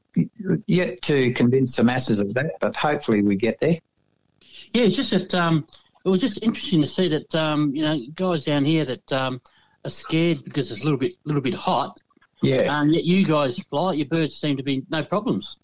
yet 0.68 1.02
to 1.04 1.32
convince 1.34 1.76
the 1.76 1.84
masses 1.84 2.20
of 2.20 2.34
that. 2.36 2.60
But 2.60 2.76
hopefully 2.76 3.22
we 3.22 3.36
get 3.36 3.60
there. 3.60 3.80
Yeah, 4.74 4.84
it's 4.84 4.96
just 4.96 5.12
that 5.12 5.34
um, 5.34 5.68
it 6.06 6.10
was 6.10 6.20
just 6.20 6.42
interesting 6.44 6.82
to 6.82 6.88
see 6.88 7.08
that 7.10 7.34
um, 7.36 7.76
you 7.76 7.84
know 7.84 8.00
guys 8.16 8.44
down 8.44 8.66
here 8.66 8.86
that 8.86 9.12
um, 9.12 9.42
are 9.86 9.90
scared 9.90 10.44
because 10.44 10.72
it's 10.72 10.82
a 10.82 10.84
little 10.84 11.00
bit 11.00 11.14
little 11.26 11.42
bit 11.42 11.54
hot. 11.54 12.00
Yeah. 12.42 12.82
And 12.82 12.94
yet 12.94 13.06
you 13.06 13.26
guys 13.26 13.58
fly, 13.70 13.94
your 13.94 14.08
birds 14.08 14.36
seem 14.36 14.58
to 14.58 14.64
be 14.64 14.84
no 14.90 15.02
problems. 15.02 15.56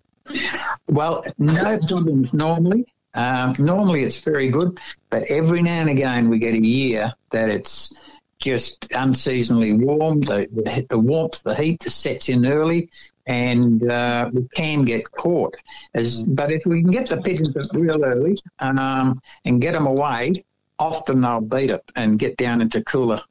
Well, 0.88 1.26
no 1.38 1.80
problems 1.88 2.34
normally. 2.34 2.86
Um, 3.14 3.56
normally 3.58 4.04
it's 4.04 4.20
very 4.20 4.50
good, 4.50 4.80
but 5.10 5.24
every 5.24 5.62
now 5.62 5.82
and 5.82 5.90
again 5.90 6.30
we 6.30 6.40
get 6.40 6.54
a 6.54 6.66
year 6.66 7.12
that 7.32 7.50
it's 7.50 8.20
just 8.40 8.88
unseasonably 8.94 9.74
warm. 9.74 10.22
The, 10.22 10.48
the, 10.52 10.86
the 10.90 11.00
warmth, 11.00 11.44
the 11.44 11.56
heat 11.56 11.84
sets 11.84 12.30
in 12.30 12.46
early, 12.46 12.90
and 13.26 13.90
uh, 13.90 14.30
we 14.32 14.48
can 14.56 14.86
get 14.86 15.12
caught. 15.12 15.56
As, 15.94 16.24
but 16.24 16.52
if 16.52 16.66
we 16.66 16.82
can 16.82 16.92
get 16.92 17.10
the 17.10 17.22
pigeons 17.22 17.56
up 17.58 17.68
real 17.74 18.04
early 18.04 18.38
um, 18.60 19.22
and 19.46 19.62
get 19.62 19.74
them 19.74 19.88
away, 19.88 20.44
often 20.78 21.22
they'll 21.22 21.42
beat 21.42 21.70
it 21.72 21.84
and 21.96 22.18
get 22.20 22.38
down 22.38 22.62
into 22.62 22.84
cooler. 22.84 23.22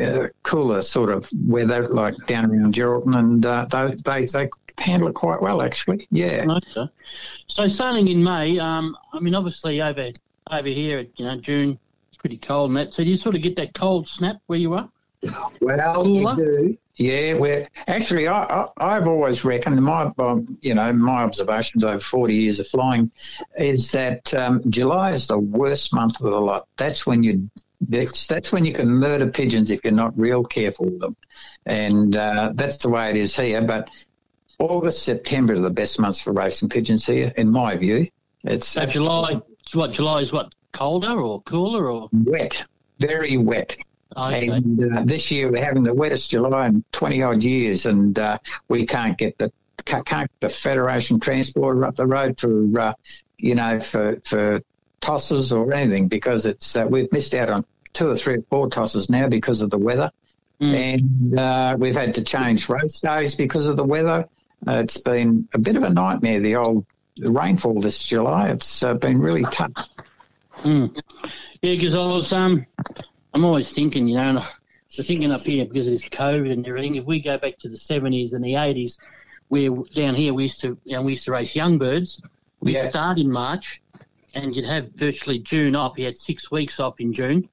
Uh, 0.00 0.28
cooler 0.44 0.80
sort 0.80 1.10
of 1.10 1.28
weather, 1.46 1.88
like 1.88 2.14
down 2.26 2.46
around 2.46 2.72
Geraldton, 2.72 3.14
and 3.16 3.44
uh, 3.44 3.66
they, 3.70 3.94
they 4.04 4.24
they 4.24 4.48
handle 4.78 5.08
it 5.08 5.14
quite 5.14 5.40
well, 5.40 5.62
actually. 5.62 6.06
Yeah. 6.10 6.44
Okay. 6.48 6.90
So 7.46 7.68
sailing 7.68 8.08
in 8.08 8.22
May, 8.22 8.58
um, 8.58 8.96
I 9.12 9.20
mean, 9.20 9.34
obviously 9.34 9.80
over 9.80 10.10
over 10.50 10.68
here, 10.68 11.06
you 11.16 11.24
know, 11.24 11.36
June, 11.36 11.78
it's 12.08 12.18
pretty 12.18 12.38
cold 12.38 12.70
and 12.70 12.76
that. 12.76 12.94
So 12.94 13.04
do 13.04 13.10
you 13.10 13.16
sort 13.16 13.34
of 13.34 13.42
get 13.42 13.56
that 13.56 13.74
cold 13.74 14.08
snap 14.08 14.36
where 14.46 14.58
you 14.58 14.74
are? 14.74 14.88
Well, 15.60 16.06
you 16.06 16.36
do. 16.36 16.78
Yeah, 16.96 17.34
we're 17.34 17.66
actually. 17.88 18.28
I, 18.28 18.44
I 18.44 18.68
I've 18.76 19.08
always 19.08 19.44
reckoned 19.44 19.82
my 19.82 20.12
um, 20.18 20.58
you 20.60 20.74
know 20.74 20.92
my 20.92 21.24
observations 21.24 21.82
over 21.82 21.98
forty 21.98 22.34
years 22.34 22.60
of 22.60 22.68
flying 22.68 23.10
is 23.58 23.90
that 23.92 24.32
um, 24.34 24.62
July 24.70 25.10
is 25.12 25.26
the 25.26 25.38
worst 25.38 25.92
month 25.92 26.20
of 26.20 26.30
the 26.30 26.40
lot. 26.40 26.68
That's 26.76 27.04
when 27.04 27.24
you 27.24 27.50
that's, 27.80 28.26
that's 28.28 28.52
when 28.52 28.64
you 28.64 28.72
can 28.72 28.88
murder 28.88 29.26
pigeons 29.26 29.70
if 29.72 29.82
you're 29.82 29.92
not 29.92 30.16
real 30.16 30.44
careful 30.44 30.86
with 30.86 31.00
them, 31.00 31.16
and 31.66 32.14
uh, 32.14 32.52
that's 32.54 32.76
the 32.76 32.88
way 32.88 33.10
it 33.10 33.16
is 33.16 33.36
here. 33.36 33.62
But 33.62 33.88
August, 34.58 35.02
September 35.02 35.54
are 35.54 35.58
the 35.58 35.70
best 35.70 35.98
months 35.98 36.20
for 36.20 36.32
racing 36.32 36.68
pigeons 36.68 37.06
here, 37.06 37.32
in 37.36 37.50
my 37.50 37.76
view. 37.76 38.08
It's 38.44 38.68
So 38.68 38.86
July, 38.86 39.40
what 39.72 39.92
July 39.92 40.20
is 40.20 40.32
what 40.32 40.52
colder 40.72 41.20
or 41.20 41.40
cooler 41.42 41.90
or 41.90 42.08
wet, 42.12 42.64
very 42.98 43.36
wet. 43.36 43.76
Okay. 44.16 44.48
And 44.48 44.98
uh, 44.98 45.02
this 45.04 45.30
year 45.30 45.50
we're 45.50 45.64
having 45.64 45.82
the 45.82 45.94
wettest 45.94 46.30
July 46.30 46.66
in 46.66 46.84
20 46.92 47.22
odd 47.22 47.42
years, 47.42 47.86
and 47.86 48.18
uh, 48.18 48.38
we 48.68 48.86
can't 48.86 49.18
get 49.18 49.38
the 49.38 49.52
can't 49.84 50.06
get 50.06 50.30
the 50.40 50.48
Federation 50.48 51.20
transporter 51.20 51.84
up 51.84 51.96
the 51.96 52.06
road 52.06 52.38
for 52.38 52.78
uh, 52.78 52.92
you 53.38 53.54
know 53.54 53.80
for 53.80 54.20
for 54.24 54.60
tosses 55.00 55.52
or 55.52 55.72
anything 55.72 56.08
because 56.08 56.46
it's 56.46 56.76
uh, 56.76 56.86
we've 56.88 57.10
missed 57.12 57.34
out 57.34 57.50
on 57.50 57.64
two 57.92 58.08
or 58.08 58.16
three 58.16 58.36
or 58.36 58.42
four 58.50 58.70
tosses 58.70 59.10
now 59.10 59.28
because 59.28 59.62
of 59.62 59.70
the 59.70 59.78
weather, 59.78 60.10
and 60.60 61.38
uh, 61.38 61.76
we've 61.78 61.96
had 61.96 62.14
to 62.14 62.22
change 62.22 62.68
race 62.68 63.00
days 63.00 63.34
because 63.34 63.66
of 63.66 63.76
the 63.76 63.84
weather. 63.84 64.28
Uh, 64.66 64.74
it's 64.78 64.98
been 64.98 65.48
a 65.54 65.58
bit 65.58 65.76
of 65.76 65.82
a 65.82 65.90
nightmare. 65.90 66.40
The 66.40 66.56
old 66.56 66.86
rainfall 67.18 67.80
this 67.80 68.02
July. 68.02 68.50
It's 68.50 68.82
uh, 68.82 68.94
been 68.94 69.20
really 69.20 69.42
tough. 69.44 69.72
Mm. 70.62 70.96
Yeah, 71.62 71.74
because 71.74 71.94
I 71.94 71.98
was 72.06 72.32
um, 72.32 72.66
I'm 73.34 73.44
always 73.44 73.72
thinking, 73.72 74.08
you 74.08 74.16
know, 74.16 74.22
and 74.22 74.38
we're 74.38 75.04
thinking 75.04 75.32
up 75.32 75.42
here 75.42 75.64
because 75.66 75.86
of 75.86 75.92
this 75.92 76.08
COVID 76.08 76.50
and 76.52 76.66
everything. 76.66 76.94
If 76.94 77.04
we 77.04 77.20
go 77.20 77.36
back 77.38 77.58
to 77.58 77.68
the 77.68 77.76
70s 77.76 78.32
and 78.32 78.44
the 78.44 78.54
80s, 78.54 78.98
where 79.48 79.70
down 79.94 80.14
here 80.14 80.32
we 80.32 80.44
used 80.44 80.60
to, 80.60 80.78
you 80.84 80.96
know, 80.96 81.02
we 81.02 81.12
used 81.12 81.24
to 81.26 81.32
race 81.32 81.54
young 81.54 81.78
birds. 81.78 82.20
We'd 82.60 82.76
Yeah. 82.76 82.88
start 82.88 83.18
in 83.18 83.30
March, 83.30 83.82
and 84.34 84.54
you'd 84.54 84.64
have 84.64 84.90
virtually 84.92 85.38
June 85.40 85.76
off. 85.76 85.98
You 85.98 86.06
had 86.06 86.16
six 86.16 86.50
weeks 86.50 86.80
off 86.80 86.98
in 87.00 87.12
June, 87.12 87.48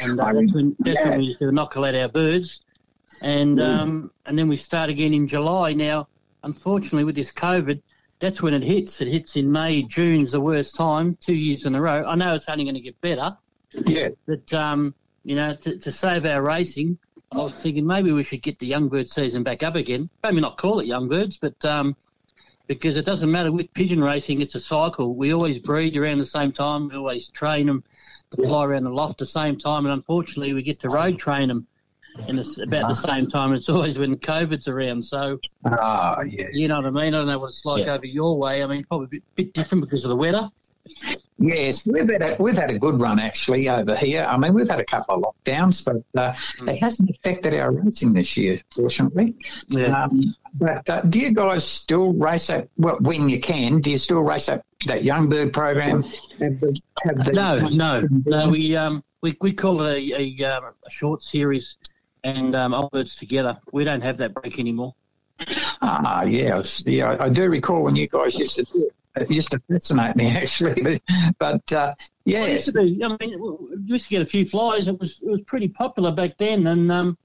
and 0.00 0.18
uh, 0.18 0.32
that's 0.32 0.52
when 0.52 0.74
that's 0.80 1.04
when 1.04 1.18
we 1.18 1.24
used 1.26 1.38
to 1.38 1.52
knock 1.52 1.76
inoculate 1.76 1.94
our 1.94 2.08
birds, 2.08 2.60
and 3.22 3.58
Mm. 3.58 3.62
um, 3.80 4.10
and 4.26 4.36
then 4.38 4.48
we 4.48 4.56
start 4.56 4.90
again 4.90 5.14
in 5.14 5.28
July. 5.28 5.72
Now, 5.74 6.08
unfortunately, 6.42 7.04
with 7.04 7.14
this 7.14 7.32
COVID, 7.32 7.80
that's 8.18 8.42
when 8.42 8.54
it 8.54 8.62
hits. 8.62 9.00
It 9.00 9.08
hits 9.08 9.36
in 9.36 9.50
May. 9.50 9.82
June's 9.82 10.32
the 10.32 10.40
worst 10.40 10.74
time, 10.74 11.16
two 11.20 11.34
years 11.34 11.64
in 11.64 11.74
a 11.74 11.80
row. 11.80 12.04
I 12.06 12.14
know 12.14 12.34
it's 12.34 12.48
only 12.48 12.64
going 12.64 12.74
to 12.74 12.80
get 12.80 13.00
better. 13.00 13.36
Yeah. 13.86 14.08
But 14.26 14.52
um, 14.52 14.94
you 15.24 15.36
know, 15.36 15.54
to, 15.54 15.78
to 15.78 15.92
save 15.92 16.26
our 16.26 16.42
racing, 16.42 16.98
I 17.32 17.38
was 17.38 17.52
thinking 17.54 17.86
maybe 17.86 18.12
we 18.12 18.22
should 18.22 18.42
get 18.42 18.58
the 18.58 18.66
young 18.66 18.88
bird 18.88 19.08
season 19.08 19.42
back 19.42 19.62
up 19.62 19.76
again. 19.76 20.10
Maybe 20.22 20.40
not 20.40 20.58
call 20.58 20.80
it 20.80 20.86
young 20.86 21.08
birds, 21.08 21.38
but 21.38 21.64
um, 21.64 21.96
because 22.66 22.96
it 22.96 23.04
doesn't 23.04 23.30
matter 23.30 23.52
with 23.52 23.72
pigeon 23.74 24.02
racing, 24.02 24.42
it's 24.42 24.54
a 24.54 24.60
cycle. 24.60 25.14
We 25.14 25.32
always 25.32 25.58
breed 25.58 25.96
around 25.96 26.18
the 26.18 26.26
same 26.26 26.52
time. 26.52 26.88
We 26.88 26.96
always 26.96 27.28
train 27.28 27.66
them 27.66 27.84
to 28.30 28.42
fly 28.42 28.64
around 28.64 28.84
the 28.84 28.90
loft 28.90 29.18
the 29.18 29.26
same 29.26 29.58
time, 29.58 29.86
and 29.86 29.92
unfortunately, 29.92 30.54
we 30.54 30.62
get 30.62 30.80
to 30.80 30.88
road 30.88 31.18
train 31.18 31.48
them. 31.48 31.66
And 32.28 32.38
it's 32.38 32.58
about 32.58 32.88
the 32.88 32.94
same 32.94 33.28
time. 33.30 33.52
It's 33.52 33.68
always 33.70 33.98
when 33.98 34.16
COVID's 34.16 34.68
around. 34.68 35.02
So, 35.04 35.38
Ah, 35.64 36.20
yeah. 36.22 36.46
you 36.52 36.68
know 36.68 36.76
what 36.76 36.86
I 36.86 36.90
mean? 36.90 37.14
I 37.14 37.18
don't 37.18 37.26
know 37.26 37.38
what 37.38 37.48
it's 37.48 37.64
like 37.64 37.84
Yeah. 37.86 37.94
over 37.94 38.06
your 38.06 38.38
way. 38.38 38.62
I 38.62 38.66
mean, 38.66 38.84
probably 38.84 39.06
a 39.06 39.08
bit, 39.08 39.22
bit 39.36 39.52
different 39.54 39.82
because 39.84 40.04
of 40.04 40.08
the 40.10 40.16
weather. 40.16 40.48
Yes, 41.38 41.86
we've 41.86 42.08
had 42.08 42.20
a, 42.22 42.36
we've 42.38 42.56
had 42.56 42.70
a 42.70 42.78
good 42.78 43.00
run 43.00 43.18
actually 43.18 43.68
over 43.68 43.96
here. 43.96 44.24
I 44.28 44.36
mean, 44.36 44.52
we've 44.52 44.68
had 44.68 44.80
a 44.80 44.84
couple 44.84 45.14
of 45.16 45.22
lockdowns, 45.44 45.82
but 45.84 45.96
uh, 46.20 46.34
it 46.70 46.76
hasn't 46.78 47.08
affected 47.10 47.54
our 47.54 47.70
racing 47.72 48.12
this 48.12 48.36
year, 48.36 48.58
fortunately. 48.74 49.34
Yeah. 49.68 50.04
Um, 50.04 50.34
but 50.54 50.88
uh, 50.88 51.02
do 51.02 51.18
you 51.20 51.32
guys 51.34 51.64
still 51.64 52.12
race 52.12 52.48
that? 52.48 52.68
Well, 52.76 52.98
when 53.00 53.28
you 53.30 53.40
can, 53.40 53.80
do 53.80 53.90
you 53.90 53.96
still 53.98 54.20
race 54.22 54.46
that, 54.46 54.64
that 54.86 55.02
young 55.02 55.28
bird 55.30 55.52
program? 55.54 56.02
Have 56.02 56.60
the, 56.60 56.80
have 57.04 57.24
the, 57.24 57.32
No, 57.32 57.58
no, 57.68 58.06
no. 58.26 58.48
We 58.50 58.76
um 58.76 59.02
we, 59.22 59.36
we 59.40 59.52
call 59.52 59.82
it 59.82 59.98
a, 60.12 60.44
a, 60.44 60.56
um, 60.56 60.64
a 60.86 60.90
short 60.90 61.22
series, 61.22 61.76
and 62.24 62.54
um, 62.54 62.74
old 62.74 62.90
birds 62.90 63.14
together. 63.14 63.58
We 63.72 63.84
don't 63.84 64.02
have 64.02 64.16
that 64.18 64.34
break 64.34 64.58
anymore. 64.58 64.94
Ah, 65.82 66.22
yeah, 66.24 66.58
I 66.58 66.64
yeah. 66.86 67.16
I 67.18 67.28
do 67.28 67.48
recall 67.48 67.82
when 67.82 67.96
you 67.96 68.06
guys 68.08 68.38
used 68.38 68.56
to 68.56 68.64
do 68.64 68.86
it. 68.86 69.22
It 69.22 69.30
used 69.30 69.50
to 69.50 69.60
fascinate 69.68 70.14
me 70.14 70.28
actually, 70.36 71.00
but, 71.38 71.72
uh, 71.72 71.94
yeah, 72.24 72.42
Well, 72.42 72.50
used 72.50 72.66
to 72.66 72.72
be, 72.72 73.02
I 73.02 73.08
mean, 73.20 73.40
we 73.40 73.76
used 73.84 74.04
to 74.04 74.10
get 74.10 74.22
a 74.22 74.26
few 74.26 74.46
flies. 74.46 74.86
It 74.86 74.98
was 75.00 75.20
it 75.20 75.28
was 75.28 75.42
pretty 75.42 75.68
popular 75.68 76.12
back 76.12 76.36
then, 76.38 76.66
and 76.66 76.92
um, 76.92 77.18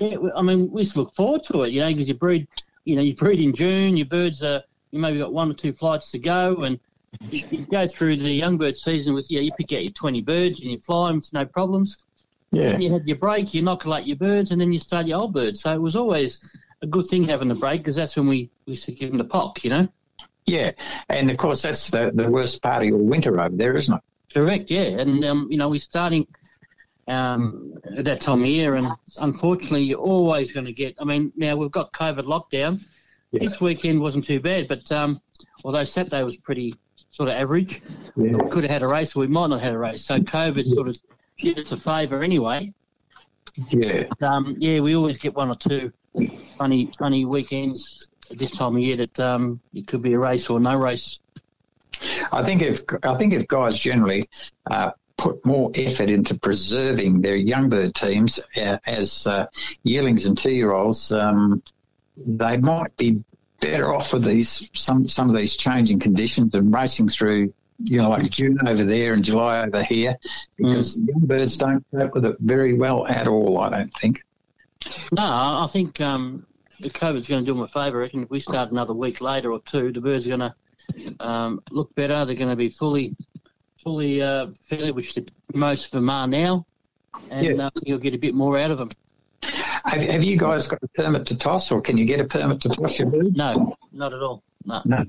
yeah, 0.00 0.16
I 0.34 0.42
mean, 0.42 0.70
we 0.70 0.80
used 0.80 0.94
to 0.94 1.00
look 1.00 1.14
forward 1.14 1.44
to 1.44 1.62
it, 1.62 1.72
you 1.72 1.80
know, 1.80 1.88
because 1.88 2.08
you 2.08 2.14
breed, 2.14 2.48
you 2.84 2.96
know, 2.96 3.02
you 3.02 3.14
breed 3.14 3.40
in 3.40 3.54
June. 3.54 3.96
Your 3.96 4.06
birds 4.06 4.42
are 4.42 4.62
you 4.90 4.98
maybe 4.98 5.18
got 5.18 5.32
one 5.32 5.50
or 5.50 5.54
two 5.54 5.72
flights 5.72 6.10
to 6.12 6.18
go, 6.18 6.56
and 6.64 6.80
you, 7.30 7.44
you 7.50 7.66
go 7.66 7.86
through 7.86 8.16
the 8.16 8.30
young 8.30 8.58
bird 8.58 8.76
season 8.76 9.14
with 9.14 9.30
yeah, 9.30 9.40
you 9.40 9.52
pick 9.56 9.72
out 9.72 9.82
your 9.82 9.92
twenty 9.92 10.22
birds 10.22 10.60
and 10.60 10.70
you 10.70 10.78
fly 10.78 11.08
them, 11.08 11.18
it's 11.18 11.32
no 11.32 11.44
problems. 11.44 11.98
Yeah. 12.52 12.78
You 12.78 12.90
had 12.90 13.06
your 13.06 13.16
break, 13.16 13.54
you 13.54 13.62
inoculate 13.62 14.06
your 14.06 14.18
birds, 14.18 14.50
and 14.50 14.60
then 14.60 14.72
you 14.72 14.78
start 14.78 15.06
your 15.06 15.20
old 15.20 15.32
birds. 15.32 15.62
So 15.62 15.72
it 15.72 15.80
was 15.80 15.96
always 15.96 16.38
a 16.82 16.86
good 16.86 17.06
thing 17.06 17.24
having 17.24 17.48
the 17.48 17.54
break 17.54 17.80
because 17.80 17.96
that's 17.96 18.14
when 18.16 18.28
we 18.28 18.50
we 18.66 18.72
used 18.72 18.84
to 18.84 18.92
give 18.92 19.08
them 19.08 19.18
the 19.18 19.24
pock, 19.24 19.64
you 19.64 19.70
know. 19.70 19.88
yeah, 20.46 20.72
and 21.08 21.30
of 21.30 21.36
course 21.36 21.62
that's 21.62 21.90
the, 21.90 22.10
the 22.14 22.30
worst 22.30 22.62
part 22.62 22.82
of 22.82 22.88
your 22.88 22.98
winter 22.98 23.40
over 23.40 23.56
there, 23.56 23.74
isn't 23.76 23.94
it? 23.94 24.02
Correct, 24.34 24.70
yeah. 24.70 24.82
And, 24.82 25.24
um, 25.24 25.48
you 25.50 25.58
know, 25.58 25.68
we're 25.68 25.80
starting 25.80 26.26
um, 27.08 27.74
at 27.96 28.04
that 28.04 28.20
time 28.20 28.42
of 28.42 28.46
year, 28.46 28.74
and 28.74 28.86
unfortunately, 29.20 29.82
you're 29.82 29.98
always 29.98 30.52
going 30.52 30.66
to 30.66 30.72
get. 30.72 30.94
I 31.00 31.04
mean, 31.04 31.32
now 31.36 31.56
we've 31.56 31.70
got 31.70 31.92
COVID 31.92 32.24
lockdown. 32.24 32.80
This 33.32 33.60
weekend 33.62 34.00
wasn't 34.00 34.26
too 34.26 34.40
bad, 34.40 34.68
but 34.68 34.90
um, 34.92 35.20
although 35.64 35.84
Saturday 35.84 36.22
was 36.22 36.36
pretty 36.36 36.74
sort 37.12 37.30
of 37.30 37.34
average, 37.34 37.80
we 38.14 38.30
could 38.50 38.64
have 38.64 38.70
had 38.70 38.82
a 38.82 38.86
race, 38.86 39.16
or 39.16 39.20
we 39.20 39.26
might 39.26 39.46
not 39.46 39.60
have 39.60 39.62
had 39.62 39.74
a 39.74 39.78
race. 39.78 40.04
So 40.04 40.18
COVID 40.18 40.66
sort 40.66 40.88
of 40.88 40.96
did 41.42 41.58
us 41.58 41.72
a 41.72 41.76
favour 41.76 42.22
anyway. 42.22 42.72
Yeah. 43.68 44.04
But, 44.08 44.22
um, 44.22 44.56
yeah, 44.58 44.80
we 44.80 44.96
always 44.96 45.18
get 45.18 45.34
one 45.34 45.50
or 45.50 45.56
two 45.56 45.92
funny, 46.56 46.90
funny 46.98 47.24
weekends 47.24 48.08
at 48.30 48.38
this 48.38 48.50
time 48.50 48.76
of 48.76 48.82
year 48.82 48.96
that 48.96 49.20
um, 49.20 49.60
it 49.74 49.86
could 49.86 50.02
be 50.02 50.14
a 50.14 50.18
race 50.18 50.48
or 50.48 50.58
no 50.58 50.76
race. 50.76 51.18
I 52.32 52.42
think 52.42 52.62
if 52.62 52.80
I 53.02 53.16
think 53.16 53.32
if 53.32 53.46
guys 53.46 53.78
generally 53.78 54.28
uh, 54.70 54.92
put 55.16 55.44
more 55.44 55.70
effort 55.74 56.08
into 56.08 56.38
preserving 56.38 57.20
their 57.20 57.36
young 57.36 57.68
bird 57.68 57.94
teams 57.94 58.40
uh, 58.56 58.78
as 58.86 59.26
uh, 59.26 59.46
yearlings 59.84 60.26
and 60.26 60.36
two 60.36 60.50
year 60.50 60.72
olds, 60.72 61.12
um, 61.12 61.62
they 62.16 62.56
might 62.56 62.96
be 62.96 63.22
better 63.60 63.94
off 63.94 64.12
with 64.12 64.24
these 64.24 64.68
some 64.72 65.06
some 65.06 65.30
of 65.30 65.36
these 65.36 65.54
changing 65.54 66.00
conditions 66.00 66.54
and 66.54 66.74
racing 66.74 67.08
through. 67.08 67.52
You 67.84 67.98
know, 68.02 68.08
like 68.10 68.30
June 68.30 68.58
over 68.66 68.84
there 68.84 69.12
and 69.14 69.22
July 69.24 69.62
over 69.64 69.82
here, 69.82 70.16
because 70.56 70.96
young 71.02 71.20
birds 71.20 71.56
don't 71.56 71.84
cope 71.92 72.14
with 72.14 72.24
it 72.24 72.36
very 72.40 72.74
well 72.78 73.06
at 73.06 73.26
all. 73.28 73.58
I 73.58 73.70
don't 73.70 73.92
think. 73.94 74.24
No, 75.12 75.22
I 75.22 75.64
I 75.64 75.66
think 75.68 76.00
um, 76.00 76.46
the 76.80 76.90
COVID's 76.90 77.28
going 77.28 77.42
to 77.42 77.46
do 77.46 77.54
them 77.54 77.62
a 77.62 77.68
favour. 77.68 77.98
I 77.98 78.02
reckon 78.02 78.22
if 78.24 78.30
we 78.30 78.40
start 78.40 78.70
another 78.70 78.94
week 78.94 79.20
later 79.20 79.52
or 79.52 79.60
two, 79.60 79.92
the 79.92 80.00
birds 80.00 80.26
are 80.26 80.36
going 80.36 80.40
to 80.50 80.54
um, 81.24 81.62
look 81.70 81.94
better. 81.94 82.24
They're 82.24 82.34
going 82.34 82.50
to 82.50 82.56
be 82.56 82.68
fully, 82.68 83.14
fully 83.82 84.20
uh, 84.22 84.48
fairly, 84.68 84.90
which 84.92 85.14
the, 85.14 85.26
most 85.54 85.86
of 85.86 85.90
them 85.92 86.10
are 86.10 86.26
now, 86.26 86.66
and 87.30 87.46
Yeah. 87.58 87.66
uh, 87.66 87.70
you'll 87.84 87.98
get 87.98 88.14
a 88.14 88.18
bit 88.18 88.34
more 88.34 88.58
out 88.58 88.70
of 88.70 88.78
them. 88.78 88.90
Have, 89.84 90.02
have 90.02 90.22
you 90.24 90.38
guys 90.38 90.68
got 90.68 90.82
a 90.82 90.88
permit 90.88 91.26
to 91.26 91.36
toss, 91.36 91.70
or 91.70 91.80
can 91.80 91.98
you 91.98 92.04
get 92.04 92.20
a 92.20 92.24
permit 92.24 92.60
to 92.62 92.68
toss 92.68 92.98
your 92.98 93.10
bird? 93.10 93.36
No, 93.36 93.76
not 93.92 94.12
at 94.12 94.22
all. 94.22 94.42
No. 94.64 94.80
No. 94.84 95.04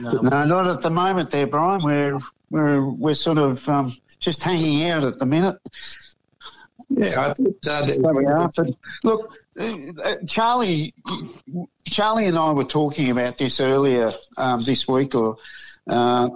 No. 0.00 0.12
No, 0.12 0.44
not 0.44 0.66
at 0.66 0.82
the 0.82 0.90
moment 0.90 1.30
there, 1.30 1.46
Brian. 1.46 1.82
We're 1.82 2.18
we're 2.50 2.84
we're 2.90 3.14
sort 3.14 3.38
of 3.38 3.68
um, 3.68 3.92
just 4.18 4.42
hanging 4.42 4.88
out 4.90 5.04
at 5.04 5.18
the 5.18 5.26
minute. 5.26 5.56
Yeah, 6.88 7.06
I 7.20 7.34
thought 7.34 7.62
that- 7.62 7.90
So 8.02 8.12
we 8.12 8.24
are. 8.26 8.50
But 8.56 8.68
look, 9.04 9.32
uh, 9.58 9.76
uh, 10.02 10.14
Charlie, 10.26 10.94
Charlie 11.84 12.26
and 12.26 12.38
I 12.38 12.52
were 12.52 12.64
talking 12.64 13.10
about 13.10 13.36
this 13.38 13.60
earlier 13.60 14.12
um, 14.36 14.62
this 14.62 14.88
week, 14.88 15.14
or 15.14 15.36
uh, 15.86 16.28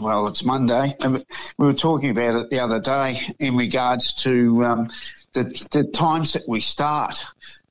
well, 0.00 0.26
it's 0.28 0.44
Monday, 0.44 0.96
and 1.00 1.24
we 1.58 1.66
were 1.66 1.74
talking 1.74 2.10
about 2.10 2.40
it 2.40 2.50
the 2.50 2.60
other 2.60 2.80
day 2.80 3.18
in 3.38 3.56
regards 3.56 4.14
to 4.22 4.64
um, 4.64 4.88
the 5.32 5.44
the 5.70 5.84
times 5.84 6.32
that 6.34 6.42
we 6.48 6.60
start. 6.60 7.22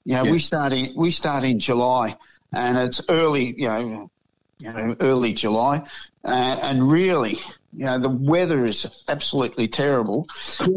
You 0.05 0.15
know, 0.15 0.23
Yeah. 0.25 0.31
we 0.31 0.39
start 0.39 0.73
in 0.73 0.93
we 0.95 1.11
start 1.11 1.43
in 1.43 1.59
July, 1.59 2.15
and 2.53 2.77
it's 2.77 3.01
early. 3.09 3.53
You 3.57 3.67
know, 3.69 4.11
you 4.59 4.71
know, 4.71 4.95
early 4.99 5.33
July, 5.33 5.81
uh, 6.23 6.59
and 6.61 6.89
really, 6.89 7.39
you 7.73 7.85
know, 7.85 7.97
the 7.97 8.09
weather 8.09 8.65
is 8.65 9.03
absolutely 9.07 9.67
terrible, 9.67 10.27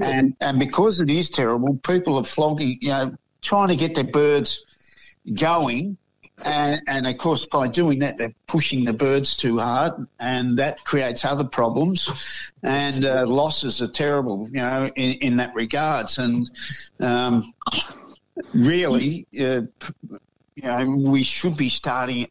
and 0.01 0.37
and 0.41 0.59
because 0.59 1.01
it 1.01 1.11
is 1.11 1.31
terrible, 1.31 1.77
people 1.79 2.17
are 2.17 2.25
flogging, 2.25 2.79
you 2.81 2.91
know, 2.91 3.15
trying 3.41 3.69
to 3.69 3.77
get 3.77 3.95
their 3.95 4.05
birds 4.05 5.17
going, 5.35 5.97
and 6.39 6.83
and 6.87 7.07
of 7.09 7.19
course 7.19 7.47
by 7.47 7.67
doing 7.67 7.99
that 8.01 8.19
they're 8.19 8.35
pushing 8.47 8.85
the 8.85 8.93
birds 8.93 9.37
too 9.37 9.59
hard, 9.59 9.93
and 10.21 10.59
that 10.59 10.85
creates 10.85 11.25
other 11.25 11.45
problems, 11.45 12.53
and 12.63 13.05
uh, 13.05 13.27
losses 13.27 13.83
are 13.83 13.89
terrible, 13.89 14.49
you 14.49 14.61
know, 14.61 14.89
in, 14.95 15.13
in 15.15 15.37
that 15.37 15.55
regards, 15.57 16.19
and 16.19 16.49
um, 17.01 17.53
really, 18.55 19.27
uh, 19.41 19.63
you 20.55 20.63
know, 20.63 20.97
we 20.97 21.25
should 21.25 21.57
be 21.57 21.69
starting 21.69 22.29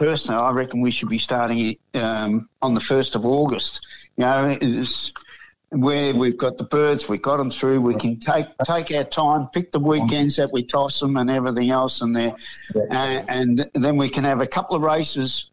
personally, 0.00 0.40
I 0.40 0.50
reckon 0.52 0.80
we 0.80 0.90
should 0.90 1.10
be 1.10 1.18
starting 1.18 1.58
it 1.92 1.98
um, 1.98 2.48
on 2.62 2.72
the 2.72 2.80
first 2.80 3.14
of 3.16 3.26
August. 3.26 3.86
You 4.16 4.24
know, 4.24 4.56
it's 4.58 5.12
where 5.68 6.14
we've 6.14 6.38
got 6.38 6.56
the 6.56 6.64
birds, 6.64 7.06
we've 7.06 7.20
got 7.20 7.36
them 7.36 7.50
through. 7.50 7.82
We 7.82 7.94
can 7.94 8.18
take 8.18 8.46
take 8.64 8.90
our 8.92 9.04
time, 9.04 9.48
pick 9.48 9.72
the 9.72 9.78
weekends 9.78 10.36
that 10.36 10.52
we 10.52 10.64
toss 10.64 10.98
them 11.00 11.18
and 11.18 11.30
everything 11.30 11.70
else, 11.70 12.00
and 12.00 12.16
there, 12.16 12.34
uh, 12.90 13.22
and 13.28 13.70
then 13.74 13.98
we 13.98 14.08
can 14.08 14.24
have 14.24 14.40
a 14.40 14.46
couple 14.46 14.74
of 14.74 14.82
races, 14.82 15.50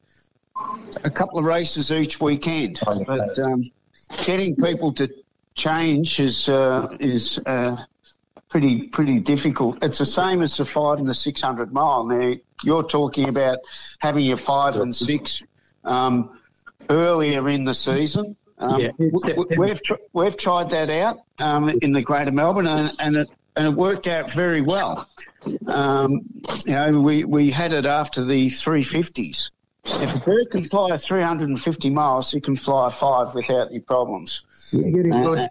a 1.03 1.11
couple 1.11 1.39
of 1.39 1.45
races 1.45 1.91
each 1.91 2.21
weekend. 2.21 2.79
But 3.05 3.37
um, 3.37 3.69
getting 4.25 4.55
people 4.55 4.93
to 4.93 5.13
change 5.55 6.21
is 6.21 6.47
uh, 6.47 6.95
is 7.01 7.37
uh, 7.45 7.75
pretty 8.49 8.87
pretty 8.87 9.19
difficult. 9.19 9.83
It's 9.83 9.97
the 9.97 10.05
same 10.05 10.41
as 10.41 10.57
the 10.57 10.65
five 10.65 10.99
and 10.99 11.07
the 11.07 11.13
six 11.13 11.41
hundred 11.41 11.73
mile. 11.73 12.05
Now 12.05 12.33
you're 12.63 12.83
talking 12.83 13.29
about 13.29 13.59
having 13.99 14.25
your 14.25 14.37
five 14.37 14.75
and 14.77 14.95
six 14.95 15.43
um, 15.83 16.39
earlier 16.89 17.47
in 17.49 17.65
the 17.65 17.73
season. 17.73 18.35
Um, 18.59 18.79
Yeah. 18.81 18.91
we've 19.57 19.81
tr- 19.83 19.93
we've 20.13 20.37
tried 20.37 20.71
that 20.71 20.89
out 20.89 21.19
um, 21.39 21.69
in 21.69 21.91
the 21.91 22.01
Greater 22.01 22.31
Melbourne, 22.31 22.67
and, 22.67 22.91
and 22.99 23.15
it 23.17 23.29
and 23.55 23.67
it 23.67 23.73
worked 23.73 24.07
out 24.07 24.31
very 24.31 24.61
well. 24.61 25.07
Um, 25.67 26.21
you 26.65 26.73
know, 26.73 27.01
we, 27.01 27.23
we 27.23 27.49
had 27.49 27.73
it 27.73 27.85
after 27.87 28.23
the 28.23 28.47
350s. 28.47 29.49
If 29.85 30.15
a 30.15 30.19
bird 30.19 30.51
can 30.51 30.65
fly 30.65 30.95
350 30.95 31.89
miles, 31.89 32.29
he 32.29 32.39
can 32.41 32.55
fly 32.55 32.91
five 32.91 33.33
without 33.33 33.69
any 33.71 33.79
problems. 33.79 34.43
You 34.71 35.03
get 35.03 35.11
a 35.11 35.15
Uh, 35.15 35.23
good, 35.23 35.49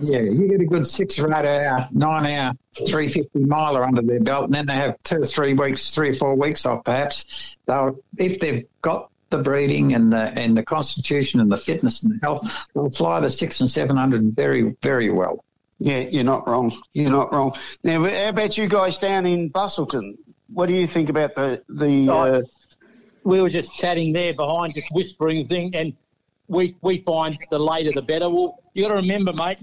yeah, 0.00 0.20
you 0.20 0.48
get 0.48 0.60
a 0.60 0.64
good 0.64 0.86
six 0.86 1.18
or 1.18 1.28
eight 1.28 1.46
hour, 1.46 1.88
nine 1.92 2.26
hour, 2.26 2.52
three 2.86 3.08
fifty 3.08 3.40
miler 3.40 3.84
under 3.84 4.02
their 4.02 4.20
belt, 4.20 4.46
and 4.46 4.54
then 4.54 4.66
they 4.66 4.74
have 4.74 4.96
two 5.02 5.16
or 5.16 5.24
three 5.24 5.54
weeks, 5.54 5.94
three 5.94 6.10
or 6.10 6.14
four 6.14 6.34
weeks 6.36 6.66
off, 6.66 6.84
perhaps. 6.84 7.56
They'll, 7.66 7.98
if 8.18 8.40
they've 8.40 8.64
got 8.82 9.10
the 9.30 9.38
breeding 9.38 9.94
and 9.94 10.12
the 10.12 10.32
and 10.38 10.56
the 10.56 10.62
constitution 10.62 11.40
and 11.40 11.50
the 11.50 11.56
fitness 11.56 12.02
and 12.02 12.12
the 12.14 12.18
health, 12.22 12.68
they'll 12.74 12.90
fly 12.90 13.20
the 13.20 13.30
six 13.30 13.60
and 13.60 13.68
seven 13.68 13.96
hundred 13.96 14.34
very, 14.34 14.76
very 14.82 15.10
well. 15.10 15.44
Yeah, 15.80 15.98
you're 15.98 16.24
not 16.24 16.46
wrong. 16.46 16.72
You're 16.92 17.10
not 17.10 17.32
wrong. 17.32 17.54
Now, 17.82 18.04
how 18.04 18.28
about 18.28 18.56
you 18.56 18.68
guys 18.68 18.98
down 18.98 19.26
in 19.26 19.50
Busselton? 19.50 20.16
What 20.52 20.66
do 20.66 20.74
you 20.74 20.86
think 20.86 21.08
about 21.08 21.34
the 21.34 21.64
the? 21.68 22.08
Uh, 22.10 22.42
we 23.24 23.40
were 23.40 23.50
just 23.50 23.74
chatting 23.74 24.12
there 24.12 24.34
behind, 24.34 24.74
just 24.74 24.88
whispering 24.92 25.46
thing, 25.46 25.74
and 25.74 25.94
we 26.48 26.76
we 26.82 26.98
find 26.98 27.38
the 27.50 27.58
later 27.58 27.92
the 27.94 28.02
better. 28.02 28.28
Well, 28.28 28.62
you 28.74 28.82
got 28.82 28.88
to 28.88 28.94
remember, 28.96 29.32
mate, 29.32 29.58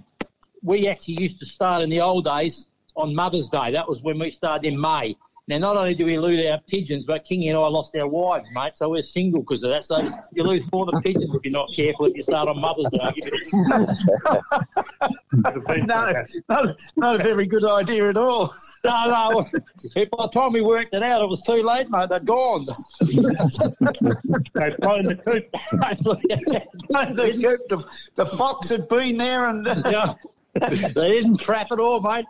we 0.63 0.87
actually 0.87 1.21
used 1.21 1.39
to 1.39 1.45
start 1.45 1.81
in 1.81 1.89
the 1.89 2.01
old 2.01 2.25
days 2.25 2.67
on 2.95 3.13
Mother's 3.15 3.49
Day. 3.49 3.71
That 3.71 3.87
was 3.87 4.01
when 4.01 4.19
we 4.19 4.31
started 4.31 4.67
in 4.67 4.79
May. 4.79 5.15
Now, 5.51 5.57
not 5.57 5.75
only 5.75 5.93
do 5.93 6.05
we 6.05 6.17
lose 6.17 6.45
our 6.45 6.61
pigeons, 6.61 7.05
but 7.05 7.25
Kingy 7.25 7.49
and 7.49 7.57
I 7.57 7.67
lost 7.67 7.93
our 7.97 8.07
wives, 8.07 8.47
mate. 8.53 8.77
So 8.77 8.87
we're 8.87 9.01
single 9.01 9.41
because 9.41 9.63
of 9.63 9.71
that. 9.71 9.83
So 9.83 10.01
you 10.31 10.43
lose 10.43 10.71
more 10.71 10.85
than 10.85 11.01
pigeons 11.01 11.35
if 11.35 11.43
you're 11.43 11.51
not 11.51 11.67
careful. 11.75 12.05
If 12.05 12.15
you 12.15 12.23
start 12.23 12.47
on 12.47 12.61
Mother's 12.61 12.85
Day, 12.89 12.99
I'll 13.01 13.11
give 13.11 13.25
you 13.25 13.31
no, 15.85 16.13
not, 16.47 16.79
not 16.95 17.19
a 17.19 17.21
very 17.21 17.47
good 17.47 17.65
idea 17.65 18.07
at 18.07 18.15
all. 18.15 18.55
No, 18.85 19.07
no. 19.07 19.43
By 19.93 20.05
the 20.05 20.29
time 20.33 20.53
we 20.53 20.61
worked 20.61 20.93
it 20.93 21.03
out, 21.03 21.21
it 21.21 21.27
was 21.27 21.41
too 21.41 21.63
late, 21.63 21.89
mate. 21.89 22.07
They're 22.07 22.21
gone. 22.21 22.65
They've 23.01 23.11
flown 24.81 25.03
the 25.03 25.19
coop. 25.25 25.51
the, 27.11 27.37
coop, 27.41 27.59
the, 27.67 27.83
the 28.15 28.25
fox 28.25 28.69
had 28.69 28.87
been 28.87 29.17
there 29.17 29.49
and. 29.49 29.67
Yeah. 29.91 30.13
they 30.59 31.11
didn't 31.11 31.37
trap 31.37 31.67
at 31.71 31.79
all, 31.79 32.01
mate. 32.01 32.25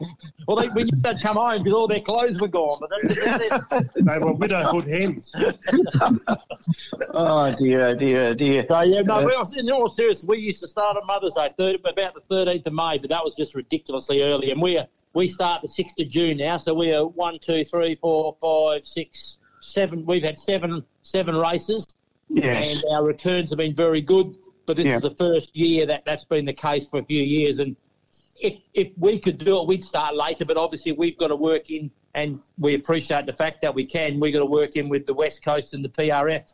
Well, 0.48 0.58
they, 0.58 0.70
we 0.70 0.82
used 0.84 1.04
to 1.04 1.18
come 1.20 1.38
home 1.38 1.64
because 1.64 1.74
all 1.74 1.88
their 1.88 2.02
clothes 2.02 2.40
were 2.40 2.48
gone. 2.48 2.78
But 2.80 2.92
that's, 3.02 3.66
that's 3.70 3.94
they 3.96 4.18
were 4.20 4.34
widowhood 4.34 4.86
hens. 4.88 5.34
oh 7.14 7.52
dear, 7.54 7.88
oh 7.88 7.96
dear, 7.96 8.28
oh 8.28 8.34
dear. 8.36 8.66
So 8.68 8.82
yeah, 8.82 9.02
no. 9.02 9.16
Uh, 9.16 9.46
in 9.58 9.72
all 9.72 9.90
seriousness, 9.90 10.28
we 10.28 10.38
used 10.38 10.60
to 10.62 10.68
start 10.68 10.98
on 10.98 11.08
Mother's 11.08 11.34
Day, 11.34 11.50
third, 11.58 11.80
about 11.84 12.14
the 12.14 12.22
thirteenth 12.30 12.68
of 12.68 12.74
May, 12.74 13.00
but 13.00 13.10
that 13.10 13.24
was 13.24 13.34
just 13.36 13.56
ridiculously 13.56 14.22
early. 14.22 14.52
And 14.52 14.62
we 14.62 14.78
are, 14.78 14.88
we 15.14 15.28
start 15.28 15.64
the 15.64 15.68
sixth 15.68 16.00
of 16.00 16.08
June 16.08 16.38
now, 16.38 16.58
so 16.58 16.74
we 16.76 16.94
are 16.94 17.06
one, 17.06 17.40
two, 17.40 17.66
three, 17.66 17.96
four, 17.96 18.38
five, 18.40 18.86
six, 18.86 19.40
seven. 19.62 20.06
We've 20.06 20.24
had 20.24 20.38
seven 20.38 20.84
seven 21.04 21.36
races, 21.36 21.88
Yes. 22.30 22.76
and 22.76 22.84
our 22.94 23.04
returns 23.04 23.50
have 23.50 23.58
been 23.58 23.76
very 23.76 24.02
good. 24.02 24.38
But 24.68 24.78
this 24.78 24.86
Yeah. 24.86 24.98
is 24.98 25.02
the 25.02 25.16
first 25.16 25.56
year 25.56 25.88
that 25.88 26.06
that's 26.06 26.24
been 26.24 26.46
the 26.46 26.54
case 26.54 26.88
for 26.88 27.00
a 27.00 27.04
few 27.04 27.24
years, 27.24 27.58
and 27.58 27.76
if 28.42 28.60
if 28.74 28.90
we 28.98 29.20
could 29.20 29.38
do 29.38 29.62
it, 29.62 29.68
we'd 29.68 29.84
start 29.84 30.16
later. 30.16 30.46
But 30.46 30.58
obviously, 30.58 30.92
we've 30.92 31.18
got 31.18 31.28
to 31.28 31.36
work 31.36 31.70
in, 31.70 31.92
and 32.16 32.42
we 32.58 32.76
appreciate 32.76 33.26
the 33.26 33.34
fact 33.34 33.62
that 33.62 33.74
we 33.74 33.86
can. 33.86 34.20
We've 34.20 34.34
got 34.34 34.40
to 34.40 34.46
work 34.46 34.76
in 34.76 34.90
with 34.90 35.06
the 35.06 35.14
West 35.14 35.44
Coast 35.44 35.74
and 35.74 35.84
the 35.84 35.90
PRF 35.90 36.54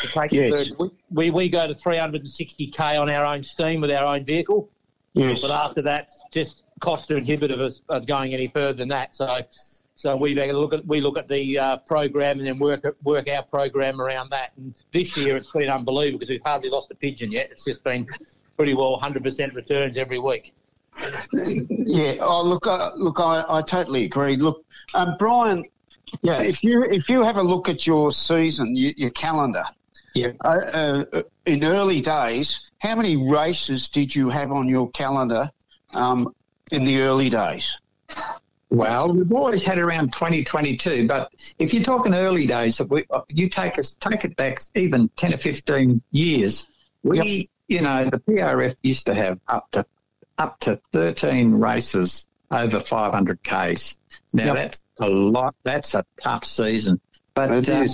to 0.00 0.08
take 0.08 0.32
Yes. 0.32 0.68
the. 0.68 0.76
We, 0.78 0.90
we 1.10 1.30
we 1.30 1.48
go 1.48 1.66
to 1.66 1.74
360k 1.74 3.00
on 3.00 3.10
our 3.10 3.24
own 3.24 3.42
steam 3.42 3.80
with 3.80 3.90
our 3.90 4.06
own 4.14 4.24
vehicle. 4.24 4.70
Yes. 5.14 5.42
But 5.42 5.50
after 5.50 5.82
that, 5.82 6.08
just 6.32 6.62
cost 6.80 7.10
are 7.10 7.16
inhibitive 7.18 7.60
of, 7.60 7.74
of 7.88 8.06
going 8.06 8.34
any 8.34 8.48
further 8.48 8.74
than 8.74 8.88
that. 8.88 9.14
So. 9.14 9.40
So 9.96 10.16
we 10.16 10.34
look 10.34 10.74
at 10.74 10.84
we 10.86 11.00
look 11.00 11.16
at 11.16 11.28
the 11.28 11.56
uh, 11.56 11.76
program 11.76 12.38
and 12.38 12.48
then 12.48 12.58
work 12.58 12.84
work 13.04 13.30
our 13.30 13.44
program 13.44 14.00
around 14.00 14.30
that. 14.30 14.50
And 14.56 14.74
this 14.90 15.16
year 15.16 15.36
it's 15.36 15.52
been 15.52 15.70
unbelievable 15.70 16.18
because 16.18 16.30
we've 16.30 16.42
hardly 16.44 16.68
lost 16.68 16.90
a 16.90 16.96
pigeon 16.96 17.30
yet. 17.30 17.52
It's 17.52 17.64
just 17.64 17.84
been 17.84 18.04
pretty 18.56 18.74
well 18.74 18.98
100% 19.00 19.54
returns 19.54 19.96
every 19.96 20.18
week. 20.18 20.52
Yeah. 21.32 22.16
Oh, 22.20 22.42
look, 22.44 22.66
uh, 22.66 22.90
look, 22.96 23.18
I, 23.20 23.44
I 23.48 23.62
totally 23.62 24.04
agree. 24.04 24.36
Look, 24.36 24.64
um, 24.94 25.16
Brian, 25.18 25.64
yeah, 26.22 26.42
if 26.42 26.62
you 26.62 26.84
if 26.84 27.08
you 27.08 27.22
have 27.22 27.36
a 27.36 27.42
look 27.42 27.68
at 27.68 27.86
your 27.86 28.12
season, 28.12 28.76
your, 28.76 28.92
your 28.96 29.10
calendar, 29.10 29.64
yeah, 30.14 30.32
uh, 30.44 31.04
uh, 31.12 31.22
in 31.46 31.64
early 31.64 32.00
days, 32.00 32.70
how 32.78 32.94
many 32.94 33.16
races 33.16 33.88
did 33.88 34.14
you 34.14 34.28
have 34.28 34.52
on 34.52 34.68
your 34.68 34.90
calendar 34.90 35.50
um, 35.92 36.34
in 36.70 36.84
the 36.84 37.00
early 37.00 37.28
days? 37.28 37.76
Well, 38.70 39.12
we've 39.12 39.32
always 39.32 39.64
had 39.64 39.78
around 39.78 40.12
2022, 40.12 41.06
but 41.06 41.32
if 41.58 41.72
you're 41.72 41.82
talking 41.82 42.14
early 42.14 42.46
days, 42.46 42.80
if 42.80 42.88
we, 42.88 43.04
you 43.32 43.48
take 43.48 43.78
us 43.78 43.96
take 44.00 44.24
it 44.24 44.36
back 44.36 44.60
even 44.74 45.08
10 45.16 45.34
or 45.34 45.38
15 45.38 46.02
years. 46.10 46.68
We, 47.04 47.50
you 47.68 47.82
know, 47.82 48.04
the 48.10 48.18
PRF 48.18 48.74
used 48.82 49.06
to 49.06 49.14
have 49.14 49.38
up 49.46 49.70
to 49.72 49.84
up 50.38 50.58
to 50.60 50.76
13 50.92 51.52
races 51.52 52.26
over 52.50 52.80
500 52.80 53.42
k's. 53.42 53.96
Now 54.32 54.46
Yep. 54.46 54.54
that's 54.54 54.80
a 55.00 55.08
lot. 55.08 55.54
That's 55.64 55.94
a 55.94 56.04
tough 56.22 56.44
season, 56.44 57.00
but 57.34 57.50
It 57.52 57.70
uh, 57.70 57.86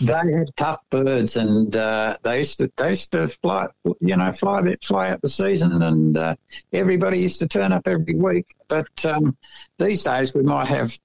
they 0.00 0.32
had 0.32 0.54
tough 0.56 0.80
birds, 0.90 1.36
and 1.36 1.74
uh, 1.76 2.16
they 2.22 2.38
used 2.38 2.58
to 2.58 2.70
they 2.76 2.90
used 2.90 3.12
to 3.12 3.28
fly, 3.28 3.68
you 4.00 4.16
know, 4.16 4.32
fly 4.32 4.76
fly 4.82 5.10
out 5.10 5.22
the 5.22 5.28
season, 5.28 5.82
and 5.82 6.16
uh, 6.16 6.34
everybody 6.72 7.20
used 7.20 7.38
to 7.40 7.48
turn 7.48 7.72
up 7.72 7.86
every 7.86 8.14
week. 8.14 8.54
But 8.68 9.04
um, 9.06 9.36
these 9.78 10.02
days 10.04 10.34
we 10.34 10.42
might 10.42 10.66
have 10.68 10.98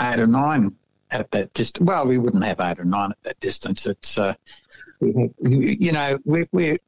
eight 0.00 0.20
or 0.20 0.26
nine 0.26 0.74
at 1.10 1.30
that 1.30 1.54
distance. 1.54 1.86
Well, 1.86 2.06
we 2.06 2.18
wouldn't 2.18 2.44
have 2.44 2.60
eight 2.60 2.78
or 2.78 2.84
nine 2.84 3.12
at 3.12 3.22
that 3.22 3.40
distance. 3.40 3.86
It's 3.86 4.18
uh, 4.18 4.34
you 5.00 5.92
know 5.92 6.18
we 6.24 6.46
we 6.52 6.78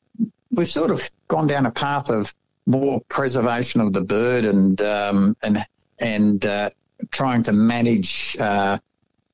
we've 0.50 0.68
sort 0.68 0.90
of 0.90 1.08
gone 1.28 1.46
down 1.46 1.66
a 1.66 1.70
path 1.70 2.10
of 2.10 2.34
more 2.68 3.00
preservation 3.08 3.80
of 3.80 3.92
the 3.92 4.02
bird 4.02 4.44
and 4.44 4.80
um, 4.82 5.36
and 5.42 5.64
and 5.98 6.44
uh, 6.44 6.70
trying 7.10 7.42
to 7.44 7.52
manage. 7.52 8.36
Uh, 8.38 8.78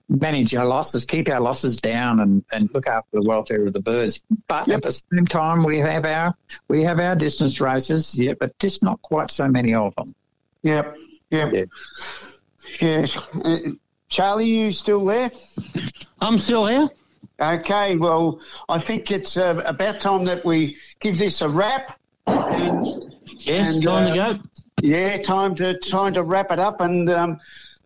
manage 0.07 0.55
our 0.55 0.67
losses, 0.67 1.07
keep 1.07 1.31
our 1.31 1.41
losses 1.41 1.79
down, 1.79 2.21
and, 2.21 2.45
and 2.53 2.69
look 2.75 2.87
after 2.87 3.09
the 3.15 3.23
welfare 3.27 3.67
of 3.67 3.73
the 3.73 3.81
birds. 3.81 4.23
But 4.47 4.69
at 4.69 4.83
the 4.83 4.93
same 4.93 5.25
time, 5.27 5.65
we 5.65 5.79
have 5.79 6.05
our 6.05 6.35
we 6.69 6.83
have 6.83 7.01
our 7.01 7.17
distance 7.17 7.59
races, 7.59 8.15
yeah, 8.15 8.35
but 8.39 8.57
just 8.59 8.83
not 8.83 9.01
quite 9.01 9.31
so 9.31 9.49
many 9.49 9.75
of 9.75 9.95
them. 9.95 10.15
Yep, 10.63 10.97
yep. 11.31 11.69
Yeah. 12.81 13.07
Uh, 13.45 13.59
Charlie, 14.09 14.47
you 14.47 14.73
still 14.73 15.05
there? 15.07 15.31
I'm 16.21 16.37
still 16.37 16.67
here. 16.67 16.91
Okay, 17.41 17.97
well, 17.97 18.41
I 18.69 18.79
think 18.79 19.11
it's 19.11 19.37
uh, 19.37 19.61
about 19.65 20.01
time 20.01 20.27
that 20.27 20.45
we 20.45 20.77
give 21.01 21.19
this 21.19 21.41
a 21.41 21.49
wrap. 21.49 21.99
And, 22.27 23.05
Yes, 23.39 23.79
time 23.81 24.09
to 24.09 24.15
go. 24.15 24.39
Yeah, 24.81 25.19
time 25.19 25.55
to 25.57 25.79
time 25.79 26.15
to 26.15 26.23
wrap 26.23 26.51
it 26.51 26.59
up. 26.59 26.81
And 26.81 27.09
um, 27.11 27.39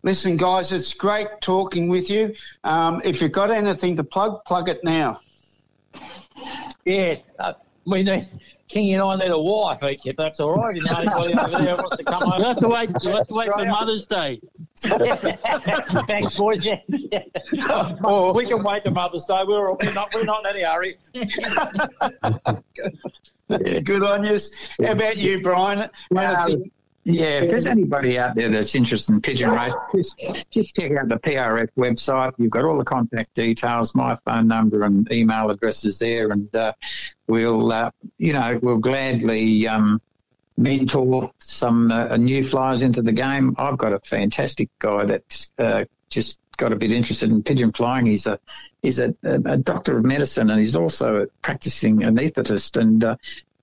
listen, 0.03 0.37
guys, 0.37 0.71
it's 0.71 0.93
great 0.93 1.27
talking 1.41 1.89
with 1.89 2.09
you. 2.09 2.33
Um, 2.63 3.01
if 3.03 3.21
you've 3.21 3.31
got 3.31 3.51
anything 3.51 3.95
to 3.97 4.03
plug, 4.03 4.43
plug 4.45 4.69
it 4.69 4.83
now. 4.83 5.19
Yeah, 6.85 7.15
uh, 7.39 7.53
we 7.85 8.03
need 8.03 8.27
King 8.69 8.93
and 8.93 9.01
I 9.01 9.15
need 9.17 9.31
a 9.31 9.39
wife 9.39 9.83
each, 9.83 10.05
if 10.05 10.15
that's 10.15 10.39
all 10.39 10.53
right. 10.53 10.75
You 10.75 10.83
know, 10.83 10.93
anybody 10.93 11.33
over 11.33 11.63
there 11.63 11.75
wants 11.75 11.97
to 11.97 12.03
come 12.03 12.23
over. 12.23 12.37
You 12.39 12.45
have 12.45 12.57
to 12.57 12.67
wait. 12.69 12.89
You 13.01 13.11
have 13.11 13.27
to 13.27 13.33
wait 13.33 13.51
for 13.51 13.65
Mother's 13.65 14.05
Day. 14.05 14.39
Thanks, 16.07 16.37
boys. 16.37 16.63
Yeah. 16.63 16.79
we 18.33 18.45
can 18.45 18.63
wait 18.63 18.83
to 18.85 18.91
Mother's 18.91 19.25
Day. 19.25 19.43
We're, 19.45 19.73
we're 19.73 19.93
not 19.93 20.13
we're 20.13 20.23
not 20.23 20.45
in 20.45 20.55
any 20.55 20.63
hurry. 20.63 20.97
Good 23.49 24.03
on 24.03 24.23
you. 24.23 24.39
How 24.85 24.91
about 24.91 25.17
you, 25.17 25.41
Brian? 25.41 25.89
Yeah, 27.05 27.39
if 27.39 27.49
there's 27.49 27.65
anybody 27.65 28.19
out 28.19 28.35
there 28.35 28.49
that's 28.49 28.75
interested 28.75 29.13
in 29.13 29.21
pigeon 29.21 29.49
race, 29.49 29.73
just, 29.95 30.17
just 30.51 30.75
check 30.75 30.91
out 30.91 31.09
the 31.09 31.17
PRF 31.17 31.69
website. 31.75 32.33
You've 32.37 32.51
got 32.51 32.65
all 32.65 32.77
the 32.77 32.83
contact 32.83 33.33
details, 33.33 33.95
my 33.95 34.15
phone 34.25 34.47
number 34.47 34.83
and 34.83 35.11
email 35.11 35.49
addresses 35.49 35.97
there, 35.97 36.29
and 36.29 36.53
uh, 36.55 36.73
we'll, 37.27 37.71
uh, 37.71 37.89
you 38.17 38.33
know, 38.33 38.59
we'll 38.61 38.77
gladly 38.77 39.67
um, 39.67 39.99
mentor 40.57 41.31
some 41.39 41.91
uh, 41.91 42.17
new 42.17 42.43
flyers 42.43 42.83
into 42.83 43.01
the 43.01 43.13
game. 43.13 43.55
I've 43.57 43.77
got 43.77 43.93
a 43.93 43.99
fantastic 43.99 44.69
guy 44.77 45.05
that 45.05 45.49
uh, 45.57 45.85
just 46.09 46.37
got 46.59 46.73
a 46.73 46.75
bit 46.75 46.91
interested 46.91 47.31
in 47.31 47.41
pigeon 47.41 47.71
flying. 47.71 48.05
He's 48.05 48.27
a 48.27 48.39
he's 48.83 48.99
a, 48.99 49.15
a, 49.23 49.57
doctor 49.57 49.97
of 49.97 50.05
medicine 50.05 50.49
and 50.49 50.59
he's 50.59 50.75
also 50.75 51.23
a 51.23 51.27
practicing 51.41 51.99
anaesthetist, 52.01 52.79
and 52.79 53.03
uh, 53.03 53.15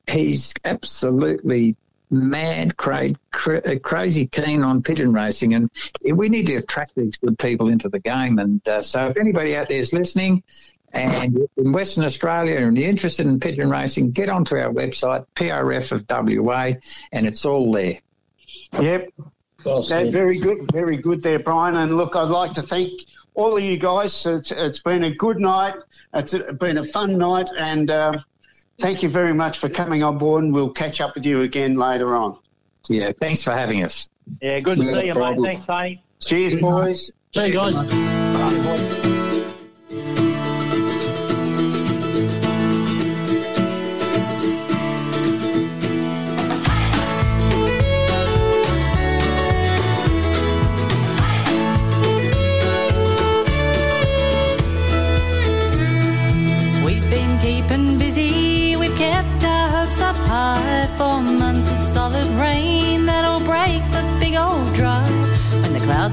he's 0.09 0.53
absolutely 0.65 1.77
mad, 2.11 2.77
cra- 2.77 3.11
uh, 3.45 3.79
crazy 3.83 4.27
keen 4.27 4.63
on 4.63 4.83
pigeon 4.83 5.13
racing, 5.13 5.55
and 5.55 5.71
we 6.03 6.29
need 6.29 6.47
to 6.47 6.57
attract 6.57 6.95
these 6.97 7.17
good 7.17 7.39
people 7.39 7.69
into 7.69 7.89
the 7.89 8.01
game. 8.01 8.39
And 8.39 8.67
uh, 8.69 8.83
so, 8.83 9.07
if 9.07 9.17
anybody 9.17 9.57
out 9.57 9.69
there 9.69 9.79
is 9.79 9.93
listening 9.93 10.43
and 10.93 11.39
in 11.57 11.73
Western 11.73 12.05
Australia 12.05 12.57
and 12.59 12.77
you're 12.77 12.89
interested 12.89 13.27
in 13.27 13.39
pigeon 13.39 13.71
racing, 13.71 14.13
get 14.13 14.29
onto 14.29 14.57
our 14.57 14.73
website, 14.73 15.27
PRF 15.35 15.93
of 15.93 16.05
WA, 16.09 16.73
and 17.13 17.27
it's 17.27 17.45
all 17.45 17.71
there. 17.73 17.99
Yep. 18.81 19.11
That's 19.67 20.11
very 20.11 20.39
good, 20.39 20.71
very 20.73 20.97
good 20.97 21.23
there, 21.23 21.39
Brian. 21.39 21.77
And 21.77 21.97
look, 21.97 22.17
I'd 22.17 22.29
like 22.29 22.53
to 22.53 22.63
thank 22.63 23.03
all 23.35 23.57
of 23.57 23.63
you 23.63 23.77
guys. 23.77 24.25
It's, 24.27 24.53
it's 24.53 24.79
been 24.79 25.05
a 25.05 25.11
good 25.11 25.39
night. 25.39 25.75
It's 26.15 26.35
been 26.59 26.79
a 26.79 26.85
fun 26.85 27.19
night, 27.19 27.49
and 27.59 27.91
um, 27.91 28.21
thank 28.79 29.03
you 29.03 29.09
very 29.09 29.35
much 29.35 29.59
for 29.59 29.69
coming 29.69 30.03
on 30.03 30.19
board. 30.19 30.45
And 30.45 30.55
we'll 30.55 30.71
catch 30.71 31.01
up 31.01 31.15
with 31.15 31.27
you 31.27 31.43
again 31.43 31.77
later 31.77 32.17
on. 32.17 32.39
Yeah, 32.89 33.13
thanks 33.13 33.43
for 33.43 33.53
having 33.53 33.83
us. 33.83 34.09
Yeah, 34.41 34.61
good 34.61 34.79
to 34.79 34.85
No 34.85 34.93
see 35.01 35.07
you, 35.07 35.15
mate. 35.15 35.39
Thanks, 35.43 35.67
Tony. 35.67 36.03
Cheers, 36.21 36.57
boys. 36.57 37.11
See 37.35 37.47
you 37.47 37.53
guys. 37.53 38.26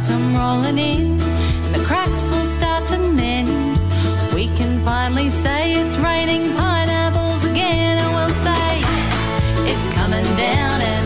Come 0.07 0.35
rolling 0.35 0.77
in, 0.77 1.21
and 1.65 1.75
the 1.75 1.83
cracks 1.85 2.29
will 2.31 2.49
start 2.57 2.85
to 2.87 2.97
mend. 2.97 3.49
We 4.33 4.47
can 4.57 4.83
finally 4.83 5.29
say 5.29 5.73
it's 5.73 5.95
raining 5.97 6.55
pineapples 6.55 7.43
again, 7.51 7.97
and 8.03 8.11
we'll 8.15 8.37
say 8.47 8.81
it's 9.71 9.87
coming 9.97 10.27
down 10.35 10.77
and 10.81 11.05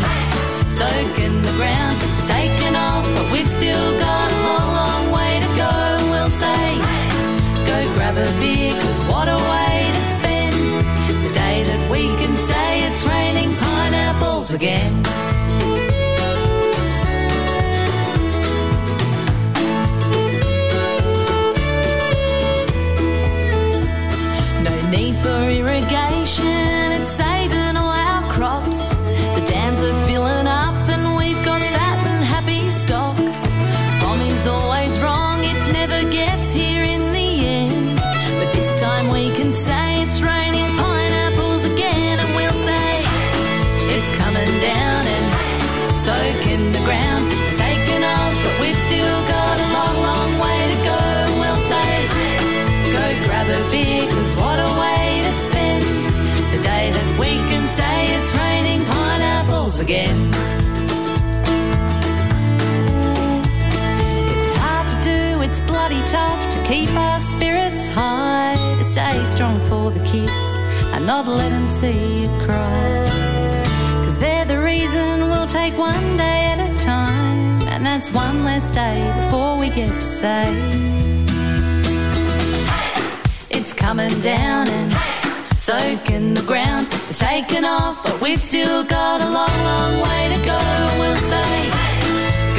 soaking 0.80 1.42
the 1.42 1.54
ground. 1.60 1.98
It's 2.02 2.28
taken 2.28 2.76
off, 2.76 3.06
but 3.16 3.32
we've 3.32 3.52
still 3.60 4.00
got 4.00 4.28
a 4.32 4.40
long, 4.48 4.70
long 4.82 5.04
way 5.18 5.32
to 5.46 5.50
go. 5.64 5.74
And 5.98 6.10
we'll 6.14 6.36
say, 6.46 6.66
go 7.70 7.78
grab 7.96 8.18
a 8.18 8.30
beer, 8.40 8.74
'cause 8.80 9.02
what 9.12 9.28
a 9.28 9.40
way 9.54 9.76
to 9.96 10.02
spend 10.18 10.56
the 11.24 11.32
day 11.34 11.58
that 11.70 11.82
we 11.92 12.02
can 12.22 12.34
say 12.50 12.70
it's 12.88 13.04
raining 13.06 13.52
pineapples 13.56 14.54
again. 14.54 14.94
For 69.92 70.00
the 70.00 70.06
kids 70.06 70.50
and 70.94 71.06
not 71.06 71.26
let 71.28 71.50
them 71.50 71.68
see 71.70 72.24
you 72.24 72.28
cry. 72.46 73.06
Cause 74.04 74.18
they're 74.20 74.46
the 74.46 74.62
reason 74.62 75.30
we'll 75.30 75.48
take 75.48 75.78
one 75.78 76.18
day 76.18 76.40
at 76.54 76.60
a 76.60 76.84
time, 76.84 77.62
and 77.72 77.86
that's 77.86 78.12
one 78.12 78.44
less 78.44 78.70
day 78.70 78.98
before 79.22 79.58
we 79.58 79.70
get 79.70 79.90
to 79.90 80.08
say 80.22 80.46
it's 83.50 83.74
coming 83.74 84.16
down 84.22 84.68
and 84.68 84.88
soaking 85.56 86.34
the 86.34 86.46
ground. 86.52 86.88
It's 87.10 87.20
taken 87.20 87.64
off, 87.64 88.04
but 88.04 88.20
we've 88.20 88.44
still 88.52 88.84
got 88.84 89.22
a 89.22 89.30
long, 89.38 89.58
long 89.72 89.94
way 90.06 90.22
to 90.34 90.40
go. 90.54 90.62
We'll 91.00 91.24
say, 91.34 91.52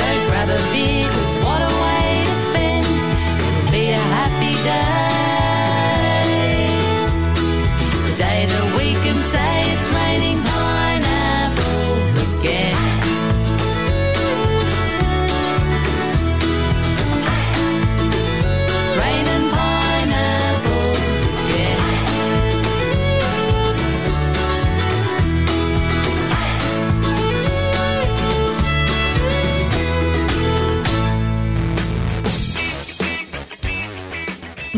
go 0.01 0.09
grab 0.29 0.49
a 0.49 0.61
beer, 0.73 1.28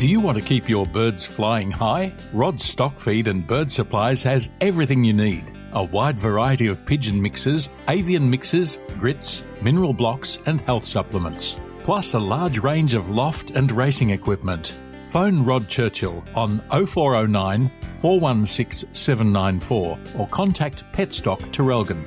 Do 0.00 0.08
you 0.08 0.18
want 0.18 0.38
to 0.38 0.42
keep 0.42 0.66
your 0.66 0.86
birds 0.86 1.26
flying 1.26 1.70
high? 1.70 2.14
Rod 2.32 2.58
Stock 2.58 2.98
Feed 2.98 3.28
and 3.28 3.46
Bird 3.46 3.70
Supplies 3.70 4.22
has 4.22 4.48
everything 4.62 5.04
you 5.04 5.12
need. 5.12 5.52
A 5.74 5.84
wide 5.84 6.18
variety 6.18 6.68
of 6.68 6.86
pigeon 6.86 7.20
mixes, 7.20 7.68
avian 7.86 8.30
mixes, 8.30 8.78
grits, 8.98 9.44
mineral 9.60 9.92
blocks, 9.92 10.38
and 10.46 10.58
health 10.62 10.86
supplements. 10.86 11.60
Plus 11.82 12.14
a 12.14 12.18
large 12.18 12.60
range 12.60 12.94
of 12.94 13.10
loft 13.10 13.50
and 13.50 13.70
racing 13.72 14.08
equipment. 14.08 14.72
Phone 15.12 15.44
Rod 15.44 15.68
Churchill 15.68 16.24
on 16.34 16.60
0409 16.70 17.70
416 18.00 18.94
794 18.94 19.98
or 20.18 20.28
contact 20.28 20.82
Petstock 20.94 21.40
Traralgon. 21.52 22.02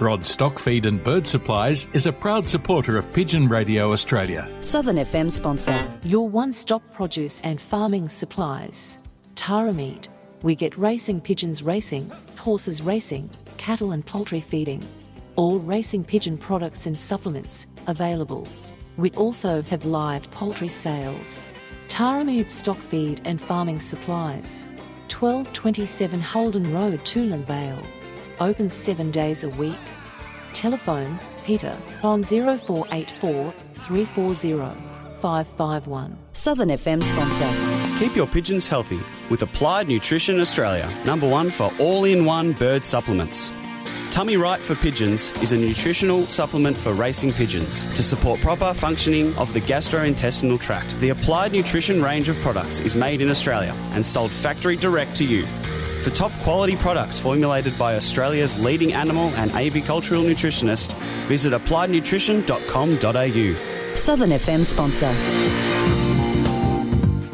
Rod 0.00 0.24
Stock 0.24 0.60
Feed 0.60 0.86
and 0.86 1.02
Bird 1.02 1.26
Supplies 1.26 1.88
is 1.92 2.06
a 2.06 2.12
proud 2.12 2.48
supporter 2.48 2.96
of 2.96 3.12
Pigeon 3.12 3.48
Radio 3.48 3.90
Australia. 3.90 4.48
Southern 4.60 4.94
FM 4.94 5.28
sponsor. 5.28 5.76
Your 6.04 6.28
one 6.28 6.52
stop 6.52 6.82
produce 6.94 7.40
and 7.40 7.60
farming 7.60 8.08
supplies. 8.08 9.00
Tarameed. 9.34 10.06
We 10.42 10.54
get 10.54 10.78
racing 10.78 11.20
pigeons 11.22 11.64
racing, 11.64 12.12
horses 12.36 12.80
racing, 12.80 13.28
cattle 13.56 13.90
and 13.90 14.06
poultry 14.06 14.38
feeding. 14.38 14.86
All 15.34 15.58
racing 15.58 16.04
pigeon 16.04 16.38
products 16.38 16.86
and 16.86 16.96
supplements 16.96 17.66
available. 17.88 18.46
We 18.98 19.10
also 19.12 19.62
have 19.62 19.84
live 19.84 20.30
poultry 20.30 20.68
sales. 20.68 21.50
Tarameed 21.88 22.50
stock 22.50 22.78
feed 22.78 23.20
and 23.24 23.40
farming 23.40 23.80
supplies. 23.80 24.68
1227 25.10 26.20
Holden 26.20 26.72
Road, 26.72 27.00
Toolern 27.00 27.44
Vale. 27.46 27.82
Open 28.40 28.70
seven 28.70 29.10
days 29.10 29.42
a 29.42 29.48
week. 29.48 29.76
Telephone 30.52 31.18
Peter 31.44 31.76
on 32.04 32.22
0484 32.22 33.54
340 33.74 34.80
551. 35.20 36.16
Southern 36.34 36.68
FM 36.68 37.02
sponsor. 37.02 37.98
Keep 37.98 38.14
your 38.14 38.28
pigeons 38.28 38.68
healthy 38.68 39.00
with 39.28 39.42
Applied 39.42 39.88
Nutrition 39.88 40.38
Australia, 40.38 40.88
number 41.04 41.28
one 41.28 41.50
for 41.50 41.72
all 41.80 42.04
in 42.04 42.24
one 42.24 42.52
bird 42.52 42.84
supplements. 42.84 43.50
Tummy 44.10 44.36
Right 44.36 44.64
for 44.64 44.74
Pigeons 44.76 45.32
is 45.42 45.52
a 45.52 45.56
nutritional 45.56 46.22
supplement 46.22 46.76
for 46.76 46.92
racing 46.92 47.32
pigeons 47.32 47.84
to 47.96 48.02
support 48.02 48.40
proper 48.40 48.72
functioning 48.72 49.34
of 49.36 49.52
the 49.52 49.60
gastrointestinal 49.60 50.60
tract. 50.60 50.98
The 51.00 51.10
Applied 51.10 51.52
Nutrition 51.52 52.02
range 52.02 52.28
of 52.28 52.36
products 52.36 52.80
is 52.80 52.94
made 52.94 53.20
in 53.20 53.30
Australia 53.30 53.74
and 53.92 54.06
sold 54.06 54.30
factory 54.30 54.76
direct 54.76 55.16
to 55.16 55.24
you. 55.24 55.44
For 56.02 56.10
top 56.10 56.32
quality 56.42 56.76
products 56.76 57.18
formulated 57.18 57.76
by 57.78 57.96
Australia's 57.96 58.62
leading 58.62 58.92
animal 58.92 59.30
and 59.36 59.50
avicultural 59.52 60.24
nutritionist, 60.24 60.92
visit 61.26 61.52
appliednutrition.com.au. 61.52 63.96
Southern 63.96 64.30
FM 64.30 64.64
sponsor. 64.64 65.12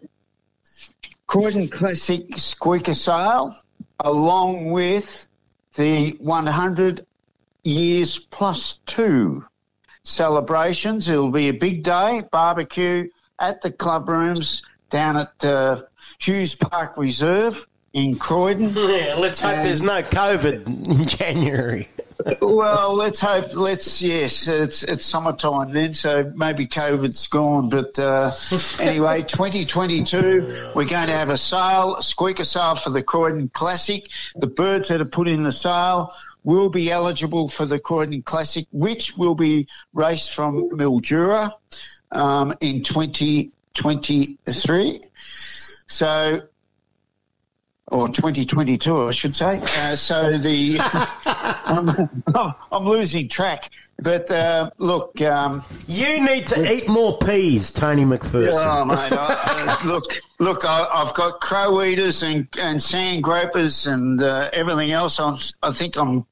Croydon 1.26 1.68
Classic 1.68 2.36
Squeaker 2.36 2.94
Sale, 2.94 3.56
along 4.00 4.70
with 4.70 5.28
the 5.76 6.10
one 6.20 6.46
hundred 6.46 7.06
years 7.64 8.18
plus 8.18 8.78
two 8.86 9.44
celebrations. 10.04 11.08
It'll 11.08 11.30
be 11.30 11.48
a 11.48 11.52
big 11.54 11.82
day, 11.84 12.22
barbecue 12.30 13.08
at 13.38 13.62
the 13.62 13.70
club 13.72 14.08
rooms 14.08 14.62
down 14.90 15.16
at 15.16 15.44
uh, 15.44 15.82
Hughes 16.18 16.54
Park 16.54 16.96
Reserve 16.98 17.66
in 17.92 18.16
Croydon. 18.18 18.72
Yeah, 18.76 19.14
let's 19.18 19.40
hope 19.40 19.52
And- 19.54 19.66
there's 19.66 19.82
no 19.82 20.02
COVID 20.02 20.66
in 20.88 21.04
January. 21.06 21.88
Well, 22.40 22.94
let's 22.94 23.20
hope. 23.20 23.54
Let's 23.54 24.02
yes, 24.02 24.48
it's 24.48 24.82
it's 24.82 25.04
summertime 25.04 25.72
then, 25.72 25.94
so 25.94 26.32
maybe 26.34 26.66
COVID's 26.66 27.28
gone. 27.28 27.68
But 27.68 27.98
uh, 27.98 28.32
anyway, 28.80 29.22
2022, 29.26 30.72
we're 30.74 30.88
going 30.88 31.08
to 31.08 31.12
have 31.12 31.28
a 31.28 31.38
sale, 31.38 31.96
a 31.96 32.02
squeaker 32.02 32.44
sale 32.44 32.76
for 32.76 32.90
the 32.90 33.02
Croydon 33.02 33.48
Classic. 33.48 34.08
The 34.36 34.46
birds 34.46 34.88
that 34.88 35.00
are 35.00 35.06
put 35.06 35.28
in 35.28 35.42
the 35.42 35.52
sale 35.52 36.12
will 36.44 36.70
be 36.70 36.90
eligible 36.90 37.48
for 37.48 37.66
the 37.66 37.78
Croydon 37.78 38.22
Classic, 38.22 38.66
which 38.72 39.16
will 39.16 39.34
be 39.34 39.68
raced 39.92 40.34
from 40.34 40.70
Mildura 40.70 41.52
um, 42.10 42.54
in 42.60 42.82
2023. 42.82 45.00
So 45.86 46.42
or 47.92 48.08
2022, 48.08 49.08
I 49.08 49.10
should 49.10 49.36
say. 49.36 49.60
Uh, 49.60 49.94
so 49.94 50.38
the 50.38 50.78
I'm, 52.34 52.54
I'm 52.72 52.84
losing 52.84 53.28
track. 53.28 53.70
But 54.02 54.30
uh, 54.30 54.70
look, 54.78 55.20
um, 55.20 55.62
You 55.86 56.24
need 56.24 56.46
to 56.48 56.72
eat 56.72 56.88
more 56.88 57.18
peas, 57.18 57.70
Tony 57.70 58.04
McPherson. 58.04 58.52
Oh, 58.54 58.84
mate, 58.84 59.12
I, 59.12 59.78
uh, 59.80 59.86
look, 59.86 60.20
look, 60.40 60.64
I, 60.64 60.88
I've 60.92 61.14
got 61.14 61.40
crow 61.40 61.82
eaters 61.82 62.22
and, 62.22 62.48
and 62.58 62.82
sand 62.82 63.22
gropers 63.22 63.86
and 63.86 64.20
uh, 64.20 64.50
everything 64.52 64.90
else. 64.90 65.20
I'm, 65.20 65.36
I 65.62 65.72
think 65.72 65.96
I'm, 65.96 66.26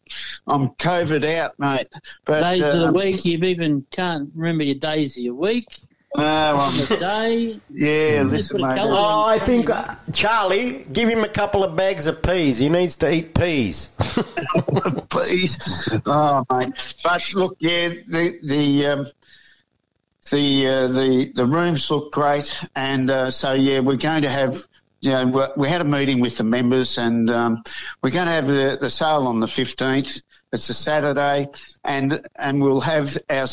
I'm 0.49 0.70
COVID 0.70 1.24
out, 1.37 1.53
mate. 1.59 1.89
But 2.24 2.41
days 2.41 2.62
of 2.62 2.81
the 2.81 2.89
um, 2.89 2.95
week, 2.95 3.24
you 3.24 3.39
even 3.39 3.87
can't 3.93 4.31
remember 4.35 4.65
your 4.65 4.77
days 4.77 5.16
of 5.16 5.23
your 5.23 5.35
week. 5.35 5.66
No, 6.16 6.24
I'm, 6.61 6.99
day. 6.99 7.61
yeah, 7.70 8.23
listen, 8.27 8.61
mate. 8.61 8.78
Oh, 8.82 9.24
I 9.27 9.39
think 9.39 9.70
uh, 9.70 9.95
Charlie, 10.12 10.85
give 10.93 11.09
him 11.09 11.23
a 11.24 11.28
couple 11.28 11.62
of 11.62 11.77
bags 11.77 12.07
of 12.07 12.23
peas. 12.23 12.59
He 12.59 12.69
needs 12.69 12.97
to 12.97 13.12
eat 13.12 13.35
peas. 13.35 13.95
please. 15.09 15.89
Oh, 16.07 16.45
mate. 16.51 16.74
But 17.05 17.35
look, 17.35 17.57
yeah, 17.61 17.89
the 17.89 18.39
the 18.43 18.87
um, 18.87 19.07
the 20.31 20.66
uh, 20.66 20.87
the 20.89 21.32
the 21.35 21.47
rooms 21.47 21.91
look 21.91 22.12
great, 22.12 22.65
and 22.74 23.09
uh, 23.11 23.31
so 23.31 23.53
yeah, 23.53 23.81
we're 23.81 23.97
going 23.97 24.23
to 24.23 24.31
have. 24.31 24.65
You 25.03 25.12
know, 25.12 25.27
we- 25.28 25.62
we 25.62 25.69
had 25.69 25.81
a 25.81 25.85
meeting 25.85 26.20
with 26.20 26.37
the 26.37 26.45
members, 26.45 26.99
and 26.99 27.31
um, 27.31 27.62
we're 28.03 28.11
going 28.11 28.27
to 28.27 28.32
have 28.32 28.47
the, 28.47 28.77
the 28.78 28.91
sale 28.91 29.27
on 29.28 29.41
the 29.41 29.47
fifteenth. 29.49 30.20
It's 30.53 30.69
a 30.69 30.74
Saturday, 30.74 31.49
and 31.85 32.20
and 32.37 32.61
we'll 32.61 32.81
have 32.81 33.16
our 33.31 33.47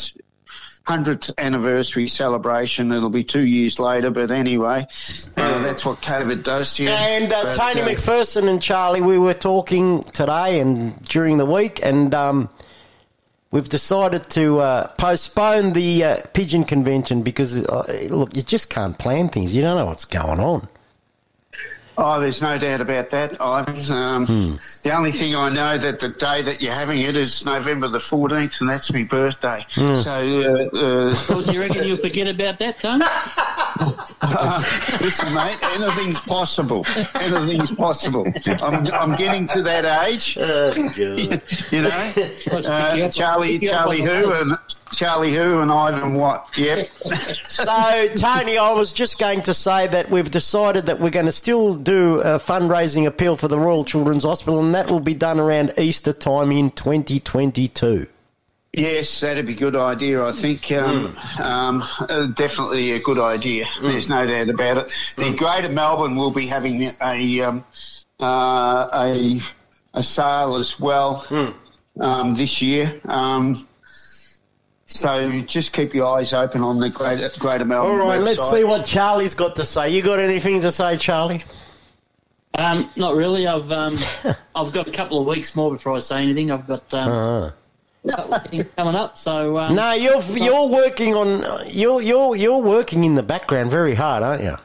hundredth 0.87 1.31
anniversary 1.37 2.07
celebration. 2.07 2.93
It'll 2.93 3.09
be 3.09 3.25
two 3.25 3.45
years 3.45 3.77
later, 3.77 4.09
but 4.09 4.31
anyway, 4.31 4.87
uh, 5.35 5.61
that's 5.61 5.85
what 5.85 6.01
COVID 6.01 6.43
does 6.43 6.75
to 6.75 6.83
you. 6.83 6.89
And 6.89 7.31
uh, 7.31 7.43
But, 7.43 7.55
Tony 7.55 7.81
uh, 7.81 7.87
McPherson 7.87 8.47
and 8.47 8.61
Charlie, 8.61 9.01
we 9.01 9.17
were 9.17 9.33
talking 9.33 10.01
today 10.03 10.61
and 10.61 11.03
during 11.03 11.37
the 11.37 11.45
week, 11.45 11.81
and 11.83 12.13
um, 12.13 12.49
we've 13.51 13.67
decided 13.67 14.29
to 14.29 14.59
uh, 14.59 14.87
postpone 14.97 15.73
the 15.73 16.03
uh, 16.05 16.21
pigeon 16.33 16.63
convention 16.63 17.21
because, 17.21 17.57
uh, 17.57 18.07
look, 18.09 18.35
you 18.37 18.41
just 18.41 18.69
can't 18.69 18.97
plan 18.97 19.27
things. 19.27 19.53
You 19.53 19.63
don't 19.63 19.75
know 19.75 19.85
what's 19.87 20.05
going 20.05 20.39
on. 20.39 20.69
Oh, 21.99 22.19
there's 22.19 22.43
no 22.43 22.59
doubt 22.59 22.79
about 22.79 23.09
that, 23.09 23.41
Ivan. 23.41 23.91
Um, 23.97 24.25
Hmm. 24.27 24.55
The 24.83 24.95
only 24.95 25.11
thing 25.11 25.35
I 25.35 25.49
know 25.49 25.77
that 25.77 25.99
the 25.99 26.09
day 26.09 26.41
that 26.43 26.61
you're 26.61 26.73
having 26.73 27.01
it 27.01 27.15
is 27.17 27.43
November 27.45 27.87
the 27.87 27.97
14th, 27.97 28.61
and 28.61 28.69
that's 28.69 28.93
my 28.93 29.03
birthday. 29.03 29.65
Hmm. 29.71 29.95
So, 29.95 30.11
uh, 30.11 30.77
uh, 30.77 31.15
Well, 31.29 31.41
do 31.41 31.51
you 31.53 31.59
reckon 31.59 31.87
you'll 31.87 31.97
forget 31.97 32.27
about 32.27 32.59
that, 32.59 32.79
Tony? 32.79 33.03
listen, 35.01 35.33
mate, 35.33 35.57
anything's 35.63 36.19
possible. 36.21 36.85
Anything's 37.15 37.71
possible. 37.71 38.31
I'm, 38.45 38.87
I'm 38.93 39.15
getting 39.15 39.47
to 39.47 39.61
that 39.63 40.07
age. 40.07 40.35
you 41.71 41.81
know, 41.81 42.13
uh, 42.69 43.09
Charlie, 43.09 43.59
Charlie 43.59 44.01
who, 44.01 44.31
and 44.33 44.57
Charlie 44.95 45.33
who, 45.33 45.61
and 45.61 45.71
Ivan 45.71 46.13
what? 46.15 46.49
Yep. 46.57 46.89
So, 47.47 48.07
Tony, 48.15 48.57
I 48.57 48.71
was 48.73 48.93
just 48.93 49.19
going 49.19 49.41
to 49.43 49.53
say 49.53 49.87
that 49.87 50.09
we've 50.11 50.29
decided 50.29 50.85
that 50.85 50.99
we're 50.99 51.09
going 51.09 51.25
to 51.25 51.31
still 51.31 51.75
do 51.75 52.19
a 52.21 52.37
fundraising 52.37 53.07
appeal 53.07 53.35
for 53.35 53.47
the 53.47 53.57
Royal 53.57 53.83
Children's 53.83 54.23
Hospital, 54.23 54.63
and 54.63 54.75
that 54.75 54.87
will 54.87 54.99
be 54.99 55.15
done 55.15 55.39
around 55.39 55.73
Easter 55.77 56.13
time 56.13 56.51
in 56.51 56.69
2022. 56.71 58.07
Yes, 58.73 59.21
that'd 59.21 59.47
be 59.47 59.53
a 59.53 59.55
good 59.55 59.75
idea. 59.75 60.23
I 60.23 60.31
think 60.31 60.71
um, 60.71 61.17
um, 61.41 61.83
uh, 61.99 62.27
definitely 62.27 62.91
a 62.91 62.99
good 62.99 63.17
idea. 63.17 63.65
There's 63.81 64.07
no 64.07 64.27
doubt 64.27 64.49
about 64.49 64.77
it. 64.77 65.13
The 65.15 65.33
Greater 65.35 65.73
Melbourne 65.73 66.15
will 66.15 66.31
be 66.31 66.45
having 66.45 66.83
a 67.01 67.41
um, 67.41 67.65
uh, 68.19 68.87
a 68.93 69.39
a 69.95 70.03
sale 70.03 70.55
as 70.57 70.79
well 70.79 71.25
um, 71.99 72.35
this 72.35 72.61
year. 72.61 73.01
Um, 73.05 73.67
so 74.87 75.39
just 75.41 75.73
keep 75.73 75.93
your 75.93 76.17
eyes 76.17 76.33
open 76.33 76.61
on 76.61 76.79
the 76.79 76.89
Greater 76.89 77.29
Greater 77.39 77.65
Melbourne. 77.65 77.99
All 78.01 78.07
right, 78.07 78.21
let's 78.21 78.49
see 78.49 78.63
what 78.63 78.85
Charlie's 78.85 79.35
got 79.35 79.55
to 79.57 79.65
say. 79.65 79.89
You 79.89 80.01
got 80.01 80.19
anything 80.19 80.61
to 80.61 80.71
say, 80.71 80.97
Charlie? 80.97 81.43
Um, 82.55 82.89
not 82.95 83.15
really. 83.15 83.45
I've 83.47 83.71
um, 83.71 83.97
I've 84.55 84.73
got 84.73 84.87
a 84.87 84.91
couple 84.91 85.19
of 85.19 85.27
weeks 85.27 85.55
more 85.55 85.71
before 85.71 85.93
I 85.93 85.99
say 85.99 86.23
anything. 86.23 86.49
I've 86.51 86.65
got 86.65 86.91
um, 86.93 87.09
Uh-huh. 87.11 87.51
a 88.05 88.11
couple 88.15 88.33
of 88.33 88.43
things 88.45 88.65
coming 88.75 88.95
up. 88.95 89.17
So 89.17 89.57
um, 89.57 89.75
No, 89.75 89.93
you're 89.93 90.21
you're 90.21 90.67
working 90.67 91.13
on 91.15 91.43
you're 91.67 92.01
you're 92.01 92.35
you're 92.35 92.57
working 92.61 93.03
in 93.03 93.15
the 93.15 93.23
background 93.23 93.69
very 93.69 93.93
hard, 93.93 94.23
aren't 94.23 94.43
you? 94.43 94.55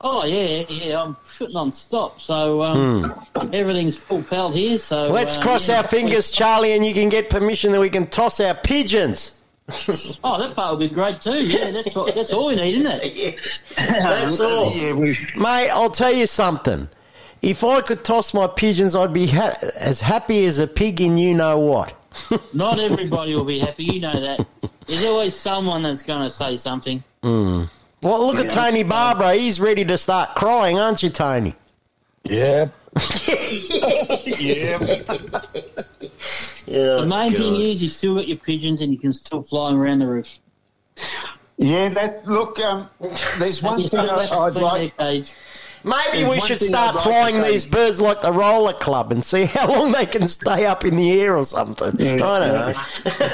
Oh 0.00 0.24
yeah, 0.24 0.64
yeah. 0.68 1.02
I'm 1.02 1.16
shooting 1.28 1.56
on 1.56 1.72
stop. 1.72 2.20
So 2.20 2.62
um, 2.62 3.26
everything's 3.52 3.98
full 3.98 4.22
pelt 4.22 4.54
here. 4.54 4.78
So. 4.78 5.08
Let's 5.08 5.36
uh, 5.36 5.42
cross 5.42 5.68
yeah. 5.68 5.78
our 5.78 5.82
fingers, 5.84 6.30
Charlie, 6.30 6.72
and 6.72 6.86
you 6.86 6.94
can 6.94 7.08
get 7.08 7.28
permission 7.28 7.72
that 7.72 7.80
we 7.80 7.90
can 7.90 8.06
toss 8.06 8.38
our 8.38 8.54
pigeons. 8.54 9.35
Oh, 9.68 10.38
that 10.38 10.52
part 10.54 10.78
would 10.78 10.88
be 10.88 10.94
great 10.94 11.20
too. 11.20 11.44
Yeah, 11.44 11.72
that's 11.72 11.94
what, 11.94 12.14
that's 12.14 12.32
all 12.32 12.46
we 12.46 12.54
need, 12.54 12.76
isn't 12.76 13.00
it? 13.02 13.40
That's 13.76 14.40
all. 14.40 14.72
Yeah, 14.72 14.92
we, 14.92 15.18
Mate, 15.36 15.70
I'll 15.70 15.90
tell 15.90 16.12
you 16.12 16.26
something. 16.26 16.88
If 17.42 17.64
I 17.64 17.80
could 17.80 18.04
toss 18.04 18.32
my 18.32 18.46
pigeons, 18.46 18.94
I'd 18.94 19.12
be 19.12 19.26
ha- 19.26 19.56
as 19.76 20.00
happy 20.00 20.44
as 20.46 20.58
a 20.58 20.66
pig 20.66 21.00
in 21.00 21.18
you 21.18 21.34
know 21.34 21.58
what. 21.58 21.94
Not 22.54 22.80
everybody 22.80 23.34
will 23.34 23.44
be 23.44 23.58
happy. 23.58 23.84
You 23.84 24.00
know 24.00 24.20
that. 24.20 24.46
There's 24.86 25.04
always 25.04 25.34
someone 25.34 25.82
that's 25.82 26.02
going 26.02 26.22
to 26.22 26.30
say 26.30 26.56
something. 26.56 27.02
Mm. 27.22 27.68
Well, 28.02 28.26
look 28.26 28.38
at 28.44 28.50
Tony 28.50 28.84
Barbara. 28.84 29.34
He's 29.34 29.60
ready 29.60 29.84
to 29.84 29.98
start 29.98 30.36
crying, 30.36 30.78
aren't 30.78 31.02
you, 31.02 31.10
Tony? 31.10 31.54
Yep. 32.24 32.72
yeah. 34.38 34.78
Yeah, 36.66 36.96
the 36.96 37.06
main 37.06 37.32
thing 37.32 37.54
God. 37.54 37.60
is 37.60 37.82
you 37.82 37.88
still 37.88 38.16
got 38.16 38.26
your 38.28 38.38
pigeons 38.38 38.80
and 38.80 38.92
you 38.92 38.98
can 38.98 39.12
still 39.12 39.42
fly 39.42 39.70
them 39.70 39.80
around 39.80 40.00
the 40.00 40.06
roof. 40.06 40.38
Yeah, 41.58 41.88
that 41.90 42.26
look. 42.26 42.58
Um, 42.58 42.90
there's 43.38 43.62
one 43.62 43.80
You 43.80 43.88
thing 43.88 44.00
I, 44.00 44.20
have 44.20 44.28
to 44.30 44.36
I'd 44.36 44.56
like. 44.56 45.26
Maybe 45.86 46.24
There's 46.24 46.30
we 46.30 46.40
should 46.40 46.58
start 46.58 46.90
I'd 46.90 46.94
like 46.96 47.04
flying 47.04 47.42
these 47.42 47.64
birds 47.64 48.00
like 48.00 48.20
the 48.20 48.32
roller 48.32 48.72
club 48.72 49.12
and 49.12 49.24
see 49.24 49.44
how 49.44 49.68
long 49.68 49.92
they 49.92 50.04
can 50.04 50.26
stay 50.26 50.66
up 50.66 50.84
in 50.84 50.96
the 50.96 51.12
air 51.20 51.36
or 51.36 51.44
something. 51.44 51.94
I 52.00 52.16
don't 52.16 52.74
know. 53.20 53.30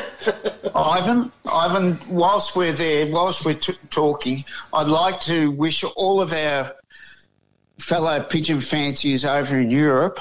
Ivan, 0.74 1.32
Ivan, 1.50 1.98
whilst 2.10 2.54
we're 2.54 2.72
there, 2.72 3.10
whilst 3.10 3.46
we're 3.46 3.54
t- 3.54 3.72
talking, 3.88 4.44
I'd 4.74 4.86
like 4.86 5.18
to 5.20 5.50
wish 5.50 5.82
all 5.82 6.20
of 6.20 6.32
our 6.34 6.74
fellow 7.78 8.22
pigeon 8.22 8.60
fanciers 8.60 9.24
over 9.24 9.58
in 9.58 9.70
Europe 9.70 10.20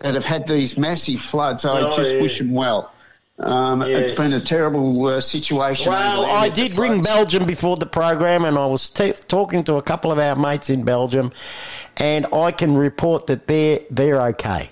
that 0.00 0.14
have 0.14 0.24
had 0.24 0.46
these 0.46 0.76
massive 0.76 1.20
floods. 1.20 1.64
I 1.64 1.80
Oh, 1.80 1.96
just 1.96 2.14
yeah. 2.14 2.22
wish 2.22 2.38
them 2.38 2.52
well. 2.52 2.92
Um, 3.38 3.80
Yes. 3.82 4.10
It's 4.10 4.20
been 4.20 4.32
a 4.34 4.40
terrible 4.40 5.06
uh, 5.06 5.20
situation. 5.20 5.92
Well, 5.92 6.26
I 6.26 6.48
did 6.50 6.76
ring. 6.76 7.00
Belgium 7.00 7.46
before 7.46 7.76
the 7.76 7.86
program, 7.86 8.44
and 8.44 8.58
I 8.58 8.66
was 8.66 8.88
t- 8.90 9.14
talking 9.28 9.64
to 9.64 9.76
a 9.76 9.82
couple 9.82 10.12
of 10.12 10.18
our 10.18 10.36
mates 10.36 10.68
in 10.68 10.84
Belgium, 10.84 11.32
and 11.96 12.26
I 12.34 12.50
can 12.52 12.76
report 12.76 13.26
that 13.28 13.46
they're 13.46 13.80
they're 13.90 14.20
okay. 14.32 14.70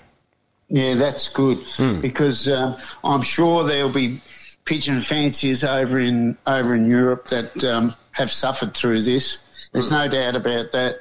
Yeah, 0.67 0.93
that's 0.93 1.29
good 1.29 1.57
Hmm. 1.77 1.99
because 1.99 2.47
um, 2.47 2.75
I'm 3.03 3.23
sure 3.23 3.63
there'll 3.63 3.89
be 3.89 4.21
pigeon 4.65 5.01
fanciers 5.01 5.63
over 5.63 5.99
in 5.99 6.37
over 6.45 6.75
in 6.75 6.85
Europe 6.85 7.27
that 7.29 7.63
um, 7.63 7.93
have 8.11 8.29
suffered 8.29 8.75
through 8.75 9.01
this. 9.01 9.69
There's 9.73 9.89
no 9.89 10.07
doubt 10.07 10.35
about 10.35 10.71
that. 10.73 10.99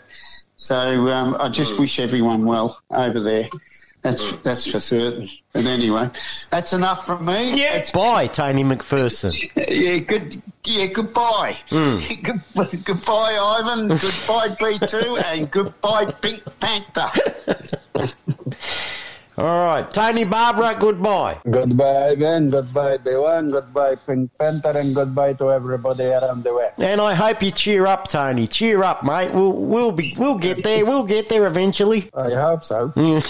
So 0.56 1.08
um, 1.08 1.36
I 1.38 1.50
just 1.50 1.78
wish 1.78 2.00
everyone 2.00 2.46
well 2.46 2.80
over 2.90 3.20
there. 3.20 3.48
That's 4.02 4.32
that's 4.42 4.70
for 4.70 4.80
certain. 4.80 5.28
But 5.52 5.66
anyway, 5.66 6.08
that's 6.50 6.72
enough 6.72 7.04
from 7.06 7.24
me. 7.24 7.54
Yeah. 7.60 7.84
Bye, 7.92 8.28
Tony 8.28 8.62
McPherson. 8.62 9.32
Yeah, 9.68 9.98
good. 9.98 10.40
Yeah, 10.64 10.86
goodbye. 10.86 11.56
Hmm. 11.70 11.98
Good- 12.22 12.84
goodbye, 12.84 13.38
Ivan. 13.40 13.88
Goodbye, 13.88 14.48
B2, 14.60 15.22
and 15.24 15.50
goodbye, 15.50 16.04
Pink 16.20 16.42
Panther. 16.60 17.10
All 19.38 19.66
right, 19.66 19.94
Tony 19.94 20.24
Barbara, 20.24 20.76
goodbye. 20.80 21.38
Goodbye, 21.48 22.16
Ben. 22.16 22.50
Goodbye, 22.50 22.98
B1. 22.98 23.52
Goodbye, 23.52 23.94
Pink 23.94 24.36
Panther. 24.36 24.76
And 24.76 24.92
goodbye 24.96 25.34
to 25.34 25.52
everybody 25.52 26.06
around 26.06 26.42
the 26.42 26.52
world. 26.52 26.72
And 26.78 27.00
I 27.00 27.14
hope 27.14 27.40
you 27.44 27.52
cheer 27.52 27.86
up, 27.86 28.08
Tony. 28.08 28.48
Cheer 28.48 28.82
up, 28.82 29.04
mate. 29.04 29.32
We'll 29.32 29.52
we'll 29.52 29.92
be 29.92 30.12
we'll 30.18 30.38
get 30.38 30.64
there. 30.64 30.84
We'll 30.84 31.04
get 31.04 31.28
there 31.28 31.46
eventually. 31.46 32.10
I 32.14 32.30
hope 32.30 32.64
so. 32.64 32.92
and 32.96 33.22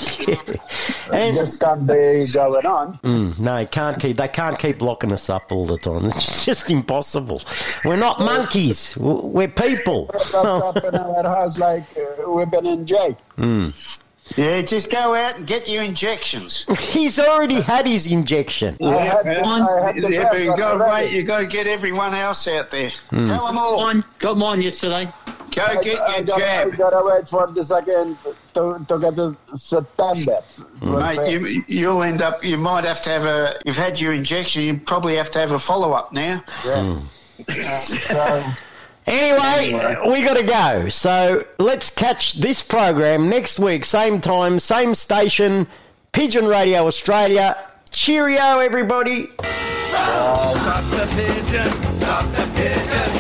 Just 1.37 1.61
can't 1.61 1.87
be 1.87 2.27
going 2.33 2.65
on. 2.65 2.99
Mm, 3.05 3.39
no, 3.39 3.67
can't 3.67 4.01
keep. 4.01 4.17
They 4.17 4.29
can't 4.29 4.59
keep 4.59 4.81
locking 4.81 5.13
us 5.13 5.29
up 5.29 5.53
all 5.53 5.67
the 5.67 5.77
time. 5.77 6.07
It's 6.07 6.45
just 6.47 6.71
impossible. 6.71 7.43
We're 7.85 7.97
not 7.97 8.19
monkeys. 8.19 8.97
We're 8.97 9.49
people. 9.49 10.11
Up 10.35 10.83
in 10.83 10.95
our 10.95 11.23
house 11.25 11.59
like 11.59 11.85
uh, 11.99 12.31
we've 12.31 12.51
been 12.51 12.65
in 12.65 12.87
jail. 12.87 13.15
Mm. 13.37 14.05
Yeah, 14.37 14.63
just 14.63 14.91
go 14.91 15.15
out 15.15 15.37
and 15.37 15.47
get 15.47 15.69
your 15.69 15.83
injections. 15.83 16.65
He's 16.93 17.19
already 17.19 17.61
had 17.61 17.87
his 17.87 18.07
injection. 18.07 18.77
I 18.83 18.97
had 19.01 19.23
to- 19.23 19.45
I 19.47 19.87
had 19.93 19.97
to 19.97 20.13
Yeah, 20.13 20.29
but 20.31 20.41
you've 20.43 20.57
got 20.57 20.79
to 20.79 20.91
wait. 20.91 21.13
You 21.13 21.23
got 21.23 21.39
to 21.41 21.47
get 21.47 21.67
everyone 21.67 22.15
else 22.15 22.47
out 22.49 22.71
there. 22.71 22.91
Hmm. 23.11 23.25
Tell 23.25 23.47
them 23.47 23.59
all. 23.59 23.81
Mine, 23.81 24.05
got 24.19 24.37
mine 24.37 24.63
yesterday. 24.63 25.09
Go 25.55 25.63
I, 25.65 25.83
get 25.83 25.99
I 25.99 26.17
your 26.19 26.27
gotta, 26.27 26.35
I 26.35 26.39
jab. 26.65 26.77
gotta 26.77 27.03
wait 27.05 27.29
for 27.29 27.47
the 27.49 27.65
second, 27.65 28.17
to, 28.55 28.85
to 28.89 28.99
get 29.01 29.17
to 29.17 29.37
September. 29.57 30.41
Hmm. 30.81 30.99
Mate, 30.99 31.31
you, 31.33 31.65
you'll 31.67 32.03
end 32.03 32.23
up. 32.23 32.45
You 32.45 32.59
might 32.59 32.85
have 32.85 33.01
to 33.03 33.11
have 33.11 33.25
a. 33.25 33.55
You've 33.65 33.77
had 33.77 33.99
your 33.99 34.13
injection. 34.13 34.63
You 34.63 34.77
probably 34.79 35.17
have 35.17 35.31
to 35.33 35.39
have 35.39 35.51
a 35.53 35.59
follow 35.59 35.93
up 35.93 36.13
now. 36.13 36.43
Yeah. 36.65 36.83
Hmm. 36.85 37.05
Uh, 37.49 37.55
so, 37.55 38.45
Anyway, 39.09 39.97
we 40.11 40.21
got 40.23 40.37
to 40.37 40.45
go. 40.45 40.89
So 40.91 41.45
let's 41.59 41.89
catch 41.91 42.35
this 42.35 42.63
program 42.63 43.29
next 43.29 43.59
week, 43.59 43.85
same 43.85 44.21
time, 44.21 44.59
same 44.59 44.95
station, 44.95 45.67
Pigeon 46.13 46.47
Radio 46.47 46.87
Australia. 46.87 47.57
Cheerio, 47.91 48.59
everybody. 48.59 49.31
Stop 49.89 50.85
the 50.91 51.07
pigeon, 51.17 51.99
stop 51.99 52.31
the 52.33 52.51
pigeon. 52.55 53.18